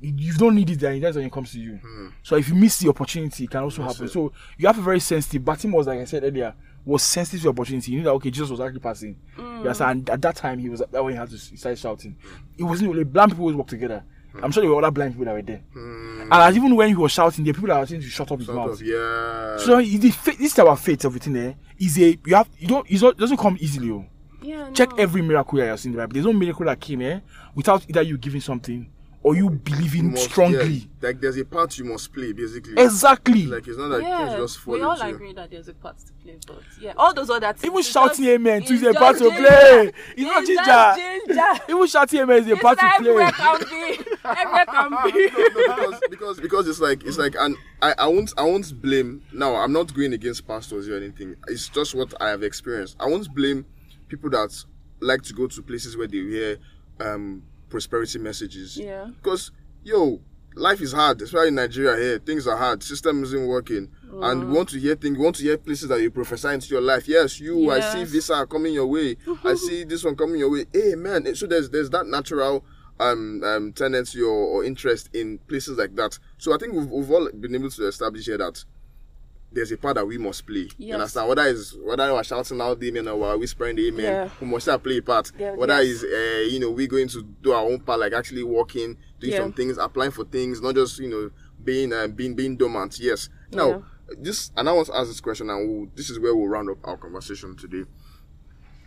you 0.00 0.34
don't 0.34 0.54
need 0.54 0.68
it 0.70 0.78
then 0.80 1.00
that's 1.00 1.16
when 1.16 1.26
it 1.26 1.32
comes 1.32 1.52
to 1.52 1.60
you. 1.60 1.80
So 2.22 2.36
if 2.36 2.48
you 2.48 2.54
miss 2.54 2.78
the 2.78 2.88
opportunity, 2.88 3.44
it 3.44 3.50
can 3.50 3.62
also 3.62 3.82
happen. 3.82 4.08
So 4.08 4.32
you 4.58 4.66
have 4.66 4.78
a 4.78 4.82
very 4.82 5.00
sensitive. 5.00 5.42
Batim 5.42 5.72
was 5.72 5.86
like 5.86 6.00
I 6.00 6.04
said 6.04 6.24
earlier, 6.24 6.54
was 6.84 7.02
sensitive 7.02 7.42
to 7.42 7.48
opportunity. 7.48 7.92
You 7.92 7.98
knew 7.98 8.04
that 8.04 8.12
okay, 8.12 8.30
Jesus 8.30 8.50
was 8.50 8.60
actually 8.60 8.80
passing. 8.80 9.16
You 9.36 9.42
hmm. 9.42 9.56
understand? 9.58 9.90
And 10.00 10.10
at 10.10 10.22
that 10.22 10.36
time 10.36 10.58
he 10.58 10.68
was 10.68 10.82
that 10.90 11.02
when 11.02 11.12
he 11.14 11.18
had 11.18 11.30
to 11.30 11.36
he 11.36 11.56
started 11.56 11.78
shouting. 11.78 12.16
It 12.56 12.62
wasn't 12.62 12.90
really 12.90 13.04
blind 13.04 13.32
people 13.32 13.44
always 13.44 13.56
work 13.56 13.68
together. 13.68 14.04
I'm 14.42 14.50
sure 14.52 14.60
there 14.60 14.70
were 14.70 14.78
other 14.78 14.90
blind 14.90 15.12
people 15.14 15.24
that 15.24 15.32
were 15.34 15.42
there. 15.42 15.62
And 15.74 16.32
as 16.32 16.56
even 16.56 16.76
when 16.76 16.88
he 16.88 16.94
was 16.94 17.12
shouting, 17.12 17.44
there 17.44 17.52
were 17.52 17.56
people 17.56 17.68
that 17.68 17.80
were 17.80 17.86
saying 17.86 18.02
to 18.02 18.08
shut 18.08 18.30
up 18.30 18.38
his 18.38 18.46
Sort 18.46 18.58
mouth. 18.58 18.72
of, 18.72 18.82
yeah. 18.82 19.56
So 19.58 19.78
it- 19.78 19.98
the 19.98 20.10
fa- 20.10 20.36
this 20.38 20.54
type 20.54 20.66
of 20.66 20.78
faith, 20.78 21.04
everything 21.04 21.32
there 21.32 21.54
is 21.78 21.98
a 21.98 22.18
you 22.24 22.34
have 22.34 22.48
you 22.58 22.68
don't 22.68 22.86
it's 22.90 23.02
not, 23.02 23.14
it 23.14 23.18
doesn't 23.18 23.38
come 23.38 23.56
easily. 23.60 23.90
Oh. 23.90 24.04
yeah, 24.42 24.70
Check 24.72 24.90
no. 24.90 24.96
every 24.96 25.22
miracle 25.22 25.56
that 25.58 25.64
you 25.64 25.70
have 25.70 25.80
seen 25.80 25.92
in 25.92 25.96
the 25.96 26.02
Bible. 26.02 26.14
There's 26.14 26.26
no 26.26 26.32
miracle 26.32 26.66
that 26.66 26.78
came 26.80 27.00
here 27.00 27.22
without 27.54 27.86
either 27.88 28.02
you 28.02 28.18
giving 28.18 28.40
something 28.40 28.90
or 29.26 29.34
you 29.34 29.50
believing 29.50 30.04
You 30.04 30.10
must- 30.10 30.30
strongly. 30.30 30.72
yeah, 30.72 30.86
like 31.08 31.20
there's 31.20 31.36
a 31.36 31.44
part 31.44 31.76
you 31.78 31.84
must 31.84 32.12
play, 32.12 32.30
basically. 32.32 32.80
Exactly. 32.80 33.46
Like 33.46 33.66
it's 33.66 33.76
not 33.76 33.90
like 33.90 34.02
Yeah, 34.02 34.28
things 34.28 34.38
just 34.40 34.58
fall 34.60 34.74
we 34.74 34.82
all 34.82 34.92
into. 34.92 35.06
agree 35.16 35.32
that 35.32 35.50
there's 35.50 35.66
a 35.66 35.74
part 35.74 35.98
to 35.98 36.12
play, 36.22 36.38
but 36.46 36.62
yeah, 36.80 36.92
all 36.96 37.12
those 37.12 37.28
other 37.28 37.52
things. 37.52 37.64
Even 37.72 37.82
shouting 37.82 38.24
just- 38.24 38.28
amen 38.34 38.62
too 38.62 38.74
it's 38.74 38.82
is 38.84 38.88
a 38.88 38.94
part 38.94 39.18
just 39.18 39.28
to 39.28 39.36
play. 39.36 39.92
It's 40.16 40.22
not 40.22 40.46
ginger. 40.46 41.26
ginger. 41.26 41.64
Even 41.74 41.86
shouting 41.88 42.20
amen 42.20 42.38
is 42.38 42.46
a 42.46 42.52
It's 42.52 42.62
part 42.62 42.78
to 42.78 42.84
like 42.84 42.94
everywhere 43.00 43.32
play. 43.32 43.44
can 43.44 43.58
be. 43.68 44.16
Everywhere 44.24 44.66
can 44.66 45.12
be. 45.12 45.28
because 45.56 46.00
because 46.08 46.40
because 46.40 46.68
it's 46.68 46.78
like 46.80 47.02
it's 47.04 47.18
like 47.18 47.34
and 47.36 47.56
I, 47.82 47.94
I 47.98 48.06
won't 48.06 48.32
I 48.38 48.42
won't 48.44 48.80
blame 48.80 49.22
now 49.32 49.56
I'm 49.56 49.72
not 49.72 49.92
going 49.92 50.12
against 50.12 50.46
pastors 50.46 50.88
or 50.88 50.96
anything 50.96 51.34
it's 51.48 51.68
just 51.68 51.96
what 51.96 52.14
I 52.22 52.28
have 52.28 52.44
experienced 52.44 52.96
I 53.00 53.06
won't 53.06 53.34
blame 53.34 53.66
people 54.08 54.30
that 54.30 54.54
like 55.00 55.22
to 55.22 55.32
go 55.34 55.48
to 55.48 55.62
places 55.62 55.96
where 55.96 56.06
they 56.06 56.18
hear 56.18 56.58
um 57.00 57.42
prosperity 57.68 58.18
messages 58.18 58.76
Yeah. 58.76 59.10
because 59.22 59.50
yo 59.84 60.20
life 60.54 60.80
is 60.80 60.92
hard 60.92 61.20
especially 61.20 61.48
in 61.48 61.54
Nigeria 61.56 61.96
here 62.02 62.18
things 62.18 62.46
are 62.46 62.56
hard 62.56 62.82
system 62.82 63.22
isn't 63.22 63.46
working 63.46 63.90
and 64.22 64.42
Mm. 64.42 64.46
we 64.48 64.52
want 64.56 64.68
to 64.70 64.78
hear 64.78 64.94
things 64.94 65.18
we 65.18 65.24
want 65.24 65.36
to 65.36 65.42
hear 65.42 65.58
places 65.58 65.88
that 65.90 66.00
you 66.00 66.10
prophesy 66.10 66.48
into 66.48 66.68
your 66.68 66.80
life 66.80 67.06
yes 67.08 67.38
you 67.40 67.70
I 67.70 67.80
see 67.80 67.98
Yes. 68.00 68.10
visa 68.10 68.46
coming 68.46 68.72
your 68.72 68.86
way 68.86 69.16
I 69.44 69.54
see 69.66 69.84
this 69.84 70.02
one 70.04 70.16
coming 70.16 70.38
your 70.40 70.50
way 70.50 70.64
amen 70.74 71.34
so 71.34 71.46
there's 71.46 71.68
there's 71.70 71.90
that 71.90 72.06
natural 72.06 72.64
um, 72.98 73.42
um 73.44 73.72
tendency 73.74 74.22
or, 74.22 74.30
or 74.32 74.64
interest 74.64 75.10
in 75.14 75.36
places 75.48 75.76
like 75.76 75.94
that. 75.96 76.18
So 76.38 76.54
I 76.54 76.56
think 76.56 76.72
we've, 76.72 76.86
we've 76.86 77.10
all 77.10 77.28
been 77.30 77.54
able 77.54 77.68
to 77.68 77.86
establish 77.88 78.24
here 78.24 78.38
that 78.38 78.64
there's 79.56 79.72
a 79.72 79.76
part 79.78 79.94
that 79.96 80.06
we 80.06 80.18
must 80.18 80.46
play. 80.46 80.68
You 80.76 80.94
understand? 80.94 81.28
Whether 81.28 81.46
it's 81.46 81.74
whether 81.82 82.12
we're 82.12 82.22
shouting 82.22 82.60
out 82.60 82.78
the 82.78 82.88
amen 82.88 83.08
or 83.08 83.16
we're 83.16 83.38
whispering 83.38 83.74
the 83.76 83.88
amen, 83.88 84.04
Yeah. 84.04 84.28
we 84.40 84.46
must 84.46 84.68
play 84.82 84.98
a 84.98 85.02
part. 85.02 85.32
Yeah, 85.38 85.52
whether 85.52 85.82
yes. 85.82 86.02
it's 86.02 86.04
uh, 86.04 86.52
you 86.52 86.60
know 86.60 86.70
we're 86.70 86.86
going 86.86 87.08
to 87.08 87.22
do 87.42 87.52
our 87.52 87.64
own 87.64 87.80
part, 87.80 88.00
like 88.00 88.12
actually 88.12 88.42
walking, 88.42 88.98
doing 89.18 89.32
Yeah. 89.32 89.40
some 89.40 89.52
things, 89.54 89.78
applying 89.78 90.10
for 90.10 90.24
things, 90.24 90.60
not 90.60 90.74
just 90.74 90.98
you 90.98 91.08
know 91.08 91.30
being 91.64 91.92
uh, 91.92 92.06
being 92.06 92.34
being 92.34 92.56
dormant. 92.56 93.00
Yes. 93.00 93.30
Now, 93.50 93.82
this 94.18 94.52
and 94.56 94.68
I 94.68 94.72
want 94.72 94.88
to 94.88 94.96
ask 94.96 95.08
this 95.08 95.20
question, 95.20 95.48
and 95.48 95.68
we'll, 95.68 95.88
this 95.94 96.10
is 96.10 96.20
where 96.20 96.36
we'll 96.36 96.48
round 96.48 96.68
up 96.70 96.78
our 96.84 96.98
conversation 96.98 97.56
today. 97.56 97.84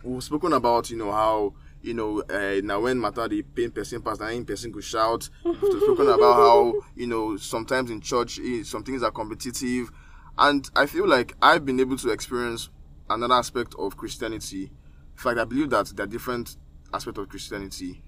We've 0.03 0.23
spoken 0.23 0.53
about 0.53 0.91
you 0.91 0.97
know 0.97 1.11
how 1.11 1.53
you 1.81 1.95
know 1.95 2.21
uh, 2.29 2.61
now 2.63 2.81
when 2.81 3.01
matter 3.01 3.27
the 3.27 3.41
pain 3.41 3.71
person 3.71 4.01
pass, 4.03 4.19
now 4.19 4.29
person 4.43 4.71
could 4.71 4.83
shout. 4.83 5.29
We've 5.43 5.57
spoken 5.57 6.09
about 6.09 6.35
how 6.35 6.73
you 6.95 7.07
know 7.07 7.37
sometimes 7.37 7.89
in 7.89 8.01
church 8.01 8.39
eh, 8.39 8.61
some 8.63 8.83
things 8.83 9.01
are 9.01 9.11
competitive, 9.11 9.91
and 10.37 10.69
I 10.75 10.85
feel 10.85 11.07
like 11.07 11.35
I've 11.41 11.65
been 11.65 11.79
able 11.79 11.97
to 11.97 12.09
experience 12.11 12.69
another 13.09 13.33
aspect 13.33 13.75
of 13.77 13.97
Christianity. 13.97 14.63
In 14.63 15.17
fact, 15.17 15.39
I 15.39 15.43
believe 15.45 15.69
that 15.71 15.87
there 15.95 16.05
are 16.05 16.07
different 16.07 16.55
aspects 16.93 17.19
of 17.19 17.29
Christianity. 17.29 18.01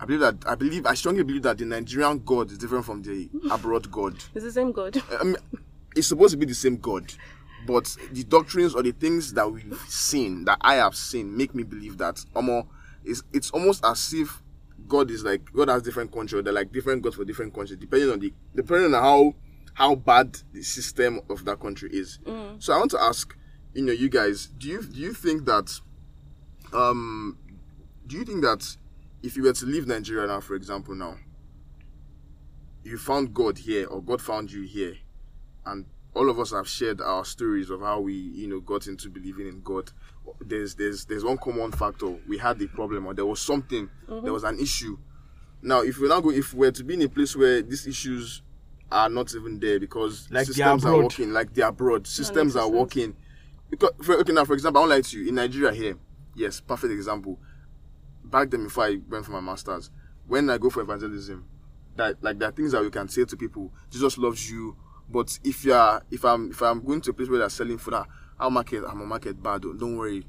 I 0.00 0.04
believe 0.04 0.20
that 0.20 0.36
I 0.46 0.54
believe 0.54 0.86
I 0.86 0.94
strongly 0.94 1.24
believe 1.24 1.42
that 1.42 1.58
the 1.58 1.64
Nigerian 1.64 2.20
God 2.20 2.50
is 2.52 2.58
different 2.58 2.84
from 2.84 3.02
the 3.02 3.28
abroad 3.50 3.90
God. 3.90 4.14
It's 4.34 4.44
the 4.44 4.52
same 4.52 4.72
God. 4.72 5.00
I 5.20 5.24
mean, 5.24 5.36
it's 5.96 6.08
supposed 6.08 6.32
to 6.32 6.36
be 6.38 6.46
the 6.46 6.54
same 6.54 6.76
God, 6.76 7.12
but 7.66 7.96
the 8.12 8.24
doctrines 8.24 8.74
or 8.74 8.82
the 8.82 8.92
things 8.92 9.32
that 9.34 9.50
we've 9.50 9.78
seen, 9.88 10.44
that 10.44 10.58
I 10.60 10.76
have 10.76 10.94
seen, 10.94 11.36
make 11.36 11.54
me 11.54 11.64
believe 11.64 11.98
that 11.98 12.16
Omo, 12.34 12.66
it's, 13.04 13.22
it's 13.32 13.50
almost 13.50 13.84
as 13.84 14.12
if 14.14 14.42
God 14.86 15.10
is 15.10 15.24
like 15.24 15.52
God 15.52 15.68
has 15.68 15.82
different 15.82 16.12
country, 16.12 16.38
or 16.38 16.42
they're 16.42 16.52
like 16.52 16.72
different 16.72 17.02
gods 17.02 17.16
for 17.16 17.24
different 17.24 17.54
countries, 17.54 17.78
depending 17.78 18.10
on 18.10 18.20
the 18.20 18.32
depending 18.54 18.94
on 18.94 19.02
how 19.02 19.34
how 19.78 19.94
bad 19.94 20.36
the 20.52 20.60
system 20.60 21.20
of 21.30 21.44
that 21.44 21.60
country 21.60 21.88
is. 21.92 22.18
So 22.58 22.72
I 22.74 22.78
want 22.78 22.90
to 22.90 23.00
ask, 23.00 23.36
you 23.74 23.84
know, 23.84 23.92
you 23.92 24.08
guys, 24.08 24.48
do 24.58 24.66
you 24.66 24.82
do 24.82 24.98
you 24.98 25.14
think 25.14 25.44
that 25.44 25.70
um 26.72 27.38
do 28.08 28.16
you 28.16 28.24
think 28.24 28.42
that 28.42 28.76
if 29.22 29.36
you 29.36 29.44
were 29.44 29.52
to 29.52 29.66
leave 29.66 29.86
Nigeria 29.86 30.26
now, 30.26 30.40
for 30.40 30.56
example, 30.56 30.96
now, 30.96 31.16
you 32.82 32.98
found 32.98 33.32
God 33.32 33.56
here 33.58 33.86
or 33.86 34.02
God 34.02 34.20
found 34.20 34.50
you 34.50 34.62
here, 34.62 34.94
and 35.64 35.86
all 36.12 36.28
of 36.28 36.40
us 36.40 36.50
have 36.50 36.66
shared 36.66 37.00
our 37.00 37.24
stories 37.24 37.70
of 37.70 37.80
how 37.80 38.00
we, 38.00 38.14
you 38.14 38.48
know, 38.48 38.58
got 38.58 38.88
into 38.88 39.08
believing 39.08 39.46
in 39.46 39.60
God. 39.62 39.92
There's 40.40 40.74
there's 40.74 41.04
there's 41.04 41.24
one 41.24 41.38
common 41.38 41.70
factor. 41.70 42.18
We 42.26 42.38
had 42.38 42.58
the 42.58 42.66
problem 42.66 43.06
or 43.06 43.14
there 43.14 43.26
was 43.26 43.40
something, 43.40 43.88
there 44.08 44.32
was 44.32 44.42
an 44.42 44.58
issue. 44.58 44.98
Now, 45.62 45.82
if 45.82 45.98
we 45.98 46.08
now 46.08 46.20
go, 46.20 46.30
if 46.30 46.52
we're 46.52 46.72
to 46.72 46.82
be 46.82 46.94
in 46.94 47.02
a 47.02 47.08
place 47.08 47.36
where 47.36 47.62
these 47.62 47.86
issues 47.86 48.42
are 48.90 49.08
not 49.08 49.34
even 49.34 49.58
there 49.60 49.78
because 49.78 50.28
Like 50.30 50.46
systems 50.46 50.84
are 50.84 50.96
working, 50.96 51.32
like 51.32 51.52
they 51.54 51.62
are 51.62 51.72
broad. 51.72 52.06
systems 52.06 52.56
are 52.56 52.68
working. 52.68 53.14
Because 53.70 53.90
for, 54.02 54.14
okay, 54.20 54.32
now 54.32 54.44
for 54.44 54.54
example, 54.54 54.78
I 54.78 54.82
won't 54.82 54.90
lie 54.90 55.00
to 55.02 55.18
you. 55.20 55.28
In 55.28 55.34
Nigeria 55.34 55.72
here, 55.72 55.96
yes, 56.34 56.60
perfect 56.60 56.92
example 56.92 57.38
back 58.30 58.50
then 58.50 58.64
before 58.64 58.84
I 58.84 58.98
went 59.08 59.24
for 59.24 59.32
my 59.32 59.40
masters, 59.40 59.90
when 60.26 60.48
I 60.50 60.58
go 60.58 60.70
for 60.70 60.82
evangelism, 60.82 61.46
that 61.96 62.22
like 62.22 62.38
there 62.38 62.48
are 62.48 62.52
things 62.52 62.72
that 62.72 62.82
we 62.82 62.90
can 62.90 63.08
say 63.08 63.24
to 63.24 63.36
people. 63.36 63.72
Jesus 63.90 64.18
loves 64.18 64.50
you, 64.50 64.76
but 65.08 65.38
if 65.44 65.64
you 65.64 65.72
are 65.74 66.02
if 66.10 66.24
I'm 66.24 66.50
if 66.50 66.62
I'm 66.62 66.84
going 66.84 67.00
to 67.02 67.10
a 67.10 67.12
place 67.14 67.28
where 67.28 67.38
they're 67.40 67.48
selling 67.48 67.78
food, 67.78 67.94
ah, 67.94 68.04
our 68.38 68.50
market 68.50 68.84
I'm 68.86 69.00
a 69.00 69.06
market 69.06 69.42
bad. 69.42 69.62
Don't 69.62 69.96
worry. 69.96 70.24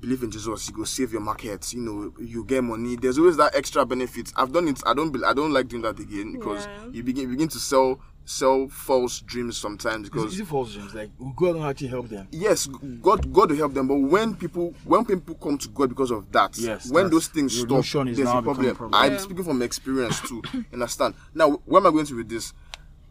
Believe 0.00 0.22
in 0.22 0.30
Jesus, 0.30 0.68
you 0.68 0.74
go 0.74 0.84
save 0.84 1.12
your 1.12 1.20
market. 1.20 1.72
You 1.72 1.80
know, 1.80 2.12
you 2.20 2.44
get 2.44 2.62
money. 2.62 2.96
There's 2.96 3.18
always 3.18 3.36
that 3.38 3.54
extra 3.56 3.84
benefit. 3.84 4.32
I've 4.36 4.52
done 4.52 4.68
it. 4.68 4.80
I 4.86 4.94
don't. 4.94 5.10
be- 5.10 5.24
I 5.24 5.32
don't 5.32 5.52
like 5.52 5.66
doing 5.68 5.82
that 5.82 5.98
again 5.98 6.32
because 6.32 6.66
Yeah. 6.66 6.86
you 6.92 7.02
begin 7.02 7.28
begin 7.30 7.48
to 7.48 7.58
sell 7.58 7.98
sell 8.24 8.68
false 8.68 9.20
dreams 9.20 9.56
sometimes 9.56 10.00
It's 10.06 10.10
because 10.10 10.34
easy 10.34 10.44
false 10.44 10.74
dreams. 10.74 10.94
Like 10.94 11.10
God 11.34 11.54
don't 11.54 11.62
actually 11.62 11.88
help 11.88 12.10
them. 12.10 12.28
yes 12.30 12.66
god 13.00 13.32
god 13.32 13.50
will 13.50 13.56
help 13.56 13.72
them 13.72 13.88
but 13.88 13.94
when 13.96 14.34
people 14.34 14.74
when 14.84 15.06
people 15.06 15.34
come 15.36 15.56
to 15.56 15.66
god 15.70 15.88
because 15.88 16.10
of 16.10 16.30
that 16.32 16.56
Yes, 16.58 16.90
when 16.90 17.08
those 17.08 17.28
things 17.28 17.56
stop 17.58 17.70
notion 17.70 18.06
is 18.08 18.18
there's 18.18 18.28
a 18.28 18.42
problem, 18.42 18.66
a 18.68 18.74
problem. 18.74 18.94
i'm 19.00 19.12
Yeah. 19.12 19.18
speaking 19.18 19.44
from 19.44 19.62
experience 19.62 20.20
too 20.20 20.42
understand 20.74 21.14
now 21.34 21.52
where 21.64 21.80
am 21.80 21.86
i 21.86 21.90
going 21.90 22.04
to 22.04 22.16
with 22.16 22.28
this 22.28 22.52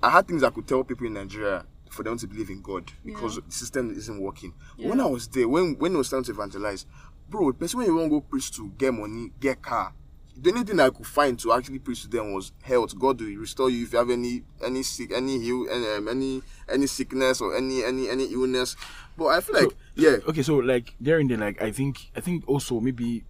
i 0.04 0.12
had 0.12 0.28
things 0.28 0.44
i 0.44 0.52
could 0.52 0.68
tell 0.68 0.84
people 0.84 1.08
in 1.08 1.14
nigeria 1.16 1.66
for 1.98 2.04
them 2.04 2.18
to 2.18 2.28
believe 2.28 2.50
in 2.50 2.62
god 2.62 2.92
because 3.04 3.36
the 3.36 3.52
system 3.52 3.92
isn't 3.92 4.22
working 4.22 4.54
But 4.78 4.86
when 4.88 5.02
i 5.02 5.06
was 5.06 5.28
there 5.28 5.48
when 5.50 5.76
when 5.80 5.94
it 5.94 5.98
was 5.98 6.10
time 6.10 6.24
to 6.24 6.32
evangelize 6.32 6.86
bro 7.30 7.52
the 7.52 7.58
person 7.58 7.80
when 7.80 7.88
you 7.88 7.96
want 7.96 8.06
to 8.06 8.10
go 8.12 8.22
preach 8.22 8.52
to 8.56 8.70
get 8.78 8.94
money 8.94 9.32
get 9.40 9.62
car 9.62 9.94
the 10.40 10.52
only 10.52 10.64
thing 10.64 10.80
I 10.80 10.90
could 10.90 11.08
find 11.08 11.38
to 11.40 11.52
actually 11.54 11.80
preach 11.80 12.04
to 12.04 12.10
them 12.10 12.34
was 12.34 12.52
health. 12.62 12.98
God 12.98 13.20
will 13.20 13.36
restore 13.38 13.70
you 13.70 13.84
if 13.84 13.94
you 13.94 14.00
have 14.00 14.10
any 14.10 14.44
any 14.64 14.84
sick 14.84 15.12
any 15.12 15.40
heal 15.40 15.66
any 15.70 15.88
um, 15.88 16.08
any 16.08 16.42
any 16.70 16.88
sickness 16.88 17.42
or 17.42 17.56
any 17.58 17.84
any 17.84 18.10
any 18.10 18.26
illness. 18.26 18.76
But 19.18 19.26
I 19.28 19.42
feel 19.42 19.56
like 19.56 19.76
yeah, 19.96 20.18
Okay, 20.28 20.44
so 20.44 20.58
like 20.58 20.94
there 21.02 21.20
in 21.20 21.28
there, 21.28 21.38
like 21.38 21.62
I 21.62 21.72
think 21.72 22.12
I 22.16 22.22
think 22.22 22.44
also 22.48 22.80
maybe 22.80 23.24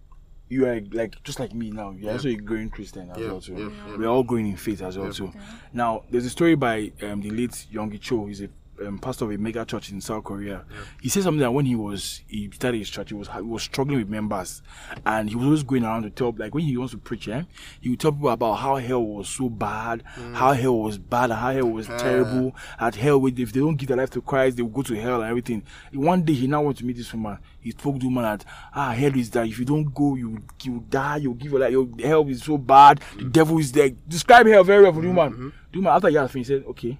you 0.48 0.66
are 0.66 0.80
like 0.92 1.22
just 1.24 1.38
like 1.40 1.54
me 1.54 1.70
now. 1.70 1.90
You're 1.90 2.12
also 2.12 2.28
a 2.28 2.34
growing 2.36 2.70
Christian 2.70 3.10
as 3.10 3.18
Yeah, 3.18 3.26
well 3.28 3.40
too. 3.40 3.54
yeah, 3.54 3.68
yeah. 3.90 3.96
We're 3.96 4.08
all 4.08 4.22
growing 4.22 4.46
in 4.48 4.56
faith 4.56 4.82
as 4.82 4.96
well 4.98 5.12
too. 5.12 5.32
Now 5.72 6.02
there's 6.10 6.24
a 6.26 6.30
story 6.30 6.54
by 6.54 6.92
um, 7.02 7.20
the 7.20 7.30
late 7.30 7.66
Yonggi 7.72 8.00
Cho. 8.00 8.26
He's 8.26 8.40
a 8.42 8.48
um, 8.86 8.98
pastor 8.98 9.24
of 9.24 9.30
a 9.32 9.38
mega 9.38 9.64
church 9.64 9.90
in 9.90 10.00
South 10.00 10.24
Korea. 10.24 10.64
He 11.02 11.08
said 11.08 11.22
something 11.22 11.40
that 11.40 11.52
when 11.52 11.66
he 11.66 11.74
was 11.76 12.22
he 12.28 12.50
started 12.52 12.78
his 12.78 12.90
church, 12.90 13.08
he 13.10 13.14
was 13.14 13.28
he 13.28 13.40
was 13.42 13.62
struggling 13.62 13.98
with 13.98 14.08
members, 14.08 14.62
and 15.06 15.28
he 15.28 15.34
was 15.36 15.44
always 15.44 15.62
going 15.62 15.84
around 15.84 16.02
to 16.02 16.10
tell 16.10 16.34
like 16.36 16.54
when 16.54 16.64
he 16.64 16.76
wants 16.76 16.92
to 16.92 16.98
preach, 16.98 17.28
eh, 17.28 17.42
he 17.80 17.90
would 17.90 18.00
tell 18.00 18.12
people 18.12 18.28
about 18.30 18.54
how 18.54 18.76
hell 18.76 19.02
was 19.04 19.28
so 19.28 19.48
bad, 19.48 20.02
how 20.34 20.52
hell 20.52 20.78
was 20.78 20.98
bad, 20.98 21.30
how 21.30 21.52
hell 21.52 21.68
was 21.68 21.86
terrible. 21.86 22.54
At 22.80 22.94
hell, 22.94 23.20
with- 23.20 23.38
if 23.38 23.52
they 23.52 23.60
don't 23.60 23.76
give 23.76 23.88
their 23.88 23.96
life 23.96 24.10
to 24.10 24.20
Christ, 24.20 24.56
they 24.56 24.62
will 24.62 24.70
go 24.70 24.82
to 24.82 24.94
hell 25.00 25.20
and 25.22 25.30
everything. 25.30 25.62
One 25.92 26.22
day 26.22 26.32
he 26.34 26.46
now 26.46 26.62
wants 26.62 26.80
to 26.80 26.86
meet 26.86 26.96
this 26.96 27.12
woman. 27.12 27.38
He 27.60 27.70
spoke 27.72 27.94
to 27.96 28.00
the 28.00 28.06
woman 28.06 28.22
that 28.24 28.44
ah 28.74 28.90
hell 28.92 29.16
is 29.16 29.30
that 29.30 29.46
if 29.46 29.58
you 29.58 29.64
don't 29.64 29.92
go, 29.94 30.14
you 30.14 30.38
you 30.62 30.84
die, 30.88 31.16
you 31.18 31.34
give 31.34 31.52
your 31.52 31.60
life. 31.60 31.72
Your 31.72 31.88
hell 32.02 32.26
is 32.28 32.42
so 32.42 32.56
bad. 32.58 33.00
The 33.16 33.24
devil 33.24 33.58
is 33.58 33.72
there. 33.72 33.90
Describe 34.08 34.46
hell 34.46 34.64
very 34.64 34.82
well 34.82 34.92
for 34.92 35.00
the 35.02 35.08
woman. 35.08 35.52
The 35.72 35.78
woman 35.78 35.92
after 35.92 36.08
he 36.08 36.16
had 36.16 36.30
finished 36.30 36.48
said, 36.48 36.64
okay, 36.68 36.96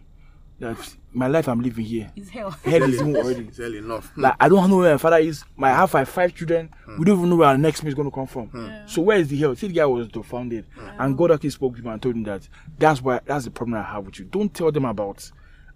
that 0.61 0.97
my 1.13 1.27
life 1.27 1.49
I'm 1.49 1.61
living 1.61 1.85
here. 1.85 2.11
It's 2.17 2.31
hell. 2.31 2.51
Hell 2.51 2.83
is 2.83 2.97
even 2.97 3.17
already. 3.17 3.47
it's 3.49 3.59
hell 3.59 3.75
enough. 3.75 4.13
Like 4.17 4.35
I 4.41 4.49
don't 4.49 4.69
know 4.69 4.79
where 4.79 4.93
my 4.95 4.99
father 4.99 5.19
is. 5.19 5.45
My 5.57 5.71
I 5.71 5.75
have 5.77 5.91
five, 5.91 6.09
five 6.09 6.35
children. 6.35 6.71
Hmm. 6.85 6.99
We 6.99 7.05
don't 7.05 7.19
even 7.19 7.31
know 7.31 7.37
where 7.37 7.49
our 7.49 7.59
next 7.59 7.83
meal 7.83 7.89
is 7.89 7.95
going 7.95 8.11
to 8.11 8.15
come 8.15 8.27
from. 8.27 8.47
Hmm. 8.49 8.87
So 8.87 9.03
where 9.03 9.19
is 9.19 9.29
the 9.29 9.37
hell? 9.37 9.55
See, 9.55 9.69
the 9.69 9.75
guy 9.75 9.87
was 9.87 10.09
dumbfounded, 10.09 10.67
hmm. 10.75 10.89
and 10.99 11.17
God 11.17 11.31
actually 11.33 11.51
spoke 11.51 11.77
to 11.77 11.81
him 11.83 11.89
and 11.89 12.03
told 12.03 12.17
him 12.17 12.25
that 12.25 12.49
that's 12.79 13.01
why 13.01 13.21
that's 13.25 13.45
the 13.45 13.51
problem 13.51 13.79
I 13.79 13.83
have 13.83 14.07
with 14.07 14.19
you. 14.19 14.25
Don't 14.25 14.53
tell 14.53 14.73
them 14.73 14.85
about 14.85 15.31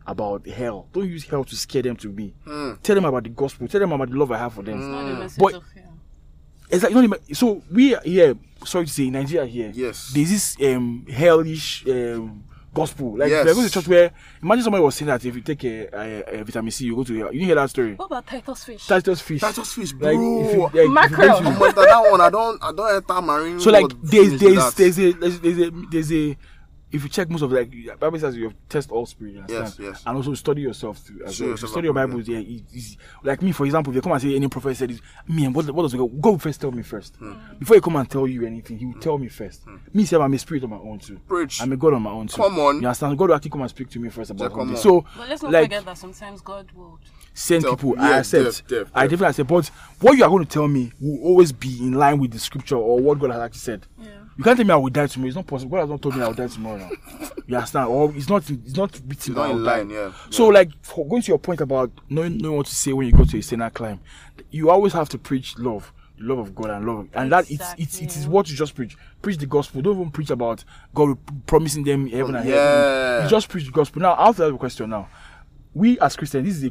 about 0.07 0.47
hell. 0.47 0.89
Don't 0.93 1.09
use 1.09 1.25
hell 1.25 1.45
to 1.45 1.57
scare 1.57 1.83
them 1.83 1.97
to 1.97 2.09
me. 2.09 2.35
Tell 2.83 2.95
them 2.97 3.05
about 3.05 3.23
the 3.23 3.31
gospel. 3.31 3.69
Tell 3.69 3.81
them 3.81 3.93
about 3.93 4.11
the 4.11 4.17
love 4.17 4.33
I 4.33 4.39
have 4.39 4.53
for 4.55 4.63
them. 4.63 4.91
Not 4.91 5.07
the 5.07 5.15
message 5.15 5.39
But- 5.39 5.55
of 5.55 5.65
hell. 5.75 5.89
It's 6.71 6.83
like 6.83 6.95
not 6.95 7.05
even, 7.05 7.35
so 7.35 7.63
we 7.71 7.95
are 7.95 8.01
here. 8.03 8.35
Sorry 8.65 8.87
to 8.87 8.91
say, 8.91 9.07
in 9.09 9.13
Nigeria 9.13 9.45
here. 9.47 9.71
Yes. 9.75 10.11
There's 10.15 10.31
this 10.31 10.57
um 10.75 11.05
hellish 11.07 11.87
um 11.87 12.45
gospel. 12.75 13.17
Like 13.19 13.31
Yes. 13.31 13.45
we're 13.47 13.55
going 13.55 13.67
to 13.67 13.73
church 13.73 13.89
where 13.89 14.13
imagine 14.43 14.65
somebody 14.65 14.83
was 14.85 14.95
saying 14.95 15.07
that 15.09 15.25
if 15.25 15.35
you 15.35 15.41
take 15.43 15.63
a, 15.65 15.89
a, 15.93 16.41
a 16.41 16.45
vitamin 16.45 16.71
C, 16.71 16.87
you 16.87 16.97
go 16.97 17.05
to. 17.05 17.15
You 17.15 17.25
didn't 17.31 17.41
hear 17.47 17.55
that 17.57 17.71
story. 17.71 17.95
What 17.95 18.07
about 18.07 18.27
Titus 18.27 18.65
fish? 18.65 18.87
Titus 18.87 19.21
fish. 19.21 19.41
Titus 19.41 19.73
fish, 19.73 19.93
bro. 19.93 20.09
Like, 20.11 20.47
if 20.47 20.55
you, 20.55 20.61
like, 20.63 20.75
if 20.75 20.83
you 20.85 20.91
Mackerel. 20.91 21.39
to- 21.39 21.57
Oh, 21.61 21.73
that 21.73 22.11
one 22.11 22.21
I 22.21 22.31
don't 22.31 22.63
I 22.63 22.73
don't 22.73 22.95
enter 22.97 23.21
marine. 23.23 23.61
so 23.61 23.71
like 23.71 23.87
there's 24.03 24.39
there's 24.41 24.75
there's 24.75 24.99
a 24.99 25.13
there's 25.13 25.59
a 25.59 25.71
there's 25.91 26.13
a 26.13 26.37
if 26.93 27.03
you 27.03 27.09
check 27.09 27.29
most 27.31 27.43
of 27.43 27.51
like 27.51 27.73
Bible 27.99 28.19
says 28.19 28.37
you 28.37 28.45
have 28.45 28.55
test 28.69 28.91
all 28.91 29.07
spirit. 29.07 29.37
Yes, 29.49 29.79
yes. 29.81 30.03
And 30.07 30.17
also 30.17 30.35
study 30.35 30.63
yourself 30.63 31.05
too. 31.07 31.23
As 31.25 31.41
well. 31.41 31.55
If 31.55 31.63
you 31.63 31.69
study 31.69 31.87
your 31.87 31.99
approved, 31.99 32.27
Bible, 32.29 32.43
yeah, 32.43 32.57
it- 32.57 32.65
it's, 32.73 32.97
like 33.23 33.41
me, 33.43 33.53
for 33.53 33.65
example, 33.65 33.91
if 33.93 33.97
you 33.97 34.03
come 34.03 34.13
and 34.13 34.21
say 34.23 34.37
any 34.37 34.49
prophet 34.49 34.77
said 34.77 34.91
this, 34.91 35.01
me 35.27 35.45
and 35.47 35.55
what, 35.55 35.69
what 35.71 35.83
does 35.83 35.95
God? 35.95 36.21
God 36.21 36.31
will 36.31 36.39
first 36.39 36.61
tell 36.61 36.71
me 36.71 36.83
first. 36.83 37.17
Hmm. 37.17 37.33
Before 37.59 37.77
he 37.77 37.81
come 37.81 37.97
and 37.97 38.09
tell 38.11 38.27
you 38.27 38.47
anything, 38.47 38.79
he 38.79 38.87
will 38.87 39.01
tell 39.01 39.19
me 39.19 39.29
first. 39.29 39.63
Me, 39.93 40.05
say 40.05 40.17
I'm 40.17 40.33
a 40.35 40.39
spirit 40.39 40.65
on 40.65 40.71
my 40.71 40.77
own 40.77 40.99
too. 40.99 41.19
Preach. 41.27 41.61
I'm 41.63 41.73
a 41.73 41.77
God 41.77 41.95
on 41.95 42.03
my 42.03 42.11
own 42.11 42.27
too. 42.29 42.37
Come 42.43 42.59
on. 42.59 42.81
You 42.81 42.87
understand? 42.87 43.17
God 43.19 43.29
will 43.31 43.37
actually 43.37 43.51
come 43.51 43.63
and 43.63 43.71
speak 43.71 43.89
to 43.91 43.99
me 43.99 44.09
first 44.11 44.31
about 44.31 44.51
Yeah, 44.51 44.57
something. 44.59 44.77
So 44.77 45.05
But 45.17 45.29
let's 45.29 45.43
not 45.43 45.53
like 45.53 45.65
forget 45.65 45.85
that 45.87 45.99
sometimes 45.99 46.41
God 46.43 46.71
will. 46.75 46.99
send 47.35 47.63
Tell- 47.65 47.77
people. 47.77 47.95
yeah, 47.97 48.03
I 48.03 48.19
accept. 48.19 48.45
def, 48.45 48.67
def, 48.67 48.91
I 48.95 49.03
def. 49.03 49.11
definitely 49.13 49.27
accept. 49.31 49.49
But 49.49 49.67
what 50.01 50.19
you 50.19 50.25
are 50.25 50.29
going 50.31 50.45
to 50.45 50.51
tell 50.51 50.69
me 50.69 50.93
will 51.01 51.21
always 51.23 51.53
be 51.53 51.79
in 51.81 51.93
line 51.95 52.19
with 52.19 52.33
the 52.33 52.39
scripture 52.39 52.77
or 52.77 52.99
what 53.01 53.19
God 53.19 53.31
has 53.31 53.41
actually 53.41 53.59
said. 53.61 53.87
Yeah. 53.99 54.09
You 54.43 54.45
can't 54.45 54.57
tell 54.57 54.67
me 54.67 54.73
I 54.73 54.77
will 54.77 54.91
die 54.91 55.07
tomorrow. 55.07 55.29
It's 55.29 55.37
not 55.37 55.47
possible. 55.47 55.71
God 55.71 55.83
has 55.83 55.89
not 55.91 56.03
told 56.03 56.17
me 56.17 56.23
I 56.23 56.27
will 56.27 56.35
die 56.35 56.49
tomorrow. 56.49 56.79
Now. 56.79 56.91
You 57.47 57.55
understand? 57.55 57.87
Or 57.89 58.13
it's 58.13 58.29
not. 58.29 58.51
It's 58.51 58.77
not 58.77 58.93
written. 58.93 59.13
It's 59.13 59.29
not 59.29 59.51
in 59.53 59.63
line, 59.63 59.89
yeah. 59.89 60.13
So, 60.31 60.49
like, 60.49 60.71
for 60.83 61.07
going 61.07 61.23
to 61.23 61.29
your 61.29 61.39
point 61.39 61.61
about 61.61 61.93
knowing, 62.09 62.39
knowing 62.39 62.57
what 62.57 62.67
to 62.67 62.75
say 62.75 62.93
when 62.93 63.07
you 63.07 63.13
go 63.13 63.25
to 63.25 63.39
a 63.39 63.41
sinner 63.41 63.71
climb, 63.71 64.01
you 64.51 64.69
always 64.69 64.95
have 64.95 65.09
to 65.11 65.19
preach 65.19 65.57
love, 65.59 65.93
the 66.19 66.25
love 66.25 66.39
of 66.41 66.57
God 66.57 66.71
and 66.71 66.85
love, 66.85 67.09
and 67.15 67.31
that 67.31 67.49
it's 67.53 67.73
it's 67.79 68.01
it 68.01 68.17
is 68.17 68.27
what 68.27 68.51
you 68.51 68.57
just 68.57 68.75
preach. 68.75 68.97
Preach 69.23 69.37
the 69.39 69.47
gospel. 69.47 69.81
Don't 69.81 69.95
even 69.95 70.11
preach 70.11 70.31
about 70.31 70.65
God 70.93 71.17
promising 71.47 71.85
them 71.85 72.09
heaven 72.09 72.35
and 72.35 72.45
Yeah. 72.49 72.55
heaven. 72.57 73.25
You 73.25 73.31
just 73.31 73.49
preach 73.49 73.67
the 73.67 73.71
gospel. 73.71 74.03
Now, 74.03 74.15
after 74.15 74.25
have 74.25 74.37
to 74.39 74.43
have 74.43 74.55
a 74.55 74.59
question. 74.59 74.91
Now, 74.91 75.09
we 75.75 75.99
as 76.01 76.17
Christians, 76.17 76.47
this 76.47 76.63
is 76.63 76.71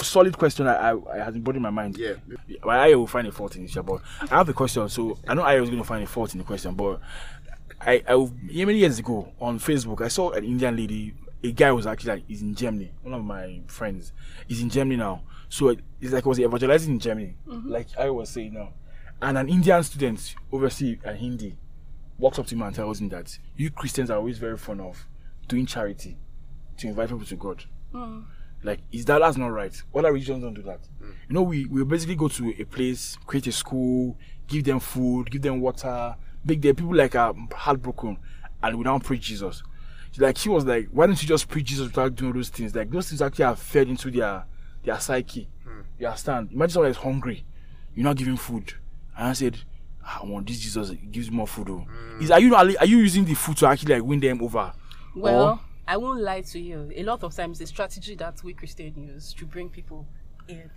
a 0.00 0.04
solid 0.04 0.36
question 0.36 0.66
I, 0.66 0.90
I, 0.90 1.14
I 1.14 1.24
has 1.24 1.34
been 1.34 1.42
bothering 1.42 1.62
my 1.62 1.70
mind. 1.70 1.96
Yeah. 1.96 2.14
Well, 2.62 2.78
I 2.78 2.94
will 2.94 3.06
find 3.06 3.26
a 3.26 3.32
fault 3.32 3.56
in 3.56 3.62
this, 3.62 3.74
but 3.74 4.00
I 4.20 4.36
have 4.36 4.48
a 4.48 4.52
question. 4.52 4.88
So 4.88 5.18
I 5.26 5.34
know 5.34 5.42
I 5.42 5.60
was 5.60 5.70
going 5.70 5.82
to 5.82 5.86
find 5.86 6.02
a 6.02 6.06
fault 6.06 6.32
in 6.34 6.38
the 6.38 6.44
question, 6.44 6.74
but 6.74 7.00
I, 7.80 8.02
I 8.08 8.14
many 8.42 8.78
years 8.78 8.98
ago 8.98 9.32
on 9.40 9.58
Facebook, 9.58 10.02
I 10.02 10.08
saw 10.08 10.30
an 10.32 10.44
Indian 10.44 10.76
lady. 10.76 11.14
A 11.42 11.52
guy 11.52 11.70
was 11.72 11.86
actually 11.86 12.12
like, 12.12 12.24
he's 12.26 12.40
in 12.40 12.54
Germany. 12.54 12.90
One 13.02 13.12
of 13.12 13.22
my 13.24 13.60
friends 13.66 14.12
is 14.48 14.62
in 14.62 14.70
Germany 14.70 14.96
now. 14.96 15.22
So 15.50 15.68
it- 15.68 15.80
it's 16.00 16.12
like 16.12 16.22
he 16.24 16.28
was 16.28 16.40
evangelizing 16.40 16.94
in 16.94 16.98
Germany, 16.98 17.36
mm-hmm. 17.46 17.70
like 17.70 17.88
I 17.98 18.08
was 18.10 18.30
saying 18.30 18.54
now. 18.54 18.70
And 19.20 19.36
an 19.38 19.48
Indian 19.48 19.82
student, 19.82 20.34
obviously 20.52 21.00
a 21.04 21.12
Hindi, 21.14 21.56
walks 22.18 22.38
up 22.38 22.46
to 22.46 22.54
him 22.54 22.62
and 22.62 22.74
tells 22.74 23.00
him 23.00 23.08
that 23.10 23.38
you 23.56 23.70
Christians 23.70 24.10
are 24.10 24.16
always 24.18 24.38
very 24.38 24.56
fond 24.56 24.80
of 24.80 25.06
doing 25.48 25.66
charity 25.66 26.16
to 26.78 26.88
invite 26.88 27.08
people 27.08 27.24
to 27.26 27.36
God. 27.36 27.64
Mm. 27.92 28.24
Like, 28.64 28.80
is 28.90 29.04
that 29.04 29.18
that's 29.20 29.36
not 29.36 29.48
right? 29.48 29.74
Other 29.94 30.10
religions 30.12 30.42
don't 30.42 30.54
do 30.54 30.62
that. 30.62 30.80
Hmm. 30.98 31.10
You 31.28 31.34
know, 31.34 31.42
we 31.42 31.66
we 31.66 31.84
basically 31.84 32.16
go 32.16 32.28
to 32.28 32.54
a 32.60 32.64
place, 32.64 33.16
create 33.26 33.46
a 33.46 33.52
school, 33.52 34.16
give 34.48 34.64
them 34.64 34.80
food, 34.80 35.30
give 35.30 35.42
them 35.42 35.60
water, 35.60 36.16
make 36.44 36.60
their 36.62 36.74
people 36.74 36.94
like 36.96 37.14
are 37.14 37.34
heartbroken, 37.54 38.16
and 38.62 38.78
we 38.78 38.84
don't 38.84 39.04
preach 39.04 39.22
Jesus. 39.22 39.62
Like 40.16 40.38
she 40.38 40.48
was 40.48 40.64
like, 40.64 40.88
why 40.92 41.06
don't 41.06 41.20
you 41.20 41.28
just 41.28 41.48
preach 41.48 41.66
Jesus 41.66 41.86
without 41.88 42.14
doing 42.14 42.32
those 42.32 42.48
things? 42.48 42.74
Like 42.74 42.90
those 42.90 43.08
things 43.08 43.20
actually 43.20 43.44
have 43.44 43.58
fed 43.58 43.88
into 43.88 44.10
their 44.10 44.44
their 44.82 44.98
psyche. 44.98 45.48
Hmm. 45.64 45.80
You 45.98 46.06
understand? 46.06 46.50
Imagine 46.52 46.70
someone 46.72 46.90
that's 46.90 47.02
hungry, 47.04 47.44
you're 47.94 48.04
not 48.04 48.16
giving 48.16 48.36
food, 48.36 48.72
and 49.16 49.28
I 49.28 49.32
said. 49.34 49.58
"Ah, 50.06 50.20
I 50.22 50.26
want 50.26 50.46
this 50.46 50.58
Jesus 50.60 50.90
gives 51.10 51.30
more 51.30 51.46
food. 51.46 51.68
Oh. 51.70 51.86
Hmm. 51.88 52.22
Is 52.22 52.30
are 52.30 52.38
you 52.40 52.54
are 52.54 52.86
you 52.86 52.98
using 52.98 53.24
the 53.24 53.34
food 53.34 53.56
to 53.58 53.66
actually 53.66 53.94
like 53.94 54.04
win 54.04 54.20
them 54.20 54.42
over? 54.42 54.72
Well, 55.16 55.42
Or- 55.48 55.60
I 55.86 55.96
won't 55.96 56.20
lie 56.20 56.40
to 56.42 56.58
you. 56.58 56.90
A 56.94 57.02
lot 57.02 57.22
of 57.22 57.34
times, 57.34 57.58
the 57.58 57.66
strategy 57.66 58.14
that 58.16 58.42
we 58.42 58.54
Christians 58.54 58.96
use 58.96 59.34
to 59.34 59.46
bring 59.46 59.68
people 59.68 60.06
in. 60.48 60.70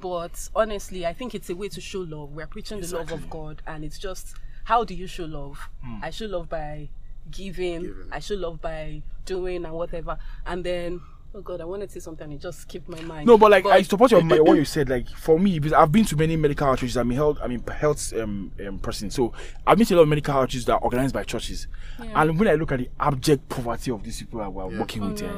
But 0.00 0.48
honestly, 0.54 1.06
I 1.06 1.12
think 1.12 1.34
it's 1.34 1.50
a 1.50 1.56
way 1.56 1.68
to 1.68 1.80
show 1.80 2.00
love. 2.00 2.32
We're 2.32 2.46
preaching 2.46 2.80
the 2.80 2.96
love 2.96 3.12
of 3.12 3.28
God, 3.28 3.62
and 3.66 3.84
it's 3.84 3.98
just 3.98 4.36
how 4.64 4.84
do 4.84 4.94
you 4.94 5.06
show 5.06 5.24
love? 5.24 5.68
Hmm. 5.82 5.98
I 6.02 6.10
show 6.10 6.26
love 6.26 6.48
by 6.48 6.88
giving, 7.30 7.94
I 8.10 8.18
show 8.20 8.34
love 8.34 8.60
by 8.60 9.02
doing, 9.24 9.64
and 9.64 9.74
whatever. 9.74 10.18
And 10.46 10.64
then, 10.64 11.00
oh 11.34 11.40
God, 11.40 11.60
I 11.60 11.64
wanted 11.64 11.88
to 11.88 11.92
say 11.94 12.00
something, 12.00 12.30
it 12.32 12.40
just 12.40 12.60
skipped 12.60 12.88
my 12.88 13.00
mind. 13.02 13.26
No, 13.26 13.38
but 13.38 13.50
like 13.50 13.66
I 13.66 13.82
support 13.82 14.10
your 14.10 14.22
what 14.22 14.56
you 14.56 14.64
said. 14.64 14.88
Like 14.88 15.08
for 15.08 15.38
me, 15.38 15.58
because 15.58 15.72
I've 15.72 15.92
been 15.92 16.04
to 16.06 16.16
many 16.16 16.36
medical 16.36 16.66
outreaches. 16.66 16.96
I'm 17.00 17.10
a 17.10 17.14
health, 17.14 17.38
I 17.42 17.46
mean 17.46 17.62
health 17.66 18.12
um, 18.14 18.52
um 18.66 18.78
person. 18.78 19.10
So 19.10 19.32
I've 19.66 19.78
been 19.78 19.86
to 19.86 19.94
a 19.94 19.96
lot 19.96 20.02
of 20.02 20.08
medical 20.08 20.34
outreaches 20.34 20.64
that 20.66 20.74
are 20.74 20.80
organized 20.80 21.14
by 21.14 21.24
churches. 21.24 21.66
And 21.98 22.38
when 22.38 22.48
I 22.48 22.54
look 22.54 22.72
at 22.72 22.78
the 22.78 22.88
abject 22.98 23.48
poverty 23.48 23.90
of 23.90 24.02
these 24.02 24.18
people 24.20 24.40
that 24.40 24.52
we're 24.52 24.78
working 24.78 25.08
with, 25.08 25.22
eh, 25.22 25.32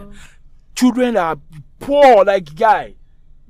children 0.74 1.16
are 1.16 1.36
poor, 1.80 2.24
like 2.24 2.54
guy, 2.54 2.94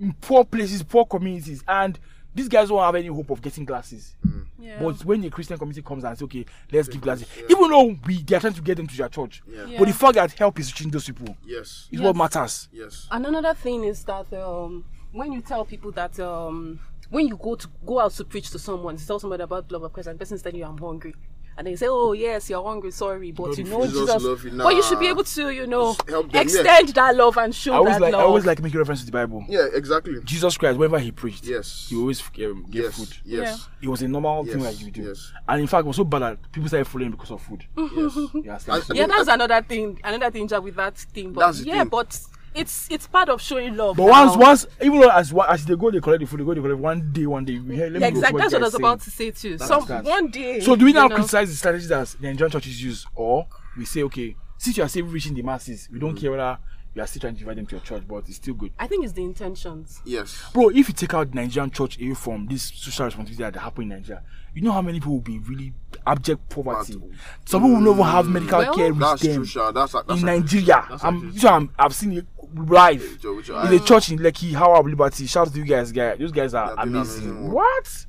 in 0.01 0.12
poor 0.14 0.45
places, 0.45 0.82
poor 0.82 1.05
communities, 1.05 1.62
and 1.68 1.99
these 2.35 2.49
guys 2.49 2.68
don't 2.68 2.78
have 2.80 2.95
any 2.95 3.09
hope 3.09 3.30
of 3.30 3.43
getting 3.43 3.64
glasses. 3.64 4.16
yeah. 4.59 4.78
But 4.80 5.05
when 5.05 5.20
the 5.20 5.30
Christian 5.30 5.59
community 5.59 5.83
comes 5.83 6.05
and 6.05 6.16
says, 6.16 6.22
okay, 6.24 6.45
let's 6.72 6.89
give 6.89 7.01
glasses, 7.01 7.26
even 7.49 7.70
though 7.70 7.97
we 8.07 8.22
they 8.22 8.37
are 8.37 8.41
trying 8.41 8.55
to 8.55 8.62
get 8.62 8.76
them 8.76 8.87
to 8.87 8.97
their 8.97 9.09
church, 9.09 9.43
Yeah. 9.47 9.78
but 9.78 9.87
the 9.89 9.95
fact 9.95 10.14
that 10.14 10.33
help 10.33 10.59
is 10.59 10.72
reaching 10.72 10.91
those 10.91 11.05
people 11.07 11.37
Yes. 11.45 11.89
is 11.91 12.01
what 12.01 12.16
matters. 12.16 12.68
Yes. 12.72 13.07
And 13.11 13.26
another 13.26 13.55
thing 13.55 13.85
is 13.85 14.05
that 14.05 14.33
um, 14.33 14.85
when 15.12 15.33
you 15.33 15.41
tell 15.43 15.64
people 15.64 15.93
that 15.93 16.18
um, 16.20 16.80
when 17.11 17.28
you 17.28 17.37
go 17.37 17.55
to 17.55 17.68
go 17.85 18.01
out 18.01 18.12
to 18.12 18.24
preach 18.24 18.51
to 18.51 18.59
someone, 18.59 18.97
to 18.97 19.07
tell 19.07 19.18
somebody 19.18 19.43
about 19.43 19.68
the 19.68 19.74
love 19.74 19.83
of 19.83 19.93
Christ, 19.93 20.09
and 20.09 20.18
the 20.18 20.18
person 20.20 20.37
is 20.37 20.43
telling 20.43 20.59
you, 20.59 20.64
"I'm 20.64 20.78
hungry," 20.78 21.14
and 21.57 21.66
they 21.66 21.76
say, 21.76 21.86
"Oh 21.88 22.12
yes, 22.12 22.48
you're 22.50 22.62
hungry, 22.64 22.90
sorry, 22.90 23.30
but 23.32 23.48
But 23.48 23.59
you 23.59 23.64
know 23.64 23.84
Jesus 23.84 24.00
Jesus." 24.00 24.22
love 24.24 24.44
you, 24.44 24.50
But 24.53 24.74
you 24.74 24.82
should 24.82 24.98
be 25.00 25.09
able 25.09 25.24
to, 25.24 25.50
you 25.50 25.66
know, 25.66 25.96
Help 26.09 26.09
them, 26.09 26.30
yeah. 26.32 26.40
extend 26.40 26.88
that 26.90 27.16
love 27.16 27.36
and 27.36 27.55
show 27.55 27.72
I 27.72 27.76
always 27.76 27.94
that 27.94 28.00
like 28.03 28.14
I 28.14 28.18
love. 28.18 28.26
always 28.26 28.46
like 28.46 28.62
making 28.62 28.78
reference 28.78 29.00
to 29.00 29.07
the 29.07 29.12
Bible. 29.12 29.44
Yeah. 29.48 29.66
Exactly. 29.74 30.14
Jesus 30.24 30.57
Christ, 30.57 30.78
whenever 30.78 30.98
he 30.98 31.11
preached, 31.12 31.44
Yes. 31.46 31.86
he 31.90 31.96
always 31.96 32.20
um, 32.20 32.66
gave 32.70 32.84
Yes. 32.84 32.96
food. 32.98 33.16
Yes. 33.24 33.68
It 33.82 33.88
was 33.88 34.03
a 34.03 34.09
normal 34.09 34.44
thing 34.44 34.61
that 34.62 34.80
you 34.80 34.90
do. 34.90 35.03
yes. 35.03 35.32
And 35.48 35.61
in 35.61 35.66
fact, 35.66 35.84
it 35.84 35.88
was 35.88 35.96
so 35.96 36.05
bad 36.05 36.22
that 36.22 36.53
people 36.53 36.68
started 36.68 36.86
following 36.86 37.11
because 37.11 37.30
of 37.30 37.42
food. 37.42 37.64
Yes. 37.76 38.16
You 38.34 38.50
understand? 38.50 38.84
I- 38.90 38.94
yeah, 38.94 39.07
that's 39.07 39.28
another 39.28 39.62
thing. 39.62 40.00
Another 40.05 40.30
thing 40.30 40.48
Jack, 40.48 40.62
with 40.62 40.76
that 40.76 40.96
thing. 40.98 41.32
But 41.32 41.46
That's 41.46 41.62
yeah, 41.62 41.80
thing. 41.80 41.88
but 41.88 42.20
it's 42.55 42.88
it's 42.90 43.07
part 43.07 43.28
of 43.28 43.40
showing 43.40 43.76
love. 43.76 43.96
but 43.96 44.05
now. 44.07 44.11
once, 44.26 44.36
once, 44.36 44.66
even 44.82 45.00
though 45.00 45.11
as 45.11 45.32
one- 45.32 45.48
as 45.50 45.64
they 45.64 45.74
go, 45.76 45.90
they 45.90 46.00
collect 46.00 46.20
the 46.20 46.26
food. 46.26 46.40
They 46.40 46.44
go, 46.44 46.55
they 46.55 46.61
collect 46.61 46.80
one 46.80 47.12
day, 47.12 47.26
one 47.26 47.44
day. 47.44 47.59
We 47.59 47.76
hear, 47.76 47.86
yeah, 47.86 47.92
me 47.92 47.98
go 48.00 48.00
to 48.00 48.09
exactly. 48.09 48.40
That's 48.40 48.53
what 48.55 48.62
I 48.62 48.64
was 48.66 48.72
guys 48.74 48.78
about 48.80 49.00
to 49.03 49.11
say 49.11 49.30
too. 49.30 49.57
That's 49.57 49.68
Some 49.68 49.86
that. 49.86 50.05
one 50.05 50.28
day. 50.30 50.61
So 50.61 50.76
do 50.76 50.84
we 50.84 50.92
now 50.92 51.05
you 51.05 51.09
know, 51.11 51.14
criticize 51.16 51.48
the 51.50 51.57
strategies 51.57 51.88
that 51.88 52.09
the 52.20 52.28
Nigerian 52.28 52.50
churches 52.50 52.82
use, 52.82 53.07
or 53.14 53.46
we 53.76 53.84
say, 53.84 54.03
okay, 54.05 54.36
since 54.59 54.76
you 54.76 54.82
are 54.82 54.88
still 54.88 55.07
reaching 55.07 55.34
the 55.34 55.42
masses, 55.42 55.88
we 55.90 55.98
Mm. 55.98 56.00
don't 56.03 56.16
care 56.16 56.30
whether 56.30 56.59
you 56.94 57.00
are 57.03 57.07
still 57.07 57.20
trying 57.20 57.34
to 57.34 57.40
invite 57.40 57.57
them 57.57 57.64
to 57.66 57.76
your 57.76 57.84
church, 57.84 58.03
but 58.07 58.24
it's 58.28 58.36
still 58.36 58.53
good. 58.55 58.70
I 58.78 58.86
think 58.86 59.03
it's 59.05 59.14
the 59.14 59.22
intentions. 59.24 60.00
Yes. 60.05 60.44
Bro, 60.53 60.68
if 60.70 60.88
you 60.88 60.94
take 60.94 61.14
out 61.14 61.32
Nigerian 61.32 61.70
church 61.70 61.98
away 61.98 62.12
from 62.14 62.46
this 62.46 62.64
social 62.64 63.07
responsibility 63.07 63.50
that 63.50 63.59
happen 63.61 63.84
in 63.84 63.88
Nigeria, 63.88 64.22
you 64.55 64.61
know 64.61 64.72
how 64.72 64.82
many 64.82 65.00
people 65.00 65.14
will 65.14 65.20
be 65.20 65.38
really 65.38 65.72
abject 66.07 66.48
poverty. 66.48 66.96
But- 66.96 67.09
Some 67.48 67.62
people 67.62 67.76
will 67.80 67.94
never 67.94 68.03
have 68.09 68.28
medical 68.28 68.59
Well, 68.59 68.74
care 68.74 68.92
with 68.92 69.20
them 69.20 69.44
true. 69.46 69.72
That's 69.72 69.92
that's 69.92 70.09
in 70.20 70.26
Nigeria. 70.26 70.86
that's 70.88 71.05
I'm, 71.05 71.36
so 71.38 71.48
I'm, 71.48 71.70
I've 71.78 71.94
seen 71.94 72.12
it 72.12 72.26
live. 72.55 73.18
Your 73.22 73.40
In 73.40 73.70
the 73.70 73.80
church 73.84 74.11
in 74.11 74.18
Lekki, 74.18 74.53
How 74.55 74.74
of 74.74 74.86
Liberty. 74.86 75.26
Shout 75.26 75.48
out 75.48 75.53
to 75.55 75.59
you 75.59 75.64
guys, 75.64 75.92
guys. 75.92 76.18
Those 76.18 76.32
guys 76.32 76.55
are 76.55 76.74
doing 76.76 76.88
amazing. 76.96 77.24
amazing. 77.30 77.53
What? 77.53 78.07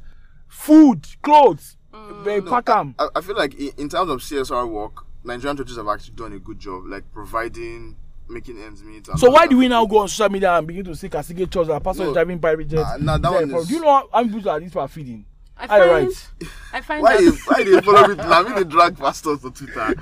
Food, 0.48 1.06
clothes, 1.22 1.78
they 2.24 2.42
pack 2.42 2.70
'em. 2.70 2.96
I, 3.00 3.08
I 3.16 3.22
feel 3.22 3.36
like 3.36 3.54
in, 3.56 3.72
in 3.78 3.90
terms 3.90 4.10
of 4.10 4.20
CSR 4.22 4.68
work, 4.70 5.06
Nigerian 5.24 5.58
churches 5.58 5.78
have 5.78 5.88
actually 5.88 6.16
done 6.16 6.34
a 6.34 6.40
good 6.40 6.60
job, 6.60 6.84
like 6.86 7.04
providing, 7.12 7.96
making 8.30 8.62
ends 8.62 8.84
meet. 8.84 9.08
So 9.18 9.32
why 9.32 9.48
do 9.48 9.58
we 9.58 9.68
now 9.68 9.86
go 9.86 10.00
on 10.00 10.08
social 10.08 10.30
media 10.30 10.54
and 10.58 10.68
begin 10.68 10.86
to 10.86 10.96
say 10.96 11.10
Kasige 11.10 11.50
Church 11.52 11.68
that 11.68 11.84
pastor 11.84 12.04
No. 12.04 12.10
is 12.10 12.14
driving 12.14 12.40
private 12.40 12.68
jets? 12.68 12.84
Ah, 12.94 12.98
nah, 13.00 13.18
that 13.18 13.32
one 13.32 13.52
is- 13.52 13.68
Do 13.68 13.74
you 13.76 13.82
know 13.82 14.08
how 14.12 14.22
many 14.22 14.34
people 14.36 14.50
are 14.52 14.60
these 14.60 14.70
people 14.70 14.82
are 14.82 14.88
feeding? 14.88 15.26
I 15.64 15.68
Are 15.70 15.80
you 15.80 15.84
find, 15.86 16.08
right? 16.08 16.30
I 16.74 16.82
find 16.82 17.02
Why 17.04 17.14
that 17.16 17.24
you 17.24 17.32
why 17.46 17.64
they 17.64 17.82
follow 17.82 18.08
me? 18.08 18.16
Now 18.16 18.42
me 18.44 18.54
they 18.54 18.64
drag 18.66 18.98
pastors 18.98 19.40
to 19.42 19.52
Twitter. 19.52 19.94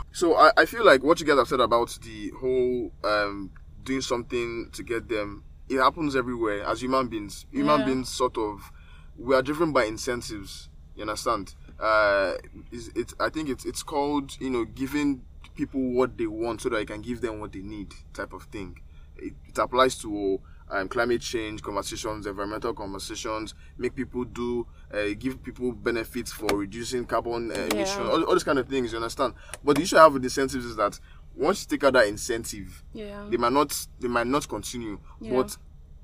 so 0.12 0.34
I, 0.36 0.50
I 0.56 0.64
feel 0.66 0.84
like 0.84 1.02
what 1.02 1.20
you 1.20 1.26
guys 1.26 1.36
have 1.38 1.48
said 1.48 1.60
about 1.60 1.98
the 2.02 2.30
whole 2.40 2.92
um 3.04 3.50
doing 3.84 4.00
something 4.00 4.70
to 4.72 4.82
get 4.82 5.08
them, 5.08 5.44
it 5.68 5.78
happens 5.78 6.16
everywhere 6.16 6.64
as 6.64 6.82
human 6.82 7.08
beings. 7.08 7.46
Human 7.52 7.80
Yeah. 7.80 7.86
beings 7.86 8.08
sort 8.08 8.38
of 8.38 8.70
we 9.18 9.34
are 9.34 9.42
driven 9.42 9.72
by 9.72 9.84
incentives. 9.84 10.68
You 10.96 11.02
understand? 11.02 11.54
Uh, 11.80 12.34
is 12.70 12.88
it? 12.94 13.12
I 13.20 13.28
think 13.28 13.48
it's 13.48 13.64
it's 13.64 13.82
called 13.82 14.36
you 14.40 14.50
know 14.50 14.64
giving 14.64 15.22
people 15.54 15.80
what 15.92 16.16
they 16.16 16.26
want 16.26 16.62
so 16.62 16.68
that 16.70 16.80
you 16.80 16.86
can 16.86 17.02
give 17.02 17.20
them 17.20 17.40
what 17.40 17.52
they 17.52 17.60
need 17.60 17.92
type 18.14 18.32
of 18.32 18.44
thing. 18.44 18.78
It, 19.16 19.34
it 19.48 19.58
applies 19.58 19.98
to 19.98 20.40
um, 20.72 20.88
climate 20.88 21.20
change 21.20 21.62
conversations, 21.62 22.26
environmental 22.26 22.72
conversations, 22.72 23.54
make 23.76 23.94
people 23.94 24.24
do, 24.24 24.66
uh, 24.92 25.08
give 25.18 25.42
people 25.42 25.70
benefits 25.72 26.32
for 26.32 26.48
reducing 26.56 27.04
carbon 27.04 27.52
uh, 27.52 27.54
emission, 27.72 28.02
all, 28.02 28.24
all 28.24 28.32
those 28.32 28.42
kind 28.42 28.58
of 28.58 28.68
things. 28.68 28.90
You 28.92 28.98
understand? 28.98 29.34
But 29.62 29.76
the 29.76 29.82
issue 29.82 29.96
I 29.98 30.04
have 30.04 30.14
with 30.14 30.24
incentives 30.24 30.64
is 30.64 30.76
that 30.76 30.98
once 31.36 31.62
you 31.62 31.76
take 31.76 31.84
out 31.84 31.92
that 31.92 32.06
incentive, 32.08 32.82
yeah. 32.92 33.24
they 33.28 33.36
might 33.36 33.52
not 33.52 33.86
they 34.00 34.08
might 34.08 34.26
not 34.26 34.48
continue. 34.48 34.98
Yeah. 35.20 35.34
But 35.36 35.56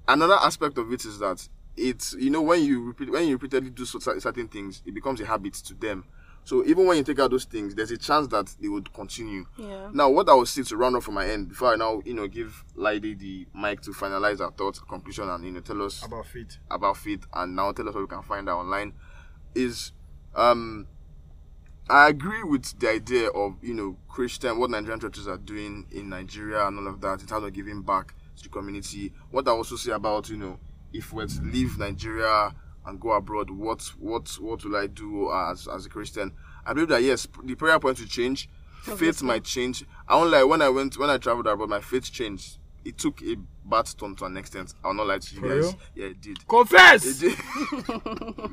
another 0.07 0.35
aspect 0.35 0.79
of 0.79 0.93
it 0.93 1.05
is 1.05 1.19
that 1.19 1.49
it's 1.77 2.14
you 2.14 2.31
know 2.31 2.43
when 2.43 2.62
you 2.62 2.83
repeat 2.83 3.11
when 3.11 3.27
you 3.27 3.35
repeatedly 3.35 3.71
do 3.71 3.85
certain 3.85 4.49
things, 4.49 4.83
it 4.87 4.95
becomes 4.95 5.21
a 5.21 5.27
habit 5.27 5.55
to 5.55 5.75
them. 5.75 6.05
So 6.49 6.64
even 6.64 6.86
when 6.86 6.96
you 6.96 7.03
take 7.05 7.18
out 7.18 7.30
those 7.30 7.44
things, 7.44 7.74
there's 7.74 7.90
a 7.90 7.99
chance 7.99 8.26
that 8.28 8.46
they 8.59 8.68
would 8.68 8.90
continue. 8.94 9.44
Yeah. 9.59 9.90
Now, 9.92 10.09
what 10.09 10.30
I 10.30 10.32
will 10.32 10.46
say 10.46 10.62
to 10.62 10.78
round 10.78 10.96
off 10.96 11.05
from 11.05 11.12
my 11.12 11.28
end 11.28 11.51
before 11.51 11.74
I 11.74 11.76
now 11.76 12.01
you 12.07 12.14
know 12.14 12.26
give 12.26 12.64
Lady 12.74 13.12
the 13.12 13.46
mic 13.55 13.82
to 13.82 13.90
finalize 13.90 14.40
our 14.40 14.51
thoughts, 14.53 14.78
conclusion, 14.78 15.28
and 15.28 15.44
you 15.44 15.51
know 15.51 15.61
tell 15.61 15.82
us 15.82 16.03
About 16.03 16.24
faith. 16.24 16.57
about 16.70 16.96
faith 16.96 17.26
and 17.34 17.55
now 17.55 17.72
tell 17.72 17.86
us 17.86 17.94
what 17.94 18.01
we 18.01 18.07
can 18.07 18.22
find 18.22 18.49
out 18.49 18.61
online 18.61 18.94
is 19.55 19.92
um 20.34 20.86
I 21.90 22.09
agree 22.09 22.42
with 22.42 22.78
the 22.78 22.88
idea 22.92 23.28
of 23.28 23.57
you 23.61 23.74
know 23.74 23.99
Christian 24.09 24.59
what 24.59 24.70
Nigerian 24.70 25.01
churches 25.01 25.28
are 25.28 25.36
doing 25.36 25.86
in 25.90 26.09
Nigeria 26.09 26.66
and 26.66 26.78
all 26.78 26.88
of 26.88 27.03
that 27.03 27.20
in 27.20 27.26
terms 27.26 27.44
of 27.44 27.53
giving 27.53 27.82
back 27.82 28.14
to 28.38 28.42
the 28.44 28.49
community. 28.49 29.12
What 29.30 29.46
I 29.49 29.51
also 29.51 29.76
say 29.76 29.92
about 29.92 30.30
you 30.30 30.38
know 30.38 30.59
if 30.94 31.12
we're 31.12 31.26
to 31.26 31.42
leave 31.42 31.76
Nigeria 31.78 32.55
and 32.87 33.01
go 33.01 33.12
abroad, 33.12 33.51
what 33.51 33.83
what 33.99 34.29
what 34.41 34.64
will 34.64 34.76
I 34.76 34.87
do 34.87 35.31
as 35.33 35.68
as 35.68 35.87
a 35.87 35.89
Christian? 35.89 36.33
I 36.64 36.72
believe 36.72 36.89
that 36.89 37.03
yes, 37.03 37.26
the 37.45 37.55
prayer 37.55 37.79
point 37.79 37.99
will 38.01 38.07
change. 38.07 38.49
Faith 38.83 38.93
Obviously. 38.95 39.26
might 39.26 39.45
change. 39.45 39.85
I 40.07 40.16
won't 40.16 40.31
lie, 40.31 40.45
when 40.45 40.62
I 40.62 40.68
went 40.68 40.99
when 40.99 41.11
I 41.11 41.18
traveled 41.18 41.47
abroad, 41.47 41.68
my 41.68 41.81
faith 41.81 42.11
changed. 42.11 42.59
It 42.85 42.97
took 42.97 43.20
a 43.22 43.37
bad 43.66 43.87
turn 43.99 44.14
to 44.16 44.24
an 44.24 44.37
extent. 44.37 44.72
I'll 44.85 44.95
not 44.95 45.09
lie 45.09 45.18
to 45.18 45.35
you 45.35 45.41
For 45.41 45.49
guys. 45.49 45.64
real? 45.64 45.79
Yeah, 45.95 46.07
it 46.07 46.20
did. 46.20 46.39
It 46.39 46.49
Confess! 46.49 47.18
did. 47.18 47.37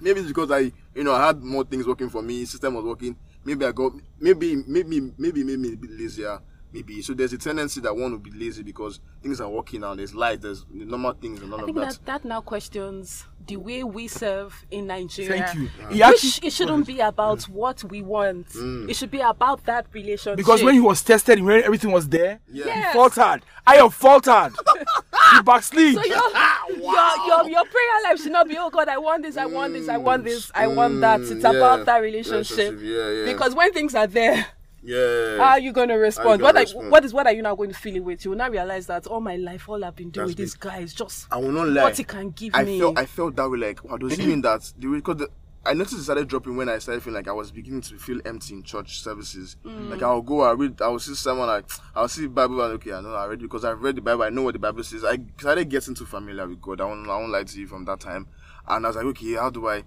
maybe 0.00 0.20
it's 0.20 0.28
because 0.28 0.50
I, 0.50 0.72
you 0.94 1.04
know, 1.04 1.12
I 1.12 1.26
had 1.26 1.42
more 1.42 1.64
things 1.64 1.86
working 1.86 2.10
for 2.10 2.22
me. 2.22 2.44
System 2.44 2.74
was 2.74 2.84
working. 2.84 3.16
Maybe 3.44 3.64
I 3.64 3.72
got, 3.72 3.92
maybe, 4.20 4.56
maybe, 4.66 5.00
maybe, 5.18 5.40
a 5.42 5.76
bit 5.76 5.90
lazier. 5.90 6.40
Maybe 6.72 7.02
so. 7.02 7.12
There's 7.14 7.32
a 7.32 7.38
tendency 7.38 7.80
that 7.82 7.94
one 7.94 8.12
will 8.12 8.18
be 8.18 8.30
lazy 8.30 8.62
because 8.62 9.00
things 9.22 9.40
are 9.40 9.48
working 9.48 9.80
now. 9.82 9.94
There's 9.94 10.14
light. 10.14 10.40
There's 10.40 10.64
normal 10.72 11.12
things 11.12 11.40
and 11.40 11.50
none 11.50 11.60
I 11.60 11.62
of 11.62 11.66
think 11.66 11.78
that. 11.78 11.90
that 11.90 12.06
that 12.06 12.24
now 12.24 12.40
questions 12.40 13.24
the 13.46 13.56
way 13.56 13.82
we 13.82 14.06
serve 14.08 14.64
in 14.70 14.86
Nigeria. 14.86 15.44
Thank 15.46 15.54
you. 15.58 15.66
He 15.90 15.94
Which 15.96 16.02
actually- 16.02 16.46
it 16.48 16.52
shouldn't 16.52 16.86
be 16.86 17.00
about 17.00 17.42
what 17.44 17.82
we 17.84 18.00
want. 18.00 18.46
It 18.54 18.94
should 18.94 19.10
be 19.10 19.20
about 19.20 19.64
that 19.64 19.86
relationship. 19.92 20.36
Because 20.36 20.62
when 20.62 20.74
he 20.74 20.80
was 20.80 21.02
tested, 21.02 21.42
when 21.42 21.62
everything 21.62 21.90
was 21.92 22.08
there, 22.08 22.38
Yeah. 22.50 22.66
Yes. 22.66 22.86
he 22.92 22.98
faltered. 22.98 23.42
I 23.66 23.76
have 23.76 23.92
faltered. 23.94 24.52
he 25.34 25.42
backslid. 25.42 25.94
so 25.94 26.04
you're, 26.04 26.16
your, 26.76 27.26
your 27.26 27.48
your 27.50 27.64
prayer 27.64 28.02
life 28.04 28.20
should 28.22 28.32
not 28.32 28.48
be 28.48 28.56
oh 28.58 28.70
God 28.70 28.88
I 28.88 28.98
want 28.98 29.22
this 29.24 29.36
I 29.36 29.46
want 29.46 29.72
this 29.72 29.88
I 29.88 29.96
want 29.96 30.24
this 30.24 30.50
I 30.54 30.66
want 30.66 31.00
that 31.00 31.20
it's 31.20 31.30
Mm, 31.32 31.38
about 31.56 31.78
yeah. 31.80 31.84
that 31.84 31.98
relationship 31.98 32.78
Yeah, 32.80 33.10
yeah. 33.10 33.24
because 33.32 33.54
when 33.54 33.72
things 33.72 33.94
are 33.94 34.06
there 34.06 34.46
yeah. 34.82 35.36
how 35.38 35.50
are 35.50 35.58
you 35.60 35.72
going 35.72 35.88
to 35.88 35.94
respond 35.94 36.42
what 36.42 36.56
are, 36.56 36.60
respond? 36.60 36.90
what 36.90 37.04
is 37.04 37.12
what 37.12 37.26
are 37.26 37.32
you 37.32 37.42
now 37.42 37.54
going 37.54 37.70
to 37.70 37.76
feel 37.78 37.96
it 37.96 38.04
with 38.04 38.24
you 38.24 38.30
will 38.30 38.38
now 38.38 38.48
realize 38.48 38.86
that 38.86 39.06
all 39.06 39.20
my 39.20 39.36
life 39.36 39.68
all 39.68 39.84
I've 39.84 39.96
been 39.96 40.10
doing 40.10 40.26
That's 40.26 40.36
with 40.36 40.44
this 40.44 40.54
guy 40.54 40.78
is 40.78 40.92
just 40.94 41.26
I 41.30 41.36
will 41.36 41.52
not 41.52 41.68
lie. 41.68 41.84
what 41.84 41.96
he 41.96 42.04
can 42.04 42.30
give 42.30 42.54
I 42.54 42.64
me 42.64 42.78
felt 42.78 42.98
I 42.98 43.06
felt 43.06 43.36
that 43.36 43.48
way 43.48 43.58
like 43.58 43.84
wow 43.84 43.96
does 43.96 44.18
it 44.18 44.26
mean 44.26 44.42
that 44.42 44.72
the 44.78 44.88
because 44.88 45.16
the, 45.16 45.28
I 45.64 45.74
noticed 45.74 45.98
it 45.98 46.02
started 46.02 46.26
dropping 46.26 46.56
when 46.56 46.68
I 46.68 46.78
started 46.78 47.04
feeling 47.04 47.18
like 47.18 47.28
I 47.28 47.32
was 47.32 47.52
beginning 47.52 47.82
to 47.82 47.96
feel 47.96 48.20
empty 48.24 48.54
in 48.54 48.64
church 48.64 49.00
services. 49.00 49.56
Mm. 49.64 49.90
Like 49.90 50.02
I'll 50.02 50.20
go, 50.20 50.40
I 50.40 50.52
read, 50.52 50.82
I'll 50.82 50.98
see 50.98 51.14
someone 51.14 51.46
like 51.46 51.70
I'll 51.94 52.08
see 52.08 52.26
Bible 52.26 52.60
and 52.62 52.74
okay, 52.74 52.92
I 52.92 53.00
know 53.00 53.14
I 53.14 53.26
read 53.26 53.38
because 53.38 53.64
I've 53.64 53.80
read 53.80 53.94
the 53.94 54.00
Bible, 54.00 54.24
I 54.24 54.30
know 54.30 54.42
what 54.42 54.54
the 54.54 54.58
Bible 54.58 54.82
says. 54.82 55.04
I 55.04 55.18
started 55.38 55.68
getting 55.68 55.94
too 55.94 56.04
familiar 56.04 56.48
with 56.48 56.60
God. 56.60 56.80
I 56.80 56.84
won't, 56.86 57.08
I 57.08 57.16
won't 57.16 57.30
lie 57.30 57.44
to 57.44 57.60
you 57.60 57.68
from 57.68 57.84
that 57.84 58.00
time, 58.00 58.26
and 58.66 58.84
I 58.84 58.88
was 58.88 58.96
like, 58.96 59.04
okay, 59.06 59.34
how 59.34 59.50
do 59.50 59.68
I? 59.68 59.84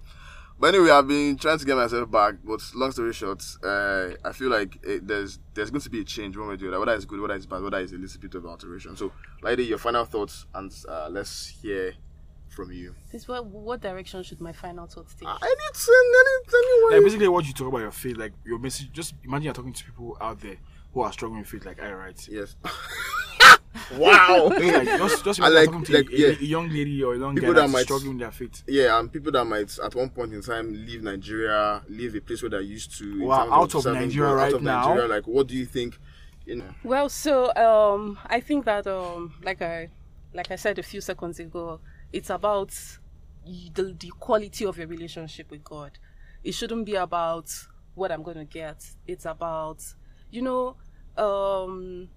But 0.57 0.73
anyway, 0.73 0.89
I've 0.91 1.07
been 1.07 1.35
trying 1.37 1.57
to 1.59 1.65
get 1.65 1.75
myself 1.75 2.09
back. 2.09 2.35
But 2.43 2.61
long 2.75 2.91
story 2.91 3.11
short, 3.13 3.43
uh, 3.63 4.11
I 4.23 4.31
feel 4.31 4.49
like 4.49 4.79
it, 4.83 5.05
there's 5.07 5.39
there's 5.53 5.69
going 5.69 5.81
to 5.81 5.89
be 5.89 6.01
a 6.01 6.03
change 6.05 6.37
one 6.37 6.47
way 6.47 6.53
or 6.53 6.57
the 6.57 6.67
other. 6.69 6.79
Whether 6.79 6.93
it's 6.93 7.05
good, 7.05 7.19
whether 7.19 7.33
it's 7.35 7.45
bad, 7.45 7.61
whether 7.61 7.79
it's 7.79 7.91
a 7.91 7.97
little 7.97 8.21
bit 8.21 8.35
of 8.35 8.45
alteration. 8.45 8.95
So, 8.95 9.11
Lady, 9.43 9.65
your 9.65 9.77
final 9.77 10.05
thoughts, 10.05 10.45
and 10.53 10.71
uh, 10.87 11.09
let's 11.11 11.47
hear 11.61 11.93
from 12.49 12.71
you. 12.71 12.95
this 13.11 13.27
what 13.27 13.45
what 13.47 13.81
direction 13.81 14.23
should 14.23 14.39
my 14.39 14.53
final 14.53 14.87
thoughts 14.87 15.13
take 15.15 15.27
Anything, 15.27 15.41
anything, 15.43 16.83
Like 16.85 16.91
anyway. 16.93 17.03
basically, 17.05 17.27
what 17.27 17.45
you 17.45 17.51
talk 17.53 17.67
about 17.67 17.79
your 17.79 17.91
faith, 17.91 18.15
like 18.15 18.31
your 18.45 18.59
message. 18.59 18.91
Just 18.93 19.13
imagine 19.25 19.43
you're 19.45 19.53
talking 19.53 19.73
to 19.73 19.83
people 19.83 20.15
out 20.21 20.39
there 20.39 20.55
who 20.93 21.01
are 21.01 21.11
struggling 21.11 21.41
with 21.41 21.49
faith, 21.49 21.65
like 21.65 21.83
I 21.83 21.91
write. 21.91 22.27
Yes. 22.31 22.55
wow. 23.97 24.49
Like, 24.55 24.85
just, 24.87 25.23
just 25.25 25.41
I 25.41 25.49
like- 25.49 25.71
like, 25.71 26.09
a, 26.09 26.17
yeah. 26.17 26.27
a, 26.27 26.31
a 26.31 26.43
young 26.43 26.69
lady 26.69 27.03
or 27.03 27.13
a 27.15 27.19
young 27.19 27.35
People 27.35 27.53
guy 27.53 27.61
that 27.61 27.69
might- 27.69 27.83
struggling 27.83 28.11
with 28.13 28.19
their 28.19 28.31
faith. 28.31 28.63
Yeah, 28.67 28.99
and 28.99 29.11
people 29.11 29.31
that 29.31 29.45
might 29.45 29.77
at 29.79 29.95
one 29.95 30.09
point 30.09 30.33
in 30.33 30.41
time 30.41 30.73
leave 30.73 31.03
Nigeria, 31.03 31.81
leave 31.89 32.15
a 32.15 32.21
place 32.21 32.41
where 32.41 32.49
they're 32.49 32.61
used 32.61 32.97
to. 32.99 33.23
Wow, 33.25 33.43
terms 33.43 33.51
out 33.53 33.75
of 33.75 33.83
serving 33.83 34.01
Nigeria 34.01 34.29
God, 34.31 34.35
right 34.35 34.47
out 34.47 34.53
of 34.53 34.61
now? 34.63 34.87
Nigeria, 34.89 35.07
like, 35.09 35.27
what 35.27 35.47
do 35.47 35.55
you 35.55 35.65
think? 35.65 35.97
You 36.45 36.57
know, 36.57 36.75
Well, 36.83 37.09
so 37.09 37.51
um, 37.55 38.19
I 38.27 38.39
think 38.39 38.65
that 38.65 38.85
um, 38.85 39.33
like 39.43 39.61
I 39.63 39.89
like 40.33 40.51
I 40.51 40.55
said 40.57 40.77
a 40.77 40.83
few 40.83 41.01
seconds 41.01 41.39
ago, 41.39 41.79
it's 42.13 42.29
about 42.29 42.69
the 43.73 43.95
the 43.99 44.11
quality 44.19 44.65
of 44.65 44.77
your 44.77 44.87
relationship 44.87 45.49
with 45.49 45.63
God. 45.63 45.97
It 46.43 46.51
shouldn't 46.53 46.85
be 46.85 46.93
about 46.95 47.49
what 47.95 48.11
I'm 48.11 48.21
going 48.21 48.37
to 48.37 48.45
get. 48.45 48.85
It's 49.07 49.25
about 49.25 49.83
you 50.29 50.43
know 50.43 50.75
um 51.17 52.09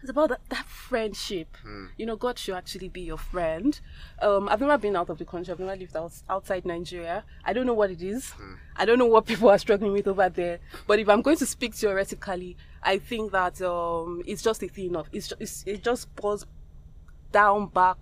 it's 0.00 0.10
about 0.10 0.30
that, 0.30 0.40
that 0.48 0.66
friendship. 0.66 1.56
You 1.96 2.06
know, 2.06 2.16
God 2.16 2.38
should 2.38 2.54
actually 2.54 2.88
be 2.88 3.02
your 3.02 3.18
friend. 3.18 3.78
Um, 4.20 4.48
I've 4.48 4.60
never 4.60 4.78
been 4.78 4.96
out 4.96 5.10
of 5.10 5.18
the 5.18 5.24
country. 5.24 5.52
I've 5.52 5.60
never 5.60 5.76
lived 5.76 5.96
out, 5.96 6.12
outside 6.28 6.64
Nigeria. 6.64 7.24
I 7.44 7.52
don't 7.52 7.66
know 7.66 7.74
what 7.74 7.90
it 7.90 8.02
is. 8.02 8.32
I 8.76 8.84
don't 8.84 8.98
know 8.98 9.06
what 9.06 9.26
people 9.26 9.48
are 9.50 9.58
struggling 9.58 9.92
with 9.92 10.06
over 10.08 10.28
there. 10.28 10.58
But 10.86 10.98
if 10.98 11.08
I'm 11.08 11.22
going 11.22 11.36
to 11.38 11.46
speak 11.46 11.74
theoretically, 11.74 12.56
I 12.82 12.98
think 12.98 13.32
that 13.32 13.60
um, 13.62 14.22
it's 14.26 14.42
just 14.42 14.62
a 14.62 14.68
thing 14.68 14.96
of 14.96 15.08
it's, 15.12 15.32
it's 15.40 15.64
it 15.66 15.82
just 15.82 16.14
boils 16.16 16.46
down 17.32 17.66
back 17.66 17.98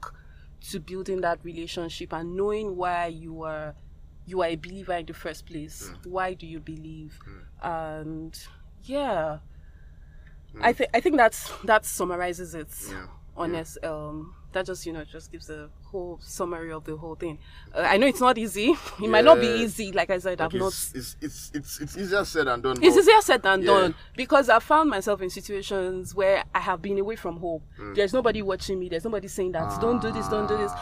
to 0.70 0.80
building 0.80 1.20
that 1.20 1.38
relationship 1.44 2.12
and 2.12 2.36
knowing 2.36 2.76
why 2.76 3.06
you 3.06 3.42
are 3.42 3.74
you 4.26 4.42
are 4.42 4.48
a 4.48 4.56
believer 4.56 4.94
in 4.94 5.06
the 5.06 5.14
first 5.14 5.46
place. 5.46 5.90
Why 6.04 6.34
do 6.34 6.46
you 6.46 6.60
believe? 6.60 7.18
And 7.62 8.38
yeah. 8.84 9.38
I 10.60 10.72
think 10.72 10.90
I 10.94 11.00
think 11.00 11.16
that's 11.16 11.50
that 11.64 11.84
summarizes 11.84 12.54
it. 12.54 12.68
Yeah. 12.90 13.06
Honest, 13.38 13.76
um, 13.84 14.34
that 14.52 14.64
just 14.64 14.86
you 14.86 14.92
know 14.94 15.04
just 15.04 15.30
gives 15.30 15.50
a 15.50 15.68
whole 15.84 16.18
summary 16.22 16.72
of 16.72 16.84
the 16.84 16.96
whole 16.96 17.14
thing. 17.14 17.38
Uh, 17.74 17.80
I 17.80 17.98
know 17.98 18.06
it's 18.06 18.20
not 18.20 18.38
easy. 18.38 18.74
It 19.02 19.08
might 19.10 19.24
not 19.26 19.38
be 19.40 19.46
easy. 19.46 19.92
Like 19.92 20.08
I 20.08 20.16
said, 20.18 20.40
I've 20.40 20.54
like 20.54 20.60
not. 20.60 20.68
it's, 20.68 20.94
it's 20.94 21.16
it's 21.20 21.50
it's 21.54 21.80
it's 21.80 21.96
easier 21.98 22.24
said 22.24 22.46
than 22.46 22.62
done. 22.62 22.78
It's 22.82 22.96
easier 22.96 23.20
said 23.20 23.42
than 23.42 23.60
Yeah. 23.60 23.66
done 23.66 23.94
because 24.16 24.48
I 24.48 24.58
found 24.60 24.88
myself 24.88 25.20
in 25.20 25.28
situations 25.28 26.14
where 26.14 26.44
I 26.54 26.60
have 26.60 26.80
been 26.80 26.98
away 26.98 27.16
from 27.16 27.36
home. 27.36 27.60
Mm. 27.78 27.94
There's 27.94 28.14
nobody 28.14 28.40
watching 28.40 28.80
me. 28.80 28.88
There's 28.88 29.04
nobody 29.04 29.28
saying 29.28 29.52
that 29.52 29.78
don't 29.82 30.00
do 30.00 30.10
this, 30.10 30.26
don't 30.28 30.46
do 30.48 30.56
this. 30.56 30.72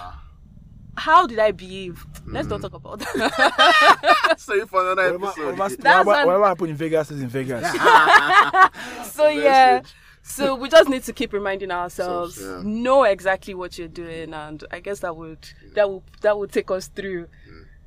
How 0.97 1.27
did 1.27 1.39
I 1.39 1.51
behave? 1.51 2.05
Let's 2.27 2.47
Mm. 2.47 2.51
not 2.51 2.63
talk 2.63 2.75
about 2.75 2.99
that. 3.01 4.35
Sorry 4.39 4.65
for 4.67 4.81
another 4.83 5.13
Whatever, 5.13 5.27
episode. 5.27 5.45
whatever, 5.59 5.77
That's 5.77 6.07
whatever, 6.07 6.27
whatever 6.27 6.45
happened 6.47 6.71
in 6.71 6.77
Vegas 6.77 7.11
is 7.11 7.21
in 7.23 7.29
Vegas. 7.29 7.63
so 9.13 9.29
yeah. 9.29 9.83
So 10.23 10.55
we 10.55 10.69
just 10.71 10.89
need 10.89 11.03
to 11.05 11.13
keep 11.13 11.33
reminding 11.35 11.71
ourselves, 11.71 12.37
So, 12.37 12.59
yeah. 12.59 12.63
know 12.65 13.05
exactly 13.05 13.55
what 13.55 13.77
you're 13.77 13.89
doing, 13.89 14.33
and 14.33 14.65
I 14.71 14.81
guess 14.81 15.01
that 15.01 15.15
would 15.17 15.47
that 15.75 15.91
would 15.91 16.03
that 16.23 16.39
would 16.39 16.51
take 16.53 16.71
us 16.71 16.87
through. 16.89 17.29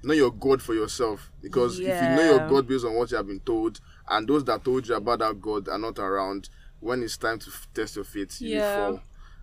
know 0.03 0.14
your 0.14 0.32
God 0.32 0.62
for 0.62 0.76
yourself. 0.76 1.32
Because 1.41 1.80
if 1.80 1.86
you 2.01 2.08
know 2.16 2.22
your 2.24 2.47
God 2.47 2.68
based 2.68 2.86
on 2.86 2.93
what 2.93 3.10
you 3.10 3.18
have 3.18 3.26
been 3.28 3.39
told, 3.39 3.80
and 4.08 4.28
those 4.28 4.43
that 4.45 4.64
told 4.64 4.88
you 4.88 4.95
about 4.95 5.20
that 5.20 5.41
God 5.41 5.68
are 5.68 5.80
not 5.80 5.97
around, 5.97 6.49
when 6.80 7.01
it's 7.01 7.18
time 7.18 7.39
to 7.39 7.49
f- 7.49 7.68
test 7.74 7.95
your 7.95 8.05
faith, 8.05 8.39
you 8.39 8.58
Yeah. 8.60 8.76
fall. 8.76 9.01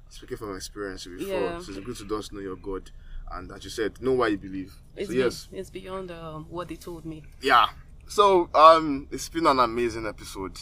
Speaking 0.09 0.37
from 0.37 0.55
experience, 0.55 1.05
you 1.07 1.13
will 1.17 1.21
Yeah. 1.27 1.51
fall. 1.57 1.61
So 1.63 1.73
it's 1.73 1.81
good 1.85 1.97
to 1.97 2.05
just 2.05 2.33
know 2.33 2.41
your 2.41 2.55
God. 2.57 2.91
And 3.33 3.51
as 3.53 3.65
you 3.65 3.71
said, 3.71 4.01
know 4.01 4.13
why 4.13 4.29
you 4.29 4.39
believe. 4.39 4.75
It's 4.97 5.09
so 5.09 5.13
be- 5.15 5.19
yes. 5.21 5.49
it's 5.53 5.71
beyond 5.71 6.11
um, 6.11 6.47
what 6.49 6.69
they 6.69 6.77
told 6.77 7.05
me. 7.05 7.23
Yeah. 7.41 7.67
So 8.07 8.51
um 8.55 9.09
it's 9.11 9.29
been 9.29 9.47
an 9.47 9.59
amazing 9.59 10.07
episode. 10.07 10.59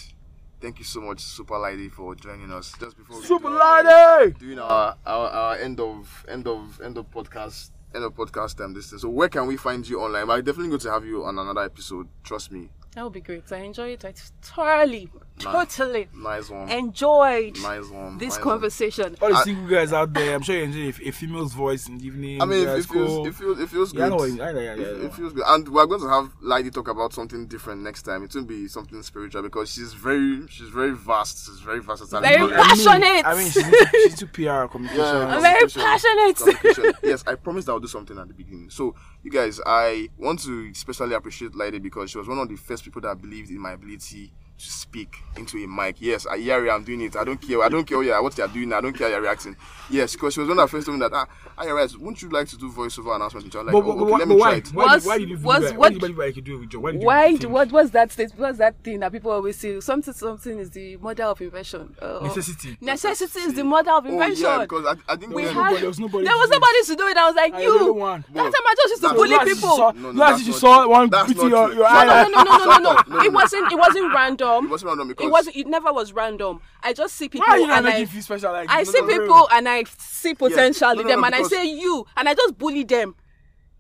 Thank 0.61 0.79
you 0.79 0.85
so 0.85 1.01
much, 1.01 1.21
Super 1.21 1.59
Lady, 1.59 1.89
for 1.89 2.15
joining 2.15 2.53
us. 2.53 2.73
Just 2.79 2.97
before 2.97 3.19
we 3.19 3.25
Super 3.27 3.49
do- 3.49 3.59
lady. 3.59 4.33
doing 4.39 4.59
our, 4.61 4.97
our 5.05 5.29
our 5.29 5.57
end 5.57 5.81
of 5.81 6.25
end 6.29 6.47
of 6.47 6.81
end 6.83 6.97
of 6.99 7.11
podcast 7.11 7.71
end 7.95 8.05
of 8.05 8.15
podcast 8.15 8.57
time 8.59 8.73
this 8.73 8.91
thing. 8.91 8.99
So 9.01 9.09
where 9.09 9.29
can 9.29 9.47
we 9.49 9.57
find 9.57 9.87
you 9.89 10.01
online? 10.01 10.31
I'm 10.31 10.45
definitely 10.45 10.69
going 10.69 10.81
to 10.81 10.91
have 10.93 11.05
you 11.05 11.25
on 11.25 11.39
another 11.39 11.63
episode. 11.63 12.09
Trust 12.23 12.53
me. 12.53 12.69
That 12.95 13.05
would 13.05 13.13
be 13.15 13.21
great. 13.21 13.51
I 13.51 13.59
enjoy 13.59 13.89
it. 13.89 14.05
I 14.05 14.13
thoroughly, 14.43 15.11
totally 15.43 16.09
Nice 16.15 16.49
one. 16.51 16.69
enjoyed 16.69 17.59
nice 17.61 17.89
one. 17.89 18.19
this 18.19 18.31
nice 18.31 18.39
one. 18.39 18.43
conversation. 18.43 19.17
All 19.21 19.29
the 19.31 19.35
I- 19.37 19.43
single 19.45 19.67
guys 19.69 19.93
out 19.93 20.13
there, 20.13 20.35
I'm 20.35 20.43
sure 20.43 20.57
you 20.57 20.63
enjoy 20.65 20.81
a, 21.05 21.09
a 21.09 21.13
female's 21.13 21.53
voice 21.53 21.89
in 21.89 21.99
the 21.99 22.07
evening. 22.07 22.41
I 22.41 22.45
mean, 22.45 22.65
yeah, 22.65 22.77
it, 22.77 22.85
feels, 22.85 23.09
cool. 23.09 23.27
it 23.27 23.35
feels 23.35 23.59
it 23.61 23.69
feels 23.69 23.93
good. 23.93 24.09
know 24.11 24.17
what 24.17 24.31
you- 24.31 24.43
I 24.43 24.53
know, 24.53 24.61
yeah, 24.61 24.75
yeah, 24.75 24.83
It- 24.87 25.05
It 25.05 25.15
feels 25.15 25.33
good, 25.33 25.45
and 25.47 25.69
we're 25.69 25.87
going 25.87 26.01
to 26.03 26.09
have 26.09 26.31
Lady 26.41 26.71
talk 26.71 26.89
about 26.89 27.13
something 27.13 27.47
different 27.47 27.83
next 27.83 28.03
time. 28.03 28.23
It 28.25 28.35
will 28.35 28.45
be 28.45 28.69
something 28.69 29.03
spiritual 29.03 29.43
because 29.43 29.73
she's 29.73 29.93
very 29.93 30.47
she's 30.49 30.69
very 30.69 30.93
vast. 30.95 31.47
She's 31.47 31.61
very 31.61 31.81
versatile. 31.81 32.21
Very 32.21 32.37
I 32.37 32.41
mean, 32.47 32.51
passionate. 32.55 33.27
I 33.27 33.35
mean, 33.37 33.51
she's 33.51 33.65
into, 33.67 33.89
she's 33.93 34.13
into 34.23 34.27
PR 34.27 34.67
communication. 34.71 35.05
Yeah, 35.05 35.41
very 35.41 35.69
passionate. 35.69 36.37
communication. 36.37 36.93
yes, 37.03 37.25
I 37.27 37.35
promised 37.35 37.69
I'll 37.69 37.81
do 37.81 37.89
something 37.89 38.19
at 38.19 38.29
the 38.29 38.35
beginning. 38.35 38.71
So, 38.71 38.95
you 39.23 39.31
guys, 39.31 39.61
I 39.67 40.09
want 40.19 40.41
to 40.45 40.69
especially 40.73 41.15
appreciate 41.15 41.55
Lady 41.55 41.79
because 41.79 42.11
she 42.11 42.19
was 42.19 42.29
one 42.29 42.39
of 42.39 42.49
the 42.49 42.57
first 42.57 42.85
people 42.85 43.01
that 43.03 43.21
believed 43.21 43.51
in 43.51 43.59
my 43.61 43.73
ability 43.73 44.33
to 44.63 44.71
speak 44.71 45.17
into 45.37 45.59
a 45.59 45.67
mic. 45.67 45.97
Yes, 46.01 46.27
I 46.27 46.39
hear 46.39 46.65
you, 46.65 46.71
I'm 46.71 46.85
doing 46.85 47.01
it. 47.01 47.17
I 47.17 47.25
don't 47.25 47.41
care. 47.41 47.63
I 47.63 47.69
don't 47.69 47.85
care 47.85 48.03
yeah, 48.03 48.21
what 48.21 48.37
you're 48.39 48.47
doing. 48.49 48.73
I 48.73 48.81
don't 48.81 48.93
care 48.97 49.09
how 49.09 49.15
you're 49.15 49.23
reacting. 49.23 49.57
Yes, 49.91 50.13
because 50.13 50.35
she 50.35 50.41
was 50.41 50.49
one 50.49 50.59
of 50.59 50.71
the 50.71 50.77
first 50.77 50.87
told 50.87 50.99
me 50.99 51.05
that, 51.09 51.13
ah, 51.13 51.27
ah, 51.59 51.65
right. 51.65 51.91
Wouldn't 51.99 52.23
you 52.23 52.29
like 52.31 52.49
to 52.49 52.57
do 52.57 52.71
voiceover 52.71 53.17
announcement? 53.17 53.53
I'm 53.55 53.67
like, 53.67 53.73
But, 53.73 53.79
oh, 53.79 53.83
but, 53.83 53.91
okay, 54.03 54.11
but, 54.13 54.19
let 54.21 54.29
me 54.29 54.37
why? 54.37 54.49
try 54.51 54.57
it. 54.59 54.69
Why, 54.69 54.85
Was- 54.95 55.07
why 55.07 55.19
did 55.19 55.29
you 55.31 55.37
do 55.37 55.43
was- 55.45 55.63
that? 55.65 55.73
Why 55.73 55.77
what- 55.79 55.89
did 55.93 56.03
you 56.03 56.15
believe 56.15 56.35
could 56.35 56.45
do 56.45 56.55
it 56.57 56.61
with 56.61 56.71
Joe? 56.71 56.79
Why 56.81 56.93
did 56.93 57.01
you 57.01 57.07
Why? 57.07 57.27
think? 57.29 57.41
do- 57.41 57.49
What 57.49 57.73
was 57.73 57.91
that? 57.91 58.13
state- 58.13 58.33
What's 58.37 58.59
that 58.59 58.75
thing 58.85 59.01
that 59.01 59.13
people 59.13 59.31
always 59.33 59.57
say? 59.59 59.81
Something, 59.81 60.15
something 60.15 60.59
is 60.59 60.71
the 60.71 60.97
mother 60.99 61.25
of 61.25 61.41
invention. 61.41 61.95
Uh, 62.01 62.21
Necessity. 62.23 62.77
Necessity 62.81 63.41
is 63.41 63.55
the 63.55 63.65
mother 63.65 63.91
of 63.93 64.07
invention. 64.07 64.47
Oh, 64.47 64.57
yeah, 64.57 64.61
because 64.61 64.87
I, 65.09 65.13
I 65.13 65.17
think 65.17 65.35
we 65.35 65.43
was 65.43 65.51
had, 65.53 65.57
nobody- 65.59 65.79
there 65.81 65.89
was 65.89 65.99
nobody 66.01 66.25
there 66.25 66.37
was 66.37 66.51
nobody 66.51 66.83
to 66.85 66.97
do 66.97 67.07
it. 67.09 67.17
I 67.17 67.27
was 67.27 67.37
like, 67.37 67.55
I 67.55 67.61
you. 67.63 67.69
don't 67.79 67.87
know 67.87 67.93
one. 67.93 68.25
That 68.33 68.43
time 68.45 68.53
I 68.55 68.75
just 68.77 68.91
used 68.91 69.03
to 69.03 69.15
bully 69.15 69.39
people. 69.45 69.77
saw, 69.77 69.91
No, 69.93 70.13
no, 70.13 70.21
last 70.21 70.45
you 70.47 70.53
not 70.53 70.61
saw 70.61 70.89
one 70.89 71.09
beating 71.11 71.49
your, 71.49 71.71
true. 71.71 71.85
eye. 71.85 72.05
no, 72.05 72.43
no, 72.43 72.43
no, 72.45 72.57
no, 72.57 72.65
no, 72.65 72.79
no, 72.79 73.03
no. 73.09 73.21
It 73.25 73.33
wasn't. 73.33 73.73
It 73.73 73.79
wasn't 73.79 74.15
random. 74.15 74.52
It 74.59 74.69
wasn't 74.71 74.89
random 74.91 75.09
because 75.09 75.27
It 75.27 75.31
wasn't. 75.31 75.57
It 75.57 75.67
never 75.67 75.93
was 75.93 76.13
random. 76.13 76.61
I 76.83 76.93
just 76.93 77.15
see 77.15 77.29
people 77.29 77.47
Why 77.47 77.55
are 77.55 77.59
you 77.59 77.67
not 77.67 77.77
and 77.79 77.87
making 77.87 78.03
I, 78.03 78.07
feel 78.07 78.23
special 78.23 78.53
like 78.53 78.69
I 78.71 78.81
this? 78.85 78.93
see 78.93 79.01
No, 79.01 79.07
no, 79.07 79.15
no. 79.17 79.21
people 79.23 79.49
and 79.53 79.69
I 79.69 79.85
see 79.99 80.35
potential 80.35 80.89
No, 80.89 80.95
no, 80.95 81.01
in 81.03 81.07
them, 81.09 81.21
no, 81.21 81.27
and 81.27 81.35
I 81.35 81.39
because- 81.39 81.51
say 81.51 81.67
you, 81.67 82.07
and 82.17 82.29
I 82.29 82.35
just 82.35 82.59
bully 82.59 82.85
them. 82.85 83.15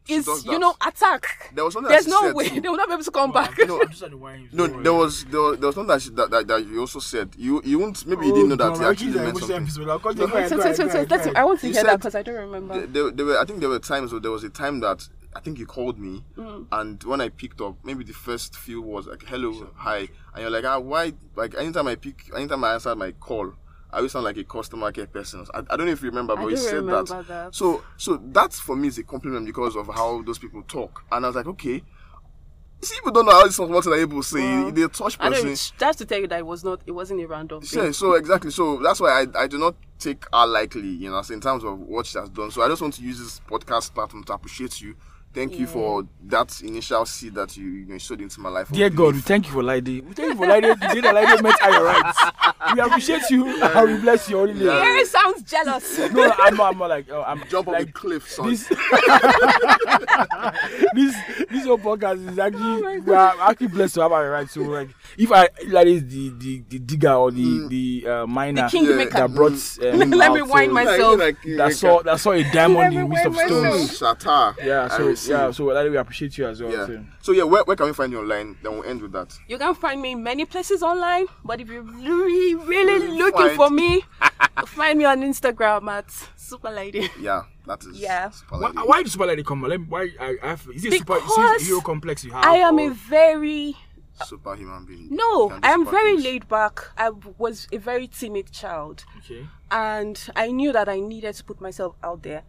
Is 0.09 0.27
you 0.45 0.59
know 0.59 0.75
attack. 0.85 1.53
There 1.55 1.64
was 1.64 1.75
something 1.75 1.89
There's 1.89 2.07
that 2.07 2.11
no 2.25 2.33
way 2.35 2.49
too. 2.49 2.61
they 2.61 2.68
will 2.68 2.77
not 2.77 2.89
be 2.89 2.95
able 2.95 3.05
to 3.05 3.11
come 3.12 3.31
back. 3.31 3.57
No, 3.64 3.81
I'm 3.81 3.89
just 3.89 4.03
at 4.03 4.11
the 4.11 4.16
wine. 4.16 4.49
No, 4.53 4.66
there 4.66 4.93
was 4.93 5.25
there 5.27 5.41
was, 5.41 5.59
there 5.61 5.66
was 5.68 5.75
something 5.77 5.87
that, 5.95 6.03
she, 6.03 6.11
that, 6.11 6.29
that 6.29 6.49
that 6.49 6.66
you 6.66 6.81
also 6.81 6.99
said. 6.99 7.31
You 7.39 7.62
you 7.64 7.79
won't 7.79 8.05
maybe 8.05 8.27
you 8.27 8.33
didn't 8.35 8.49
know 8.49 8.57
that 8.57 8.79
he 8.79 8.85
actually 8.85 9.12
meant 9.12 9.39
something. 9.39 9.65
Wait, 9.65 10.49
so- 10.49 10.59
so- 10.61 10.73
so- 10.73 10.89
so 10.89 11.07
let's- 11.09 11.28
I 11.36 11.44
want 11.44 11.61
to 11.61 11.69
You 11.69 11.73
hear 11.74 11.85
that 11.85 11.99
because 12.01 12.16
I 12.16 12.23
don't 12.23 12.35
remember. 12.35 12.74
There, 12.81 12.86
there, 12.86 13.11
there 13.12 13.27
were 13.27 13.39
I 13.39 13.44
think 13.44 13.61
there 13.61 13.69
were 13.69 13.78
times 13.78 14.11
where 14.11 14.20
there 14.20 14.32
was 14.32 14.43
a 14.43 14.51
time 14.51 14.81
that 14.81 15.09
I 15.34 15.40
think 15.40 15.59
you 15.59 15.66
called 15.66 15.98
me 15.98 16.24
Mm. 16.36 16.66
and 16.72 17.02
when 17.04 17.20
I 17.20 17.28
picked 17.28 17.60
up 17.60 17.76
maybe 17.84 18.04
the 18.04 18.12
first 18.12 18.56
few 18.56 18.82
was 18.82 19.06
like 19.06 19.22
hello 19.24 19.70
hi 19.74 20.09
and 20.34 20.42
you're 20.42 20.50
like 20.50 20.64
ah 20.64 20.78
why 20.78 21.12
like 21.36 21.54
anytime 21.56 21.86
I 21.86 21.94
pick 21.96 22.30
anytime 22.36 22.62
I 22.64 22.74
answer 22.74 22.94
my 22.94 23.12
call 23.12 23.54
I 23.92 23.98
always 23.98 24.12
sound 24.12 24.24
like 24.24 24.38
a 24.38 24.44
customer 24.44 24.90
care 24.90 25.06
person. 25.06 25.44
I, 25.52 25.59
I 25.59 25.76
don't 25.76 25.84
know 25.84 25.92
if 25.92 26.00
you 26.02 26.09
remember, 26.09 26.34
but 26.34 26.46
you 26.46 26.56
said 26.56 26.76
remember 26.76 27.22
that. 27.24 27.54
So 27.54 27.84
so 27.98 28.16
that 28.32 28.54
for 28.54 28.74
me 28.74 28.88
is 28.88 28.96
a 28.96 29.02
compliment 29.02 29.44
because 29.44 29.76
of 29.76 29.86
how 29.88 30.22
those 30.22 30.38
people 30.38 30.62
talk. 30.62 31.04
And 31.12 31.26
I 31.26 31.28
was 31.28 31.36
like, 31.36 31.46
okay. 31.46 31.82
See, 32.80 32.94
people 32.96 33.12
don't 33.12 33.26
know 33.26 33.32
how 33.32 33.44
this 33.44 33.59
what 33.59 33.86
are 33.86 33.94
able 33.94 34.22
to 34.22 34.28
say. 34.28 34.40
Well, 34.40 34.72
they 34.72 34.88
touch 34.88 35.16
I 35.20 35.28
person. 35.28 35.74
That's 35.78 35.98
to 35.98 36.06
tell 36.06 36.18
you 36.18 36.26
that 36.26 36.38
it 36.38 36.46
was 36.46 36.64
not. 36.64 36.80
It 36.86 36.92
wasn't 36.92 37.20
a 37.20 37.26
random 37.28 37.60
thing. 37.60 37.84
Yeah, 37.84 37.90
so 37.92 38.14
exactly. 38.14 38.50
So 38.50 38.78
that's 38.78 38.98
why 38.98 39.22
I, 39.24 39.42
I 39.42 39.46
do 39.46 39.59
not 39.59 39.76
take 39.98 40.24
her 40.32 40.46
lightly, 40.46 40.88
you 40.88 41.10
know, 41.10 41.22
in 41.30 41.40
terms 41.40 41.62
of 41.62 41.78
what 41.78 42.06
she 42.06 42.18
has 42.18 42.30
done. 42.30 42.50
So 42.50 42.62
I 42.62 42.68
just 42.68 42.80
want 42.80 42.94
to 42.94 43.02
use 43.02 43.18
this 43.18 43.40
podcast 43.40 43.94
platform 43.94 44.24
to 44.24 44.32
appreciate 44.32 44.80
you. 44.80 44.96
Thank 45.34 45.59
you 45.59 45.66
for 45.66 46.06
that 46.24 46.60
initial 46.62 47.06
seed 47.06 47.34
that 47.36 47.56
you, 47.56 47.64
you 47.66 47.98
sowed 47.98 48.20
into 48.20 48.38
my 48.40 48.50
life. 48.50 48.68
Dear 48.70 48.90
God, 48.90 49.14
we 49.14 49.20
thank 49.22 49.46
you 49.46 49.52
for 49.52 49.62
Lady. 49.62 50.02
We 50.02 50.12
thank 50.12 50.32
you 50.34 50.36
for 50.36 50.46
Lady. 50.46 50.68
The 50.68 50.74
day 50.92 51.00
that 51.00 51.14
Lady 51.14 51.42
met 51.42 51.62
our 51.62 51.84
rights. 51.84 52.20
We 52.74 52.80
appreciate 52.80 53.22
you 53.30 53.46
and 53.62 53.92
we 53.92 53.98
bless 54.00 54.28
you. 54.28 54.36
holy 54.38 54.52
name. 54.54 54.66
Yeah. 54.66 54.82
Harry 54.82 55.04
sounds 55.06 55.42
jealous. 55.42 55.98
No, 55.98 56.09
no, 56.09 56.32
I'm 56.38 56.56
not, 56.56 56.74
I'm 56.74 56.78
like, 56.80 57.06
oh, 57.10 57.22
I'm 57.26 57.42
jump 57.48 57.68
off 57.68 57.74
like, 57.74 57.86
the 57.86 57.92
cliff, 57.92 58.30
son. 58.30 58.50
this 58.50 58.68
this 60.94 61.16
this 61.50 61.64
whole 61.66 61.78
podcast 61.78 62.28
is 62.30 62.38
actually 62.38 62.82
my 62.82 62.98
we 62.98 63.14
are 63.14 63.34
actually 63.40 63.68
blessed 63.68 63.94
to 63.94 64.02
have 64.02 64.12
our 64.12 64.30
right. 64.30 64.48
So 64.48 64.62
like 64.62 64.90
if 65.16 65.30
I 65.32 65.48
like 65.68 65.86
is 65.86 66.06
the, 66.06 66.30
the 66.38 66.62
the 66.68 66.78
digger 66.78 67.12
or 67.12 67.30
the 67.30 67.42
Mm. 67.42 67.68
the 67.68 68.06
uh, 68.09 68.26
miner 68.26 68.62
The 68.62 68.68
kingmaker. 68.68 69.10
that 69.10 69.34
brought 69.34 69.52
um, 69.52 70.10
Let 70.10 70.32
me 70.32 70.42
wind 70.42 70.70
so 70.70 70.74
my- 70.74 70.84
Like, 70.84 70.86
myself. 70.86 71.18
like, 71.18 71.36
that 71.56 71.72
saw 71.74 72.02
that 72.02 72.20
saw 72.20 72.32
a 72.32 72.42
diamond 72.52 72.94
in 72.94 73.00
the 73.02 73.09
midst 73.09 73.26
of 73.26 73.34
Let 73.34 73.46
stones. 73.48 74.00
myself. 74.00 74.56
Yeah, 74.62 74.88
so 74.88 75.14
receive. 75.28 75.31
yeah, 75.36 75.51
so 75.51 75.65
like, 75.65 75.90
we 75.90 75.97
appreciate 75.97 76.36
you 76.39 76.47
as 76.47 76.62
well. 76.62 76.70
Yeah. 76.73 76.86
So. 76.86 77.05
So 77.23 77.32
yeah, 77.32 77.44
where, 77.44 77.65
where 77.65 77.77
can 77.77 77.86
we 77.86 77.93
find 77.93 78.12
you 78.12 78.19
online? 78.20 78.57
Then 78.62 78.73
we'll 78.73 78.85
end 78.85 79.03
with 79.03 79.12
that. 79.12 79.36
You 79.49 79.59
can 79.59 79.74
find 79.74 80.01
me 80.03 80.12
in 80.12 80.23
many 80.23 80.44
places 80.44 80.82
online, 80.82 81.27
but 81.44 81.61
if 81.61 81.69
you're 81.69 81.82
really, 81.82 82.55
really 82.55 82.93
Really 83.07 83.19
looking 83.19 83.39
find- 83.49 83.57
for 83.57 83.70
me, 83.70 84.05
find 84.66 84.99
me 84.99 85.05
on 85.05 85.20
Instagram 85.23 85.89
at 85.90 86.11
Super 86.36 86.70
Lady. 86.70 87.09
Yeah, 87.20 87.43
that 87.66 87.82
is. 87.85 87.99
Yeah. 87.99 88.31
Super 88.31 88.59
Why, 88.59 88.66
Lady. 88.69 88.78
why 88.78 89.03
the 89.03 89.11
super 89.11 89.27
lady 89.27 89.43
come? 89.43 89.62
Let 89.62 89.81
me, 89.81 89.86
why 89.89 90.09
I, 90.20 90.36
I 90.43 90.47
have, 90.49 90.66
is 90.74 90.85
it 90.85 90.93
super 90.93 91.16
is 91.16 91.23
it 91.23 91.27
Because 91.27 91.66
hero 91.66 91.81
complex 91.81 92.24
you 92.24 92.32
have? 92.32 92.44
I 92.44 92.57
am 92.57 92.78
or- 92.78 92.90
a 92.90 92.94
very 92.94 93.77
Super 94.27 94.55
human 94.55 94.85
being. 94.85 95.09
no, 95.11 95.44
You 95.44 95.49
can 95.49 95.61
do 95.62 95.69
I 95.69 95.70
am 95.73 95.85
very 95.86 96.12
things. 96.12 96.24
laid 96.24 96.49
back. 96.49 96.81
I 96.99 97.11
was 97.39 97.66
a 97.73 97.78
very 97.78 98.07
timid 98.07 98.53
child, 98.53 99.05
okay. 99.19 99.47
and 99.70 100.28
I 100.36 100.51
knew 100.53 100.70
that 100.73 100.89
I 100.89 101.01
needed 101.01 101.35
to 101.36 101.44
put 101.44 101.61
myself 101.61 101.97
out 102.05 102.23
there. 102.23 102.43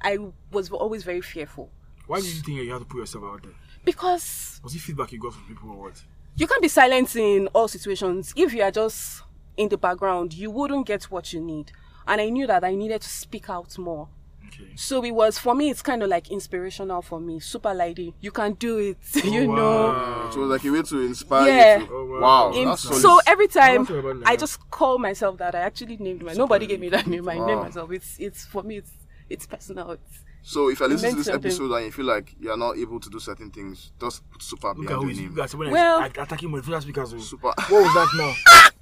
I 0.00 0.16
was 0.52 0.70
always 0.70 1.02
very 1.02 1.20
fearful 1.20 1.70
Why 2.08 2.20
did 2.20 2.26
you 2.34 2.42
think 2.42 2.62
you 2.62 2.72
have 2.72 2.80
to 2.80 2.86
put 2.86 2.98
yourself 2.98 3.24
out 3.24 3.42
there? 3.44 3.52
because 3.84 4.60
Was 4.64 4.74
it 4.74 4.80
feedback 4.80 5.12
you 5.12 5.20
got 5.20 5.32
from 5.34 5.44
people 5.44 5.70
or 5.70 5.76
what? 5.84 6.02
you 6.36 6.46
can't 6.46 6.60
be 6.62 6.68
silent 6.68 7.14
in 7.16 7.46
all 7.48 7.68
situations. 7.68 8.32
If 8.36 8.52
you 8.52 8.62
are 8.62 8.70
just 8.70 9.22
in 9.56 9.68
the 9.68 9.78
background, 9.78 10.34
you 10.34 10.50
wouldn't 10.50 10.86
get 10.86 11.04
what 11.04 11.32
you 11.32 11.40
need. 11.40 11.72
And 12.06 12.20
I 12.20 12.28
knew 12.28 12.46
that 12.46 12.64
I 12.64 12.74
needed 12.74 13.00
to 13.02 13.08
speak 13.08 13.48
out 13.50 13.76
more. 13.78 14.08
Okay. 14.46 14.70
So 14.76 15.04
it 15.04 15.10
was 15.10 15.38
for 15.38 15.54
me. 15.54 15.68
It's 15.70 15.82
kind 15.82 16.02
of 16.02 16.08
like 16.08 16.30
inspirational 16.30 17.02
for 17.02 17.20
me. 17.20 17.38
Super 17.40 17.74
lady, 17.74 18.14
you 18.20 18.30
can 18.30 18.54
do 18.54 18.78
it. 18.78 18.98
Oh, 19.24 19.28
you 19.28 19.48
wow. 19.48 19.56
know. 19.56 20.30
So 20.32 20.38
it 20.38 20.42
was 20.46 20.50
like 20.50 20.64
a 20.64 20.70
way 20.70 20.82
to 20.82 21.00
inspire 21.02 21.46
Yeah. 21.48 21.78
you. 21.80 21.86
To, 21.86 21.92
Oh, 21.92 22.06
wow. 22.06 22.20
wow. 22.50 22.52
In- 22.56 22.68
that's 22.68 23.00
so 23.02 23.20
every 23.26 23.48
time 23.48 23.84
Don't 23.84 24.02
worry 24.04 24.12
about 24.18 24.28
I 24.30 24.36
just 24.36 24.70
call 24.70 24.98
myself 24.98 25.36
that. 25.38 25.54
I 25.54 25.60
actually 25.60 25.96
named 25.98 26.22
my. 26.24 26.32
Nobody 26.34 26.66
gave 26.66 26.80
me 26.80 26.88
that 26.90 27.06
name. 27.06 27.28
I 27.28 27.36
Wow. 27.36 27.46
named 27.46 27.60
myself. 27.62 27.90
It's 27.92 28.16
it's 28.18 28.44
for 28.46 28.62
me. 28.62 28.76
It's 28.78 28.92
it's 29.28 29.46
personal. 29.46 29.90
It's, 29.92 30.20
So 30.42 30.70
if 30.70 30.80
I 30.80 30.86
listen 30.86 30.98
to 30.98 31.06
meant 31.08 31.16
this 31.18 31.26
something. 31.26 31.50
episode 31.50 31.72
and 31.74 31.84
you 31.86 31.92
feel 31.92 32.06
like 32.06 32.34
you 32.40 32.50
are 32.50 32.56
not 32.56 32.78
able 32.78 32.98
to 33.00 33.10
do 33.10 33.18
certain 33.18 33.50
things, 33.50 33.92
just 34.00 34.28
put 34.30 34.42
super 34.42 34.68
Look 34.68 34.78
at 34.78 34.80
behind 34.82 35.00
who 35.00 35.02
your 35.08 35.12
is 35.12 35.18
name. 35.20 35.34
look 35.34 35.44
at 35.44 35.50
someone 35.50 35.70
Well- 35.70 36.00
well, 36.00 36.10
attacking 36.10 36.48
motivational 36.50 36.82
speakers. 36.82 37.12
oh. 37.14 37.18
Super. 37.18 37.48
What 37.48 37.70
was 37.70 37.94
that 37.94 38.08
now? 38.16 38.34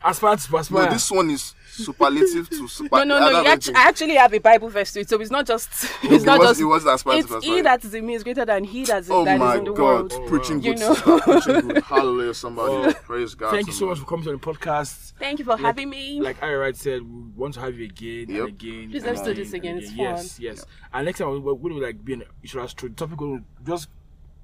Aspire 0.04 0.36
to 0.36 0.56
aspire. 0.58 0.84
No, 0.84 0.90
this 0.92 1.10
one 1.10 1.30
is 1.30 1.54
superlative 1.68 2.48
to 2.50 2.68
super. 2.68 2.96
no, 2.98 3.04
no, 3.04 3.18
no. 3.18 3.30
don't 3.30 3.36
You 3.38 3.42
know 3.44 3.50
actu- 3.50 3.72
I 3.74 3.88
actually 3.88 4.14
have 4.14 4.32
a 4.32 4.38
Bible 4.38 4.68
verse 4.68 4.92
to 4.92 5.00
it, 5.00 5.08
so 5.08 5.20
it's 5.20 5.30
not 5.32 5.46
just. 5.46 5.68
Okay, 6.04 6.14
It's 6.14 6.24
not 6.24 6.38
what's- 6.38 6.50
just. 6.52 6.60
it 6.60 6.64
was 6.64 6.84
the 6.84 6.92
aspire 6.94 7.14
to 7.14 7.18
It's 7.20 7.30
aspire. 7.32 7.54
he 7.56 7.60
that 7.62 7.84
is 7.84 7.94
in 7.94 8.06
me 8.06 8.14
is 8.14 8.22
greater 8.22 8.44
than 8.44 8.62
he 8.64 8.84
that 8.84 9.00
is, 9.02 9.10
Oh 9.10 9.24
that 9.24 9.34
is 9.34 9.40
my 9.40 9.56
in 9.56 9.64
the 9.64 9.72
God! 9.72 9.82
world. 9.82 10.12
Oh, 10.14 10.28
preaching 10.28 10.62
You 10.62 10.74
good, 10.74 10.80
know. 10.80 10.94
sister. 10.94 11.18
Preaching 11.18 11.68
good. 11.68 11.82
Hallelujah, 11.84 12.34
somebody. 12.34 12.72
Oh. 12.72 12.92
Praise 13.04 13.34
God. 13.34 13.50
Thank 13.50 13.66
you 13.66 13.72
so 13.72 13.86
much 13.86 13.98
for 13.98 14.04
coming 14.04 14.24
to 14.26 14.32
the 14.32 14.38
podcast. 14.38 15.12
Thank 15.18 15.38
you 15.40 15.44
for 15.44 15.56
having 15.56 15.90
me. 15.90 16.20
Like 16.20 16.40
I 16.42 16.54
right 16.54 16.76
said, 16.76 17.02
we 17.02 17.22
want 17.34 17.54
to 17.54 17.60
have 17.60 17.74
you 17.76 17.86
again 17.86 18.26
Yep. 18.28 18.38
and 18.40 18.48
again. 18.48 18.90
Please, 18.90 19.02
and 19.04 19.16
let's 19.16 19.26
do 19.26 19.34
this 19.34 19.52
again, 19.54 19.76
and 19.76 19.82
it's 19.82 19.92
Yes, 19.92 20.38
yes. 20.38 20.66
And 20.92 21.06
next 21.06 21.18
time 21.18 21.42
we're 21.56 21.82
like 21.86 22.04
being 22.04 22.20
in 22.22 22.26
each 22.42 22.54
other's 22.56 22.72
through 22.72 22.90
the 22.90 22.94
topic. 22.96 23.20
Will 23.20 23.40
just 23.64 23.88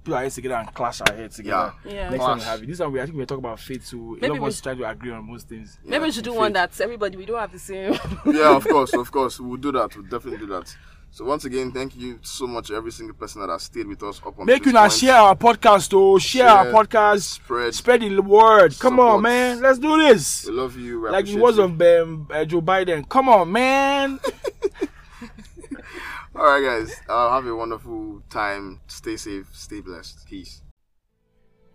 put 0.04 0.14
our 0.14 0.22
heads 0.22 0.34
together 0.34 0.56
and 0.56 0.74
clash 0.74 1.00
our 1.00 1.14
heads 1.14 1.36
together. 1.36 1.72
Yeah. 1.84 1.92
Yeah. 1.92 2.08
Next 2.10 2.24
time 2.24 2.38
we 2.38 2.44
have 2.44 2.62
it. 2.62 2.66
This 2.68 2.78
time 2.78 2.92
we 2.92 3.00
I 3.00 3.04
think 3.06 3.16
we 3.16 3.26
talk 3.26 3.38
about 3.38 3.60
faith 3.60 3.88
too. 3.88 4.14
A 4.18 4.20
Maybe 4.20 4.28
lot 4.30 4.38
of 4.38 4.44
us 4.44 4.60
trying 4.60 4.78
to 4.78 4.88
agree 4.88 5.12
on 5.12 5.26
most 5.30 5.48
things. 5.48 5.78
Maybe 5.84 6.04
we 6.04 6.12
should 6.12 6.24
do 6.24 6.30
faith. 6.30 6.38
one 6.40 6.52
that's 6.52 6.80
everybody. 6.80 7.16
We 7.16 7.26
don't 7.26 7.38
have 7.38 7.52
the 7.52 7.58
same. 7.58 7.92
yeah, 8.26 8.56
of 8.56 8.66
course, 8.66 8.92
of 8.94 9.10
course. 9.10 9.38
We'll 9.40 9.56
do 9.56 9.72
that. 9.72 9.94
We'll 9.96 10.06
definitely 10.06 10.38
do 10.38 10.46
that. 10.54 10.74
So 11.14 11.26
once 11.26 11.44
again, 11.44 11.70
thank 11.72 11.94
you 11.94 12.18
so 12.22 12.46
much 12.46 12.70
every 12.70 12.90
single 12.90 13.14
person 13.14 13.42
that 13.42 13.50
has 13.50 13.64
stayed 13.64 13.86
with 13.86 14.02
us 14.02 14.18
up 14.24 14.38
on 14.38 14.46
Make 14.46 14.64
you 14.64 14.72
now 14.72 14.88
share 14.88 15.16
our 15.16 15.36
podcast, 15.36 15.92
oh, 15.92 16.18
share, 16.18 16.48
our 16.48 16.64
podcast, 16.68 17.20
spread, 17.20 17.74
spread 17.74 18.00
the 18.00 18.18
word. 18.20 18.78
Come 18.78 18.98
on, 18.98 19.20
man, 19.20 19.60
let's 19.60 19.78
do 19.78 19.94
this. 19.98 20.46
We 20.46 20.52
love 20.54 20.74
you. 20.74 21.02
We 21.02 21.10
Like 21.10 21.26
the 21.26 21.32
appreciate 21.32 21.42
words 21.42 21.58
you. 21.58 21.64
of 21.64 21.82
um, 22.08 22.28
uh, 22.30 22.44
Joe 22.46 22.62
Biden. 22.62 23.06
Come 23.06 23.28
on, 23.28 23.52
man. 23.52 24.20
All 26.34 26.44
right, 26.44 26.64
guys. 26.64 26.94
Uh, 27.10 27.30
have 27.30 27.46
a 27.46 27.54
wonderful 27.54 28.22
time. 28.30 28.80
Stay 28.86 29.18
safe. 29.18 29.46
Stay 29.52 29.82
blessed. 29.82 30.26
Peace. 30.26 30.62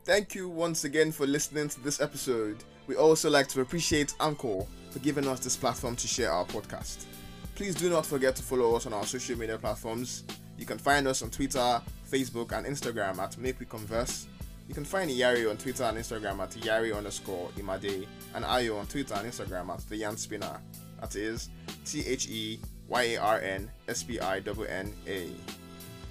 Thank 0.03 0.33
you 0.33 0.49
once 0.49 0.83
again 0.83 1.11
for 1.11 1.27
listening 1.27 1.69
to 1.69 1.79
this 1.81 2.01
episode. 2.01 2.63
We 2.87 2.95
also 2.95 3.29
like 3.29 3.47
to 3.49 3.61
appreciate 3.61 4.15
Anchor 4.19 4.65
for 4.89 4.99
giving 4.99 5.27
us 5.27 5.41
this 5.41 5.55
platform 5.55 5.95
to 5.97 6.07
share 6.07 6.31
our 6.31 6.45
podcast. 6.45 7.05
Please 7.53 7.75
do 7.75 7.89
not 7.91 8.03
forget 8.03 8.35
to 8.37 8.41
follow 8.41 8.75
us 8.75 8.87
on 8.87 8.93
our 8.93 9.05
social 9.05 9.37
media 9.37 9.59
platforms. 9.59 10.23
You 10.57 10.65
can 10.65 10.79
find 10.79 11.07
us 11.07 11.21
on 11.21 11.29
Twitter, 11.29 11.79
Facebook, 12.09 12.51
and 12.51 12.65
Instagram 12.65 13.19
at 13.19 13.37
Make 13.37 13.59
We 13.59 13.67
Converse. 13.67 14.25
You 14.67 14.73
can 14.73 14.85
find 14.85 15.11
Iyare 15.11 15.49
on 15.49 15.57
Twitter 15.57 15.83
and 15.83 15.99
Instagram 15.99 16.39
at 16.39 16.51
Iyare 16.51 16.95
underscore 16.97 17.49
Imade, 17.57 18.07
and 18.33 18.43
Ayo 18.43 18.79
on 18.79 18.87
Twitter 18.87 19.13
and 19.13 19.31
Instagram 19.31 19.69
at 19.69 19.87
The 19.87 19.97
Yarn 19.97 20.15
Spinna. 20.15 20.59
That 20.99 21.15
is 21.15 21.49
T 21.85 22.03
H 22.07 22.27
E 22.27 22.59
Y 22.87 23.03
A 23.03 23.17
R 23.17 23.39
N 23.39 23.69
S 23.87 24.03
P 24.03 24.19
I 24.19 24.37
N 24.37 24.65
N 24.67 24.93
A. 25.07 25.29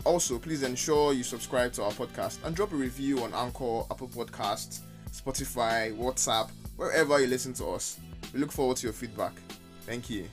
Also, 0.04 0.38
please 0.38 0.62
ensure 0.62 1.12
you 1.12 1.24
subscribe 1.24 1.72
to 1.72 1.82
our 1.82 1.90
podcast 1.90 2.38
and 2.44 2.54
drop 2.54 2.72
a 2.72 2.76
review 2.76 3.22
on 3.24 3.34
Anchor, 3.34 3.82
Apple 3.90 4.08
Podcasts, 4.08 4.80
Spotify, 5.10 5.96
WhatsApp, 5.96 6.50
wherever 6.76 7.18
you 7.20 7.26
listen 7.26 7.52
to 7.54 7.66
us. 7.70 7.98
We 8.32 8.40
look 8.40 8.52
forward 8.52 8.76
to 8.78 8.86
your 8.86 8.92
feedback. 8.92 9.32
Thank 9.84 10.08
you. 10.08 10.28